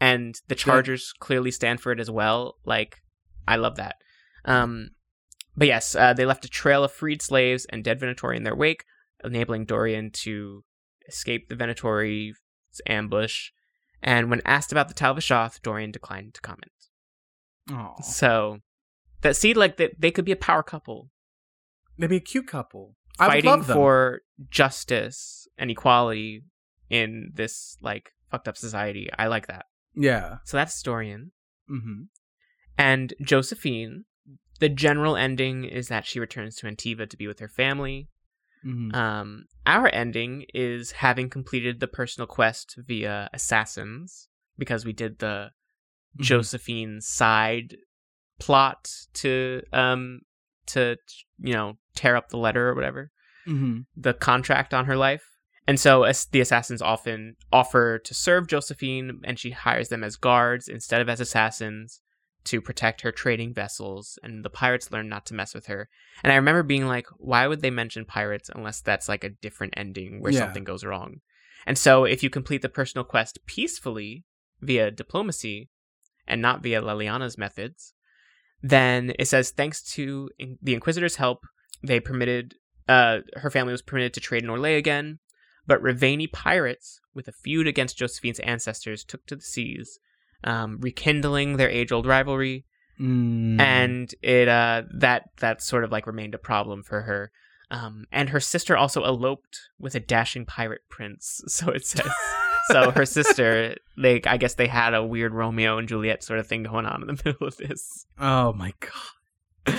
and 0.00 0.38
the 0.48 0.54
Chargers 0.54 1.14
clearly 1.18 1.50
stand 1.50 1.80
for 1.80 1.92
it 1.92 2.00
as 2.00 2.10
well, 2.10 2.58
like 2.66 3.00
I 3.46 3.56
love 3.56 3.76
that. 3.76 3.96
Um, 4.44 4.90
but 5.56 5.66
yes, 5.66 5.94
uh, 5.94 6.12
they 6.12 6.26
left 6.26 6.44
a 6.44 6.48
trail 6.48 6.84
of 6.84 6.92
freed 6.92 7.22
slaves 7.22 7.64
and 7.70 7.82
dead 7.82 7.98
Venatori 7.98 8.36
in 8.36 8.44
their 8.44 8.54
wake, 8.54 8.84
enabling 9.24 9.64
Dorian 9.64 10.10
to 10.12 10.62
escape 11.08 11.48
the 11.48 11.56
Venatori's 11.56 12.36
ambush. 12.86 13.50
And 14.02 14.30
when 14.30 14.42
asked 14.44 14.72
about 14.72 14.88
the 14.88 14.94
Tal-Vashoth, 14.94 15.60
Dorian 15.62 15.90
declined 15.90 16.34
to 16.34 16.40
comment. 16.40 16.72
Aw. 17.70 18.00
So 18.02 18.58
that 19.22 19.36
see, 19.36 19.54
like 19.54 19.76
that 19.76 20.00
they 20.00 20.10
could 20.10 20.24
be 20.24 20.32
a 20.32 20.36
power 20.36 20.62
couple 20.62 21.10
Maybe 21.98 22.16
a 22.16 22.20
cute 22.20 22.46
couple. 22.46 22.94
Fighting 23.18 23.64
for 23.64 24.20
justice 24.48 25.48
and 25.58 25.72
equality 25.72 26.44
in 26.88 27.32
this 27.34 27.76
like 27.82 28.12
fucked 28.30 28.46
up 28.46 28.56
society. 28.56 29.10
I 29.18 29.26
like 29.26 29.48
that. 29.48 29.66
Yeah. 29.96 30.36
So 30.44 30.56
that's 30.56 30.80
Dorian. 30.80 31.32
Mm-hmm. 31.68 32.02
And 32.78 33.14
Josephine, 33.20 34.04
the 34.60 34.68
general 34.68 35.16
ending 35.16 35.64
is 35.64 35.88
that 35.88 36.06
she 36.06 36.20
returns 36.20 36.54
to 36.56 36.66
Antiva 36.66 37.10
to 37.10 37.16
be 37.16 37.26
with 37.26 37.40
her 37.40 37.48
family. 37.48 38.08
Mm-hmm. 38.64 38.94
Um, 38.94 39.44
our 39.66 39.88
ending 39.92 40.44
is 40.54 40.92
having 40.92 41.28
completed 41.30 41.80
the 41.80 41.88
personal 41.88 42.26
quest 42.26 42.76
via 42.78 43.28
assassins 43.32 44.28
because 44.58 44.84
we 44.84 44.92
did 44.92 45.18
the 45.18 45.50
Mm-hmm. 46.14 46.22
Josephine 46.22 47.00
side 47.02 47.76
plot 48.40 48.90
to 49.12 49.62
um 49.74 50.20
to 50.66 50.96
you 51.38 51.52
know 51.52 51.76
tear 51.94 52.16
up 52.16 52.30
the 52.30 52.38
letter 52.38 52.70
or 52.70 52.74
whatever 52.74 53.10
Mm-hmm. 53.46 53.80
the 53.96 54.14
contract 54.14 54.72
on 54.74 54.86
her 54.86 54.96
life. 54.96 55.22
And 55.66 55.78
so 55.78 56.04
as 56.04 56.24
the 56.26 56.40
assassins 56.40 56.80
often 56.82 57.36
offer 57.52 57.98
to 57.98 58.14
serve 58.14 58.46
Josephine, 58.46 59.20
and 59.24 59.38
she 59.38 59.50
hires 59.50 59.90
them 59.90 60.02
as 60.02 60.16
guards 60.16 60.66
instead 60.66 61.02
of 61.02 61.08
as 61.10 61.20
assassins 61.20 62.00
to 62.48 62.60
protect 62.60 63.00
her 63.02 63.12
trading 63.12 63.52
vessels. 63.54 64.18
And 64.22 64.44
the 64.44 64.50
pirates 64.50 64.90
learn 64.90 65.08
not 65.08 65.26
to 65.26 65.34
mess 65.34 65.54
with 65.54 65.66
her. 65.66 65.88
And 66.22 66.32
I 66.32 66.36
remember 66.36 66.62
being 66.62 66.86
like, 66.86 67.06
why 67.16 67.46
would 67.46 67.60
they 67.62 67.70
mention 67.70 68.04
pirates 68.04 68.50
unless 68.54 68.80
that's 68.80 69.08
like 69.08 69.24
a 69.24 69.30
different 69.30 69.74
ending 69.76 70.20
where 70.20 70.32
Yeah. 70.32 70.40
something 70.40 70.64
goes 70.64 70.84
wrong? 70.84 71.20
And 71.66 71.76
so 71.78 72.04
if 72.04 72.22
you 72.22 72.30
complete 72.30 72.62
the 72.62 72.68
personal 72.68 73.04
quest 73.04 73.38
peacefully 73.46 74.24
via 74.60 74.90
diplomacy 74.90 75.68
and 76.26 76.40
not 76.40 76.62
via 76.62 76.80
Leliana's 76.82 77.36
methods, 77.38 77.94
then 78.62 79.12
it 79.18 79.26
says 79.26 79.50
thanks 79.50 79.82
to 79.94 80.30
in- 80.38 80.58
the 80.62 80.74
Inquisitor's 80.74 81.16
help, 81.16 81.44
they 81.82 82.00
permitted 82.00 82.54
uh, 82.88 83.18
her 83.36 83.50
family 83.50 83.72
was 83.72 83.82
permitted 83.82 84.14
to 84.14 84.20
trade 84.20 84.42
in 84.42 84.48
Orlais 84.48 84.78
again, 84.78 85.18
but 85.66 85.82
Rivaini 85.82 86.32
pirates, 86.32 87.00
with 87.12 87.28
a 87.28 87.32
feud 87.32 87.66
against 87.66 87.98
Josephine's 87.98 88.40
ancestors, 88.40 89.04
took 89.04 89.26
to 89.26 89.36
the 89.36 89.42
seas, 89.42 89.98
um, 90.44 90.78
rekindling 90.80 91.56
their 91.56 91.70
age-old 91.70 92.06
rivalry, 92.06 92.64
Mm. 93.00 93.60
and 93.60 94.12
it 94.22 94.48
uh, 94.48 94.82
that 94.92 95.30
that 95.38 95.62
sort 95.62 95.84
of 95.84 95.92
like 95.92 96.06
remained 96.08 96.34
a 96.34 96.38
problem 96.38 96.82
for 96.82 97.02
her. 97.02 97.30
Um, 97.70 98.06
and 98.10 98.30
her 98.30 98.40
sister 98.40 98.76
also 98.76 99.04
eloped 99.04 99.60
with 99.78 99.94
a 99.94 100.00
dashing 100.00 100.46
pirate 100.46 100.80
prince, 100.90 101.42
so 101.48 101.68
it 101.70 101.86
says. 101.86 102.10
so 102.72 102.90
her 102.90 103.06
sister, 103.06 103.76
they 103.96 104.20
I 104.26 104.36
guess 104.36 104.54
they 104.54 104.66
had 104.66 104.94
a 104.94 105.04
weird 105.04 105.32
Romeo 105.32 105.78
and 105.78 105.86
Juliet 105.86 106.24
sort 106.24 106.40
of 106.40 106.46
thing 106.48 106.64
going 106.64 106.86
on 106.86 107.02
in 107.02 107.06
the 107.08 107.22
middle 107.24 107.46
of 107.46 107.56
this. 107.56 108.04
Oh 108.18 108.52
my 108.54 108.72
god. 108.80 109.76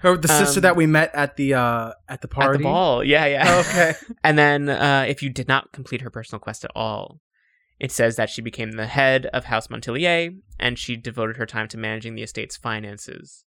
Her, 0.00 0.16
the 0.16 0.28
sister 0.28 0.60
Um, 0.60 0.62
that 0.62 0.76
we 0.76 0.86
met 0.86 1.14
at 1.14 1.36
the 1.36 1.54
uh 1.54 1.92
at 2.08 2.22
the 2.22 2.28
party. 2.28 2.54
At 2.54 2.58
the 2.58 2.64
ball, 2.64 3.04
yeah, 3.04 3.26
yeah. 3.26 3.58
Okay. 3.60 3.92
And 4.24 4.38
then, 4.38 4.70
uh, 4.70 5.04
if 5.06 5.22
you 5.22 5.28
did 5.28 5.46
not 5.46 5.72
complete 5.72 6.00
her 6.00 6.08
personal 6.10 6.40
quest 6.40 6.64
at 6.64 6.70
all, 6.74 7.20
it 7.80 7.90
says 7.90 8.16
that 8.16 8.30
she 8.30 8.42
became 8.42 8.72
the 8.72 8.86
head 8.86 9.26
of 9.26 9.46
House 9.46 9.66
Montilyet 9.68 10.38
and 10.58 10.78
she 10.78 10.96
devoted 10.96 11.36
her 11.38 11.46
time 11.46 11.66
to 11.68 11.78
managing 11.78 12.14
the 12.14 12.22
estate's 12.22 12.56
finances. 12.56 13.44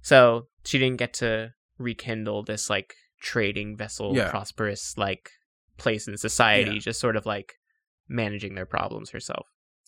So 0.00 0.48
she 0.64 0.78
didn't 0.78 0.98
get 0.98 1.12
to 1.14 1.52
rekindle 1.78 2.42
this 2.44 2.68
like 2.70 2.94
trading 3.20 3.76
vessel, 3.76 4.16
Yeah. 4.16 4.30
prosperous 4.30 4.96
like 4.96 5.30
place 5.76 6.08
in 6.08 6.16
society, 6.16 6.72
Yeah. 6.74 6.78
just 6.80 7.00
sort 7.00 7.16
of 7.16 7.26
like 7.26 7.54
managing 8.08 8.54
their 8.54 8.66
problems 8.66 9.10
herself. 9.10 9.46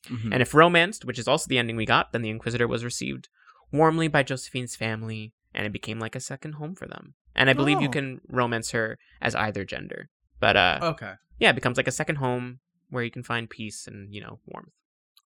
Mhm. 0.08 0.32
And 0.32 0.42
if 0.42 0.54
romanced, 0.54 1.04
which 1.04 1.18
is 1.18 1.26
also 1.28 1.46
the 1.48 1.58
ending 1.58 1.76
we 1.76 1.86
got, 1.86 2.12
then 2.12 2.22
the 2.22 2.30
Inquisitor 2.30 2.68
was 2.68 2.84
received 2.84 3.28
warmly 3.72 4.08
by 4.08 4.22
Josephine's 4.22 4.76
family, 4.76 5.32
and 5.54 5.66
it 5.66 5.72
became 5.72 5.98
like 5.98 6.14
a 6.14 6.20
second 6.20 6.52
home 6.54 6.74
for 6.74 6.86
them. 6.86 7.14
And 7.34 7.48
I 7.50 7.52
believe 7.52 7.80
you 7.80 7.88
Oh. 7.88 7.92
can 7.92 8.20
romance 8.28 8.70
her 8.72 8.98
as 9.20 9.34
either 9.34 9.64
gender. 9.64 10.08
But 10.40 10.56
uh, 10.56 10.78
okay. 10.82 11.14
yeah, 11.38 11.50
it 11.50 11.54
becomes 11.54 11.76
like 11.76 11.88
a 11.88 11.92
second 11.92 12.16
home 12.16 12.60
where 12.90 13.04
you 13.04 13.10
can 13.10 13.22
find 13.22 13.48
peace 13.50 13.86
and 13.86 14.12
you 14.14 14.20
know 14.20 14.40
warmth. 14.46 14.72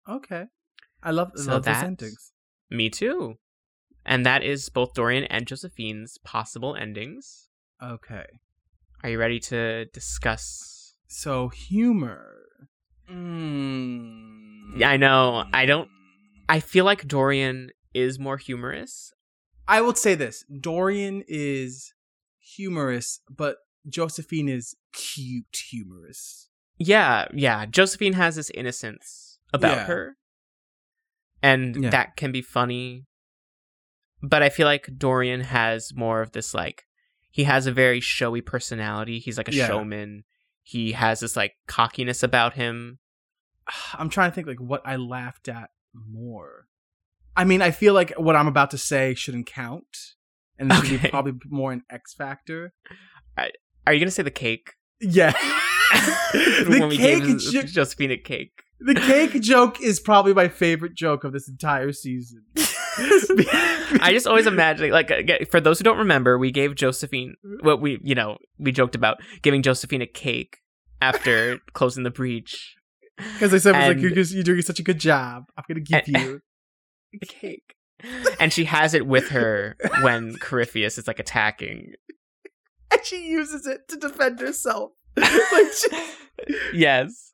Okay. 0.08 0.46
I 1.04 1.12
love, 1.12 1.32
I 1.38 1.42
So 1.42 1.52
love 1.52 1.64
those 1.64 1.66
that's- 1.66 1.84
endings. 1.84 2.32
Me 2.70 2.90
too. 2.90 3.36
And 4.06 4.26
that 4.26 4.42
is 4.44 4.70
both 4.70 4.94
Dorian 4.94 5.26
and 5.26 5.46
Josephine's 5.46 6.18
possible 6.24 6.76
endings. 6.76 7.50
Okay. 7.84 8.26
Are 9.04 9.10
you 9.10 9.20
ready 9.20 9.40
to 9.42 9.86
discuss? 9.94 10.96
So 11.08 11.50
humor. 11.50 12.34
Mm. 13.10 14.80
Yeah, 14.80 14.90
I 14.90 14.98
know. 14.98 15.46
I 15.54 15.66
don't. 15.66 15.90
I 16.50 16.60
feel 16.60 16.86
like 16.86 17.08
Dorian 17.08 17.72
is 17.94 18.18
more 18.20 18.38
humorous. 18.38 19.12
I 19.68 19.82
would 19.82 19.98
say 19.98 20.16
this: 20.16 20.44
Dorian 20.62 21.24
is 21.28 21.94
humorous, 22.40 23.22
but 23.30 23.58
Josephine 23.88 24.50
is 24.50 24.76
cute 24.94 25.46
humorous. 25.70 26.47
Yeah, 26.80 27.28
yeah. 27.34 27.66
Josephine 27.66 28.14
has 28.14 28.36
this 28.36 28.50
innocence 28.52 29.40
about 29.54 29.78
Yeah. 29.78 29.86
her. 29.86 30.18
And 31.42 31.84
Yeah. 31.84 31.90
that 31.92 32.16
can 32.18 32.32
be 32.32 32.42
funny. 32.42 33.06
But 34.22 34.42
I 34.44 34.50
feel 34.50 34.66
like 34.66 34.90
Dorian 34.98 35.42
has 35.42 35.94
more 35.96 36.22
of 36.22 36.32
this 36.32 36.54
like 36.54 36.84
he 37.30 37.44
has 37.44 37.68
a 37.68 37.72
very 37.72 38.00
showy 38.00 38.42
personality. 38.42 39.20
He's 39.20 39.38
like 39.38 39.48
a 39.48 39.54
Yeah. 39.54 39.68
showman. 39.68 40.24
He 40.64 40.94
has 40.94 41.20
this 41.20 41.36
like 41.36 41.56
cockiness 41.68 42.24
about 42.24 42.54
him. 42.54 43.00
I'm 43.94 44.10
trying 44.10 44.32
to 44.32 44.36
think 44.36 44.48
like 44.48 44.60
what 44.60 44.82
I 44.86 44.96
laughed 44.96 45.48
at 45.48 45.70
more. 45.94 46.68
I 47.36 47.44
mean, 47.44 47.62
I 47.62 47.70
feel 47.72 47.94
like 47.94 48.12
what 48.18 48.36
I'm 48.36 48.48
about 48.48 48.72
to 48.72 48.78
say 48.80 49.14
shouldn't 49.14 49.46
count, 49.46 50.16
and 50.58 50.72
this 50.72 50.84
should 50.88 51.02
be 51.04 51.10
probably 51.10 51.34
more 51.46 51.72
an 51.72 51.84
X 51.90 52.16
factor. 52.16 52.74
Are 53.38 53.94
you 53.94 54.00
gonna 54.00 54.10
say 54.10 54.24
the 54.24 54.32
cake? 54.32 54.74
Yeah, 55.00 55.34
the 56.34 56.90
cake 56.96 57.24
jo- 57.40 57.62
Josephine 57.64 58.12
a 58.12 58.18
cake. 58.18 58.64
the 58.80 58.96
cake 58.96 59.42
joke 59.42 59.82
is 59.82 60.00
probably 60.00 60.34
my 60.34 60.48
favorite 60.48 60.94
joke 60.96 61.24
of 61.24 61.34
this 61.34 61.48
entire 61.50 61.92
season. 61.92 62.44
I 63.00 64.10
just 64.12 64.26
always 64.28 64.48
imagine, 64.48 64.90
like, 64.92 65.12
uh, 65.12 65.22
for 65.52 65.62
those 65.62 65.78
who 65.80 65.84
don't 65.84 66.00
remember, 66.00 66.38
we 66.38 66.52
gave 66.52 66.76
Josephine 66.76 67.36
what 67.62 67.80
we, 67.82 68.00
you 68.04 68.16
know, 68.16 68.38
we 68.58 68.72
joked 68.72 68.96
about 68.96 69.18
giving 69.42 69.62
Josephine 69.62 70.02
a 70.02 70.08
cake 70.08 70.58
after 71.02 71.60
closing 71.74 72.04
the 72.04 72.10
breach. 72.12 72.76
because 73.18 73.54
I 73.54 73.58
said 73.60 73.76
it 73.76 73.78
was 73.80 73.88
like 73.88 73.98
you're, 74.16 74.24
you're 74.36 74.44
doing 74.44 74.62
such 74.64 74.80
a 74.80 74.84
good 74.84 75.00
job. 75.00 75.44
I'm 75.58 75.64
gonna 75.68 75.80
give 75.82 76.04
And- 76.08 76.26
you 76.26 76.42
a 77.22 77.26
cake. 77.26 77.74
And 78.40 78.54
she 78.54 78.66
has 78.66 78.94
it 78.94 79.08
with 79.08 79.30
her 79.30 79.76
when 80.02 80.36
Corypheus 80.38 81.00
is 81.00 81.08
like 81.08 81.18
attacking. 81.20 81.94
and 82.92 83.04
she 83.04 83.28
uses 83.28 83.66
it 83.66 83.88
to 83.90 83.96
defend 83.98 84.40
herself. 84.40 84.92
like 85.52 86.08
Yes. 86.74 87.34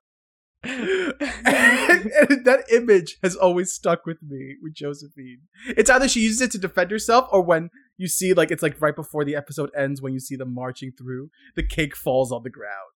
and, 0.64 1.14
and 1.43 2.45
that 2.45 2.64
image 2.72 3.18
has 3.22 3.35
always 3.35 3.73
stuck 3.73 4.05
with 4.05 4.23
me 4.23 4.55
with 4.61 4.73
Josephine. 4.73 5.41
It's 5.68 5.89
either 5.89 6.07
she 6.07 6.22
uses 6.22 6.41
it 6.41 6.51
to 6.51 6.57
defend 6.57 6.89
herself, 6.91 7.27
or 7.31 7.41
when 7.41 7.69
you 7.97 8.07
see 8.07 8.34
like 8.34 8.49
it's 8.49 8.64
like 8.64 8.81
right 8.81 8.95
before 8.95 9.26
the 9.26 9.35
episode 9.35 9.72
ends 9.77 10.01
when 10.01 10.14
you 10.14 10.19
see 10.19 10.35
them 10.35 10.53
marching 10.53 10.91
through, 10.97 11.30
the 11.55 11.68
cake 11.68 11.95
falls 11.95 12.31
on 12.31 12.43
the 12.43 12.49
ground. 12.49 12.91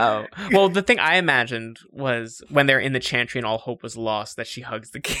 Oh. 0.00 0.26
Well, 0.50 0.68
the 0.68 0.82
thing 0.82 0.98
I 0.98 1.16
imagined 1.16 1.78
was 1.90 2.42
when 2.48 2.66
they're 2.66 2.80
in 2.80 2.92
the 2.92 3.00
chantry 3.00 3.38
and 3.38 3.46
all 3.46 3.58
hope 3.58 3.82
was 3.82 3.96
lost 3.96 4.36
that 4.36 4.46
she 4.46 4.62
hugs 4.62 4.90
the 4.90 5.00
cake. 5.00 5.18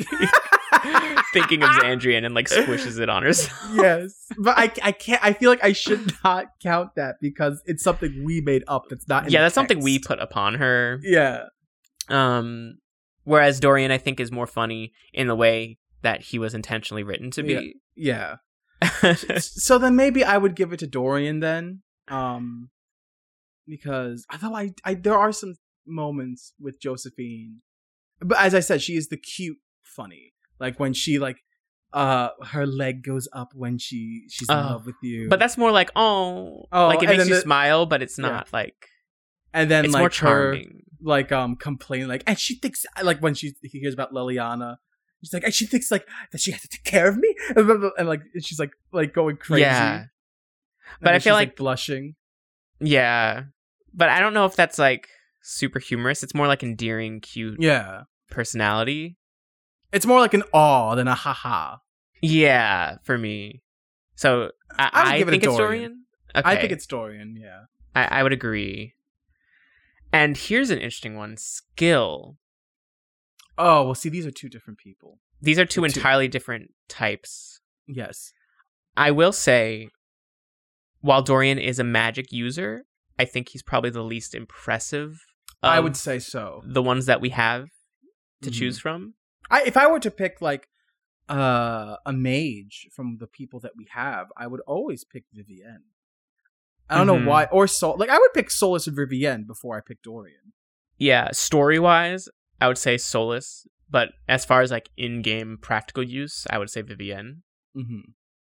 thinking 1.32 1.62
of 1.62 1.70
Xandrian 1.70 2.24
and 2.24 2.34
like 2.34 2.48
squishes 2.48 3.00
it 3.00 3.08
on 3.08 3.22
herself. 3.22 3.58
yes, 3.74 4.26
but 4.38 4.58
I 4.58 4.72
I 4.82 4.92
can't. 4.92 5.22
I 5.24 5.32
feel 5.32 5.50
like 5.50 5.62
I 5.64 5.72
should 5.72 6.12
not 6.24 6.46
count 6.62 6.94
that 6.96 7.16
because 7.20 7.62
it's 7.66 7.82
something 7.82 8.22
we 8.24 8.40
made 8.40 8.64
up. 8.68 8.84
That's 8.88 9.08
not. 9.08 9.26
in 9.26 9.32
yeah, 9.32 9.42
that's 9.42 9.54
something 9.54 9.80
we 9.80 9.98
put 9.98 10.18
upon 10.20 10.54
her. 10.54 11.00
Yeah. 11.02 11.44
Um, 12.08 12.78
whereas 13.24 13.60
Dorian, 13.60 13.90
I 13.90 13.98
think, 13.98 14.20
is 14.20 14.32
more 14.32 14.46
funny 14.46 14.92
in 15.12 15.28
the 15.28 15.36
way 15.36 15.78
that 16.02 16.22
he 16.22 16.38
was 16.38 16.54
intentionally 16.54 17.02
written 17.02 17.30
to 17.32 17.42
be. 17.42 17.76
Yeah. 17.94 18.36
so 19.38 19.78
then 19.78 19.94
maybe 19.94 20.24
I 20.24 20.38
would 20.38 20.56
give 20.56 20.72
it 20.72 20.78
to 20.78 20.86
Dorian 20.86 21.40
then, 21.40 21.82
um, 22.08 22.70
because 23.66 24.24
although 24.32 24.56
I, 24.56 24.70
I 24.84 24.94
there 24.94 25.18
are 25.18 25.32
some 25.32 25.56
moments 25.86 26.54
with 26.58 26.80
Josephine, 26.80 27.60
but 28.20 28.38
as 28.38 28.54
I 28.54 28.60
said, 28.60 28.80
she 28.80 28.96
is 28.96 29.08
the 29.08 29.18
cute 29.18 29.58
funny, 29.82 30.32
like 30.58 30.78
when 30.80 30.92
she 30.92 31.18
like, 31.18 31.38
uh, 31.92 32.28
her 32.48 32.66
leg 32.66 33.02
goes 33.02 33.28
up 33.32 33.48
when 33.54 33.76
she 33.78 34.24
she's 34.28 34.48
in 34.48 34.54
Oh. 34.56 34.60
love 34.60 34.86
with 34.86 34.94
you, 35.02 35.28
but 35.28 35.38
that's 35.38 35.58
more 35.58 35.72
like 35.72 35.90
oh, 35.96 36.66
Oh, 36.72 36.86
like 36.86 37.02
it 37.02 37.08
makes 37.08 37.28
you 37.28 37.34
the- 37.34 37.40
smile, 37.40 37.86
but 37.86 38.00
it's 38.02 38.18
Yeah. 38.18 38.28
not 38.28 38.52
like 38.52 38.86
and 39.52 39.70
then 39.70 39.84
it's 39.86 39.94
like 39.94 40.00
more 40.00 40.06
her 40.08 40.10
charming. 40.10 40.82
like 41.02 41.32
um 41.32 41.56
complain 41.56 42.06
like 42.06 42.22
and 42.28 42.38
she 42.38 42.54
thinks 42.54 42.86
like 43.02 43.18
when 43.20 43.34
she 43.34 43.54
hears 43.62 43.94
about 43.94 44.12
Leliana. 44.12 44.76
She's 45.22 45.34
like, 45.34 45.44
and 45.44 45.52
she 45.52 45.66
thinks 45.66 45.90
like 45.90 46.06
that 46.32 46.40
she 46.40 46.50
has 46.52 46.62
to 46.62 46.68
take 46.68 46.84
care 46.84 47.06
of 47.06 47.18
me, 47.18 47.34
and, 47.56 47.66
blah, 47.66 47.76
blah, 47.76 47.90
and 47.98 48.08
like 48.08 48.22
she's 48.40 48.58
like 48.58 48.70
like 48.92 49.12
going 49.12 49.36
crazy. 49.36 49.62
Yeah. 49.62 49.94
And 49.98 50.08
But 51.02 51.14
I 51.14 51.18
feel 51.18 51.34
she's, 51.34 51.40
like- 51.40 51.56
blushing. 51.56 52.14
Yeah, 52.80 53.42
but 53.92 54.08
I 54.08 54.20
don't 54.20 54.32
know 54.32 54.46
if 54.46 54.56
that's 54.56 54.78
like 54.78 55.08
super 55.42 55.78
humorous. 55.78 56.22
It's 56.22 56.34
more 56.34 56.46
like 56.46 56.62
endearing, 56.62 57.20
cute 57.20 57.60
Yeah, 57.60 58.04
personality. 58.30 59.18
It's 59.92 60.06
more 60.06 60.20
like 60.20 60.34
an 60.34 60.42
awe 60.52 60.94
than 60.94 61.08
a 61.08 61.14
haha. 61.14 61.76
Yeah, 62.22 62.96
for 63.04 63.16
me. 63.18 63.62
So 64.14 64.50
I, 64.78 64.90
I 64.92 65.02
would 65.04 65.12
I 65.14 65.18
give 65.18 65.28
it 65.28 65.30
a 65.30 65.32
think 65.32 65.44
it's 65.44 65.56
Dorian. 65.56 65.80
Dorian. 65.82 66.04
Okay. 66.36 66.48
I 66.50 66.56
think 66.60 66.72
it's 66.72 66.86
Dorian. 66.86 67.36
Yeah. 67.40 67.60
I, 67.94 68.20
I 68.20 68.22
would 68.22 68.32
agree. 68.32 68.94
And 70.12 70.36
here's 70.36 70.70
an 70.70 70.78
interesting 70.78 71.16
one: 71.16 71.36
skill. 71.36 72.36
Oh 73.58 73.84
well, 73.84 73.94
see, 73.94 74.08
these 74.08 74.26
are 74.26 74.30
two 74.30 74.48
different 74.48 74.78
people. 74.78 75.18
These 75.40 75.58
are 75.58 75.64
two 75.64 75.80
Two. 75.80 75.84
entirely 75.86 76.28
different 76.28 76.72
types. 76.88 77.60
Yes. 77.86 78.32
I 78.96 79.10
will 79.10 79.32
say, 79.32 79.88
while 81.00 81.22
Dorian 81.22 81.58
is 81.58 81.78
a 81.78 81.84
magic 81.84 82.30
user, 82.32 82.84
I 83.18 83.24
think 83.24 83.48
he's 83.50 83.62
probably 83.62 83.90
the 83.90 84.02
least 84.02 84.34
impressive. 84.34 85.24
I 85.62 85.80
would 85.80 85.96
say 85.96 86.18
so. 86.18 86.62
the 86.66 86.82
ones 86.82 87.06
that 87.06 87.20
we 87.20 87.30
have 87.30 87.68
to 88.42 88.50
Mhm. 88.50 88.54
choose 88.54 88.78
from. 88.78 89.14
I 89.50 89.62
if 89.64 89.76
I 89.76 89.86
were 89.86 90.00
to 90.00 90.10
pick 90.10 90.40
like 90.40 90.68
uh, 91.28 91.96
a 92.04 92.12
mage 92.12 92.88
from 92.92 93.18
the 93.18 93.26
people 93.28 93.60
that 93.60 93.72
we 93.76 93.86
have, 93.90 94.28
I 94.36 94.46
would 94.48 94.60
always 94.66 95.04
pick 95.04 95.24
Vivienne. 95.32 95.84
I 96.88 96.96
don't 96.96 97.06
Mhm. 97.06 97.22
know 97.24 97.30
why, 97.30 97.44
or 97.52 97.68
Sol. 97.68 97.96
Like 97.96 98.10
I 98.10 98.18
would 98.18 98.32
pick 98.34 98.48
Solas 98.48 98.88
and 98.88 98.96
Vivienne 98.96 99.44
before 99.44 99.76
I 99.76 99.80
pick 99.80 100.02
Dorian. 100.02 100.52
Yeah, 100.98 101.30
story 101.30 101.78
wise, 101.78 102.28
I 102.60 102.66
would 102.66 102.78
say 102.78 102.96
Solas, 102.96 103.64
but 103.88 104.08
as 104.28 104.44
far 104.44 104.60
as 104.60 104.72
like 104.72 104.90
in 104.96 105.22
game 105.22 105.56
practical 105.62 106.02
use, 106.02 106.46
I 106.50 106.58
would 106.58 106.68
say 106.68 106.82
Vivienne. 106.82 107.42
Mm-hmm. 107.76 108.10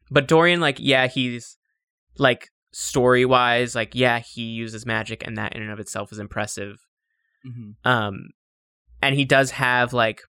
But 0.10 0.28
Dorian, 0.28 0.60
like, 0.60 0.78
yeah, 0.80 1.06
he's 1.08 1.58
like 2.18 2.50
story 2.72 3.24
wise, 3.24 3.76
like, 3.76 3.94
yeah, 3.94 4.18
he 4.20 4.42
uses 4.46 4.84
magic, 4.86 5.26
and 5.26 5.38
that 5.38 5.56
in 5.56 5.62
and 5.62 5.72
of 5.72 5.80
itself 5.80 6.12
is 6.12 6.18
impressive. 6.20 6.80
Mm-hmm. 7.46 7.88
Um, 7.88 8.30
and 9.02 9.14
he 9.16 9.26
does 9.26 9.52
have 9.52 9.94
like 9.94 10.22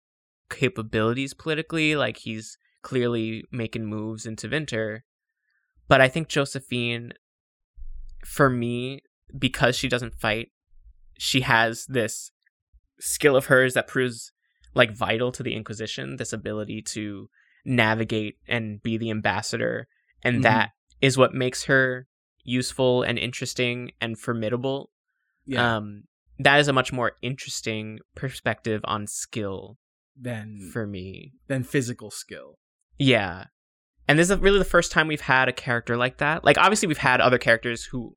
capabilities 0.54 1.34
politically, 1.34 1.96
like 1.96 2.18
he's 2.18 2.58
clearly 2.82 3.44
making 3.52 3.86
moves 3.86 4.26
in 4.26 4.36
Tevinter. 4.36 5.02
But 5.88 6.02
I 6.02 6.08
think 6.08 6.28
Josephine, 6.28 7.14
for 8.26 8.50
me, 8.50 9.02
because 9.38 9.76
she 9.76 9.88
doesn't 9.90 10.16
fight, 10.16 10.52
she 11.18 11.42
has 11.42 11.86
this 11.88 12.32
skill 13.00 13.36
of 13.36 13.46
hers 13.48 13.74
that 13.74 13.88
proves 13.88 14.32
like 14.74 14.96
vital 14.96 15.32
to 15.34 15.44
the 15.44 15.56
Inquisition. 15.56 16.16
This 16.18 16.34
ability 16.34 16.82
to 16.94 17.30
navigate 17.66 18.38
and 18.48 18.82
be 18.82 18.98
the 18.98 19.10
ambassador, 19.12 19.88
and 20.24 20.40
Mhm. 20.40 20.44
that 20.44 20.72
is 21.02 21.18
what 21.18 21.34
makes 21.34 21.66
her 21.66 22.08
useful 22.44 23.04
and 23.04 23.18
interesting 23.18 23.92
and 24.02 24.20
formidable 24.20 24.92
Yeah. 25.46 25.76
um 25.78 26.04
that 26.40 26.60
is 26.60 26.68
a 26.68 26.74
much 26.74 26.92
more 26.92 27.14
interesting 27.22 28.00
perspective 28.16 28.82
on 28.84 29.08
skill 29.08 29.78
then 30.16 30.70
for 30.72 30.86
me 30.86 31.34
than 31.48 31.64
physical 31.64 32.12
skill. 32.12 32.58
yeah 32.98 33.46
and 34.08 34.20
this 34.20 34.30
is 34.30 34.38
really 34.40 34.60
the 34.60 34.66
first 34.66 34.92
time 34.92 35.08
we've 35.08 35.22
had 35.22 35.48
a 35.48 35.54
character 35.54 35.98
like 35.98 36.18
that 36.18 36.44
like 36.44 36.58
obviously 36.58 36.88
we've 36.88 36.98
had 36.98 37.22
other 37.22 37.38
characters 37.38 37.86
who 37.86 38.16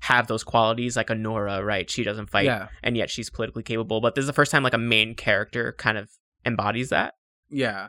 have 0.00 0.26
those 0.26 0.44
qualities 0.44 0.96
like 0.96 1.08
Anora 1.08 1.64
right 1.64 1.90
she 1.90 2.04
doesn't 2.04 2.30
fight 2.30 2.44
yeah. 2.44 2.68
and 2.82 2.96
yet 2.96 3.10
she's 3.10 3.30
politically 3.30 3.62
capable 3.62 4.00
but 4.00 4.14
this 4.14 4.22
is 4.22 4.26
the 4.26 4.32
first 4.32 4.52
time 4.52 4.62
like 4.62 4.74
a 4.74 4.78
main 4.78 5.14
character 5.14 5.74
kind 5.78 5.98
of 5.98 6.10
embodies 6.44 6.90
that 6.90 7.14
Yeah. 7.50 7.88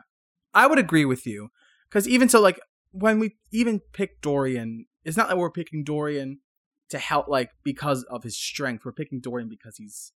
I 0.54 0.66
would 0.66 0.78
agree 0.78 1.04
with 1.04 1.26
you. 1.26 1.50
Because 1.88 2.08
even 2.08 2.28
so, 2.28 2.40
like, 2.40 2.58
when 2.90 3.18
we 3.18 3.36
even 3.52 3.80
pick 3.92 4.20
Dorian, 4.20 4.86
it's 5.04 5.16
not 5.16 5.28
that 5.28 5.38
we're 5.38 5.50
picking 5.50 5.84
Dorian 5.84 6.40
to 6.90 6.98
help, 6.98 7.28
like, 7.28 7.50
because 7.64 8.02
of 8.04 8.22
his 8.24 8.36
strength. 8.36 8.84
We're 8.84 8.92
picking 8.92 9.20
Dorian 9.20 9.48
because 9.48 9.76
he's 9.76 10.12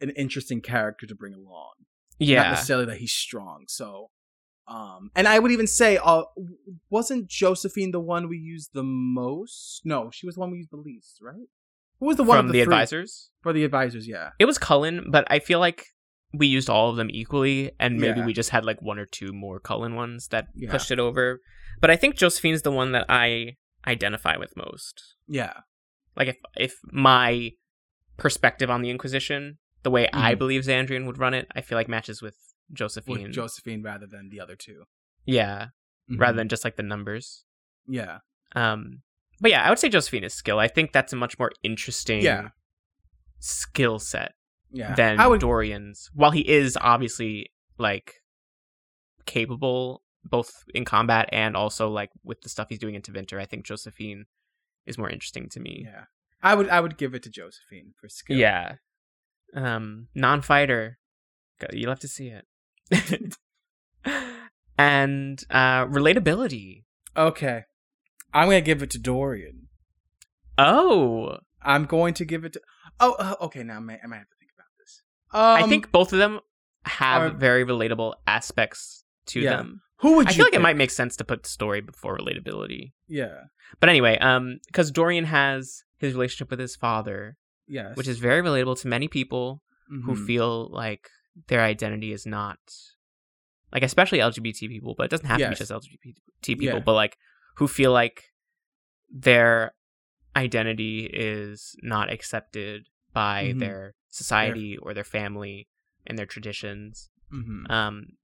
an 0.00 0.10
interesting 0.10 0.60
character 0.60 1.06
to 1.06 1.14
bring 1.14 1.34
along. 1.34 1.72
Not 2.20 2.28
yeah 2.28 2.50
necessarily 2.50 2.86
that 2.86 2.98
he's 2.98 3.12
strong. 3.12 3.64
So, 3.68 4.10
um, 4.68 5.10
and 5.14 5.28
I 5.28 5.38
would 5.38 5.52
even 5.52 5.66
say, 5.66 5.98
uh, 6.02 6.22
wasn't 6.90 7.28
Josephine 7.28 7.90
the 7.92 8.00
one 8.00 8.28
we 8.28 8.38
used 8.38 8.70
the 8.72 8.82
most? 8.82 9.82
No, 9.84 10.10
she 10.12 10.26
was 10.26 10.34
the 10.36 10.40
one 10.40 10.50
we 10.50 10.58
used 10.58 10.70
the 10.72 10.76
least, 10.76 11.18
right? 11.20 11.48
Who 12.00 12.06
was 12.06 12.16
the 12.16 12.24
one 12.24 12.38
from 12.38 12.46
of 12.46 12.52
the, 12.52 12.58
the, 12.58 12.62
advisors 12.62 13.30
For 13.42 13.52
the 13.52 13.64
advisors, 13.64 14.06
yeah. 14.06 14.30
it 14.38 14.44
was 14.44 14.58
Cullen 14.58 15.06
but 15.10 15.26
I 15.30 15.38
feel 15.38 15.60
like 15.60 15.86
we 16.34 16.46
used 16.46 16.68
all 16.68 16.90
of 16.90 16.96
them 16.96 17.08
equally 17.10 17.70
and 17.80 17.98
maybe 17.98 18.20
Yeah. 18.20 18.26
we 18.26 18.32
just 18.34 18.50
had 18.50 18.64
like 18.66 18.82
one 18.82 18.98
or 18.98 19.06
two 19.06 19.32
more 19.32 19.60
Cullen 19.60 19.94
ones 19.94 20.28
that 20.28 20.48
Yeah. 20.54 20.70
pushed 20.70 20.90
it 20.90 20.98
over 20.98 21.40
but 21.80 21.90
I 21.90 21.96
think 21.96 22.16
Josephine's 22.16 22.62
the 22.62 22.70
one 22.72 22.92
that 22.92 23.06
I 23.08 23.56
identify 23.86 24.36
with 24.36 24.52
most 24.56 25.14
Yeah. 25.26 25.54
like 26.16 26.28
if 26.28 26.36
if 26.56 26.74
my 26.92 27.52
perspective 28.18 28.68
on 28.70 28.82
the 28.82 28.90
Inquisition, 28.90 29.58
the 29.86 29.90
way 29.92 30.08
I 30.12 30.34
Mhm. 30.34 30.38
believe 30.38 30.62
Xandrian 30.62 31.06
would 31.06 31.16
run 31.18 31.32
it, 31.32 31.46
I 31.54 31.60
feel 31.60 31.78
like 31.78 31.86
matches 31.88 32.20
with 32.20 32.36
Josephine. 32.72 33.22
With 33.22 33.32
Josephine 33.32 33.82
rather 33.84 34.04
than 34.08 34.30
the 34.30 34.40
other 34.40 34.56
2 34.56 34.84
yeah, 35.24 35.68
rather 36.08 36.32
Mhm. 36.34 36.36
than 36.38 36.48
just 36.48 36.64
like 36.64 36.74
the 36.74 36.82
numbers. 36.82 37.44
Yeah. 37.86 38.18
Um, 38.56 39.02
but 39.40 39.52
yeah, 39.52 39.62
I 39.64 39.70
would 39.70 39.78
say 39.78 39.88
Josephine 39.88 40.24
is 40.24 40.34
skill. 40.34 40.58
I 40.58 40.66
think 40.66 40.90
that's 40.92 41.12
a 41.12 41.16
much 41.16 41.38
more 41.38 41.52
interesting 41.62 42.20
Yeah. 42.20 42.48
skill 43.38 44.00
set 44.00 44.34
Yeah. 44.72 44.94
than 44.96 45.20
I 45.20 45.28
would 45.28 45.40
Dorian's. 45.40 46.10
While 46.12 46.32
he 46.32 46.48
is 46.48 46.76
obviously 46.80 47.52
like 47.78 48.14
capable 49.26 50.02
both 50.24 50.64
in 50.74 50.84
combat 50.84 51.28
and 51.30 51.56
also 51.56 51.88
like 51.88 52.10
with 52.24 52.40
the 52.40 52.48
stuff 52.48 52.66
he's 52.70 52.80
doing 52.80 52.96
in 52.96 53.02
Tevinter, 53.02 53.40
I 53.40 53.46
think 53.46 53.64
Josephine 53.64 54.26
is 54.84 54.98
more 54.98 55.10
interesting 55.10 55.48
to 55.50 55.60
me. 55.60 55.84
Yeah. 55.84 56.06
I 56.42 56.54
would 56.56 56.68
I 56.68 56.80
would 56.80 56.98
give 56.98 57.14
it 57.14 57.22
to 57.24 57.30
Josephine 57.30 57.94
for 58.00 58.08
skill. 58.08 58.36
Yeah. 58.36 58.76
Um, 59.56 60.08
non-fighter. 60.14 60.98
You'll 61.72 61.90
have 61.90 62.00
to 62.00 62.08
see 62.08 62.28
it. 62.28 63.36
and 64.78 65.42
uh, 65.50 65.86
relatability. 65.86 66.84
Okay. 67.16 67.62
I'm 68.34 68.48
gonna 68.48 68.60
give 68.60 68.82
it 68.82 68.90
to 68.90 68.98
Dorian. 68.98 69.68
Oh, 70.58 71.38
I'm 71.62 71.84
going 71.86 72.14
to 72.14 72.24
give 72.24 72.44
it 72.44 72.52
to. 72.54 72.60
Oh, 73.00 73.12
uh, 73.18 73.34
okay. 73.42 73.62
Now 73.62 73.76
I 73.76 73.80
might, 73.80 74.00
I 74.04 74.06
might 74.06 74.16
have 74.18 74.28
to 74.28 74.36
think 74.38 74.50
about 74.56 74.66
this. 74.78 75.02
Um, 75.32 75.64
I 75.64 75.68
think 75.68 75.90
both 75.92 76.12
of 76.12 76.18
them 76.18 76.40
have 76.84 77.22
are- 77.22 77.30
very 77.34 77.64
relatable 77.64 78.14
aspects 78.26 79.04
to 79.26 79.40
Yeah. 79.40 79.56
them. 79.56 79.80
who 80.00 80.16
would 80.16 80.26
you 80.26 80.30
I 80.30 80.34
feel 80.34 80.44
like 80.46 80.54
it 80.54 80.60
might 80.60 80.76
make 80.76 80.90
sense 80.90 81.16
to 81.16 81.24
put 81.24 81.46
story 81.46 81.80
before 81.80 82.18
relatability. 82.18 82.92
Yeah. 83.08 83.44
But 83.80 83.88
anyway, 83.88 84.18
um, 84.18 84.58
because 84.66 84.90
Dorian 84.90 85.24
has 85.24 85.82
his 85.98 86.12
relationship 86.12 86.50
with 86.50 86.60
his 86.60 86.76
father, 86.76 87.36
Yes. 87.68 87.96
which 87.96 88.06
is 88.08 88.18
very 88.18 88.42
relatable 88.42 88.80
to 88.82 88.88
many 88.88 89.08
people 89.08 89.62
who 89.88 90.14
Mhm. 90.14 90.26
feel 90.26 90.68
like 90.70 91.10
their 91.48 91.60
identity 91.62 92.12
is 92.12 92.24
not 92.26 92.58
like 93.72 93.82
especially 93.82 94.18
LGBT 94.20 94.68
people, 94.68 94.94
but 94.96 95.04
it 95.04 95.10
doesn't 95.10 95.26
have 95.26 95.38
to 95.40 95.48
be 95.48 95.54
just 95.54 95.70
LGBT 95.72 96.14
people, 96.58 96.64
Yeah. 96.78 96.78
but 96.78 96.94
like 96.94 97.18
who 97.56 97.66
feel 97.68 97.92
like 97.92 98.32
their 99.10 99.72
identity 100.36 101.06
is 101.12 101.76
not 101.82 102.10
accepted 102.12 102.88
by 103.12 103.52
Mhm. 103.54 103.58
their 103.60 103.94
society 104.08 104.76
or 104.78 104.94
their 104.94 105.04
family 105.04 105.68
and 106.06 106.18
their 106.18 106.26
traditions. 106.26 107.10
Mhm. 107.32 107.70
Um 107.70 108.16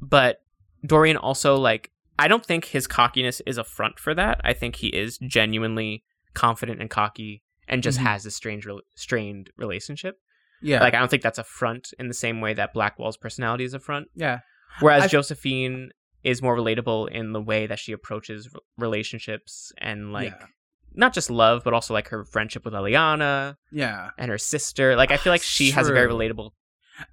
but 0.00 0.42
Dorian 0.84 1.16
also 1.16 1.56
like 1.56 1.92
I 2.18 2.28
don't 2.28 2.44
think 2.46 2.66
his 2.66 2.86
cockiness 2.86 3.40
is 3.46 3.58
a 3.58 3.64
front 3.64 3.98
for 3.98 4.14
that. 4.14 4.40
I 4.42 4.54
think 4.54 4.76
he 4.76 4.88
is 4.88 5.18
genuinely 5.18 6.02
confident 6.34 6.80
and 6.80 6.88
cocky 6.90 7.42
and 7.68 7.82
just 7.82 7.98
Mhm. 7.98 8.02
has 8.02 8.24
this 8.24 8.36
strange 8.36 8.64
rel 8.66 8.80
strained 8.94 9.50
relationship. 9.56 10.16
Yeah. 10.62 10.80
Like 10.80 10.94
I 10.94 10.98
don't 10.98 11.10
think 11.10 11.22
that's 11.22 11.38
a 11.38 11.44
front 11.44 11.92
in 11.98 12.08
the 12.08 12.14
same 12.14 12.40
way 12.40 12.54
that 12.54 12.72
Blackwall's 12.74 13.16
personality 13.16 13.64
is 13.64 13.74
a 13.74 13.80
front. 13.80 14.08
yeah. 14.14 14.40
Whereas 14.80 15.04
I- 15.04 15.08
Josephine 15.08 15.90
is 16.22 16.42
more 16.42 16.56
relatable 16.56 17.10
in 17.10 17.32
the 17.32 17.40
way 17.40 17.66
that 17.66 17.78
she 17.78 17.92
approaches 17.92 18.48
r- 18.54 18.60
relationships 18.76 19.72
and 19.78 20.12
like 20.12 20.32
Yeah. 20.38 20.46
not 20.92 21.12
just 21.14 21.30
love, 21.30 21.62
but 21.64 21.72
also 21.74 21.94
like 21.94 22.08
her 22.08 22.24
friendship 22.24 22.64
with 22.64 22.74
Leliana 22.74 23.56
Yeah. 23.70 24.10
and 24.18 24.30
her 24.30 24.38
sister. 24.38 24.96
Like 24.96 25.10
I 25.10 25.16
feel 25.18 25.32
like 25.32 25.42
she 25.56 25.70
has 25.72 25.88
a 25.88 25.92
very 25.92 26.08
relatable. 26.10 26.50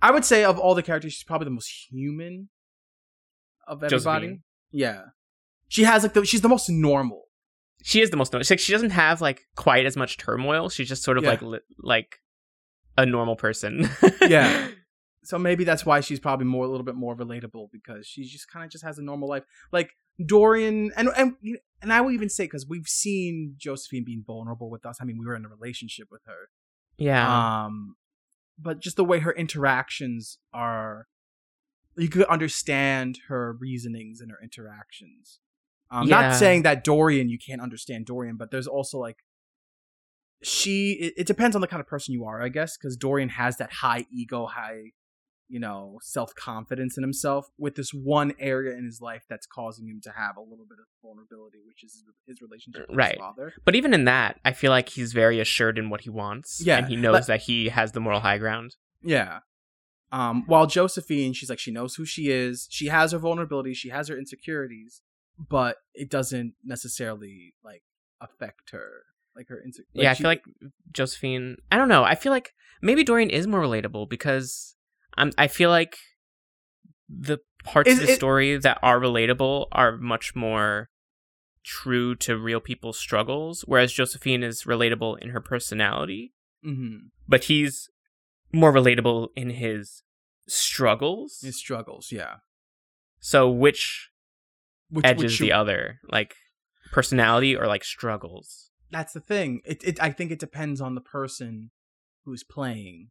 I 0.02 0.12
would 0.12 0.24
say 0.26 0.44
of 0.46 0.58
all 0.58 0.76
the 0.76 0.84
characters, 0.84 1.14
she's 1.14 1.24
probably 1.26 1.46
the 1.46 1.52
most 1.52 1.70
human 1.92 2.50
of 3.68 3.84
everybody. 3.84 3.98
Josephine. 4.28 4.44
Yeah. 4.72 5.02
She 5.68 5.84
has 5.84 6.04
like 6.04 6.14
the 6.14 6.26
she's 6.26 6.42
the 6.42 6.50
most 6.50 6.70
normal. 6.70 7.23
She 7.84 8.02
is 8.02 8.10
the 8.10 8.18
most. 8.18 8.34
Like, 8.34 8.60
she 8.60 8.72
doesn't 8.72 8.90
have 8.92 9.22
like 9.22 9.42
quite 9.56 9.86
as 9.86 9.96
much 9.96 10.18
turmoil. 10.18 10.70
She's 10.70 10.88
just 10.90 11.04
sort 11.04 11.18
of 11.18 11.24
Yeah. 11.26 11.30
like 11.32 11.42
li- 11.42 11.60
like 11.78 12.16
a 12.98 13.06
normal 13.06 13.36
person. 13.36 13.88
Yeah. 14.28 14.70
So 15.26 15.40
maybe 15.40 15.64
that's 15.64 15.86
why 15.86 16.02
she's 16.02 16.20
probably 16.20 16.46
more 16.46 16.66
a 16.66 16.68
little 16.68 16.84
bit 16.84 16.96
more 16.96 17.16
relatable 17.16 17.70
because 17.72 18.06
she 18.06 18.26
just 18.26 18.52
kind 18.52 18.66
of 18.66 18.70
just 18.72 18.84
has 18.84 18.98
a 19.00 19.02
normal 19.02 19.30
life. 19.30 19.44
Like 19.72 19.92
Dorian 20.26 20.92
and 20.98 21.08
and 21.16 21.36
and 21.82 21.94
I 21.94 22.02
will 22.02 22.12
even 22.12 22.28
say 22.28 22.44
because 22.44 22.68
we've 22.68 22.90
seen 22.90 23.56
Josephine 23.58 24.04
being 24.04 24.22
vulnerable 24.28 24.70
with 24.70 24.86
us. 24.86 24.98
I 25.00 25.06
mean, 25.06 25.18
we 25.18 25.26
were 25.26 25.34
in 25.38 25.46
a 25.46 25.48
relationship 25.48 26.10
with 26.12 26.24
her. 26.26 26.50
yeah. 26.98 27.64
Um, 27.66 27.96
but 28.60 28.82
just 28.82 28.98
the 28.98 29.06
way 29.06 29.20
her 29.20 29.32
interactions 29.32 30.40
are, 30.54 31.08
you 31.96 32.10
could 32.10 32.26
understand 32.26 33.20
her 33.30 33.54
reasonings 33.54 34.20
and 34.20 34.30
her 34.30 34.40
interactions. 34.44 35.40
Um, 35.92 36.08
Yeah. 36.08 36.22
Not 36.22 36.36
saying 36.36 36.64
that 36.64 36.84
Dorian, 36.84 37.30
you 37.30 37.38
can't 37.38 37.62
understand 37.62 38.06
Dorian, 38.06 38.36
but 38.38 38.52
there's 38.52 38.68
also 38.68 38.98
like, 38.98 39.18
she, 40.42 40.94
it, 40.94 41.14
it 41.18 41.28
depends 41.28 41.56
on 41.56 41.62
the 41.62 41.68
kind 41.68 41.80
of 41.80 41.88
person 41.88 42.14
you 42.14 42.26
are, 42.26 42.42
I 42.42 42.50
guess, 42.50 42.78
because 42.78 42.98
Dorian 42.98 43.30
has 43.30 43.58
that 43.58 43.72
high 43.72 44.06
ego, 44.12 44.46
high, 44.46 44.92
you 45.48 45.60
know, 45.60 46.00
self 46.02 46.34
confidence 46.36 46.98
in 46.98 47.04
himself 47.04 47.46
with 47.58 47.76
this 47.76 47.92
one 47.94 48.34
area 48.40 48.76
in 48.78 48.84
his 48.86 49.00
life 49.00 49.24
that's 49.30 49.46
causing 49.46 49.88
him 49.88 50.02
to 50.04 50.10
have 50.12 50.36
a 50.36 50.42
little 50.42 50.66
bit 50.68 50.80
of 50.80 50.86
vulnerability, 51.02 51.60
which 51.66 51.84
is 51.84 52.04
his 52.28 52.42
relationship 52.42 52.88
with 52.90 52.98
Right. 52.98 53.12
his 53.14 53.20
father. 53.20 53.54
But 53.64 53.76
even 53.76 53.94
in 53.94 54.04
that, 54.06 54.40
I 54.44 54.52
feel 54.52 54.72
like 54.72 54.90
he's 54.90 55.14
very 55.14 55.40
assured 55.40 55.78
in 55.78 55.90
what 55.90 56.02
he 56.02 56.10
wants. 56.10 56.62
Yeah, 56.66 56.80
And 56.80 56.88
he 56.88 56.96
knows 56.98 57.22
but- 57.22 57.28
that 57.28 57.42
he 57.44 57.70
has 57.70 57.94
the 57.94 58.00
moral 58.02 58.20
high 58.22 58.38
ground. 58.38 58.76
Yeah. 59.02 59.40
Um, 60.12 60.44
while 60.46 60.68
Josephine, 60.68 61.34
she's 61.34 61.50
like 61.50 61.60
she 61.60 61.72
knows 61.72 61.96
who 61.96 62.06
she 62.06 62.30
is. 62.30 62.68
She 62.70 62.88
has 62.88 63.14
her 63.14 63.20
vulnerabilities. 63.20 63.76
She 63.76 63.90
has 63.90 64.10
her 64.10 64.18
insecurities, 64.18 65.02
but 65.38 65.78
it 65.94 66.10
doesn't 66.10 66.54
necessarily 66.64 67.54
like 67.64 67.84
affect 68.22 68.72
her. 68.72 69.04
Like 69.36 69.48
her 69.50 69.60
insecurities. 69.66 70.04
yeah, 70.04 70.12
I 70.12 70.14
feel 70.14 70.28
like 70.30 70.44
Josephine. 70.92 71.58
I 71.72 71.78
don't 71.78 71.90
know. 71.90 72.04
I 72.04 72.14
feel 72.14 72.32
like 72.32 72.54
maybe 72.84 73.04
Dorian 73.04 73.32
is 73.32 73.48
more 73.48 73.62
relatable 73.62 74.08
because 74.08 74.76
I'm. 75.18 75.32
I 75.40 75.48
feel 75.48 75.72
like 75.72 75.98
the 77.10 77.40
parts 77.64 77.90
Is 77.90 78.00
of 78.00 78.06
the 78.06 78.12
it- 78.14 78.16
story 78.16 78.58
that 78.58 78.78
are 78.84 79.00
relatable 79.00 79.68
are 79.72 79.98
much 79.98 80.36
more 80.36 80.90
true 81.64 82.14
to 82.18 82.38
real 82.38 82.60
people's 82.60 83.00
struggles, 83.00 83.64
whereas 83.68 83.92
Josephine 83.92 84.44
is 84.44 84.64
relatable 84.66 85.18
in 85.20 85.30
her 85.30 85.40
personality, 85.42 86.34
Mhm. 86.64 87.10
but 87.28 87.46
he's 87.46 87.90
more 88.52 88.72
relatable 88.72 89.30
in 89.36 89.50
his 89.50 90.04
struggles. 90.48 91.40
his 91.42 91.56
struggles. 91.58 92.12
Yeah, 92.12 92.36
so 93.20 93.50
which 93.50 94.10
which, 94.94 95.06
edges 95.06 95.24
which 95.24 95.40
the 95.40 95.52
other, 95.52 96.00
like 96.10 96.36
personality 96.92 97.56
or 97.56 97.68
like 97.68 97.84
struggles? 97.84 98.70
That's 98.92 99.14
the 99.14 99.20
thing. 99.20 99.62
It, 99.66 99.84
it. 99.84 100.02
I 100.02 100.12
think 100.12 100.32
it 100.32 100.40
depends 100.40 100.80
on 100.80 100.96
the 100.96 101.02
person 101.02 101.72
who's 102.26 102.44
playing 102.44 103.10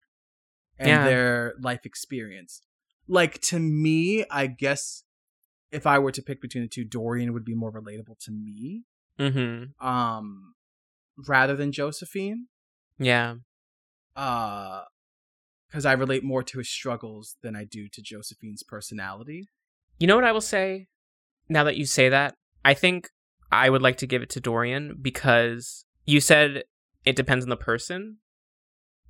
and 0.79 0.89
Yeah. 0.89 1.05
their 1.05 1.55
life 1.61 1.85
experience. 1.85 2.63
Like 3.09 3.41
to 3.43 3.59
me, 3.59 4.25
I 4.31 4.47
guess 4.47 5.03
if 5.71 5.87
I 5.87 5.99
were 5.99 6.13
to 6.13 6.23
pick 6.23 6.41
between 6.41 6.63
the 6.65 6.69
two, 6.69 6.85
Dorian 6.85 7.33
would 7.33 7.45
be 7.45 7.55
more 7.55 7.73
relatable 7.73 8.19
to 8.25 8.31
me. 8.31 8.85
Mm-hmm. 9.19 9.87
Um, 9.87 10.55
rather 11.29 11.57
than 11.57 11.73
Josephine. 11.73 12.47
Yeah. 12.99 13.37
uh 14.17 14.83
because 15.69 15.87
I 15.87 15.93
relate 15.95 16.23
more 16.23 16.43
to 16.43 16.59
his 16.59 16.69
struggles 16.69 17.37
than 17.43 17.57
I 17.57 17.65
do 17.65 17.89
to 17.89 18.03
Josephine's 18.03 18.63
personality. 18.63 19.49
You 19.99 20.07
know 20.07 20.15
what 20.15 20.25
I 20.25 20.33
will 20.33 20.43
say? 20.43 20.89
Now 21.53 21.65
that 21.65 21.77
you 21.77 21.85
say 21.85 22.09
that, 22.09 22.35
I 22.65 22.75
think 22.75 23.11
I 23.51 23.69
would 23.69 23.83
like 23.83 23.99
to 23.99 24.07
give 24.07 24.23
it 24.23 24.31
to 24.31 24.41
Dorian 24.41 24.97
because 25.01 25.85
you 26.07 26.21
said 26.21 26.65
it 27.05 27.17
depends 27.17 27.45
on 27.45 27.51
the 27.51 27.57
person, 27.57 28.17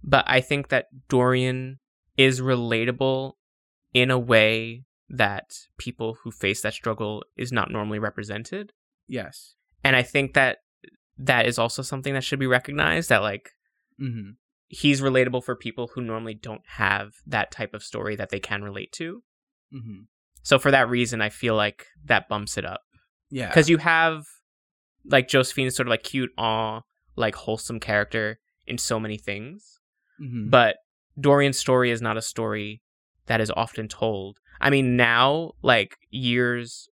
but 0.03 0.25
I 0.27 0.41
think 0.41 0.69
that 0.69 0.87
Dorian 1.09 1.79
is 2.17 2.41
relatable 2.41 3.35
in 3.95 4.11
a 4.11 4.19
way 4.19 4.85
that 5.09 5.53
people 5.79 6.17
who 6.23 6.31
face 6.33 6.63
that 6.63 6.75
struggle 6.75 7.23
is 7.37 7.53
not 7.53 7.71
normally 7.71 7.99
represented. 7.99 8.73
Yes. 9.07 9.55
And 9.85 9.95
I 9.95 10.03
think 10.03 10.35
that 10.35 10.59
that 11.19 11.47
is 11.47 11.59
also 11.59 11.83
something 11.83 12.15
that 12.15 12.25
should 12.25 12.41
be 12.41 12.47
recognized 12.47 13.09
that 13.09 13.23
like 13.23 13.51
Mm-hmm. 14.01 14.31
he's 14.67 15.01
relatable 15.01 15.45
for 15.45 15.55
people 15.55 15.91
who 15.95 16.01
normally 16.01 16.35
don't 16.35 16.63
have 16.67 17.13
that 17.27 17.53
type 17.53 17.73
of 17.75 17.85
story 17.85 18.17
that 18.17 18.31
they 18.31 18.41
can 18.41 18.63
relate 18.63 18.91
to. 18.93 19.23
Mm-hmm. 19.73 20.01
So 20.43 20.59
for 20.59 20.71
that 20.71 20.89
reason, 20.89 21.21
I 21.21 21.29
feel 21.29 21.55
like 21.55 21.87
that 22.05 22.29
bumps 22.29 22.59
it 22.59 22.65
up 22.65 22.83
Yeah. 23.31 23.49
because 23.49 23.69
you 23.69 23.79
have 23.79 24.25
like 25.05 25.29
Josephine's 25.29 25.75
sort 25.77 25.87
of 25.89 25.91
like 25.91 26.03
cute, 26.03 26.31
aw, 26.39 26.81
like 27.17 27.35
wholesome 27.35 27.81
character 27.81 28.39
in 28.67 28.79
so 28.79 28.99
many 29.01 29.19
things, 29.19 29.81
Mhm. 30.21 30.51
but 30.51 30.77
Dorian's 31.21 31.59
story 31.59 31.91
is 31.91 32.01
not 32.01 32.17
a 32.17 32.23
story 32.23 32.81
that 33.27 33.41
is 33.41 33.51
often 33.57 33.89
told. 33.89 34.39
I 34.61 34.71
mean, 34.71 34.97
now 34.97 35.53
like 35.63 35.97
years 36.11 36.89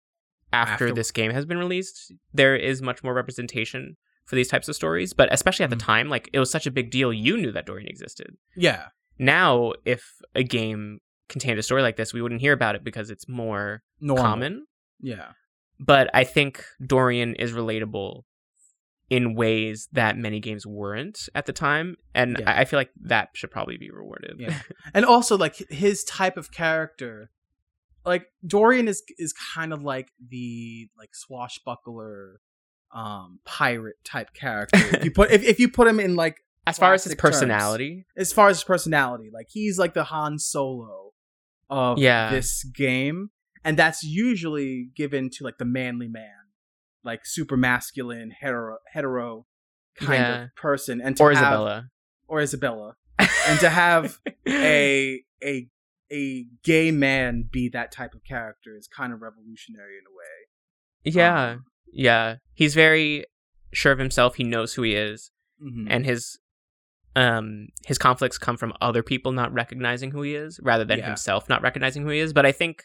after, 0.53 0.85
After- 0.85 0.93
this 0.93 1.11
game 1.11 1.31
has 1.31 1.45
been 1.45 1.57
released, 1.57 2.13
there 2.33 2.55
is 2.55 2.81
much 2.81 3.03
more 3.03 3.13
representation 3.13 3.97
for 4.25 4.35
these 4.35 4.47
types 4.47 4.67
of 4.69 4.75
stories. 4.75 5.13
But 5.13 5.31
especially 5.33 5.63
at 5.65 5.69
the 5.69 5.75
Mhm. 5.75 5.79
time, 5.85 6.09
like 6.09 6.29
it 6.33 6.39
was 6.39 6.49
such 6.49 6.65
a 6.65 6.71
big 6.71 6.89
deal, 6.91 7.11
you 7.11 7.37
knew 7.37 7.51
that 7.51 7.65
Dorian 7.65 7.87
existed. 7.89 8.37
yeah. 8.55 8.89
Now, 9.17 9.71
if 9.85 10.19
a 10.35 10.43
game 10.43 10.99
contained 11.29 11.59
a 11.59 11.63
story 11.63 11.81
like 11.81 11.95
this, 11.97 12.13
we 12.13 12.21
wouldn't 12.21 12.41
hear 12.41 12.53
about 12.53 12.75
it 12.75 12.83
because 12.83 13.09
it's 13.09 13.27
more 13.27 13.81
Normal. 13.99 14.23
common. 14.23 14.65
Yeah. 15.01 15.31
But 15.79 16.09
I 16.13 16.23
think 16.23 16.63
Dorian 16.85 17.35
is 17.35 17.51
relatable 17.51 18.23
in 19.09 19.35
ways 19.35 19.87
that 19.91 20.17
many 20.17 20.39
games 20.39 20.65
weren't 20.65 21.29
at 21.35 21.45
the 21.45 21.53
time, 21.53 21.95
and 22.15 22.37
Yeah. 22.39 22.51
I 22.51 22.61
I 22.61 22.65
feel 22.65 22.79
like 22.79 22.91
that 23.03 23.29
should 23.33 23.51
probably 23.51 23.77
be 23.77 23.91
rewarded. 23.91 24.37
Yeah. 24.39 24.59
And 24.93 25.05
also 25.05 25.37
like 25.37 25.55
his 25.69 26.03
type 26.03 26.37
of 26.37 26.51
character 26.51 27.29
like 28.05 28.27
Dorian 28.45 28.87
is 28.87 29.03
is 29.17 29.33
kind 29.55 29.73
of 29.73 29.83
like 29.83 30.09
the 30.29 30.89
like 30.97 31.13
swashbuckler 31.15 32.39
um 32.93 33.39
pirate 33.45 33.95
type 34.05 34.33
character. 34.33 34.77
if 34.95 35.03
you 35.03 35.11
put 35.11 35.31
if, 35.31 35.43
if 35.43 35.59
you 35.59 35.69
put 35.69 35.87
him 35.87 35.99
in 35.99 36.15
like 36.15 36.37
as 36.67 36.77
far 36.79 36.93
as 36.93 37.03
his 37.03 37.13
Classic 37.13 37.21
terms. 37.21 37.35
personality, 37.51 38.05
as 38.17 38.31
far 38.33 38.47
as 38.49 38.57
his 38.57 38.63
personality, 38.63 39.29
like 39.33 39.47
he's 39.49 39.77
like 39.77 39.93
the 39.93 40.05
Han 40.05 40.39
Solo 40.39 41.04
of 41.69 41.97
Yeah. 41.99 42.29
this 42.31 42.63
game, 42.63 43.29
and 43.63 43.77
that's 43.77 44.03
usually 44.03 44.89
given 44.95 45.29
to 45.31 45.43
like 45.43 45.57
the 45.57 45.65
manly 45.65 46.07
man, 46.07 46.31
like 47.03 47.21
super 47.25 47.57
masculine 47.57 48.31
hetero 48.31 48.77
hetero 48.93 49.45
kind 49.95 50.13
Yeah. 50.21 50.43
of 50.43 50.55
person, 50.55 51.01
and 51.01 51.15
to 51.17 51.23
or 51.23 51.33
have, 51.33 51.43
Isabela, 51.59 51.89
or 52.27 52.39
Isabela, 52.39 52.93
and 53.19 53.59
to 53.59 53.69
have 53.69 54.19
a 54.47 55.21
a 55.43 55.69
a 56.11 56.45
gay 56.63 56.91
man 56.91 57.47
be 57.51 57.67
that 57.69 57.91
type 57.91 58.13
of 58.13 58.23
character 58.23 58.75
is 58.77 58.87
kind 58.87 59.11
of 59.11 59.21
revolutionary 59.21 59.95
in 59.97 60.03
a 60.05 60.13
way. 60.15 61.11
yeah, 61.15 61.51
Um, 61.53 61.65
yeah, 61.91 62.35
he's 62.53 62.75
very 62.75 63.25
sure 63.73 63.91
of 63.91 63.97
himself. 63.99 64.35
He 64.35 64.43
knows 64.43 64.75
who 64.75 64.83
he 64.83 64.93
is, 64.93 65.31
mhm. 65.61 65.87
and 65.89 66.05
his 66.05 66.37
um 67.15 67.67
his 67.85 67.97
conflicts 67.97 68.37
come 68.37 68.57
from 68.57 68.73
other 68.81 69.01
people 69.03 69.31
not 69.31 69.53
recognizing 69.53 70.11
who 70.11 70.21
he 70.21 70.35
is 70.35 70.59
rather 70.61 70.83
than 70.85 70.99
Yeah. 70.99 71.07
himself 71.07 71.47
not 71.49 71.61
recognizing 71.61 72.03
who 72.03 72.09
he 72.09 72.19
is. 72.19 72.33
But 72.33 72.45
I 72.45 72.51
think 72.51 72.83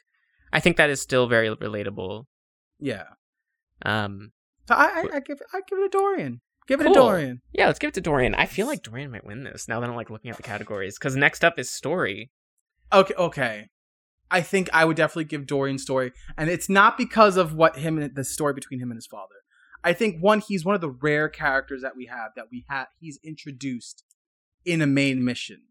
I 0.52 0.60
think 0.60 0.76
that 0.76 0.90
is 0.90 1.00
still 1.00 1.26
very 1.28 1.48
relatable. 1.48 2.24
yeah. 2.78 3.04
Um, 3.82 4.32
So 4.68 4.74
I, 4.74 4.84
I, 4.84 5.16
I 5.16 5.20
give 5.20 5.40
I 5.52 5.60
give 5.68 5.78
it 5.78 5.86
a 5.86 5.88
Dorian. 5.88 6.40
Give 6.68 6.80
it 6.80 6.84
Cool. 6.84 6.92
a 6.92 6.94
Dorian. 6.96 7.40
Yeah, 7.52 7.66
let's 7.66 7.78
give 7.78 7.88
it 7.88 7.94
to 7.94 8.00
Dorian. 8.00 8.34
I 8.34 8.46
feel 8.46 8.66
like 8.66 8.82
Dorian 8.82 9.10
might 9.10 9.24
win 9.24 9.42
this 9.44 9.66
now 9.68 9.80
that 9.80 9.88
I'm 9.88 9.96
like 9.96 10.10
looking 10.10 10.30
at 10.30 10.36
the 10.36 10.42
categories 10.42 10.98
because 10.98 11.16
next 11.16 11.44
up 11.44 11.58
is 11.58 11.70
story. 11.70 12.30
Okay, 12.92 13.14
okay. 13.14 13.68
I 14.30 14.42
think 14.42 14.68
I 14.72 14.84
would 14.84 14.96
definitely 14.96 15.24
give 15.24 15.46
Dorian 15.46 15.78
story, 15.78 16.12
and 16.38 16.48
it's 16.48 16.68
not 16.68 16.96
because 16.96 17.36
of 17.36 17.52
what 17.54 17.76
him 17.76 17.98
and 17.98 18.14
the 18.14 18.22
story 18.22 18.52
between 18.54 18.78
him 18.78 18.90
and 18.92 18.96
his 18.98 19.06
father. 19.06 19.34
I 19.82 19.92
think 19.92 20.20
one, 20.20 20.40
he's 20.40 20.64
one 20.64 20.76
of 20.76 20.80
the 20.80 20.90
rare 20.90 21.28
characters 21.28 21.82
that 21.82 21.96
we 21.96 22.06
have 22.06 22.30
that 22.36 22.46
we 22.52 22.64
have. 22.68 22.86
He's 23.00 23.18
introduced 23.24 24.04
in 24.64 24.80
a 24.82 24.86
main 24.86 25.24
mission, 25.24 25.62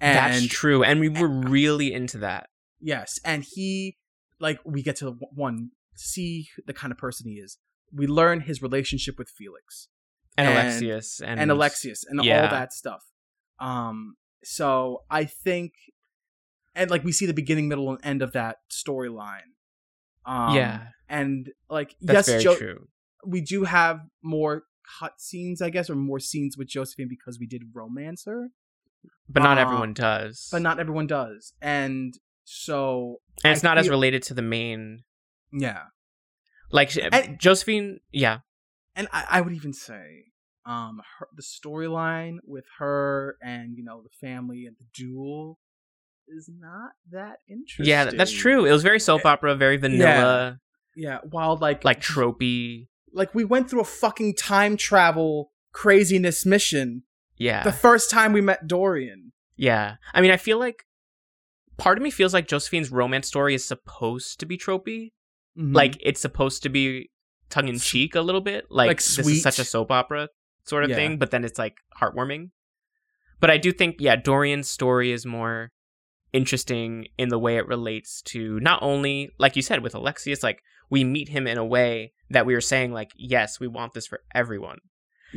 and 0.00 0.16
That's 0.34 0.46
true, 0.48 0.82
and 0.82 1.00
we 1.00 1.08
were 1.08 1.28
really 1.28 1.92
into 1.92 2.18
that. 2.18 2.48
yes, 2.80 3.18
and 3.24 3.44
he 3.44 3.96
like 4.40 4.58
we 4.64 4.82
get 4.82 4.96
to 4.96 5.12
one 5.34 5.70
see 5.94 6.48
the 6.66 6.72
kind 6.72 6.90
of 6.90 6.98
person 6.98 7.28
he 7.28 7.36
is. 7.36 7.58
We 7.92 8.06
learn 8.06 8.40
his 8.40 8.60
relationship 8.60 9.16
with 9.18 9.28
Felix 9.30 9.88
And, 10.36 10.48
And- 10.48 10.58
Alexius 10.58 11.20
and, 11.20 11.38
and, 11.40 11.50
Alexius 11.50 12.04
and 12.08 12.22
yeah. 12.24 12.42
all 12.42 12.50
that 12.50 12.72
stuff. 12.72 13.04
Um, 13.60 14.16
so 14.42 15.02
I 15.08 15.24
think, 15.24 15.72
and 16.74 16.90
like 16.90 17.04
we 17.04 17.12
see 17.12 17.24
the 17.26 17.32
beginning, 17.34 17.68
middle, 17.68 17.88
and 17.90 18.00
end 18.02 18.20
of 18.22 18.32
that 18.32 18.56
storyline. 18.70 19.52
Um, 20.26 20.56
yeah, 20.56 20.88
and 21.08 21.50
like 21.70 21.94
that's 22.00 22.28
yes, 22.28 22.28
very 22.28 22.42
Jo- 22.42 22.56
true. 22.56 22.88
we 23.24 23.40
do 23.40 23.64
have 23.64 24.00
more 24.22 24.64
cut 24.98 25.20
scenes, 25.20 25.60
I 25.62 25.70
guess, 25.70 25.88
or 25.90 25.94
more 25.94 26.18
scenes 26.20 26.56
with 26.56 26.68
Josephine 26.68 27.08
because 27.08 27.38
we 27.38 27.46
did 27.46 27.62
romance 27.74 28.24
her, 28.26 28.48
But 29.28 29.42
not 29.42 29.58
uh, 29.58 29.62
everyone 29.62 29.92
does. 29.94 30.48
but 30.52 30.62
not 30.62 30.78
everyone 30.80 31.06
does, 31.06 31.52
and 31.60 32.14
so 32.44 33.20
and 33.42 33.52
it's 33.52 33.64
I 33.64 33.68
not 33.68 33.78
as 33.78 33.88
related 33.88 34.22
to 34.24 34.34
the 34.34 34.42
main. 34.42 35.04
yeah, 35.52 35.84
Like 36.70 36.96
And- 36.96 37.38
Josephine, 37.40 38.00
yeah, 38.12 38.38
and 38.96 39.08
I, 39.12 39.24
I 39.30 39.40
would 39.40 39.54
even 39.54 39.72
say 39.72 40.26
um 40.66 41.00
her, 41.18 41.28
the 41.36 41.42
storyline 41.42 42.36
with 42.46 42.64
her 42.78 43.36
and 43.42 43.76
you 43.76 43.84
know 43.84 44.02
the 44.02 44.08
family 44.26 44.64
and 44.66 44.74
the 44.78 44.84
duel 44.94 45.58
is 46.26 46.48
not 46.58 46.92
that 47.10 47.36
interesting. 47.48 47.84
yeah, 47.86 48.06
that's 48.06 48.32
true. 48.32 48.64
It 48.64 48.72
was 48.72 48.82
very 48.82 48.98
soap 49.00 49.26
opera, 49.26 49.54
very 49.56 49.76
vanilla, 49.76 50.60
Yeah, 50.96 51.18
while 51.28 51.56
like 51.56 51.84
like 51.84 52.00
tropey. 52.00 52.88
Like 53.14 53.34
we 53.34 53.44
went 53.44 53.70
through 53.70 53.80
a 53.80 53.84
fucking 53.84 54.34
time 54.34 54.76
travel 54.76 55.52
craziness 55.72 56.44
mission 56.44 57.02
Yeah, 57.36 57.62
the 57.64 57.72
first 57.72 58.10
time 58.10 58.32
we 58.32 58.40
met 58.40 58.66
Dorian. 58.66 59.32
yeah. 59.56 59.96
I 60.12 60.20
mean, 60.20 60.30
I 60.30 60.36
feel 60.36 60.58
like 60.58 60.84
part 61.76 61.96
of 61.98 62.02
me 62.04 62.10
feels 62.10 62.32
like 62.34 62.46
Josephine's 62.48 62.90
romance 62.92 63.26
story 63.28 63.54
is 63.54 63.64
supposed 63.64 64.38
to 64.40 64.46
be 64.46 64.56
tropey. 64.58 65.12
Mhm. 65.58 65.74
Like 65.74 65.96
it's 66.00 66.20
supposed 66.20 66.62
to 66.64 66.68
be 66.68 67.10
tongue 67.50 67.68
in 67.68 67.78
cheek 67.78 68.14
a 68.14 68.20
little 68.20 68.40
bit. 68.40 68.64
Like, 68.70 68.88
Like 68.88 68.96
this 68.98 69.18
is 69.18 69.42
such 69.42 69.58
a 69.58 69.64
soap 69.64 69.90
opera 69.90 70.28
sort 70.64 70.84
of 70.84 70.90
Yeah. 70.90 70.96
thing, 70.96 71.18
but 71.18 71.30
then 71.30 71.44
it's 71.44 71.58
like 71.58 71.76
heartwarming. 72.00 72.50
But 73.40 73.50
I 73.50 73.58
do 73.58 73.70
think, 73.72 73.96
yeah, 73.98 74.16
Dorian's 74.16 74.68
story 74.70 75.10
is 75.12 75.26
more 75.26 75.70
interesting 76.32 77.06
in 77.18 77.28
the 77.28 77.38
way 77.38 77.56
it 77.56 77.66
relates 77.66 78.20
to 78.22 78.58
not 78.60 78.82
only, 78.82 79.30
like 79.38 79.56
you 79.56 79.62
said, 79.62 79.82
with 79.82 79.94
Alexius, 79.94 80.42
like 80.42 80.60
we 80.94 81.02
meet 81.16 81.28
him 81.36 81.44
in 81.52 81.58
a 81.58 81.64
way 81.76 82.12
that 82.34 82.46
we 82.46 82.54
are 82.54 82.60
saying, 82.72 82.90
like, 82.92 83.10
yes, 83.16 83.48
we 83.62 83.66
want 83.78 83.90
this 83.94 84.06
for 84.06 84.20
everyone. 84.42 84.78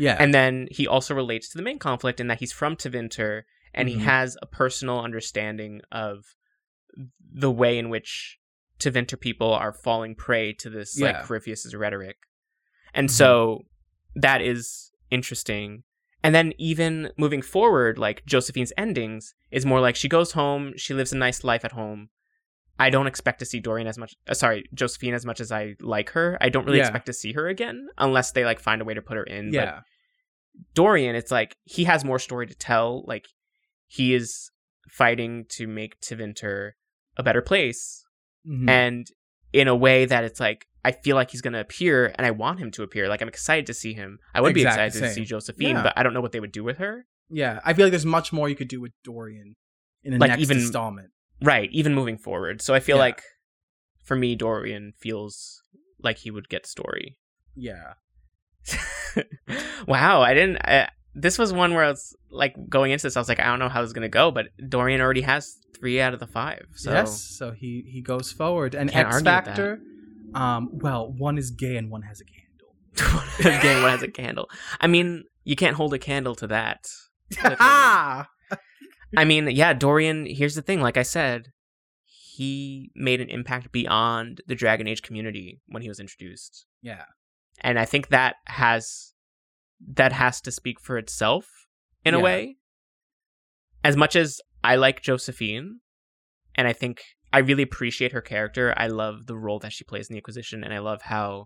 yeah, 0.06 0.16
And 0.24 0.32
then 0.40 0.54
he 0.78 0.86
also 0.96 1.16
relates 1.16 1.50
to 1.50 1.58
the 1.58 1.64
main 1.70 1.80
conflict 1.80 2.20
in 2.20 2.28
that 2.28 2.40
he's 2.42 2.52
from 2.60 2.76
Tevinter 2.76 3.34
and 3.74 3.90
Mhm. 3.90 3.92
he 3.94 3.98
has 4.14 4.38
a 4.42 4.46
personal 4.62 5.00
understanding 5.08 5.82
of 5.92 6.14
the 7.44 7.52
way 7.62 7.74
in 7.82 7.90
which 7.90 8.38
Tevinter 8.80 9.20
people 9.28 9.52
are 9.64 9.74
falling 9.74 10.14
prey 10.16 10.54
to 10.62 10.70
this 10.70 10.90
Yeah. 11.00 11.06
like 11.08 11.26
Corypheus's 11.26 11.74
rhetoric. 11.84 12.18
And 12.94 13.08
Mhm. 13.10 13.12
so 13.22 13.30
that 14.28 14.40
is 14.42 14.92
interesting. 15.10 15.84
And 16.24 16.34
then 16.36 16.54
even 16.72 17.12
moving 17.18 17.42
forward, 17.42 17.98
like 17.98 18.24
Josephine's 18.34 18.74
endings 18.78 19.34
is 19.52 19.66
more 19.66 19.82
like 19.82 19.96
she 19.96 20.10
goes 20.18 20.32
home, 20.34 20.64
she 20.78 20.94
lives 20.94 21.12
a 21.14 21.18
nice 21.18 21.44
life 21.44 21.66
at 21.66 21.72
home. 21.82 22.10
I 22.80 22.90
don't 22.90 23.08
expect 23.08 23.40
to 23.40 23.46
see 23.46 23.60
Dorian 23.60 23.88
as 23.88 23.98
much. 23.98 24.16
Uh, 24.28 24.34
sorry, 24.34 24.66
Josephine 24.74 25.14
as 25.16 25.26
much 25.26 25.40
as 25.40 25.52
I 25.52 25.76
like 25.82 26.12
her. 26.12 26.38
I 26.42 26.50
don't 26.50 26.66
really 26.66 26.78
Yeah. 26.78 26.84
expect 26.86 27.08
to 27.08 27.14
see 27.14 27.34
her 27.34 27.48
again 27.48 27.88
unless 27.98 28.32
they 28.32 28.46
like 28.46 28.60
find 28.60 28.82
a 28.82 28.86
way 28.86 28.94
to 28.94 29.02
put 29.02 29.18
her 29.18 29.24
in. 29.24 29.48
But 29.52 29.54
yeah, 29.56 29.80
Dorian, 30.74 31.16
it's 31.16 31.32
like 31.32 31.56
he 31.64 31.84
has 31.86 32.04
more 32.04 32.20
story 32.20 32.48
to 32.48 32.56
tell. 32.56 33.04
Like 33.08 33.28
he 33.88 34.14
is 34.14 34.52
fighting 34.90 35.46
to 35.50 35.68
make 35.68 36.00
Tevinter 36.02 36.72
a 37.18 37.24
better 37.24 37.42
place, 37.42 38.06
Mhm. 38.48 38.70
and 38.70 39.08
in 39.54 39.68
a 39.68 39.76
way 39.76 40.06
that 40.06 40.24
it's 40.24 40.40
like 40.40 40.68
I 40.86 40.92
feel 40.92 41.16
like 41.18 41.32
he's 41.32 41.42
gonna 41.42 41.60
appear, 41.60 42.14
and 42.18 42.26
I 42.26 42.32
want 42.32 42.60
him 42.60 42.72
to 42.72 42.84
appear. 42.84 43.10
Like 43.10 43.22
I'm 43.22 43.28
excited 43.28 43.66
to 43.68 43.74
see 43.74 43.94
him. 43.94 44.20
I 44.34 44.40
would 44.42 44.54
be 44.54 44.62
Exactly 44.62 44.86
excited 44.86 45.08
to 45.10 45.14
see 45.14 45.26
Josephine, 45.26 45.76
Yeah. 45.76 45.84
but 45.84 45.94
I 45.98 46.04
don't 46.04 46.14
know 46.14 46.22
what 46.22 46.32
they 46.32 46.40
would 46.40 46.52
do 46.54 46.64
with 46.64 46.78
her. 46.78 47.06
yeah. 47.30 47.60
I 47.66 47.74
feel 47.74 47.86
like 47.86 47.92
there's 47.92 48.06
much 48.06 48.32
more 48.32 48.48
you 48.48 48.56
could 48.56 48.70
do 48.70 48.80
with 48.80 48.94
Dorian 49.04 49.58
in 50.04 50.14
the 50.14 50.18
Like, 50.20 50.30
next 50.30 50.44
even- 50.44 50.58
installment. 50.60 51.10
Right, 51.42 51.70
even 51.72 51.94
moving 51.94 52.18
forward. 52.18 52.62
So 52.62 52.74
I 52.74 52.80
feel 52.80 52.98
Yeah. 52.98 53.04
like 53.04 53.22
for 54.04 54.16
me, 54.16 54.36
Dorian 54.36 54.94
feels 54.98 55.62
like 56.02 56.18
he 56.20 56.32
would 56.32 56.50
get 56.50 56.66
story. 56.66 57.18
Yeah, 57.56 57.94
wow, 59.88 60.22
I 60.22 60.34
didn't. 60.34 60.58
I, 60.58 60.90
this 61.16 61.38
was 61.40 61.52
one 61.54 61.74
where 61.74 61.84
I 61.84 61.90
was 61.90 62.16
like 62.30 62.56
going 62.70 62.92
into 62.92 63.04
this. 63.04 63.16
I 63.18 63.20
was 63.20 63.30
like, 63.30 63.40
I 63.40 63.46
don't 63.46 63.60
know 63.60 63.70
how 63.70 63.82
this 63.82 63.88
is 63.90 63.94
gonna 63.94 64.10
go, 64.10 64.32
but 64.32 64.48
Dorian 64.70 65.02
already 65.02 65.22
has 65.22 65.58
three 65.78 66.00
out 66.00 66.14
of 66.14 66.20
the 66.20 66.28
five. 66.28 66.66
So 66.76 66.92
yes. 66.92 67.22
So 67.22 67.52
he 67.52 67.84
he 67.92 68.02
goes 68.02 68.32
forward, 68.32 68.76
and 68.76 68.90
X 68.90 68.96
argue 68.98 69.16
with 69.16 69.24
that. 69.26 69.46
Factor. 69.46 69.82
Um, 70.34 70.70
well, 70.74 71.12
one 71.12 71.38
is 71.38 71.52
gay 71.52 71.78
and 71.78 71.90
one 71.90 72.04
has 72.04 72.22
a 72.22 72.26
candle. 72.26 73.24
this 73.40 73.64
game 73.64 73.82
one 73.82 73.92
has 73.92 74.04
a 74.04 74.08
candle. 74.12 74.50
I 74.80 74.88
mean, 74.88 75.24
you 75.44 75.56
can't 75.56 75.76
hold 75.76 75.94
a 75.94 76.00
candle 76.00 76.36
to 76.36 76.48
that. 76.48 76.88
Ah, 77.60 78.30
I 79.16 79.26
mean, 79.26 79.50
yeah, 79.50 79.74
Dorian. 79.74 80.26
Here's 80.26 80.56
the 80.56 80.62
thing. 80.62 80.82
Like 80.82 80.98
I 80.98 81.04
said, 81.04 81.52
he 82.04 82.92
made 82.96 83.22
an 83.22 83.30
impact 83.30 83.72
beyond 83.72 84.42
the 84.48 84.56
Dragon 84.56 84.88
Age 84.88 85.02
community 85.02 85.62
when 85.68 85.82
he 85.82 85.90
was 85.90 86.00
introduced. 86.00 86.66
yeah, 86.82 87.06
and 87.62 87.80
I 87.80 87.86
think 87.86 88.10
that 88.10 88.36
has 88.46 89.14
that 89.94 90.12
has 90.12 90.42
to 90.42 90.52
speak 90.52 90.80
for 90.80 90.98
itself 90.98 91.48
in 92.04 92.14
a 92.14 92.20
way. 92.20 92.58
As 93.84 93.96
much 93.96 94.16
as 94.16 94.42
I 94.64 94.76
like 94.76 95.02
Josephine, 95.02 95.80
and 96.56 96.68
I 96.68 96.74
think 96.74 97.02
I 97.32 97.40
really 97.40 97.64
appreciate 97.64 98.12
her 98.12 98.22
character, 98.22 98.74
I 98.76 98.88
love 98.88 99.28
the 99.28 99.38
role 99.38 99.60
that 99.60 99.72
she 99.72 99.84
plays 99.84 100.10
in 100.10 100.14
the 100.14 100.18
Inquisition, 100.18 100.64
and 100.64 100.74
I 100.74 100.80
love 100.80 101.04
how 101.04 101.46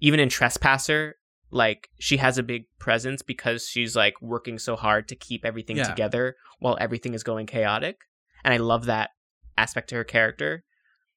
even 0.00 0.18
in 0.18 0.28
Trespasser, 0.28 1.16
like 1.50 1.88
she 1.98 2.18
has 2.18 2.36
a 2.38 2.42
big 2.42 2.64
presence 2.78 3.22
because 3.22 3.66
she's 3.68 3.96
like 3.96 4.14
working 4.20 4.58
so 4.58 4.76
hard 4.76 5.08
to 5.08 5.16
keep 5.16 5.44
everything 5.44 5.76
Yeah. 5.78 5.84
together 5.88 6.36
while 6.58 6.76
everything 6.80 7.14
is 7.14 7.22
going 7.22 7.46
chaotic, 7.46 7.96
and 8.44 8.52
I 8.54 8.58
love 8.58 8.84
that 8.86 9.10
aspect 9.56 9.88
to 9.90 9.96
her 9.96 10.04
character. 10.04 10.64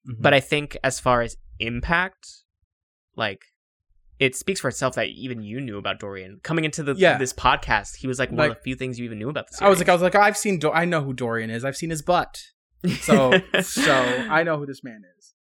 Mhm. 0.10 0.16
But 0.22 0.34
I 0.34 0.40
think 0.40 0.78
as 0.84 1.00
far 1.00 1.22
as 1.22 1.38
impact, 1.60 2.28
like 3.16 3.42
it 4.20 4.36
speaks 4.36 4.60
for 4.60 4.68
itself 4.68 4.94
that 4.96 5.08
even 5.08 5.42
you 5.42 5.60
knew 5.60 5.78
about 5.80 6.00
Dorian 6.00 6.40
coming 6.44 6.64
into 6.64 6.84
the 6.84 6.94
Yeah. 6.94 7.18
this 7.18 7.34
podcast. 7.34 7.96
He 7.98 8.08
was 8.08 8.20
like 8.20 8.30
one 8.30 8.38
Like- 8.38 8.52
of 8.52 8.58
the 8.58 8.62
few 8.64 8.76
things 8.76 9.00
you 9.00 9.06
even 9.06 9.18
knew 9.18 9.30
about 9.30 9.48
the 9.48 9.54
series. 9.58 9.66
I 9.66 9.70
was 9.70 9.80
like, 9.80 9.90
I 9.90 9.94
was 9.94 10.02
like, 10.04 10.14
I've 10.16 10.38
seen. 10.38 10.60
Do- 10.60 10.72
I 10.72 10.86
know 10.86 11.02
who 11.04 11.12
Dorian 11.14 11.50
is. 11.50 11.66
I've 11.66 11.76
seen 11.76 11.90
his 11.90 12.02
butt. 12.04 12.40
So, 13.02 13.32
so 13.62 13.94
I 14.30 14.44
know 14.44 14.58
who 14.58 14.66
this 14.68 14.84
man 14.84 15.02
is. 15.18 15.34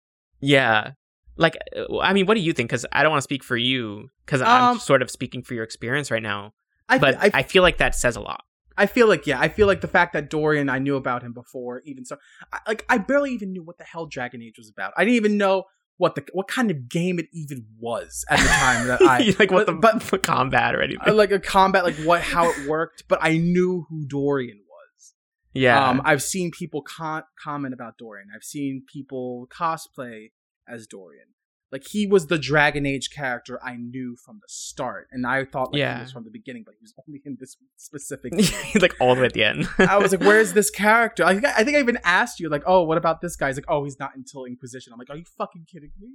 yeah. 0.40 0.92
Like, 1.38 1.56
uh, 1.76 1.98
I 2.00 2.12
mean, 2.12 2.26
what 2.26 2.34
do 2.34 2.40
you 2.40 2.52
think? 2.52 2.68
Because 2.68 2.84
I 2.92 3.02
don't 3.02 3.10
want 3.10 3.20
to 3.20 3.24
speak 3.24 3.42
for 3.42 3.56
you, 3.56 4.10
because 4.26 4.42
Um, 4.42 4.48
I'm 4.48 4.78
sort 4.78 5.00
of 5.00 5.10
speaking 5.10 5.42
for 5.42 5.54
your 5.54 5.64
experience 5.64 6.10
right 6.10 6.22
now. 6.22 6.52
I, 6.88 6.98
But 6.98 7.16
I, 7.16 7.30
I, 7.32 7.42
feel 7.42 7.62
like 7.62 7.78
that 7.78 7.94
says 7.94 8.16
a 8.16 8.20
lot. 8.20 8.44
I 8.76 8.86
feel 8.86 9.08
like 9.08 9.26
yeah, 9.26 9.40
I 9.40 9.48
feel 9.48 9.66
like 9.66 9.80
the 9.80 9.88
fact 9.88 10.12
that 10.12 10.30
Dorian, 10.30 10.68
I 10.68 10.78
knew 10.78 10.96
about 10.96 11.22
him 11.22 11.32
before, 11.32 11.82
even 11.84 12.04
so, 12.04 12.16
I, 12.52 12.60
like 12.66 12.84
I 12.88 12.98
barely 12.98 13.32
even 13.32 13.52
knew 13.52 13.62
what 13.62 13.76
the 13.78 13.84
hell 13.84 14.06
Dragon 14.06 14.40
Age 14.42 14.54
was 14.56 14.70
about. 14.70 14.92
I 14.96 15.04
didn't 15.04 15.16
even 15.16 15.36
know 15.36 15.64
what 15.98 16.14
the 16.14 16.24
what 16.32 16.48
kind 16.48 16.70
of 16.70 16.88
game 16.88 17.18
it 17.18 17.26
even 17.32 17.66
was 17.78 18.24
at 18.30 18.38
the 18.38 18.48
time 18.48 18.86
that 18.86 19.02
I 19.02 19.34
like 19.38 19.50
what 19.50 19.66
the 19.66 19.72
but, 19.72 20.08
but 20.10 20.22
combat 20.22 20.74
or 20.74 20.80
anything. 20.80 21.06
uh, 21.06 21.12
like 21.12 21.32
a 21.32 21.40
combat, 21.40 21.84
like 21.84 21.96
what 21.96 22.22
how 22.22 22.48
it 22.48 22.68
worked. 22.68 23.04
But 23.08 23.18
I 23.20 23.36
knew 23.36 23.84
who 23.90 24.06
Dorian 24.06 24.60
was. 24.68 25.14
yeah. 25.52 25.90
Um, 25.90 26.00
I've 26.04 26.22
seen 26.22 26.52
people 26.52 26.82
con- 26.82 27.24
comment 27.42 27.74
about 27.74 27.98
Dorian. 27.98 28.28
I've 28.34 28.44
seen 28.44 28.84
people 28.90 29.48
cosplay 29.50 30.30
as 30.70 30.86
Dorian. 30.86 31.26
Like 31.70 31.84
he 31.86 32.06
was 32.06 32.28
the 32.28 32.38
Dragon 32.38 32.86
Age 32.86 33.10
character 33.10 33.60
I 33.62 33.76
knew 33.76 34.16
from 34.24 34.36
the 34.36 34.48
start, 34.48 35.06
and 35.12 35.26
I 35.26 35.44
thought 35.44 35.72
like 35.74 35.80
Yeah. 35.80 35.96
he 35.96 36.02
was 36.04 36.12
from 36.12 36.24
the 36.24 36.30
beginning, 36.30 36.62
but 36.64 36.72
he 36.78 36.82
was 36.82 36.94
only 37.06 37.20
in 37.26 37.36
this 37.38 37.56
specific. 37.76 38.32
Like 38.80 38.94
all 39.00 39.14
the 39.14 39.20
way 39.20 39.26
at 39.26 39.34
the 39.34 39.44
end. 39.44 39.68
I 39.78 39.98
was 39.98 40.12
like, 40.12 40.22
"Where's 40.22 40.54
this 40.54 40.70
character?" 40.84 41.24
I 41.24 41.34
think 41.34 41.44
I 41.44 41.64
think 41.64 41.76
I 41.76 41.80
even 41.80 41.98
asked 42.04 42.40
you, 42.40 42.48
like, 42.48 42.62
"Oh, 42.66 42.84
what 42.84 42.96
about 42.96 43.20
this 43.20 43.36
guy?" 43.36 43.48
He's 43.48 43.56
like, 43.56 43.66
"Oh, 43.68 43.84
he's 43.84 43.98
not 43.98 44.12
until 44.16 44.46
Inquisition." 44.46 44.94
I'm 44.94 44.98
like, 44.98 45.10
"Are 45.10 45.16
you 45.16 45.26
fucking 45.36 45.66
kidding 45.70 45.90
me?" 46.00 46.10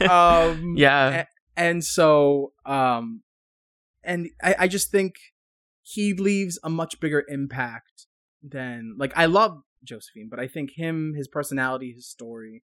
Um, 0.08 0.74
yeah. 0.78 1.24
and 1.54 1.84
so, 1.84 2.52
um, 2.64 3.22
and 4.02 4.28
I, 4.42 4.54
I 4.60 4.68
just 4.68 4.90
think 4.90 5.16
he 5.82 6.14
leaves 6.14 6.58
a 6.64 6.70
much 6.70 6.98
bigger 6.98 7.24
impact 7.28 8.06
than 8.42 8.94
like 8.98 9.12
I 9.16 9.26
love 9.26 9.60
Josephine, 9.84 10.28
but 10.30 10.40
I 10.40 10.48
think 10.48 10.70
him, 10.76 11.12
his 11.14 11.28
personality, 11.28 11.92
his 11.92 12.08
story, 12.08 12.62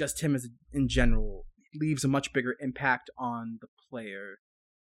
just 0.00 0.22
him 0.22 0.34
as 0.34 0.48
in 0.72 0.88
general, 0.88 1.44
leaves 1.74 2.04
a 2.04 2.08
much 2.08 2.32
bigger 2.32 2.56
impact 2.58 3.10
on 3.18 3.58
the 3.60 3.66
player 3.90 4.38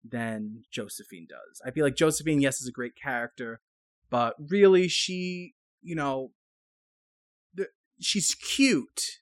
than 0.03 0.65
Josephine 0.73 1.29
does. 1.31 1.63
I 1.65 1.71
feel 1.71 1.85
like 1.85 1.95
Josephine, 1.95 2.41
yes, 2.41 2.61
is 2.61 2.67
a 2.67 2.73
great 2.73 2.97
character, 3.01 3.61
but 4.11 4.35
really, 4.51 4.89
she, 4.89 5.55
you 5.83 5.95
know, 5.95 6.33
the, 7.55 7.69
she's 8.01 8.35
cute. 8.35 9.21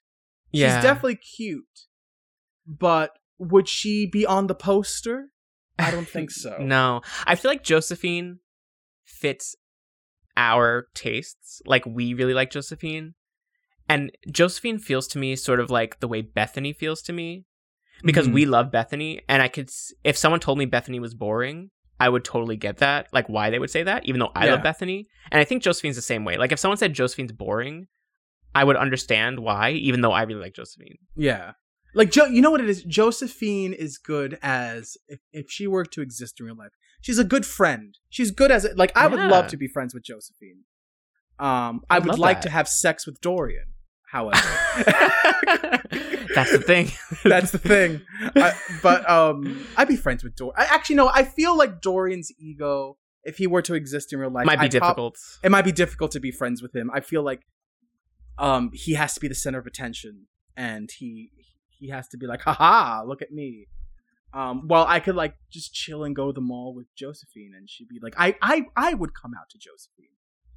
yeah. 0.51 0.77
She's 0.77 0.82
definitely 0.82 1.16
cute, 1.16 1.81
but 2.66 3.10
would 3.39 3.69
she 3.69 4.06
be 4.06 4.24
on 4.24 4.47
the 4.47 4.55
poster? 4.55 5.28
I 5.78 5.90
don't 5.90 6.09
think 6.09 6.31
so. 6.44 6.56
no, 6.59 7.02
I 7.27 7.35
feel 7.35 7.51
like 7.51 7.62
Josephine 7.62 8.39
fits 9.05 9.55
our 10.39 10.86
tastes. 10.94 11.60
Like 11.66 11.85
we 11.85 12.14
really 12.14 12.35
like 12.35 12.51
Josephine, 12.51 13.12
and 13.93 14.12
Josephine 14.31 14.78
feels 14.78 15.06
to 15.09 15.19
me 15.19 15.36
sort 15.36 15.60
of 15.60 15.70
like 15.70 16.01
the 16.01 16.09
way 16.09 16.20
Bethany 16.23 16.73
feels 16.73 17.02
to 17.02 17.12
me, 17.12 17.44
because 18.05 18.27
Mhm. 18.28 18.35
we 18.35 18.44
love 18.47 18.70
Bethany, 18.70 19.20
and 19.28 19.43
I 19.43 19.48
could 19.48 19.70
if 20.05 20.16
someone 20.16 20.40
told 20.40 20.59
me 20.59 20.66
Bethany 20.66 20.98
was 21.01 21.14
boring. 21.14 21.70
I 22.01 22.09
would 22.09 22.24
totally 22.24 22.56
get 22.56 22.78
that, 22.78 23.06
like 23.12 23.28
why 23.28 23.51
they 23.51 23.60
would 23.60 23.70
say 23.70 23.85
that, 23.85 24.05
even 24.06 24.19
though 24.19 24.32
I 24.35 24.47
Yeah. 24.47 24.52
love 24.55 24.62
Bethany. 24.64 25.06
And 25.31 25.40
I 25.40 25.44
think 25.44 25.62
Josephine's 25.62 25.94
the 25.94 26.02
same 26.02 26.24
way. 26.24 26.36
Like 26.36 26.51
if 26.51 26.59
someone 26.59 26.77
said 26.78 26.94
Josephine's 26.94 27.31
boring, 27.31 27.86
I 28.55 28.64
would 28.64 28.74
understand 28.77 29.39
why, 29.39 29.70
even 29.70 30.01
though 30.01 30.10
I 30.10 30.23
really 30.23 30.40
like 30.40 30.55
Josephine. 30.55 30.98
Yeah, 31.14 31.52
Like 31.94 32.10
jo- 32.10 32.24
you 32.27 32.40
know 32.43 32.51
what 32.51 32.60
it 32.62 32.69
is? 32.70 32.82
Josephine 32.85 33.73
is 33.73 33.98
good 33.98 34.39
as 34.43 34.97
if, 35.06 35.20
if 35.32 35.47
she 35.51 35.66
were 35.69 35.85
to 35.85 36.01
exist 36.01 36.40
in 36.40 36.47
real 36.47 36.56
life. 36.56 36.73
She's 37.02 37.19
a 37.19 37.24
good 37.24 37.44
friend. 37.47 37.97
She's 38.09 38.31
good 38.31 38.51
as 38.51 38.66
like 38.74 38.93
I 38.97 39.06
would 39.06 39.20
love 39.20 39.47
to 39.48 39.56
be 39.59 39.69
friends 39.69 39.93
with 39.94 40.02
Josephine. 40.02 40.64
Um, 41.39 41.82
I 41.90 41.97
I'd 41.97 42.19
like 42.19 42.39
that. 42.39 42.43
to 42.44 42.51
have 42.51 42.66
sex 42.69 43.06
with 43.06 43.20
Dorian. 43.20 43.72
However, 44.13 44.37
That's 46.35 46.53
the 46.53 46.63
thing. 46.67 46.91
that's 47.25 47.51
the 47.51 47.59
thing. 47.59 48.03
I, 48.37 48.53
but 48.83 49.09
um, 49.09 49.67
I'd 49.77 49.89
be 49.89 49.97
friends 49.97 50.23
with 50.23 50.35
Dorian. 50.37 50.55
Actually, 50.59 50.97
no. 50.97 51.09
I 51.09 51.25
feel 51.25 51.57
like 51.57 51.81
Dorian's 51.81 52.31
ego, 52.39 52.97
if 53.25 53.37
he 53.39 53.47
were 53.47 53.63
to 53.63 53.75
exist 53.75 54.13
in 54.13 54.19
real 54.19 54.31
life, 54.31 54.45
Might 54.47 54.59
be 54.61 54.67
I'd 54.67 54.71
difficult. 54.71 55.17
it 55.43 55.51
might 55.51 55.65
be 55.65 55.73
difficult 55.73 56.11
to 56.13 56.21
be 56.21 56.31
friends 56.31 56.61
with 56.63 56.75
him. 56.75 56.91
I 56.93 57.01
feel 57.01 57.23
like 57.23 57.43
um 58.39 58.71
he 58.73 58.95
has 58.95 59.15
to 59.15 59.21
be 59.21 59.29
the 59.29 59.35
center 59.35 59.59
of 59.59 59.67
attention 59.67 60.27
and 60.57 60.91
he 60.99 61.31
he 61.69 61.89
has 61.89 62.09
to 62.09 62.17
be 62.19 62.27
like, 62.27 62.43
haha, 62.43 63.03
look 63.05 63.21
at 63.23 63.31
me. 63.31 63.67
Um 64.35 64.69
well 64.69 64.87
I 64.89 65.01
could 65.01 65.17
like 65.17 65.35
just 65.51 65.73
chill 65.75 66.05
and 66.05 66.15
go 66.17 66.27
to 66.29 66.33
the 66.35 66.41
mall 66.41 66.75
with 66.75 66.87
Josephine 66.97 67.53
and 67.57 67.69
she'd 67.69 67.89
be 67.89 67.99
like 68.03 68.15
I 68.19 68.35
I 68.43 68.67
I 68.77 68.95
would 68.95 69.13
come 69.15 69.33
out 69.39 69.49
to 69.51 69.59
Josephine. 69.59 70.09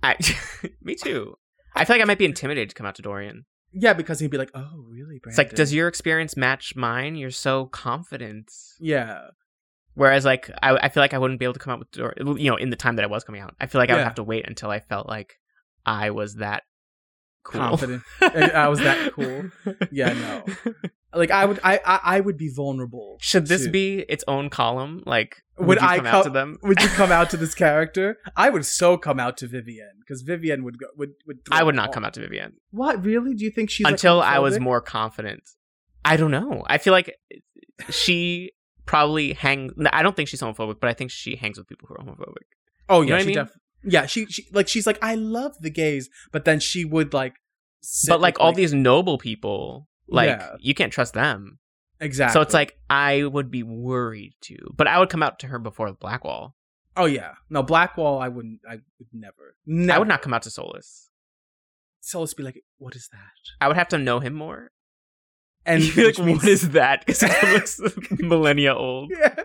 I, 0.04 0.70
me 0.82 0.96
too. 0.96 1.38
I 1.76 1.86
feel 1.86 1.96
like 1.96 2.02
I 2.02 2.06
might 2.06 2.18
be 2.18 2.26
intimidated 2.26 2.70
to 2.70 2.76
come 2.76 2.86
out 2.86 2.96
to 2.96 3.02
Dorian. 3.02 3.46
Yeah, 3.74 3.94
because 3.94 4.20
he'd 4.20 4.32
be 4.32 4.38
like, 4.38 4.52
Oh, 4.54 4.86
really, 4.90 5.20
Brandon? 5.20 5.30
It's 5.30 5.38
like, 5.38 5.54
does 5.56 5.74
your 5.74 5.88
experience 5.88 6.38
match 6.38 6.76
mine? 6.76 7.16
You're 7.16 7.32
so 7.32 7.66
confident. 7.68 8.52
Yeah. 8.80 9.28
Whereas, 9.96 10.26
like, 10.26 10.50
I, 10.64 10.76
I 10.78 10.90
feel 10.90 11.02
like 11.02 11.14
I 11.14 11.18
wouldn't 11.18 11.40
be 11.40 11.46
able 11.46 11.54
to 11.54 11.60
come 11.60 11.74
out 11.74 11.80
with 11.80 11.92
Dorian. 11.92 12.38
You 12.38 12.52
know, 12.52 12.58
in 12.58 12.70
the 12.70 12.76
time 12.76 12.96
that 12.98 13.04
I 13.04 13.08
was 13.08 13.24
coming 13.24 13.42
out, 13.42 13.56
I 13.60 13.66
feel 13.68 13.80
like 13.80 13.90
I 13.90 13.94
would 13.94 14.00
Yeah. 14.00 14.06
have 14.06 14.16
to 14.16 14.24
wait 14.24 14.48
until 14.48 14.70
I 14.70 14.80
felt 14.80 15.08
like 15.08 15.38
I 15.86 16.12
was 16.12 16.36
that 16.36 16.64
cool. 17.44 17.60
Confident. 17.62 18.04
And 18.22 18.52
I 18.54 18.68
was 18.70 18.80
that 18.80 19.14
cool. 19.14 19.50
Yeah, 19.92 20.14
no. 20.14 20.44
Like 21.16 21.32
I 21.32 21.46
would 21.46 21.60
I 21.64 21.80
I, 21.86 22.00
I 22.04 22.20
would 22.20 22.38
be 22.38 22.50
vulnerable. 22.54 23.18
Should 23.22 23.48
this 23.48 23.64
to- 23.66 23.72
be 23.72 24.00
its 24.10 24.24
own 24.28 24.50
column? 24.50 25.02
Like, 25.06 25.38
would, 25.58 25.68
Would 25.68 25.82
you 25.82 25.88
I 25.88 25.98
come 25.98 26.06
out 26.08 26.24
to 26.26 26.30
them? 26.30 26.58
Would 26.64 26.82
you 26.82 26.90
come 26.90 27.12
out 27.12 27.30
to 27.30 27.38
this 27.38 27.56
character? 27.66 28.18
I 28.36 28.50
would 28.50 28.66
so 28.66 28.98
come 28.98 29.20
out 29.20 29.38
to 29.38 29.48
Vivienne 29.48 29.98
because 30.00 30.22
Vivienne 30.24 30.64
would 30.66 30.78
go 30.78 30.88
would 30.98 31.12
would. 31.26 31.38
I 31.52 31.64
would 31.64 31.76
not 31.76 31.94
come 31.94 32.04
out 32.04 32.14
to 32.16 32.20
Vivienne 32.22 32.54
What 32.72 33.04
really? 33.06 33.34
Do 33.34 33.44
you 33.46 33.52
think 33.52 33.70
she's 33.70 33.86
like, 33.86 33.94
until 33.94 34.22
I 34.22 34.40
was 34.40 34.60
more 34.60 34.82
confident. 34.82 35.44
I 36.04 36.18
don't 36.18 36.32
know. 36.32 36.64
I 36.68 36.78
feel 36.78 36.92
like 36.94 37.16
she 37.90 38.52
probably 38.86 39.34
hang. 39.34 39.72
I 39.92 40.04
don't 40.04 40.16
think 40.16 40.30
she's 40.30 40.42
homophobic, 40.42 40.80
but 40.80 40.90
I 40.90 40.94
think 40.94 41.12
she 41.12 41.36
hangs 41.36 41.58
with 41.58 41.68
people 41.68 41.88
who 41.88 41.96
are 41.96 42.06
homophobic. 42.06 42.46
Oh 42.90 43.02
You 43.02 43.08
yeah, 43.08 43.10
know 43.10 43.16
what 43.16 43.20
I 43.20 43.22
she 43.22 43.28
mean? 43.28 43.36
def- 43.36 43.58
yeah, 43.88 44.06
she, 44.06 44.26
she 44.28 44.48
like 44.52 44.68
she's 44.68 44.86
like 44.88 45.00
I 45.02 45.16
love 45.16 45.56
the 45.60 45.70
gays, 45.70 46.10
but 46.32 46.46
then 46.46 46.60
she 46.60 46.86
would 46.86 47.14
like. 47.14 47.36
but 48.08 48.20
like 48.22 48.36
with, 48.38 48.42
all 48.42 48.54
these 48.54 48.74
noble 48.74 49.18
people, 49.18 49.88
like 50.08 50.30
Yeah. 50.30 50.56
you 50.60 50.74
can't 50.74 50.92
trust 50.94 51.14
them. 51.14 51.60
exactly. 52.00 52.34
So 52.34 52.42
it's 52.42 52.54
like 52.54 52.78
I 52.90 53.24
would 53.24 53.50
be 53.52 53.64
worried 53.64 54.34
too, 54.42 54.58
but 54.76 54.88
I 54.88 55.00
would 55.00 55.10
come 55.10 55.24
out 55.24 55.40
to 55.40 55.48
her 55.48 55.60
before 55.60 55.92
Blackwall. 55.94 56.56
oh 56.98 57.06
yeah, 57.06 57.34
no 57.50 57.64
Blackwall. 57.64 58.20
I 58.20 58.28
wouldn't. 58.30 58.60
I 58.70 58.76
would 59.00 59.08
never. 59.14 59.56
never. 59.66 59.96
I 59.96 60.00
would 60.00 60.08
not 60.08 60.22
come 60.22 60.34
out 60.34 60.44
to 60.44 60.50
Solas. 60.50 61.08
Solas 62.04 62.36
be 62.36 62.44
like, 62.44 62.62
what 62.78 62.96
is 62.96 63.10
that? 63.12 63.20
I 63.60 63.68
would 63.68 63.78
have 63.78 63.88
to 63.90 63.98
know 63.98 64.20
him 64.20 64.34
more. 64.36 64.72
And 65.66 65.82
be 65.96 66.06
like, 66.06 66.20
means- 66.20 66.40
what 66.44 66.48
is 66.48 66.70
that? 66.72 67.06
Because 67.06 67.22
he 67.22 67.48
looks 67.54 67.82
millennia 68.20 68.76
old. 68.76 69.12
Yeah. 69.12 69.36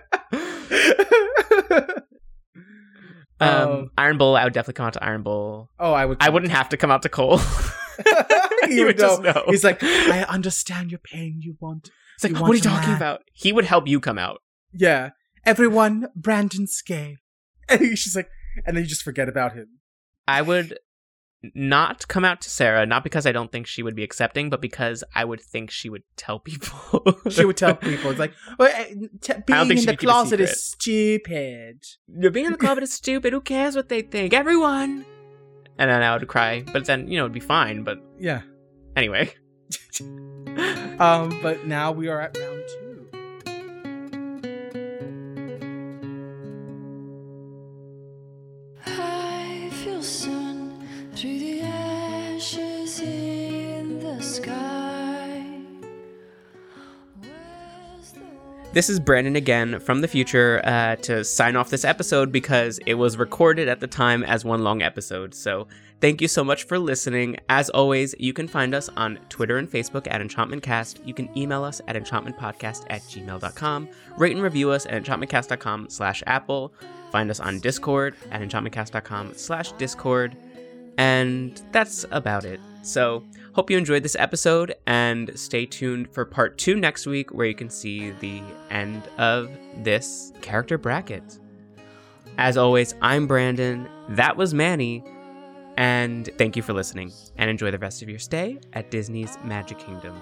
Um, 3.42 3.48
Um, 3.48 3.90
Iron 3.96 4.18
Bull, 4.18 4.36
I 4.36 4.44
would 4.44 4.52
definitely 4.52 4.74
come 4.74 4.86
out 4.86 4.92
to 4.94 5.02
Iron 5.04 5.22
Bull. 5.22 5.70
oh, 5.78 5.92
I 5.94 6.04
would. 6.04 6.18
I 6.20 6.28
wouldn't 6.28 6.52
have 6.52 6.68
to 6.70 6.76
come 6.76 6.90
out 6.90 7.02
to 7.02 7.08
Cole. 7.08 7.40
he, 8.66 8.74
He 8.76 8.84
would 8.84 8.98
just 8.98 9.22
know. 9.22 9.44
He's 9.48 9.64
like, 9.64 9.82
I 9.82 10.24
understand 10.28 10.90
your 10.90 11.00
pain. 11.00 11.40
You 11.42 11.56
want, 11.60 11.90
It's 12.14 12.24
like, 12.24 12.32
You 12.34 12.40
what 12.40 12.50
are 12.50 12.54
you 12.54 12.60
talking 12.60 12.90
laugh? 12.90 12.98
about? 13.00 13.20
He 13.32 13.52
would 13.52 13.64
help 13.64 13.86
you 13.88 14.00
come 14.00 14.18
out. 14.18 14.40
yeah. 14.72 15.10
Everyone, 15.46 16.08
Brandon's 16.14 16.82
gay. 16.82 17.16
And 17.70 17.96
she's 17.98 18.14
like, 18.14 18.28
and 18.66 18.76
then 18.76 18.84
you 18.84 18.88
just 18.90 19.02
forget 19.02 19.28
about 19.28 19.54
him. 19.54 19.78
I 20.28 20.42
would 20.42 20.78
not 21.54 22.06
come 22.08 22.24
out 22.26 22.42
to 22.42 22.50
Sera, 22.50 22.84
not 22.84 23.02
because 23.04 23.24
I 23.24 23.32
don't 23.32 23.50
think 23.50 23.66
she 23.66 23.82
would 23.82 23.96
be 23.96 24.02
accepting, 24.02 24.50
but 24.50 24.60
because 24.60 25.02
I 25.14 25.24
would 25.24 25.40
think 25.40 25.70
she 25.70 25.88
would 25.88 26.02
tell 26.16 26.40
people. 26.40 27.16
She 27.30 27.44
would 27.46 27.56
tell 27.56 27.74
people, 27.74 28.10
it's 28.10 28.18
like, 28.20 28.34
well, 28.58 28.68
uh, 28.70 28.84
t- 29.22 29.32
being 29.46 29.60
in 29.62 29.68
the 29.68 29.74
could 29.76 29.80
keep 29.86 29.88
a 29.88 29.96
closet 29.96 30.40
is 30.40 30.62
stupid. 30.62 31.82
You're 32.08 32.30
being 32.30 32.46
in 32.46 32.52
the 32.52 32.58
closet 32.58 32.82
is 32.82 32.92
stupid. 32.92 33.32
Who 33.32 33.40
cares 33.40 33.76
what 33.76 33.88
they 33.88 34.02
think? 34.02 34.34
Everyone. 34.34 35.06
And 35.80 35.90
then 35.90 36.02
I 36.02 36.14
would 36.14 36.28
cry, 36.28 36.62
but 36.72 36.84
then 36.84 37.08
you 37.08 37.16
know 37.16 37.24
it'd 37.24 37.32
be 37.32 37.40
fine. 37.40 37.82
But 37.82 37.98
Yeah. 38.18 38.42
anyway, 38.96 39.32
Um, 41.00 41.38
but 41.42 41.66
now 41.66 41.90
we 41.92 42.08
are 42.08 42.20
at 42.20 42.36
round 42.36 42.49
this 58.72 58.88
is 58.88 59.00
Brandon 59.00 59.34
again 59.34 59.80
from 59.80 60.00
the 60.00 60.06
future 60.06 60.60
uh, 60.64 60.94
to 60.96 61.24
sign 61.24 61.56
off 61.56 61.70
this 61.70 61.84
episode 61.84 62.30
because 62.30 62.78
it 62.86 62.94
was 62.94 63.16
recorded 63.16 63.68
at 63.68 63.80
the 63.80 63.86
time 63.88 64.22
as 64.22 64.44
one 64.44 64.62
long 64.62 64.80
episode. 64.80 65.34
So 65.34 65.66
thank 66.00 66.20
you 66.20 66.28
so 66.28 66.44
much 66.44 66.64
for 66.64 66.78
listening. 66.78 67.36
As 67.48 67.68
always, 67.70 68.14
you 68.20 68.32
can 68.32 68.46
find 68.46 68.72
us 68.72 68.88
on 68.96 69.18
Twitter 69.28 69.58
and 69.58 69.68
Facebook 69.68 70.06
at 70.08 70.20
EnchantmentCast. 70.20 71.04
You 71.04 71.14
can 71.14 71.36
email 71.36 71.64
us 71.64 71.80
at 71.88 71.96
enchantmentpodcast 71.96 72.86
at 72.90 73.02
gmail.com. 73.02 73.88
Rate 74.16 74.36
and 74.36 74.42
review 74.42 74.70
us 74.70 74.86
at 74.86 75.02
enchantmentcast.com 75.02 75.90
slash 75.90 76.22
apple. 76.28 76.72
Find 77.10 77.28
us 77.28 77.40
on 77.40 77.58
Discord 77.58 78.14
at 78.30 78.40
enchantmentcast.com 78.40 79.32
slash 79.34 79.72
discord. 79.72 80.36
And 80.96 81.60
that's 81.72 82.06
about 82.12 82.44
it. 82.44 82.60
So, 82.82 83.24
hope 83.52 83.70
you 83.70 83.76
enjoyed 83.76 84.02
this 84.02 84.16
episode 84.18 84.74
and 84.86 85.38
stay 85.38 85.66
tuned 85.66 86.12
for 86.12 86.24
part 86.24 86.58
two 86.58 86.76
next 86.76 87.06
week 87.06 87.32
where 87.32 87.46
you 87.46 87.54
can 87.54 87.70
see 87.70 88.10
the 88.20 88.42
end 88.70 89.02
of 89.18 89.50
this 89.78 90.32
character 90.40 90.78
bracket. 90.78 91.38
As 92.38 92.56
always, 92.56 92.94
I'm 93.02 93.26
Brandon, 93.26 93.88
that 94.10 94.36
was 94.36 94.54
Manny, 94.54 95.04
and 95.76 96.30
thank 96.38 96.56
you 96.56 96.62
for 96.62 96.72
listening 96.72 97.12
and 97.36 97.50
enjoy 97.50 97.70
the 97.70 97.78
rest 97.78 98.02
of 98.02 98.08
your 98.08 98.18
stay 98.18 98.58
at 98.72 98.90
Disney's 98.90 99.36
Magic 99.44 99.78
Kingdom. 99.78 100.20